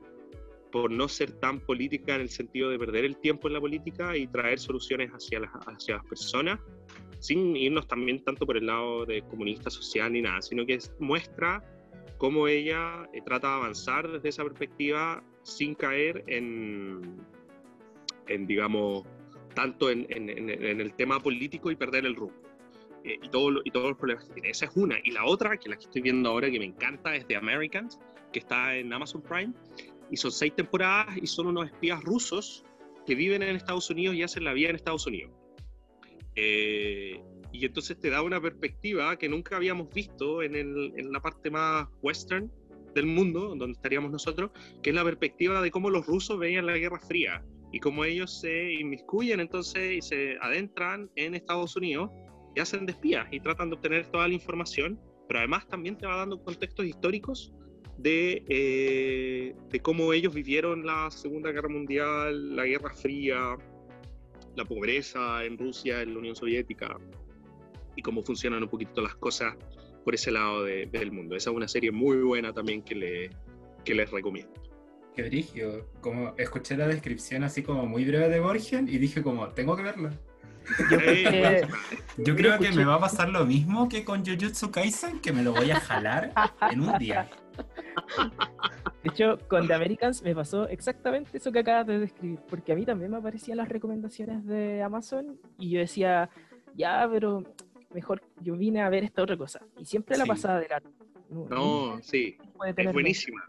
por 0.73 0.91
no 0.91 1.07
ser 1.07 1.31
tan 1.39 1.61
política 1.61 2.15
en 2.15 2.21
el 2.21 2.29
sentido 2.29 2.69
de 2.69 2.77
perder 2.77 3.05
el 3.05 3.15
tiempo 3.15 3.47
en 3.47 3.53
la 3.53 3.61
política 3.61 4.17
y 4.17 4.27
traer 4.27 4.59
soluciones 4.59 5.09
hacia 5.11 5.39
las, 5.39 5.51
hacia 5.67 5.95
las 5.95 6.05
personas, 6.05 6.59
sin 7.19 7.55
irnos 7.55 7.87
también 7.87 8.25
tanto 8.25 8.45
por 8.45 8.57
el 8.57 8.65
lado 8.65 9.05
de 9.05 9.21
comunista 9.21 9.69
social 9.69 10.11
ni 10.11 10.21
nada, 10.21 10.41
sino 10.41 10.65
que 10.65 10.79
muestra 10.99 11.63
cómo 12.17 12.49
ella 12.49 13.07
eh, 13.13 13.21
trata 13.25 13.47
de 13.47 13.53
avanzar 13.53 14.11
desde 14.11 14.27
esa 14.27 14.43
perspectiva 14.43 15.23
sin 15.43 15.75
caer 15.75 16.25
en, 16.27 17.21
en 18.27 18.47
digamos, 18.47 19.05
tanto 19.55 19.89
en, 19.89 20.07
en, 20.09 20.29
en 20.29 20.81
el 20.81 20.93
tema 20.93 21.21
político 21.21 21.71
y 21.71 21.77
perder 21.77 22.05
el 22.05 22.17
rumbo. 22.17 22.40
Eh, 23.03 23.19
y, 23.21 23.29
todo, 23.29 23.61
y 23.63 23.71
todos 23.71 23.89
los 23.89 23.97
problemas 23.97 24.25
que 24.25 24.33
tiene. 24.33 24.49
Esa 24.49 24.65
es 24.65 24.71
una. 24.75 24.97
Y 25.03 25.11
la 25.11 25.25
otra, 25.25 25.57
que 25.57 25.69
la 25.69 25.75
que 25.75 25.85
estoy 25.85 26.01
viendo 26.01 26.29
ahora, 26.29 26.49
que 26.51 26.59
me 26.59 26.65
encanta, 26.65 27.15
es 27.15 27.25
The 27.27 27.35
Americans, 27.35 27.99
que 28.31 28.39
está 28.39 28.75
en 28.75 28.93
Amazon 28.93 29.21
Prime. 29.21 29.53
Y 30.09 30.17
son 30.17 30.31
seis 30.31 30.53
temporadas 30.55 31.17
y 31.21 31.25
son 31.27 31.47
unos 31.47 31.67
espías 31.67 32.03
rusos 32.03 32.65
que 33.05 33.15
viven 33.15 33.41
en 33.41 33.55
Estados 33.55 33.89
Unidos 33.89 34.15
y 34.15 34.23
hacen 34.23 34.43
la 34.43 34.53
vida 34.53 34.69
en 34.69 34.75
Estados 34.75 35.07
Unidos. 35.07 35.31
Eh, 36.35 37.21
y 37.51 37.65
entonces 37.65 37.99
te 37.99 38.09
da 38.09 38.21
una 38.21 38.39
perspectiva 38.39 39.17
que 39.17 39.27
nunca 39.27 39.57
habíamos 39.57 39.93
visto 39.93 40.41
en, 40.41 40.55
el, 40.55 40.93
en, 40.95 41.11
la 41.11 41.19
parte 41.19 41.49
más 41.49 41.87
western 42.01 42.51
del 42.93 43.05
mundo, 43.05 43.55
donde 43.55 43.71
estaríamos 43.71 44.11
nosotros, 44.11 44.51
que 44.81 44.91
es 44.91 44.95
la 44.95 45.03
perspectiva 45.03 45.61
de 45.61 45.71
cómo 45.71 45.89
los 45.89 46.05
rusos 46.05 46.37
veían 46.37 46.65
la 46.65 46.77
Guerra 46.77 46.99
Fría 46.99 47.43
y 47.71 47.79
cómo 47.79 48.03
ellos 48.05 48.39
se 48.39 48.73
inmiscuyen 48.73 49.39
entonces 49.39 49.91
y 49.93 50.01
se 50.01 50.37
adentran 50.41 51.09
en 51.15 51.35
Estados 51.35 51.75
Unidos 51.75 52.11
y 52.55 52.59
hacen 52.59 52.85
de 52.85 52.93
espías 52.93 53.27
y 53.31 53.39
tratan 53.39 53.69
de 53.69 53.75
obtener 53.75 54.07
toda 54.07 54.27
la 54.27 54.33
información, 54.33 54.99
pero 55.27 55.39
además 55.39 55.67
también 55.67 55.97
te 55.97 56.05
va 56.05 56.17
dando 56.17 56.41
contextos 56.41 56.85
históricos 56.85 57.53
de, 57.97 58.43
eh, 58.49 59.55
de 59.69 59.79
cómo 59.79 60.13
ellos 60.13 60.33
vivieron 60.33 60.85
la 60.85 61.09
Segunda 61.11 61.51
Guerra 61.51 61.69
Mundial, 61.69 62.55
la 62.55 62.65
Guerra 62.65 62.93
Fría, 62.93 63.57
la 64.55 64.65
pobreza 64.65 65.45
en 65.45 65.57
Rusia, 65.57 66.01
en 66.01 66.13
la 66.13 66.19
Unión 66.19 66.35
Soviética, 66.35 66.97
y 67.95 68.01
cómo 68.01 68.23
funcionan 68.23 68.63
un 68.63 68.69
poquito 68.69 69.01
las 69.01 69.15
cosas 69.15 69.55
por 70.03 70.15
ese 70.15 70.31
lado 70.31 70.63
de, 70.63 70.87
del 70.87 71.11
mundo. 71.11 71.35
Esa 71.35 71.51
es 71.51 71.55
una 71.55 71.67
serie 71.67 71.91
muy 71.91 72.17
buena 72.17 72.53
también 72.53 72.81
que, 72.81 72.95
le, 72.95 73.29
que 73.85 73.93
les 73.93 74.09
recomiendo. 74.09 74.53
Qué 75.15 75.23
brillo. 75.23 75.87
Como 75.99 76.33
escuché 76.37 76.77
la 76.77 76.87
descripción 76.87 77.43
así 77.43 77.63
como 77.63 77.85
muy 77.85 78.05
breve 78.05 78.29
de 78.29 78.39
Borgen 78.39 78.87
y 78.87 78.97
dije 78.97 79.21
como, 79.21 79.49
tengo 79.49 79.75
que 79.75 79.83
verla. 79.83 80.17
Yo, 80.89 80.97
yo 82.17 82.35
creo 82.35 82.59
que 82.59 82.71
me 82.71 82.85
va 82.85 82.95
a 82.95 82.99
pasar 82.99 83.29
lo 83.29 83.45
mismo 83.45 83.89
que 83.89 84.03
con 84.03 84.25
Jujutsu 84.25 84.71
Kaisen, 84.71 85.19
que 85.19 85.31
me 85.31 85.43
lo 85.43 85.53
voy 85.53 85.71
a 85.71 85.79
jalar 85.79 86.31
en 86.71 86.81
un 86.81 86.97
día. 86.97 87.29
De 89.03 89.09
hecho, 89.09 89.37
con 89.47 89.67
The 89.67 89.73
Americans 89.73 90.21
me 90.21 90.35
pasó 90.35 90.67
exactamente 90.67 91.37
eso 91.37 91.51
que 91.51 91.59
acabas 91.59 91.87
de 91.87 91.99
describir, 91.99 92.39
porque 92.49 92.71
a 92.71 92.75
mí 92.75 92.85
también 92.85 93.11
me 93.11 93.17
aparecían 93.17 93.57
las 93.57 93.69
recomendaciones 93.69 94.45
de 94.45 94.81
Amazon 94.81 95.39
y 95.57 95.71
yo 95.71 95.79
decía, 95.79 96.29
ya, 96.75 97.07
pero 97.11 97.43
mejor 97.93 98.21
yo 98.41 98.55
vine 98.55 98.81
a 98.81 98.89
ver 98.89 99.03
esta 99.03 99.23
otra 99.23 99.37
cosa. 99.37 99.61
Y 99.79 99.85
siempre 99.85 100.17
la 100.17 100.25
pasaba 100.25 100.59
de 100.59 100.69
la... 100.69 100.81
No, 101.29 101.47
no 101.49 101.99
sí, 102.01 102.37
es 102.75 102.93
buenísima. 102.93 103.43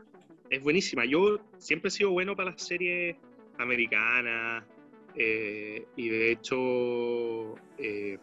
Es 0.48 0.62
buenísima. 0.62 1.04
Yo 1.04 1.38
siempre 1.58 1.88
he 1.88 1.90
sido 1.90 2.10
bueno 2.10 2.34
para 2.36 2.50
las 2.50 2.62
series 2.62 3.16
americanas, 3.58 4.64
eh, 5.16 5.86
y 5.96 6.08
de 6.08 6.32
hecho, 6.32 7.54
eh, 7.78 8.18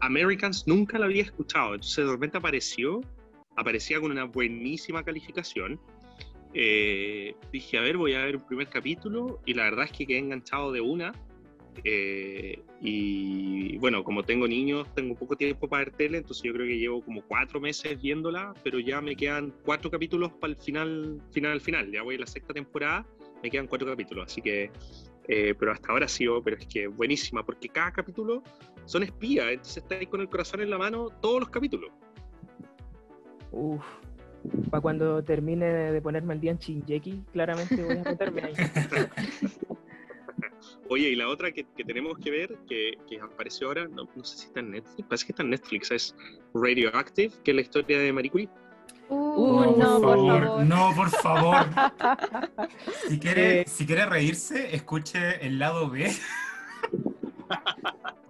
Americans 0.00 0.66
nunca 0.66 0.98
la 0.98 1.06
había 1.06 1.22
escuchado, 1.22 1.74
entonces 1.74 2.04
de 2.04 2.10
repente 2.10 2.38
apareció, 2.38 3.00
aparecía 3.56 4.00
con 4.00 4.10
una 4.10 4.24
buenísima 4.24 5.02
calificación. 5.02 5.80
Eh, 6.54 7.34
dije, 7.50 7.78
a 7.78 7.80
ver, 7.80 7.96
voy 7.96 8.14
a 8.14 8.24
ver 8.24 8.36
un 8.36 8.46
primer 8.46 8.68
capítulo 8.68 9.40
y 9.46 9.54
la 9.54 9.64
verdad 9.64 9.86
es 9.86 9.92
que 9.92 10.06
quedé 10.06 10.18
enganchado 10.18 10.72
de 10.72 10.80
una. 10.80 11.12
y 12.80 13.78
bueno, 13.78 14.04
como 14.04 14.22
tengo 14.22 14.46
niños, 14.46 14.86
tengo 14.94 15.14
poco 15.14 15.36
tiempo 15.36 15.68
para 15.68 15.84
ver 15.84 15.94
tele, 15.94 16.18
entonces 16.18 16.42
yo 16.42 16.52
creo 16.52 16.66
que 16.66 16.78
llevo 16.78 17.02
como 17.02 17.22
cuatro 17.22 17.60
meses 17.60 18.00
viéndola, 18.00 18.52
pero 18.62 18.78
ya 18.78 19.00
me 19.00 19.16
quedan 19.16 19.54
cuatro 19.64 19.90
capítulos 19.90 20.32
para 20.32 20.52
el 20.52 20.58
final, 20.58 21.22
final, 21.32 21.60
final. 21.60 21.90
Ya 21.90 22.02
voy 22.02 22.16
a 22.16 22.18
la 22.18 22.26
sexta 22.26 22.52
temporada 22.52 23.06
me 23.42 23.50
quedan 23.50 23.66
cuatro 23.66 23.88
capítulos, 23.88 24.26
así 24.26 24.40
que, 24.40 24.70
eh, 25.28 25.54
pero 25.58 25.72
hasta 25.72 25.92
ahora 25.92 26.08
sí, 26.08 26.26
pero 26.44 26.56
es 26.56 26.66
que 26.66 26.86
buenísima, 26.86 27.44
porque 27.44 27.68
cada 27.68 27.92
capítulo 27.92 28.42
son 28.84 29.02
espías, 29.02 29.50
entonces 29.50 29.78
estáis 29.78 30.08
con 30.08 30.20
el 30.20 30.28
corazón 30.28 30.60
en 30.60 30.70
la 30.70 30.78
mano 30.78 31.08
todos 31.20 31.40
los 31.40 31.48
capítulos. 31.50 31.90
Uf, 33.50 33.84
para 34.70 34.80
cuando 34.80 35.22
termine 35.22 35.66
de 35.66 36.00
ponerme 36.00 36.34
el 36.34 36.40
día 36.40 36.52
en 36.52 36.58
Shinjeki, 36.58 37.24
claramente 37.32 37.82
voy 37.82 37.98
a 37.98 38.02
meterme 38.02 38.42
ahí. 38.42 38.54
Oye, 40.88 41.10
y 41.10 41.16
la 41.16 41.28
otra 41.28 41.52
que, 41.52 41.64
que 41.76 41.84
tenemos 41.84 42.18
que 42.18 42.30
ver, 42.30 42.56
que, 42.68 42.92
que 43.08 43.20
apareció 43.20 43.68
ahora, 43.68 43.88
no, 43.88 44.08
no, 44.14 44.24
sé 44.24 44.38
si 44.38 44.46
está 44.46 44.60
en 44.60 44.72
Netflix, 44.72 45.08
parece 45.08 45.26
que 45.26 45.32
está 45.32 45.42
en 45.42 45.50
Netflix, 45.50 45.90
es 45.90 46.14
Radioactive, 46.54 47.32
que 47.44 47.50
es 47.52 47.54
la 47.54 47.60
historia 47.62 47.98
de 47.98 48.12
Marie 48.12 48.30
Curie. 48.30 48.48
Uh, 49.08 49.76
no, 49.76 50.00
por 50.00 50.16
favor. 50.16 50.64
No, 50.64 50.94
por 50.94 51.10
favor. 51.10 51.66
Si 53.08 53.18
quiere, 53.18 53.60
eh. 53.60 53.64
si 53.66 53.86
quiere 53.86 54.06
reírse, 54.06 54.74
escuche 54.74 55.44
el 55.46 55.58
lado 55.58 55.90
B. 55.90 56.10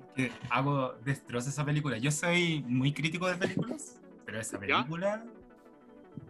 Porque 0.09 0.33
hago 0.51 0.95
destrozo 1.05 1.51
esa 1.51 1.65
película. 1.65 1.99
Yo 1.99 2.11
soy 2.11 2.65
muy 2.67 2.93
crítico 2.93 3.27
de 3.29 3.37
películas, 3.37 4.01
pero 4.25 4.41
esa 4.41 4.59
película. 4.59 5.25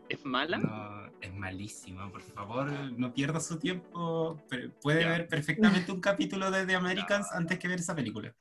¿Es 0.08 0.24
mala? 0.24 0.58
No, 0.58 1.10
es 1.20 1.34
malísima. 1.34 2.10
Por 2.10 2.20
favor, 2.20 2.70
no 2.96 3.12
pierda 3.14 3.40
su 3.40 3.58
tiempo. 3.58 4.38
Puede 4.82 5.06
ver 5.06 5.28
perfectamente 5.28 5.90
un 5.90 6.00
capítulo 6.00 6.50
de 6.50 6.66
The 6.66 6.74
Americans 6.74 7.32
antes 7.32 7.58
que 7.58 7.68
ver 7.68 7.80
esa 7.80 7.94
película. 7.94 8.34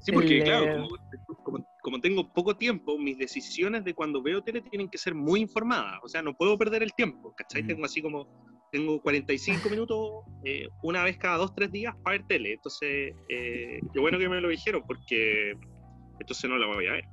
Sí, 0.00 0.12
porque 0.12 0.42
claro, 0.42 0.88
como, 0.88 0.96
como, 1.92 2.00
tengo 2.00 2.32
poco 2.32 2.56
tiempo, 2.56 2.98
mis 2.98 3.18
decisiones 3.18 3.84
de 3.84 3.94
cuando 3.94 4.22
veo 4.22 4.42
tele 4.42 4.62
tienen 4.62 4.88
que 4.88 4.98
ser 4.98 5.14
muy 5.14 5.40
informadas. 5.40 6.00
O 6.02 6.08
sea, 6.08 6.22
no 6.22 6.34
puedo 6.34 6.56
perder 6.56 6.82
el 6.82 6.92
tiempo, 6.94 7.34
¿cachai? 7.36 7.62
Mm. 7.62 7.66
Tengo 7.66 7.84
así 7.84 8.00
como, 8.00 8.26
tengo 8.72 9.00
45 9.02 9.68
minutos 9.68 10.24
eh, 10.44 10.68
una 10.82 11.04
vez 11.04 11.18
cada 11.18 11.36
dos, 11.36 11.54
tres 11.54 11.70
días 11.70 11.94
para 12.02 12.16
ver 12.16 12.26
tele. 12.26 12.54
Entonces, 12.54 13.14
eh, 13.28 13.80
qué 13.92 14.00
bueno 14.00 14.18
que 14.18 14.28
me 14.28 14.40
lo 14.40 14.48
dijeron, 14.48 14.82
porque 14.86 15.54
entonces 16.18 16.48
no 16.48 16.56
la 16.56 16.66
voy 16.66 16.86
a 16.86 16.92
ver. 16.92 17.04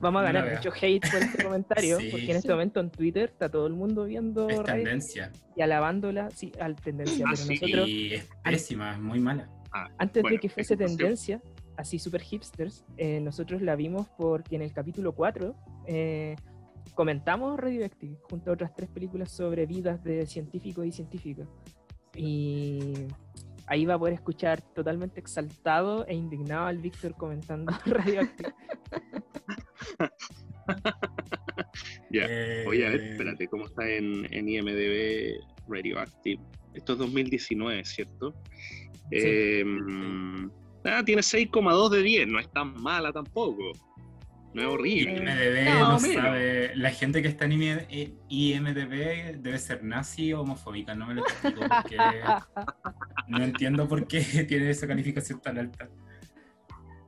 Vamos 0.00 0.20
a 0.20 0.24
ganar 0.26 0.54
mucho 0.54 0.70
hate 0.70 1.10
por 1.10 1.22
este 1.22 1.42
comentario, 1.44 1.98
porque 2.10 2.30
en 2.30 2.36
este 2.36 2.50
momento 2.50 2.80
en 2.80 2.90
Twitter 2.90 3.30
está 3.30 3.48
todo 3.48 3.66
el 3.66 3.72
mundo 3.72 4.04
viendo 4.04 4.48
es 4.48 4.62
tendencia. 4.62 5.32
y 5.56 5.62
alabándola, 5.62 6.30
sí, 6.30 6.52
al 6.60 6.76
tendencia. 6.76 7.24
Ah, 7.26 7.32
pero 7.34 7.44
sí, 7.44 7.54
nosotros, 7.54 7.88
es 7.88 8.28
pésima, 8.44 8.92
es 8.92 9.00
muy 9.00 9.18
mala. 9.18 9.48
Ah, 9.72 9.88
antes 9.98 10.22
bueno, 10.22 10.36
de 10.36 10.40
que 10.40 10.48
fuese 10.48 10.76
tendencia, 10.76 11.42
así 11.78 11.98
super 11.98 12.20
hipsters, 12.20 12.84
eh, 12.96 13.20
nosotros 13.20 13.62
la 13.62 13.76
vimos 13.76 14.08
porque 14.18 14.56
en 14.56 14.62
el 14.62 14.72
capítulo 14.72 15.12
4 15.12 15.54
eh, 15.86 16.34
comentamos 16.94 17.58
Radioactive 17.58 18.16
junto 18.28 18.50
a 18.50 18.54
otras 18.54 18.74
tres 18.74 18.90
películas 18.90 19.30
sobre 19.30 19.64
vidas 19.64 20.02
de 20.02 20.26
científicos 20.26 20.84
y 20.84 20.92
científicas. 20.92 21.48
Y 22.16 22.94
ahí 23.66 23.86
va 23.86 23.94
a 23.94 23.98
poder 23.98 24.14
escuchar 24.14 24.60
totalmente 24.74 25.20
exaltado 25.20 26.04
e 26.08 26.14
indignado 26.14 26.66
al 26.66 26.78
Víctor 26.78 27.14
comentando 27.14 27.72
Radioactive. 27.86 28.52
ya, 32.10 32.26
voy 32.64 32.82
a 32.82 32.90
ver, 32.90 33.00
espérate, 33.00 33.46
¿cómo 33.46 33.66
está 33.66 33.88
en, 33.88 34.26
en 34.34 34.48
IMDB 34.48 35.40
Radioactive? 35.68 36.42
Esto 36.74 36.94
es 36.94 36.98
2019, 36.98 37.84
¿cierto? 37.84 38.34
Sí. 39.10 39.20
Eh, 39.22 39.64
Ah, 40.88 41.02
tiene 41.04 41.22
6,2 41.22 41.90
de 41.90 42.02
10, 42.02 42.28
no 42.28 42.38
es 42.38 42.50
tan 42.50 42.80
mala 42.80 43.12
tampoco. 43.12 43.72
No 44.54 44.62
es 44.62 44.68
horrible. 44.68 45.18
IMDB 45.18 45.78
no, 45.78 45.92
no 45.92 45.98
sabe. 45.98 46.74
La 46.74 46.90
gente 46.90 47.20
que 47.20 47.28
está 47.28 47.44
en 47.44 47.52
IMDB 48.28 49.38
debe 49.38 49.58
ser 49.58 49.84
nazi 49.84 50.32
o 50.32 50.40
homofóbica, 50.40 50.94
no 50.94 51.06
me 51.06 51.14
lo 51.14 51.22
explico 51.22 51.60
porque 51.60 51.96
no 53.28 53.42
entiendo 53.42 53.86
por 53.86 54.06
qué 54.06 54.20
tiene 54.48 54.70
esa 54.70 54.86
calificación 54.86 55.40
tan 55.40 55.58
alta. 55.58 55.88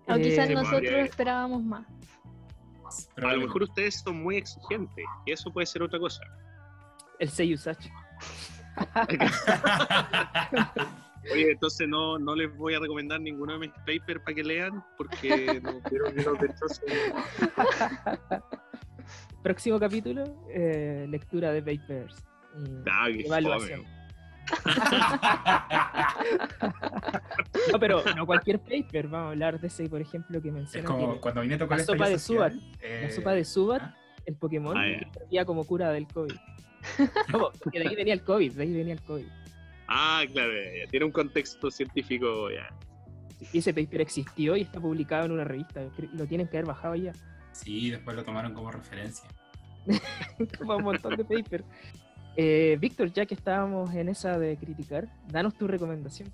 O 0.07 0.17
quizás 0.17 0.51
eh, 0.51 0.55
nosotros 0.55 0.93
esperábamos 0.93 1.63
más. 1.63 1.87
A 3.17 3.33
lo 3.33 3.41
mejor 3.41 3.63
ustedes 3.63 4.01
son 4.01 4.23
muy 4.23 4.37
exigentes 4.37 5.05
y 5.25 5.33
eso 5.33 5.51
puede 5.53 5.67
ser 5.67 5.83
otra 5.83 5.99
cosa. 5.99 6.21
El 7.19 7.31
Seiyusach. 7.31 7.79
Oye, 11.33 11.53
entonces 11.53 11.87
no, 11.89 12.19
no 12.19 12.35
les 12.35 12.55
voy 12.57 12.75
a 12.75 12.81
recomendar 12.81 13.21
ninguno 13.21 13.53
de 13.55 13.59
mis 13.61 13.71
papers 13.71 14.21
para 14.25 14.35
que 14.35 14.43
lean 14.43 14.85
porque 14.97 15.61
no 15.63 15.81
quiero 15.83 16.07
que 16.07 16.23
los 16.23 16.41
derechos 16.41 16.81
Próximo 19.43 19.79
capítulo, 19.81 20.25
eh, 20.51 21.07
lectura 21.09 21.51
de 21.53 21.63
papers. 21.63 22.15
Ah, 22.91 23.09
evaluación. 23.09 23.85
no, 27.73 27.79
pero 27.79 28.03
no 28.17 28.27
cualquier 28.27 28.59
paper, 28.59 29.09
vamos 29.09 29.29
a 29.29 29.31
hablar 29.31 29.61
de 29.61 29.69
ese, 29.69 29.89
por 29.89 30.01
ejemplo, 30.01 30.41
que 30.43 30.51
menciona. 30.51 30.85
Es 30.85 30.91
como 30.91 31.21
cuando 31.21 31.41
vine 31.43 31.55
a 31.55 31.59
tocar 31.59 31.79
la 31.79 31.85
sopa 31.85 32.09
de 32.09 32.19
Subat. 32.19 32.53
la 32.53 32.61
eh, 32.83 33.11
sopa 33.11 33.33
de 33.33 33.45
Subat, 33.45 33.83
¿ah? 33.83 33.97
el 34.27 34.37
Pokémon, 34.37 34.77
Ah, 34.77 34.85
que 34.85 35.07
servía 35.19 35.45
como 35.45 35.65
cura 35.65 35.91
del 35.91 36.07
COVID. 36.07 36.35
No, 37.33 37.51
porque 37.63 37.79
de 37.79 37.89
ahí 37.89 37.95
venía 37.95 38.15
el 38.15 38.23
COVID, 38.23 38.53
de 38.53 38.63
ahí 38.63 38.73
venía 38.73 38.95
el 38.95 39.03
COVID. 39.03 39.27
Ah, 39.91 40.23
claro, 40.33 40.53
ya, 40.53 40.85
ya. 40.85 40.91
tiene 40.91 41.05
un 41.05 41.13
contexto 41.13 41.71
científico 41.71 42.49
ya. 42.49 42.69
Y 43.53 43.59
ese 43.59 43.75
paper 43.75 44.03
existió 44.03 44.57
y 44.57 44.63
está 44.63 44.81
publicado 44.81 45.27
en 45.27 45.33
una 45.33 45.45
revista. 45.45 45.83
Lo 46.13 46.27
tienen 46.27 46.47
que 46.47 46.59
haber 46.59 46.69
bajado 46.69 46.95
ya. 46.95 47.13
Sí, 47.53 47.91
después 47.91 48.17
lo 48.17 48.25
tomaron 48.25 48.55
como 48.55 48.71
referencia. 48.71 49.29
Como 50.59 50.77
un 50.77 50.85
montón 50.85 51.17
de 51.17 51.25
papers. 51.25 51.65
Eh, 52.37 52.77
Víctor, 52.79 53.13
ya 53.13 53.27
que 53.27 53.35
estábamos 53.35 53.93
en 53.95 54.11
esa 54.11 54.39
de 54.39 54.57
criticar, 54.57 55.09
danos 55.29 55.55
tu 55.57 55.67
recomendación. 55.67 56.31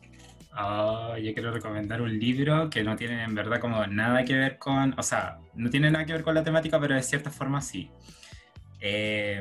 Ah, 0.53 1.16
yo 1.23 1.33
quiero 1.33 1.53
recomendar 1.53 2.03
un 2.03 2.19
libro 2.19 2.69
que 2.69 2.83
no 2.83 2.97
tiene 2.97 3.23
en 3.23 3.35
verdad 3.35 3.61
como 3.61 3.87
nada 3.87 4.24
que 4.24 4.35
ver 4.35 4.59
con, 4.59 4.95
o 4.99 5.03
sea, 5.03 5.39
no 5.55 5.70
tiene 5.70 5.91
nada 5.91 6.05
que 6.05 6.12
ver 6.12 6.23
con 6.23 6.35
la 6.35 6.43
temática, 6.43 6.81
pero 6.81 6.95
de 6.95 7.03
cierta 7.03 7.31
forma 7.31 7.62
sí. 7.62 7.89
Eh, 8.81 9.41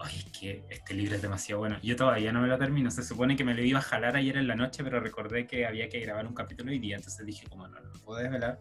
ay, 0.00 0.16
es 0.18 0.24
que 0.38 0.64
este 0.70 0.94
libro 0.94 1.16
es 1.16 1.22
demasiado 1.22 1.60
bueno. 1.60 1.78
Yo 1.82 1.96
todavía 1.96 2.32
no 2.32 2.40
me 2.40 2.48
lo 2.48 2.58
termino. 2.58 2.90
Se 2.90 3.02
supone 3.02 3.36
que 3.36 3.44
me 3.44 3.54
lo 3.54 3.62
iba 3.62 3.78
a 3.78 3.82
jalar 3.82 4.16
ayer 4.16 4.36
en 4.36 4.46
la 4.46 4.54
noche, 4.54 4.82
pero 4.84 5.00
recordé 5.00 5.46
que 5.46 5.66
había 5.66 5.88
que 5.88 6.00
grabar 6.00 6.26
un 6.26 6.34
capítulo 6.34 6.70
hoy 6.70 6.78
día, 6.78 6.96
entonces 6.96 7.24
dije 7.26 7.46
como 7.48 7.66
no, 7.68 7.80
no 7.80 7.88
lo 7.88 8.00
puedo 8.02 8.20
desvelar. 8.20 8.60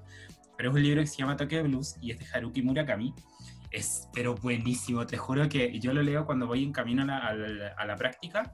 Pero 0.57 0.70
es 0.70 0.76
un 0.76 0.84
libro 0.84 1.02
que 1.02 1.07
se 1.07 1.18
llama 1.18 1.36
Tokyo 1.36 1.64
Blues 1.64 1.95
y 2.02 2.12
es 2.12 2.20
de 2.20 2.26
Haruki 2.34 2.62
Murakami. 2.62 3.14
Es 3.72 4.07
pero 4.14 4.36
buenísimo, 4.36 5.06
te 5.06 5.18
juro 5.18 5.49
que 5.49 5.78
yo 5.80 5.94
lo 5.94 6.02
leo 6.02 6.26
cuando 6.26 6.48
voy 6.48 6.64
en 6.64 6.72
camino 6.72 7.02
a 7.03 7.06
la, 7.06 7.18
a 7.18 7.34
la- 7.34 7.68
a 7.78 7.86
la 7.86 7.95
práctica 7.98 8.53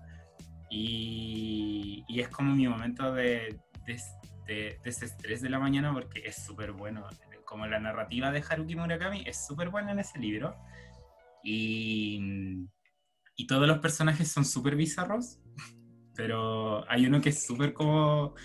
y, 0.69 2.03
y 2.07 2.19
es 2.21 2.29
como 2.29 2.55
mi 2.55 2.67
momento 2.67 3.13
de, 3.13 3.59
de, 3.85 4.01
de 4.47 4.79
desestrés 4.83 5.41
de 5.41 5.49
la 5.49 5.59
mañana 5.59 5.93
porque 5.93 6.21
es 6.25 6.43
súper 6.43 6.71
bueno. 6.71 7.05
Como 7.45 7.67
la 7.67 7.79
narrativa 7.79 8.31
de 8.31 8.41
Haruki 8.49 8.75
Murakami 8.77 9.23
es 9.27 9.45
súper 9.45 9.69
buena 9.69 9.91
en 9.91 9.99
ese 9.99 10.17
libro 10.17 10.55
y, 11.43 12.67
y 13.35 13.47
todos 13.47 13.67
los 13.67 13.79
personajes 13.79 14.31
son 14.31 14.45
súper 14.45 14.75
bizarros, 14.75 15.39
pero 16.15 16.89
hay 16.89 17.05
uno 17.05 17.21
que 17.21 17.29
es 17.29 17.45
súper 17.45 17.73
como... 17.73 18.35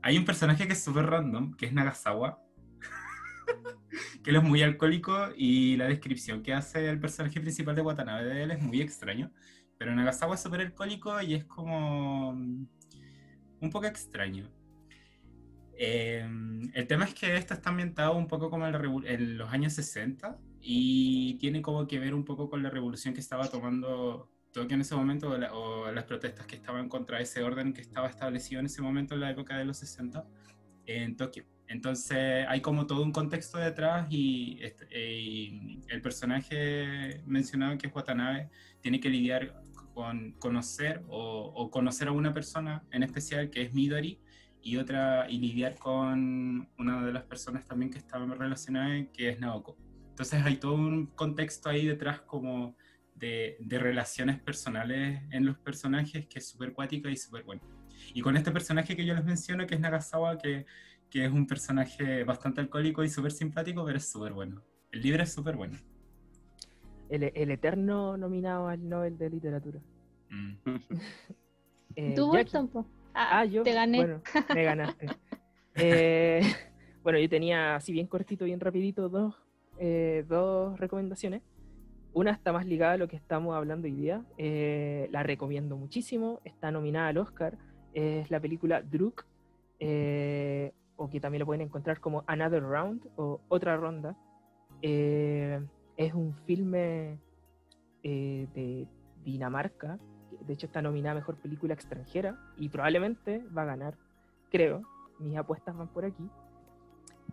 Hay 0.00 0.16
un 0.16 0.24
personaje 0.24 0.66
que 0.66 0.74
es 0.74 0.82
súper 0.82 1.06
random, 1.06 1.54
que 1.56 1.66
es 1.66 1.72
Nagasawa, 1.72 2.40
que 4.22 4.30
él 4.30 4.36
es 4.36 4.42
muy 4.42 4.62
alcohólico 4.62 5.28
y 5.36 5.76
la 5.76 5.88
descripción 5.88 6.42
que 6.42 6.54
hace 6.54 6.88
el 6.88 7.00
personaje 7.00 7.40
principal 7.40 7.74
de 7.74 7.82
Watanabe 7.82 8.24
de 8.24 8.42
él 8.44 8.50
es 8.52 8.62
muy 8.62 8.80
extraño. 8.80 9.32
Pero 9.76 9.94
Nagasawa 9.94 10.36
es 10.36 10.42
súper 10.42 10.60
alcohólico 10.60 11.20
y 11.20 11.34
es 11.34 11.44
como 11.44 12.32
mm, 12.32 12.66
un 13.60 13.70
poco 13.70 13.86
extraño. 13.86 14.48
Eh, 15.76 16.26
el 16.74 16.86
tema 16.86 17.04
es 17.04 17.14
que 17.14 17.36
esto 17.36 17.54
está 17.54 17.70
ambientado 17.70 18.16
un 18.16 18.26
poco 18.26 18.50
como 18.50 18.66
en 18.66 19.38
los 19.38 19.52
años 19.52 19.74
60 19.74 20.38
y 20.60 21.34
tiene 21.38 21.62
como 21.62 21.86
que 21.86 21.98
ver 21.98 22.14
un 22.14 22.24
poco 22.24 22.48
con 22.50 22.62
la 22.62 22.70
revolución 22.70 23.14
que 23.14 23.20
estaba 23.20 23.48
tomando 23.48 24.30
Tokio 24.52 24.74
en 24.74 24.80
ese 24.80 24.94
momento 24.96 25.30
o, 25.30 25.38
la- 25.38 25.52
o 25.54 25.92
las 25.92 26.04
protestas 26.04 26.46
que 26.46 26.56
estaban 26.56 26.88
contra 26.88 27.20
ese 27.20 27.42
orden 27.42 27.72
que 27.72 27.80
estaba 27.82 28.08
establecido 28.08 28.60
en 28.60 28.66
ese 28.66 28.82
momento 28.82 29.14
en 29.14 29.20
la 29.20 29.30
época 29.30 29.56
de 29.58 29.64
los 29.64 29.76
60 29.78 30.24
en 30.86 31.16
Tokio. 31.16 31.44
Entonces 31.68 32.46
hay 32.48 32.60
como 32.62 32.86
todo 32.86 33.02
un 33.02 33.12
contexto 33.12 33.58
detrás 33.58 34.06
y, 34.10 34.58
este- 34.62 34.88
y 34.90 35.82
el 35.88 36.00
personaje 36.00 37.22
mencionado 37.26 37.76
que 37.76 37.88
es 37.88 37.94
Watanabe 37.94 38.48
tiene 38.80 39.00
que 39.00 39.10
lidiar 39.10 39.62
con 39.94 40.32
conocer 40.38 41.02
o, 41.08 41.52
o 41.54 41.70
conocer 41.70 42.08
a 42.08 42.12
una 42.12 42.32
persona 42.32 42.84
en 42.90 43.02
especial 43.02 43.50
que 43.50 43.62
es 43.62 43.74
Midori 43.74 44.18
y 44.62 44.76
otra 44.78 45.28
y 45.30 45.38
lidiar 45.38 45.74
con 45.76 46.68
una 46.78 47.04
de 47.04 47.12
las 47.12 47.24
personas 47.24 47.66
también 47.66 47.90
que 47.90 47.98
estaba 47.98 48.24
relacionada 48.34 49.04
que 49.12 49.28
es 49.28 49.38
Naoko. 49.40 49.76
Entonces 50.18 50.44
hay 50.44 50.56
todo 50.56 50.74
un 50.74 51.06
contexto 51.06 51.68
ahí 51.68 51.86
detrás 51.86 52.20
como 52.22 52.74
de, 53.14 53.56
de 53.60 53.78
relaciones 53.78 54.40
personales 54.40 55.22
en 55.30 55.46
los 55.46 55.56
personajes 55.58 56.26
que 56.26 56.40
es 56.40 56.48
súper 56.48 56.72
cuática 56.72 57.08
y 57.08 57.16
súper 57.16 57.44
bueno. 57.44 57.62
Y 58.14 58.20
con 58.20 58.36
este 58.36 58.50
personaje 58.50 58.96
que 58.96 59.04
yo 59.06 59.14
les 59.14 59.24
menciono, 59.24 59.64
que 59.64 59.76
es 59.76 59.80
Nagasawa, 59.80 60.36
que, 60.36 60.66
que 61.08 61.24
es 61.24 61.30
un 61.30 61.46
personaje 61.46 62.24
bastante 62.24 62.60
alcohólico 62.60 63.04
y 63.04 63.08
súper 63.08 63.30
simpático, 63.30 63.84
pero 63.84 63.98
es 63.98 64.10
súper 64.10 64.32
bueno. 64.32 64.60
El 64.90 65.02
libro 65.02 65.22
es 65.22 65.32
súper 65.32 65.54
bueno. 65.54 65.78
El, 67.08 67.30
el 67.32 67.50
eterno 67.52 68.16
nominado 68.16 68.66
al 68.66 68.88
Nobel 68.88 69.16
de 69.18 69.30
Literatura. 69.30 69.80
Mm. 70.30 70.54
Eh, 71.96 72.14
Tú, 72.14 72.30
po. 72.72 72.86
Ah, 73.14 73.40
Ah, 73.40 73.44
yo. 73.44 73.62
te 73.62 73.72
gané. 73.72 73.98
Bueno, 73.98 74.22
me 74.52 74.64
ganaste. 74.64 75.06
Eh, 75.80 76.40
bueno, 77.04 77.20
yo 77.20 77.28
tenía 77.28 77.76
así 77.76 77.92
bien 77.92 78.08
cortito, 78.08 78.44
bien 78.44 78.58
rapidito, 78.58 79.08
dos, 79.08 79.36
eh, 79.78 80.24
dos 80.28 80.78
recomendaciones. 80.78 81.42
Una 82.12 82.32
está 82.32 82.52
más 82.52 82.66
ligada 82.66 82.94
a 82.94 82.96
lo 82.96 83.08
que 83.08 83.16
estamos 83.16 83.54
hablando 83.54 83.86
hoy 83.86 83.94
día. 83.94 84.24
eh, 84.36 85.08
la 85.10 85.22
recomiendo 85.22 85.76
muchísimo. 85.76 86.40
Está 86.44 86.70
nominada 86.70 87.08
al 87.08 87.18
Oscar. 87.18 87.56
Es 87.94 88.30
la 88.30 88.40
película 88.40 88.82
Druk, 88.82 89.24
eh, 89.78 90.72
o 90.96 91.08
que 91.08 91.20
también 91.20 91.40
lo 91.40 91.46
pueden 91.46 91.62
encontrar 91.62 92.00
como 92.00 92.24
Another 92.26 92.62
Round 92.62 93.08
o 93.16 93.40
Otra 93.48 93.76
Ronda. 93.76 94.16
Es 94.80 96.14
un 96.14 96.34
filme 96.46 97.18
de 98.02 98.86
Dinamarca. 99.24 99.98
De 100.46 100.52
hecho, 100.52 100.66
está 100.66 100.82
nominada 100.82 101.12
a 101.12 101.14
Mejor 101.16 101.36
Película 101.36 101.74
Extranjera 101.74 102.38
y 102.56 102.68
probablemente 102.68 103.42
va 103.56 103.62
a 103.62 103.66
ganar, 103.66 103.98
creo. 104.50 104.82
Mis 105.18 105.36
apuestas 105.36 105.76
van 105.76 105.88
por 105.88 106.04
aquí. 106.04 106.28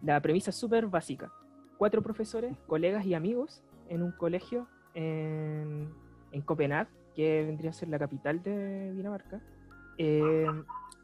La 0.03 0.19
premisa 0.21 0.49
es 0.49 0.55
súper 0.55 0.87
básica. 0.87 1.31
Cuatro 1.77 2.01
profesores, 2.01 2.55
colegas 2.67 3.05
y 3.05 3.13
amigos 3.13 3.61
en 3.89 4.01
un 4.01 4.11
colegio 4.11 4.67
en, 4.93 5.89
en 6.31 6.41
Copenhague, 6.41 6.89
que 7.15 7.43
vendría 7.45 7.71
a 7.71 7.73
ser 7.73 7.89
la 7.89 7.99
capital 7.99 8.41
de 8.43 8.93
Dinamarca. 8.93 9.41
Eh, 9.97 10.45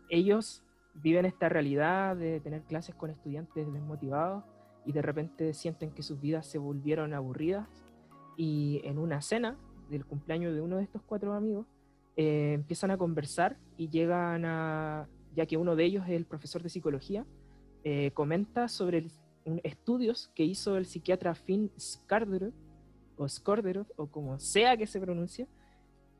ellos 0.09 0.63
viven 0.93 1.25
esta 1.25 1.49
realidad 1.49 2.15
de 2.15 2.39
tener 2.39 2.63
clases 2.63 2.95
con 2.95 3.09
estudiantes 3.09 3.71
desmotivados 3.71 4.43
y 4.85 4.91
de 4.93 5.01
repente 5.01 5.53
sienten 5.53 5.91
que 5.91 6.03
sus 6.03 6.19
vidas 6.19 6.45
se 6.47 6.57
volvieron 6.57 7.13
aburridas 7.13 7.67
y 8.37 8.81
en 8.83 8.97
una 8.97 9.21
cena 9.21 9.57
del 9.89 10.05
cumpleaños 10.05 10.53
de 10.53 10.61
uno 10.61 10.77
de 10.77 10.83
estos 10.83 11.01
cuatro 11.03 11.33
amigos 11.33 11.65
eh, 12.17 12.53
empiezan 12.53 12.91
a 12.91 12.97
conversar 12.97 13.57
y 13.77 13.89
llegan 13.89 14.43
a, 14.45 15.07
ya 15.35 15.45
que 15.45 15.57
uno 15.57 15.75
de 15.75 15.83
ellos 15.85 16.03
es 16.05 16.11
el 16.11 16.25
profesor 16.25 16.61
de 16.63 16.69
psicología, 16.69 17.25
eh, 17.83 18.11
comenta 18.13 18.67
sobre 18.67 18.99
el- 18.99 19.11
estudios 19.63 20.31
que 20.35 20.43
hizo 20.43 20.77
el 20.77 20.85
psiquiatra 20.85 21.35
Finn 21.35 21.71
Skarderud, 21.79 22.53
o 23.17 23.27
Skorderud, 23.27 23.85
o 23.97 24.07
como 24.07 24.39
sea 24.39 24.75
que 24.77 24.87
se 24.87 24.99
pronuncie, 24.99 25.47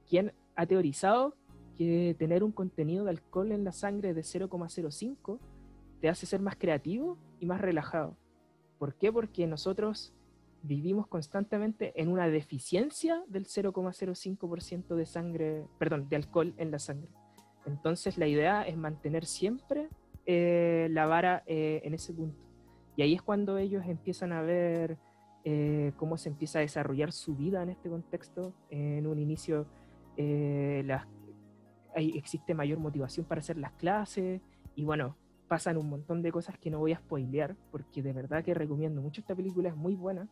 quien 0.07 0.33
ha 0.55 0.65
teorizado 0.65 1.35
que 1.77 2.15
tener 2.19 2.43
un 2.43 2.51
contenido 2.51 3.05
de 3.05 3.11
alcohol 3.11 3.51
en 3.51 3.63
la 3.63 3.71
sangre 3.71 4.13
de 4.13 4.21
0,05 4.21 5.39
te 5.99 6.09
hace 6.09 6.25
ser 6.25 6.41
más 6.41 6.55
creativo 6.55 7.17
y 7.39 7.45
más 7.45 7.61
relajado. 7.61 8.15
¿Por 8.77 8.95
qué? 8.95 9.11
Porque 9.11 9.47
nosotros 9.47 10.13
vivimos 10.63 11.07
constantemente 11.07 11.99
en 11.99 12.09
una 12.09 12.27
deficiencia 12.27 13.23
del 13.27 13.45
0,05% 13.45 14.95
de 14.95 15.05
sangre, 15.05 15.65
perdón, 15.79 16.07
de 16.09 16.15
alcohol 16.15 16.53
en 16.57 16.71
la 16.71 16.79
sangre. 16.79 17.09
Entonces 17.65 18.17
la 18.17 18.27
idea 18.27 18.63
es 18.63 18.77
mantener 18.77 19.25
siempre 19.25 19.89
eh, 20.25 20.87
la 20.91 21.05
vara 21.05 21.43
eh, 21.45 21.81
en 21.83 21.93
ese 21.93 22.13
punto. 22.13 22.50
Y 22.95 23.01
ahí 23.03 23.13
es 23.13 23.21
cuando 23.21 23.57
ellos 23.57 23.83
empiezan 23.85 24.31
a 24.33 24.41
ver 24.41 24.97
eh, 25.43 25.91
cómo 25.97 26.17
se 26.17 26.29
empieza 26.29 26.59
a 26.59 26.61
desarrollar 26.61 27.11
su 27.11 27.35
vida 27.35 27.63
en 27.63 27.69
este 27.69 27.89
contexto. 27.89 28.53
En 28.69 29.07
un 29.07 29.17
inicio 29.19 29.65
eh, 30.17 30.83
las- 30.85 31.07
hay- 31.95 32.17
existe 32.17 32.53
mayor 32.53 32.79
motivación 32.79 33.25
para 33.25 33.39
hacer 33.39 33.57
las 33.57 33.71
clases 33.73 34.41
y 34.75 34.83
bueno, 34.85 35.15
pasan 35.47 35.77
un 35.77 35.89
montón 35.89 36.21
de 36.21 36.31
cosas 36.31 36.57
que 36.59 36.69
no 36.69 36.79
voy 36.79 36.91
a 36.93 36.97
spoilear 36.97 37.55
porque 37.71 38.01
de 38.03 38.13
verdad 38.13 38.43
que 38.43 38.53
recomiendo 38.53 39.01
mucho 39.01 39.21
esta 39.21 39.35
película, 39.35 39.69
es 39.69 39.75
muy 39.75 39.95
buena. 39.95 40.27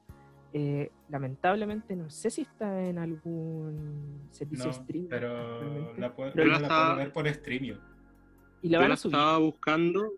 Eh, 0.53 0.91
lamentablemente 1.09 1.95
no 1.95 2.09
sé 2.09 2.29
si 2.29 2.41
está 2.41 2.83
en 2.85 2.97
algún 2.97 4.27
servicio 4.31 4.65
No, 4.65 4.71
streaming 4.71 5.09
pero 5.09 5.93
la, 5.95 6.15
puedo, 6.15 6.31
Pero 6.33 6.45
la 6.47 6.53
la 6.59 6.61
estaba- 6.67 6.85
puedo 6.87 6.97
ver 6.97 7.13
por 7.13 7.27
streamio. 7.29 7.77
y 8.61 8.69
la 8.69 8.77
Yo 8.77 8.81
van 8.81 8.91
a 8.91 8.95
subir. 8.97 9.15
estaba 9.15 9.37
buscando. 9.37 10.11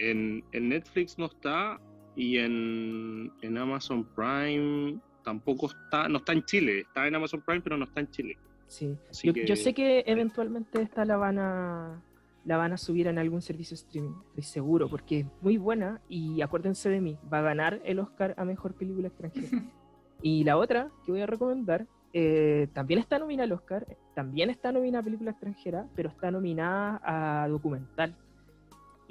En, 0.00 0.42
en 0.52 0.68
Netflix 0.68 1.18
no 1.18 1.26
está. 1.26 1.78
y 2.16 2.38
en, 2.38 3.30
en 3.42 3.56
Amazon 3.58 4.04
Prime 4.16 4.98
tampoco 5.22 5.66
está, 5.66 6.08
no 6.08 6.18
está 6.18 6.32
en 6.32 6.42
Chile, 6.44 6.80
está 6.80 7.06
en 7.06 7.14
Amazon 7.14 7.40
Prime 7.46 7.60
pero 7.60 7.76
no 7.76 7.84
está 7.84 8.00
en 8.00 8.10
Chile. 8.10 8.36
Sí, 8.66 8.96
yo, 9.22 9.32
que- 9.32 9.46
yo 9.46 9.56
sé 9.56 9.74
que 9.74 10.02
eventualmente 10.06 10.82
esta 10.82 11.04
la 11.04 11.16
van 11.16 11.38
a 11.38 12.02
la 12.44 12.56
van 12.56 12.72
a 12.72 12.78
subir 12.78 13.06
en 13.06 13.18
algún 13.18 13.42
servicio 13.42 13.74
streaming, 13.74 14.14
estoy 14.30 14.42
seguro, 14.44 14.88
porque 14.88 15.20
es 15.20 15.26
muy 15.42 15.58
buena 15.58 16.00
y 16.08 16.40
acuérdense 16.40 16.88
de 16.88 17.00
mí, 17.00 17.18
va 17.32 17.40
a 17.40 17.42
ganar 17.42 17.80
el 17.84 17.98
Oscar 17.98 18.34
a 18.38 18.44
Mejor 18.46 18.74
Película 18.74 19.08
Extranjera. 19.08 19.62
y 20.22 20.42
la 20.44 20.56
otra 20.56 20.88
que 21.04 21.12
voy 21.12 21.20
a 21.20 21.26
recomendar, 21.26 21.86
eh, 22.14 22.66
también 22.72 22.98
está 22.98 23.18
nominada 23.18 23.44
al 23.44 23.52
Oscar, 23.52 23.86
también 24.14 24.48
está 24.50 24.72
nominada 24.72 25.00
a 25.02 25.04
Película 25.04 25.30
Extranjera, 25.32 25.86
pero 25.94 26.08
está 26.08 26.30
nominada 26.30 27.00
a 27.04 27.46
Documental. 27.48 28.16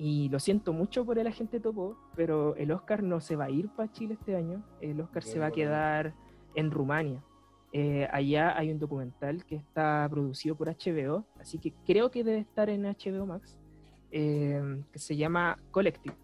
Y 0.02 0.30
lo 0.30 0.40
siento 0.40 0.72
mucho 0.72 1.04
por 1.04 1.20
el 1.20 1.28
agente 1.28 1.60
Topo, 1.60 1.98
pero 2.16 2.56
el 2.56 2.72
Oscar 2.72 3.04
no 3.04 3.20
se 3.20 3.36
va 3.36 3.46
a 3.46 3.50
ir 3.50 3.68
para 3.68 3.92
Chile 3.92 4.14
este 4.14 4.34
año, 4.34 4.64
el 4.80 5.02
Oscar 5.02 5.24
se 5.24 5.40
va 5.40 5.48
a 5.48 5.52
quedar 5.52 6.14
en 6.56 6.72
Rumania. 6.72 7.22
Eh, 7.74 8.08
allá 8.10 8.58
hay 8.58 8.72
un 8.72 8.80
documental 8.80 9.44
que 9.44 9.58
está 9.58 10.08
producido 10.10 10.56
por 10.56 10.70
HBO, 10.70 11.26
así 11.38 11.60
que 11.60 11.74
creo 11.86 12.10
que 12.12 12.24
debe 12.24 12.38
estar 12.40 12.70
en 12.70 12.84
HBO 12.84 13.26
Max, 13.26 13.58
eh, 14.12 14.82
que 14.90 15.00
se 15.00 15.18
llama 15.18 15.60
Collective. 15.70 16.16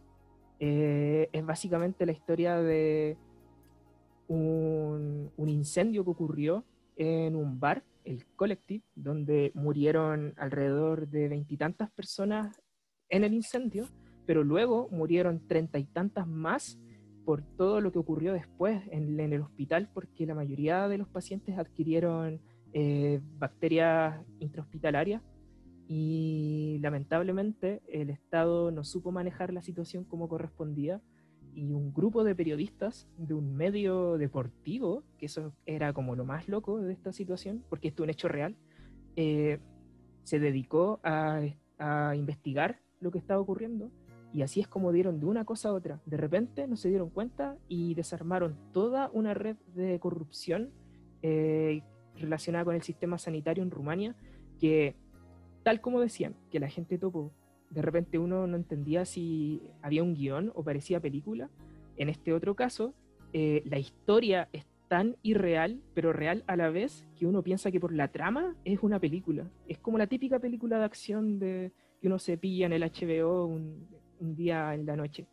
Eh, 0.62 1.28
es 1.34 1.46
básicamente 1.46 2.06
la 2.06 2.14
historia 2.14 2.56
de 2.56 3.18
un, 4.30 5.34
un 5.36 5.50
incendio 5.50 6.06
que 6.06 6.12
ocurrió 6.12 6.64
en 6.96 7.36
un 7.36 7.60
bar, 7.60 7.84
el 8.06 8.26
Collective, 8.38 8.86
donde 8.96 9.52
murieron 9.54 10.34
alrededor 10.38 11.10
de 11.10 11.28
veintitantas 11.28 11.92
personas 11.92 12.62
en 13.10 13.24
el 13.24 13.34
incendio, 13.34 13.88
pero 14.26 14.44
luego 14.44 14.90
murieron 14.92 15.48
treinta 15.48 15.80
y 15.80 15.86
tantas 15.86 16.28
más 16.28 16.80
por 17.26 17.42
todo 17.58 17.82
lo 17.82 17.92
que 17.92 18.00
ocurrió 18.00 18.34
después 18.34 18.82
en, 18.92 19.20
en 19.20 19.34
el 19.34 19.42
hospital, 19.42 19.90
porque 19.94 20.26
la 20.26 20.36
mayoría 20.36 20.88
de 20.88 20.98
los 20.98 21.08
pacientes 21.08 21.58
adquirieron 21.58 22.40
eh, 22.74 23.20
bacterias 23.38 24.22
intrahospitalarias 24.40 25.22
y 25.88 26.78
lamentablemente 26.82 27.82
el 27.88 28.10
Estado 28.10 28.72
no 28.72 28.84
supo 28.84 29.12
manejar 29.12 29.54
la 29.54 29.62
situación 29.62 30.04
como 30.04 30.28
correspondía 30.28 31.02
y 31.54 31.72
un 31.72 31.94
grupo 31.94 32.24
de 32.24 32.36
periodistas 32.36 33.08
de 33.18 33.34
un 33.34 33.56
medio 33.56 34.18
deportivo, 34.18 35.04
que 35.18 35.28
eso 35.28 35.54
era 35.66 35.94
como 35.94 36.16
lo 36.16 36.26
más 36.26 36.50
loco 36.50 36.82
de 36.82 36.92
esta 36.92 37.14
situación, 37.14 37.64
porque 37.70 37.88
esto 37.88 38.04
es 38.04 38.06
un 38.06 38.10
hecho 38.10 38.28
real, 38.28 38.56
eh, 39.16 39.60
se 40.24 40.40
dedicó 40.40 41.00
a, 41.04 41.42
a 41.80 42.16
investigar 42.16 42.82
lo 43.06 43.12
que 43.12 43.20
estaba 43.20 43.40
ocurriendo 43.40 43.92
y 44.36 44.42
así 44.42 44.60
es 44.60 44.68
como 44.68 44.92
dieron 44.92 45.22
de 45.22 45.28
una 45.28 45.46
cosa 45.46 45.70
a 45.70 45.74
otra. 45.74 46.02
De 46.06 46.18
repente 46.18 46.68
no 46.68 46.76
se 46.76 46.90
dieron 46.90 47.10
cuenta 47.10 47.58
y 47.70 47.94
desarmaron 47.94 48.58
toda 48.74 49.10
una 49.14 49.34
red 49.34 49.56
de 49.74 49.98
corrupción 49.98 50.72
eh, 51.22 51.84
relacionada 52.18 52.66
con 52.66 52.76
el 52.76 52.82
sistema 52.82 53.18
sanitario 53.18 53.64
en 53.64 53.72
Rumania, 53.72 54.14
que 54.60 54.98
tal 55.64 55.80
como 55.80 56.02
decían, 56.02 56.36
que 56.52 56.60
la 56.60 56.68
gente 56.68 56.98
topo, 56.98 57.32
de 57.70 57.82
repente 57.82 58.20
uno 58.20 58.46
no 58.46 58.58
entendía 58.58 59.06
si 59.06 59.62
había 59.82 60.04
un 60.04 60.16
guion 60.16 60.52
o 60.54 60.66
parecía 60.66 61.00
película. 61.00 61.50
En 61.96 62.10
este 62.10 62.34
otro 62.34 62.58
caso, 62.58 62.94
eh, 63.32 63.64
la 63.66 63.80
historia 63.80 64.50
es 64.52 64.66
tan 64.90 65.16
irreal, 65.22 65.82
pero 65.94 66.12
real 66.12 66.44
a 66.48 66.58
la 66.58 66.70
vez, 66.70 67.08
que 67.18 67.26
uno 67.26 67.42
piensa 67.42 67.72
que 67.72 67.80
por 67.80 67.94
la 67.94 68.10
trama 68.10 68.58
es 68.66 68.84
una 68.84 69.00
película. 69.00 69.50
Es 69.70 69.78
como 69.78 69.98
la 69.98 70.08
típica 70.08 70.40
película 70.40 70.78
de 70.78 70.84
acción 70.84 71.40
de 71.40 71.72
que 72.00 72.08
uno 72.08 72.20
se 72.20 72.38
pilla 72.38 72.66
en 72.66 72.74
el 72.74 72.84
HBO 72.84 73.46
un, 73.46 73.88
un 74.20 74.36
día 74.36 74.74
en 74.74 74.86
la 74.86 74.96
noche. 74.96 75.28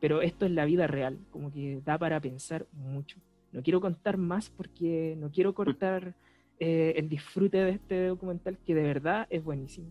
Pero 0.00 0.22
esto 0.22 0.46
es 0.46 0.52
la 0.52 0.64
vida 0.64 0.86
real, 0.86 1.18
como 1.30 1.50
que 1.50 1.80
da 1.84 1.98
para 1.98 2.20
pensar 2.20 2.66
mucho. 2.72 3.18
No 3.52 3.62
quiero 3.62 3.80
contar 3.80 4.16
más 4.16 4.50
porque 4.50 5.16
no 5.18 5.30
quiero 5.30 5.54
cortar 5.54 6.14
eh, 6.60 6.94
el 6.96 7.08
disfrute 7.08 7.58
de 7.58 7.70
este 7.70 8.06
documental 8.08 8.58
que 8.64 8.74
de 8.74 8.82
verdad 8.82 9.26
es 9.30 9.42
buenísimo. 9.42 9.90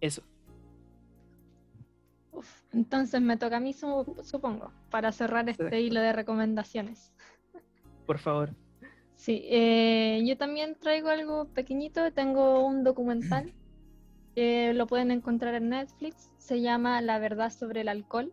Eso. 0.00 0.22
Uf, 2.32 2.62
entonces 2.72 3.20
me 3.20 3.36
toca 3.36 3.56
a 3.56 3.60
mí, 3.60 3.72
su- 3.72 4.16
supongo, 4.22 4.72
para 4.90 5.12
cerrar 5.12 5.48
este 5.48 5.64
Exacto. 5.64 5.78
hilo 5.78 6.00
de 6.00 6.12
recomendaciones. 6.12 7.12
Por 8.06 8.18
favor. 8.18 8.50
Sí, 9.16 9.42
eh, 9.46 10.22
yo 10.26 10.36
también 10.36 10.76
traigo 10.78 11.08
algo 11.08 11.46
pequeñito. 11.46 12.12
Tengo 12.12 12.66
un 12.66 12.84
documental 12.84 13.52
que 14.34 14.72
lo 14.74 14.86
pueden 14.86 15.10
encontrar 15.10 15.54
en 15.54 15.70
Netflix. 15.70 16.30
Se 16.38 16.60
llama 16.60 17.00
La 17.00 17.18
verdad 17.18 17.50
sobre 17.50 17.82
el 17.82 17.88
alcohol. 17.88 18.32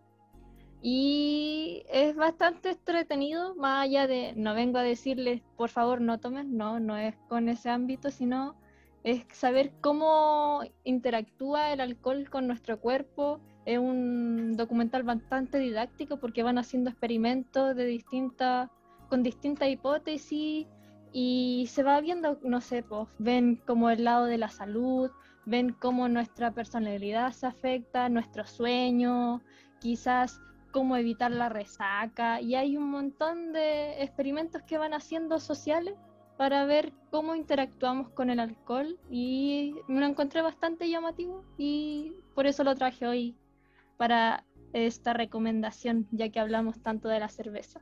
Y 0.82 1.84
es 1.91 2.15
bastante 2.15 2.72
entretenido, 2.72 3.53
más 3.56 3.84
allá 3.84 4.07
de, 4.07 4.34
no 4.36 4.56
vengo 4.56 4.80
a 4.80 4.84
decirles, 4.84 5.44
por 5.56 5.69
favor, 5.69 6.02
no 6.02 6.19
tomen, 6.19 6.57
no, 6.57 6.80
no 6.80 6.98
es 6.98 7.15
con 7.30 7.49
ese 7.49 7.69
ámbito, 7.69 8.10
sino 8.10 8.56
es 9.03 9.23
saber 9.32 9.73
cómo 9.80 10.61
interactúa 10.84 11.72
el 11.73 11.82
alcohol 11.82 12.30
con 12.32 12.48
nuestro 12.48 12.80
cuerpo. 12.80 13.40
Es 13.65 13.78
un 13.78 14.57
documental 14.57 15.03
bastante 15.03 15.60
didáctico 15.60 16.18
porque 16.18 16.41
van 16.41 16.57
haciendo 16.57 16.90
experimentos 16.90 17.76
de 17.76 17.86
distintas 17.86 18.69
con 19.07 19.23
distintas 19.23 19.69
hipótesis 19.69 20.65
y 21.11 21.68
se 21.69 21.84
va 21.84 21.99
viendo, 21.99 22.40
no 22.44 22.61
sé, 22.61 22.82
pues, 22.82 23.07
ven 23.19 23.61
como 23.68 23.90
el 23.90 24.06
lado 24.06 24.26
de 24.26 24.38
la 24.38 24.49
salud, 24.49 25.11
ven 25.45 25.73
cómo 25.73 26.07
nuestra 26.07 26.51
personalidad 26.51 27.31
se 27.31 27.47
afecta, 27.47 28.09
nuestro 28.09 28.45
sueño, 28.45 29.41
quizás 29.80 30.39
cómo 30.72 30.95
evitar 30.95 31.31
la 31.31 31.49
resaca 31.49 32.41
y 32.41 32.55
hay 32.55 32.77
un 32.77 32.89
montón 32.89 33.51
de 33.53 34.01
experimentos 34.01 34.61
que 34.63 34.77
van 34.77 34.93
haciendo 34.93 35.39
sociales 35.39 35.95
para 36.38 36.65
ver 36.65 36.93
cómo 37.11 37.35
interactuamos 37.35 38.09
con 38.09 38.30
el 38.30 38.39
alcohol 38.39 38.97
y 39.09 39.76
me 39.88 39.99
lo 39.99 40.05
encontré 40.05 40.41
bastante 40.41 40.89
llamativo 40.89 41.43
y 41.57 42.13
por 42.34 42.47
eso 42.47 42.63
lo 42.63 42.76
traje 42.76 43.05
hoy 43.05 43.35
para 43.97 44.45
esta 44.73 45.13
recomendación 45.13 46.07
ya 46.11 46.30
que 46.30 46.39
hablamos 46.39 46.81
tanto 46.81 47.09
de 47.09 47.19
la 47.19 47.30
cerveza. 47.30 47.81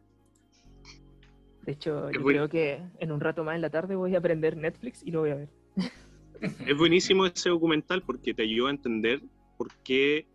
De 1.65 1.73
hecho, 1.73 2.09
yo 2.09 2.23
creo 2.23 2.49
que 2.49 2.81
en 2.97 3.11
un 3.11 3.19
rato 3.19 3.43
más 3.43 3.55
en 3.55 3.61
la 3.61 3.69
tarde 3.69 3.95
voy 3.95 4.15
a 4.15 4.17
aprender 4.17 4.57
Netflix 4.57 5.03
y 5.05 5.11
lo 5.11 5.21
voy 5.21 5.29
a 5.29 5.35
ver. 5.35 5.49
Es 6.41 6.77
buenísimo 6.77 7.25
ese 7.25 7.49
documental 7.49 8.03
porque 8.03 8.33
te 8.33 8.43
ayuda 8.43 8.69
a 8.69 8.73
entender 8.73 9.21
por 9.57 9.67
qué 9.83 10.27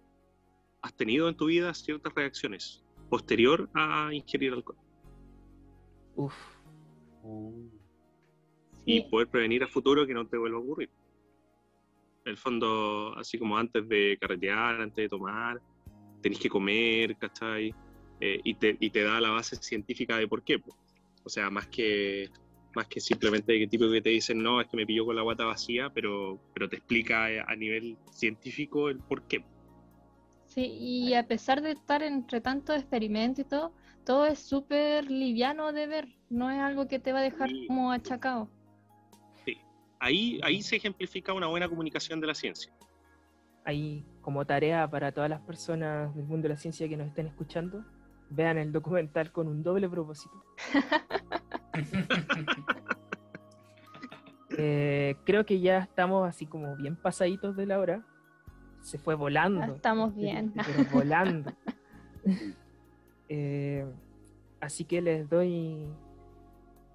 has 0.83 0.95
tenido 0.95 1.29
en 1.29 1.37
tu 1.37 1.47
vida 1.47 1.73
ciertas 1.73 2.13
reacciones 2.15 2.85
posterior 3.09 3.71
a 3.75 4.11
ingerir 4.13 4.53
alcohol 4.53 4.77
Uf, 6.17 6.35
y 8.85 9.01
Sí. 9.01 9.07
poder 9.11 9.29
prevenir 9.29 9.63
a 9.65 9.69
futuro 9.69 10.07
que 10.07 10.15
no 10.15 10.27
te 10.27 10.37
vuelva 10.37 10.59
a 10.59 10.61
ocurrir. 10.61 10.91
En 12.25 12.31
el 12.31 12.37
fondo, 12.37 13.15
así 13.17 13.39
como 13.39 13.57
antes 13.57 13.87
de 13.89 14.17
carretear, 14.21 14.81
antes 14.81 14.97
de 14.97 15.09
tomar, 15.09 15.61
tenés 16.23 16.39
que 16.39 16.49
comer, 16.49 17.17
¿cachai? 17.17 17.75
Eh, 18.21 18.41
y, 18.45 18.55
te, 18.55 18.77
y 18.79 18.91
te 18.91 19.03
da 19.03 19.21
la 19.21 19.31
base 19.31 19.57
científica 19.57 20.17
de 20.19 20.29
por 20.29 20.43
qué. 20.43 20.59
po. 20.59 20.77
O 21.25 21.29
sea, 21.29 21.51
más 21.51 21.67
que, 21.69 22.31
más 22.75 22.87
que 22.89 23.01
simplemente 23.01 23.59
que 23.59 23.67
tipo 23.67 23.91
que 23.91 24.01
te 24.03 24.11
dicen, 24.11 24.43
no, 24.43 24.61
es 24.61 24.69
que 24.69 24.77
me 24.77 24.87
pilló 24.87 25.05
con 25.07 25.17
la 25.17 25.23
guata 25.23 25.45
vacía, 25.45 25.91
pero, 25.91 26.39
pero 26.53 26.69
te 26.69 26.77
explica 26.77 27.31
eh, 27.31 27.41
a 27.47 27.55
nivel 27.57 27.97
científico 28.13 28.89
el 28.89 28.99
por 28.99 29.23
qué. 29.23 29.45
Sí, 30.47 30.63
y 30.67 31.15
a 31.15 31.27
pesar 31.27 31.63
de 31.63 31.73
estar 31.73 32.03
entre 32.03 32.41
tantos 32.41 32.77
experimentos 32.77 33.45
y 33.45 33.49
todo, 33.49 33.73
todo 34.05 34.27
es 34.27 34.39
súper 34.39 35.11
liviano 35.11 35.73
de 35.73 35.87
ver, 35.87 36.09
no 36.31 36.51
es 36.51 36.59
algo 36.61 36.87
que 36.87 36.99
te 36.99 37.13
va 37.13 37.21
a 37.21 37.23
dejar 37.23 37.49
Sí. 37.49 37.67
como 37.67 37.91
achacado. 37.93 38.49
Ahí, 40.01 40.39
ahí 40.43 40.61
se 40.61 40.77
ejemplifica 40.77 41.33
una 41.33 41.47
buena 41.47 41.67
comunicación 41.69 42.21
de 42.21 42.27
la 42.27 42.35
ciencia. 42.35 42.71
ahí 43.65 44.05
como 44.21 44.45
tarea 44.45 44.87
para 44.91 45.13
todas 45.13 45.31
las 45.31 45.41
personas 45.41 46.15
del 46.15 46.27
mundo 46.27 46.43
de 46.49 46.51
la 46.51 46.57
ciencia 46.59 46.87
que 46.87 46.97
nos 46.99 47.07
estén 47.07 47.27
escuchando, 47.27 47.83
vean 48.29 48.59
el 48.59 48.71
documental 48.73 49.33
con 49.33 49.49
un 49.49 49.63
doble 49.63 49.89
propósito. 49.89 50.45
Eh, 54.57 55.17
creo 55.25 55.45
que 55.45 55.59
ya 55.61 55.79
estamos 55.79 56.29
así 56.29 56.47
como 56.47 56.77
bien 56.77 56.95
pasaditos 56.97 57.57
de 57.57 57.67
la 57.67 57.79
hora. 57.81 58.03
Se 58.83 58.99
fue 58.99 59.15
volando. 59.15 59.61
Ya 59.61 59.73
estamos 59.75 60.15
bien. 60.15 60.53
pero 60.55 60.89
volando. 60.93 61.53
Eh, 63.31 63.87
así 64.61 64.85
que 64.85 65.01
les 65.01 65.29
doy 65.31 65.89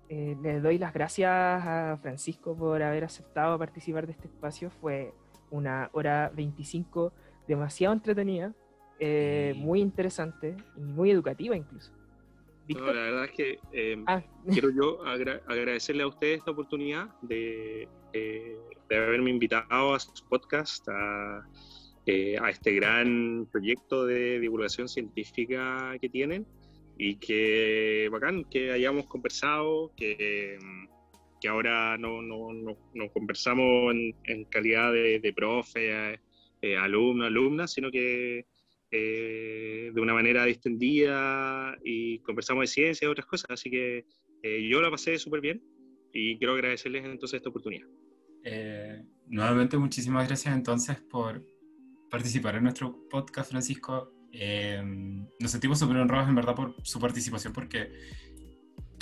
eh, 0.10 0.38
les 0.44 0.62
doy 0.62 0.78
las 0.78 0.94
gracias 0.94 1.30
a 1.32 1.98
Francisco 2.02 2.56
por 2.56 2.82
haber 2.84 3.04
aceptado 3.04 3.58
participar 3.58 4.06
de 4.06 4.12
este 4.14 4.28
espacio. 4.28 4.70
Fue 4.70 5.12
una 5.50 5.90
hora 5.92 6.32
25 6.36 7.12
demasiado 7.48 7.94
entretenida, 7.96 8.54
eh, 9.00 9.54
Sí. 9.56 9.60
muy 9.60 9.82
interesante 9.82 10.56
y 10.78 10.82
muy 10.82 11.10
educativa 11.10 11.56
incluso. 11.56 11.92
No, 12.70 12.76
Víctor, 12.76 12.96
la 12.96 13.02
verdad 13.02 13.26
es 13.26 13.32
que 13.32 13.60
eh, 13.74 14.04
ah, 14.08 14.22
quiero 14.48 14.70
yo 14.70 15.06
agra- 15.06 15.42
agradecerle 15.48 16.04
a 16.04 16.08
ustedes 16.08 16.40
esta 16.40 16.52
oportunidad 16.52 17.10
de, 17.22 17.88
eh, 18.14 18.58
de 18.90 18.96
haberme 18.96 19.32
invitado 19.32 19.94
a 19.94 20.00
su 20.00 20.12
podcast, 20.30 20.88
a 20.90 21.46
eh, 22.06 22.38
a 22.42 22.50
este 22.50 22.74
gran 22.74 23.48
proyecto 23.52 24.06
de 24.06 24.40
divulgación 24.40 24.88
científica 24.88 25.96
que 26.02 26.10
tienen. 26.10 26.46
Y 26.98 27.16
que 27.18 28.10
bacán 28.12 28.46
que 28.46 28.72
hayamos 28.72 29.06
conversado, 29.06 29.94
que, 29.96 30.58
que 31.40 31.48
ahora 31.48 31.98
no, 31.98 32.22
no, 32.22 32.52
no, 32.52 33.10
conversamos 33.14 33.94
en, 34.26 34.46
calidad 34.46 34.92
de, 34.92 35.20
de 35.20 35.34
profe, 35.34 36.20
eh, 36.62 36.78
alumno, 36.78 37.26
alumna, 37.26 37.68
sino 37.68 37.92
que 37.92 38.48
eh, 38.92 39.92
de 39.94 40.02
una 40.02 40.14
manera 40.14 40.46
distendida 40.46 41.78
y 41.84 42.20
conversamos 42.20 42.64
de 42.64 42.68
ciencia 42.68 43.08
y 43.08 43.12
otras 43.12 43.28
cosas. 43.28 43.50
Así 43.50 43.70
que 43.70 44.06
eh, 44.44 44.68
yo 44.70 44.82
la 44.82 44.90
pasé 44.90 45.18
súper 45.18 45.42
bien 45.42 45.62
y 46.14 46.38
quiero 46.38 46.54
agradecerles 46.54 47.06
entonces 47.06 47.38
esta 47.38 47.50
oportunidad. 47.50 47.88
Eh, 48.44 49.04
nuevamente, 49.28 49.78
muchísimas 49.78 50.28
gracias 50.28 50.56
entonces 50.56 51.02
por 51.02 51.46
participar 52.10 52.56
en 52.56 52.64
nuestro 52.64 53.08
podcast, 53.10 53.52
Francisco. 53.52 54.12
nos 55.40 55.52
sentimos 55.52 55.80
súper 55.80 55.98
honrados 55.98 56.30
en 56.30 56.36
verdad 56.36 56.56
por 56.56 56.76
su 56.84 57.00
participación 57.00 57.54
porque 57.54 57.92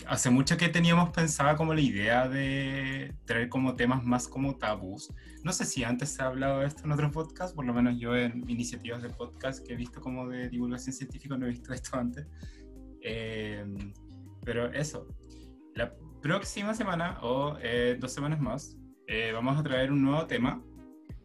hace 0.07 0.29
mucho 0.29 0.57
que 0.57 0.69
teníamos 0.69 1.09
pensada 1.09 1.55
como 1.55 1.73
la 1.73 1.81
idea 1.81 2.27
de 2.27 3.13
traer 3.25 3.49
como 3.49 3.75
temas 3.75 4.03
más 4.03 4.27
como 4.27 4.57
tabús. 4.57 5.13
No 5.43 5.51
sé 5.53 5.65
si 5.65 5.83
antes 5.83 6.09
se 6.09 6.23
ha 6.23 6.27
hablado 6.27 6.59
de 6.59 6.67
esto 6.67 6.83
en 6.85 6.91
otros 6.91 7.11
podcasts, 7.11 7.53
por 7.53 7.65
lo 7.65 7.73
menos 7.73 7.99
yo 7.99 8.15
en 8.15 8.49
iniciativas 8.49 9.01
de 9.01 9.09
podcast 9.09 9.65
que 9.65 9.73
he 9.73 9.75
visto 9.75 10.01
como 10.01 10.27
de 10.27 10.49
divulgación 10.49 10.93
científica 10.93 11.37
no 11.37 11.45
he 11.45 11.49
visto 11.49 11.73
esto 11.73 11.97
antes. 11.97 12.27
Em, 13.01 13.93
pero 14.43 14.71
eso, 14.73 15.07
la 15.75 15.93
próxima 16.21 16.73
semana 16.73 17.19
o 17.21 17.57
eh, 17.61 17.97
dos 17.99 18.13
semanas 18.13 18.39
más 18.39 18.75
eh, 19.07 19.31
vamos 19.33 19.57
a 19.57 19.63
traer 19.63 19.91
un 19.91 20.01
nuevo 20.01 20.25
tema 20.25 20.61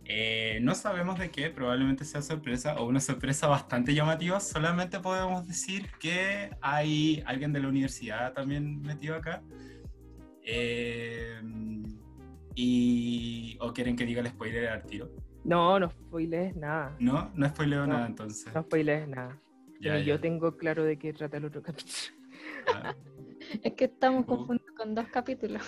eh, 0.05 0.59
no 0.63 0.75
sabemos 0.75 1.19
de 1.19 1.31
qué, 1.31 1.51
probablemente 1.51 2.05
sea 2.05 2.23
sorpresa 2.23 2.77
o 2.77 2.87
una 2.87 3.01
sorpresa 3.01 3.47
bastante 3.47 3.95
llamativa. 3.95 4.41
Solamente 4.41 5.01
podemos 5.01 5.47
decir 5.47 5.91
que 6.01 6.51
hay 6.61 7.23
alguien 7.27 7.53
de 7.53 7.61
la 7.61 7.69
universidad 7.69 8.33
también 8.33 8.83
metido 8.83 9.17
acá. 9.17 9.43
Eh, 10.45 11.41
y, 12.55 13.57
¿O 13.61 13.73
quieren 13.73 13.97
que 13.97 14.05
diga 14.05 14.21
el 14.21 14.29
spoiler 14.29 14.69
al 14.69 14.85
tiro? 14.85 15.11
No, 15.45 15.79
no 15.79 15.91
spoilees 15.91 16.57
nada. 16.57 16.97
No, 16.99 17.31
no 17.35 17.49
spoileo 17.49 17.87
nada 17.87 18.07
entonces. 18.07 18.53
No 18.55 18.63
spoilees 18.63 19.09
nada. 19.09 19.39
Yo 19.81 20.21
tengo 20.21 20.57
claro 20.57 20.85
de 20.85 20.99
qué 20.99 21.13
trata 21.13 21.37
el 21.39 21.47
otro 21.47 21.63
capítulo. 21.63 22.17
Ah. 22.73 22.95
es 23.63 23.73
que 23.73 23.87
estamos 23.87 24.25
confundidos 24.25 24.73
con 24.77 24.95
dos 24.95 25.09
capítulos. 25.09 25.63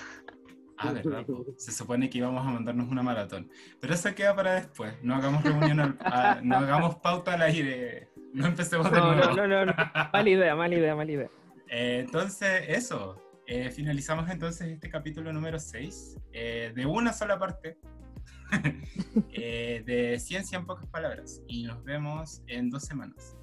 Ah, 0.78 0.92
¿verdad? 0.94 1.24
Se 1.56 1.72
supone 1.72 2.10
que 2.10 2.18
íbamos 2.18 2.46
a 2.46 2.50
mandarnos 2.50 2.88
una 2.88 3.02
maratón. 3.02 3.50
Pero 3.80 3.94
eso 3.94 4.14
queda 4.14 4.34
para 4.34 4.54
después. 4.54 4.94
No 5.02 5.14
hagamos 5.14 5.42
reunión, 5.42 5.98
no 6.42 6.56
hagamos 6.56 6.96
pauta 6.96 7.34
al 7.34 7.42
aire. 7.42 8.08
No 8.32 8.46
empecemos 8.46 8.90
de 8.90 9.00
nuevo. 9.00 9.36
No, 9.36 9.46
no, 9.46 9.66
no. 9.66 9.74
Mala 10.12 10.28
idea, 10.28 10.56
mala 10.56 10.74
idea, 10.74 10.96
mala 10.96 11.12
idea. 11.12 11.30
Eh, 11.68 12.02
entonces, 12.04 12.64
eso. 12.68 13.20
Eh, 13.46 13.70
finalizamos 13.70 14.30
entonces 14.30 14.68
este 14.68 14.88
capítulo 14.88 15.30
número 15.30 15.58
6 15.58 16.18
eh, 16.32 16.72
de 16.74 16.86
una 16.86 17.12
sola 17.12 17.38
parte 17.38 17.76
de 19.30 20.16
Ciencia 20.18 20.58
en 20.58 20.66
pocas 20.66 20.86
palabras. 20.86 21.42
Y 21.46 21.64
nos 21.64 21.84
vemos 21.84 22.42
en 22.46 22.70
dos 22.70 22.84
semanas. 22.84 23.36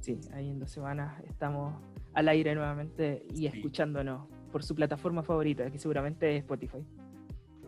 Sí, 0.00 0.20
ahí 0.34 0.50
en 0.50 0.58
dos 0.58 0.70
semanas 0.70 1.22
estamos 1.26 1.74
al 2.12 2.28
aire 2.28 2.54
nuevamente 2.54 3.24
y 3.34 3.46
escuchándonos 3.46 4.28
por 4.54 4.62
su 4.62 4.72
plataforma 4.76 5.24
favorita, 5.24 5.68
que 5.68 5.80
seguramente 5.80 6.36
es 6.36 6.44
Spotify. 6.44 6.78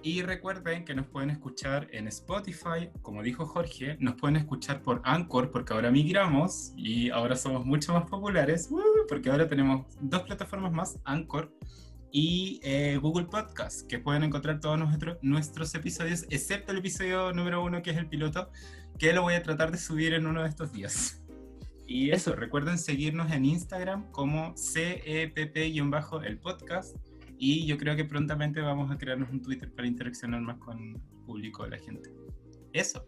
Y 0.04 0.22
recuerden 0.22 0.84
que 0.84 0.94
nos 0.94 1.08
pueden 1.08 1.30
escuchar 1.30 1.88
en 1.90 2.06
Spotify, 2.06 2.90
como 3.02 3.24
dijo 3.24 3.44
Jorge, 3.44 3.96
nos 3.98 4.14
pueden 4.14 4.36
escuchar 4.36 4.82
por 4.82 5.02
Anchor, 5.02 5.50
porque 5.50 5.72
ahora 5.72 5.90
migramos 5.90 6.72
y 6.76 7.10
ahora 7.10 7.34
somos 7.34 7.66
mucho 7.66 7.92
más 7.92 8.08
populares, 8.08 8.70
porque 9.08 9.30
ahora 9.30 9.48
tenemos 9.48 9.84
dos 10.00 10.22
plataformas 10.22 10.72
más, 10.72 11.00
Anchor 11.02 11.52
y 12.12 12.60
eh, 12.62 12.98
Google 13.02 13.24
Podcast, 13.24 13.84
que 13.88 13.98
pueden 13.98 14.22
encontrar 14.22 14.60
todos 14.60 14.78
nuestros, 14.78 15.18
nuestros 15.22 15.74
episodios, 15.74 16.24
excepto 16.30 16.70
el 16.70 16.78
episodio 16.78 17.32
número 17.32 17.64
uno, 17.64 17.82
que 17.82 17.90
es 17.90 17.96
el 17.96 18.06
piloto, 18.06 18.48
que 18.96 19.12
lo 19.12 19.22
voy 19.22 19.34
a 19.34 19.42
tratar 19.42 19.72
de 19.72 19.78
subir 19.78 20.14
en 20.14 20.24
uno 20.28 20.44
de 20.44 20.50
estos 20.50 20.70
días. 20.72 21.20
Y 21.86 22.10
eso, 22.10 22.34
recuerden 22.34 22.78
seguirnos 22.78 23.30
en 23.32 23.44
Instagram 23.44 24.10
como 24.10 24.54
CEPP-el 24.56 26.38
podcast. 26.40 26.96
Y 27.38 27.66
yo 27.66 27.76
creo 27.76 27.94
que 27.96 28.04
prontamente 28.04 28.60
vamos 28.60 28.90
a 28.90 28.98
crearnos 28.98 29.30
un 29.30 29.42
Twitter 29.42 29.70
para 29.72 29.86
interaccionar 29.86 30.40
más 30.40 30.58
con 30.58 30.78
el 30.78 31.00
público, 31.26 31.66
la 31.66 31.78
gente. 31.78 32.10
Eso. 32.72 33.06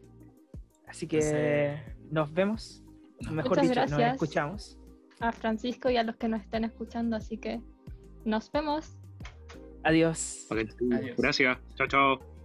Así 0.87 1.07
que 1.07 1.81
nos 2.11 2.33
vemos. 2.33 2.85
Mejor 3.31 3.61
dicho, 3.61 3.87
nos 3.87 4.01
escuchamos. 4.01 4.79
A 5.21 5.33
Francisco 5.33 5.91
y 5.91 5.97
a 5.97 6.05
los 6.05 6.17
que 6.17 6.29
nos 6.29 6.43
estén 6.43 6.65
escuchando. 6.65 7.17
Así 7.17 7.39
que 7.39 7.61
nos 8.25 8.51
vemos. 8.53 8.97
Adiós. 9.83 10.47
Adiós. 10.51 11.17
Gracias. 11.17 11.59
Chao, 11.75 11.89
chao. 11.89 12.38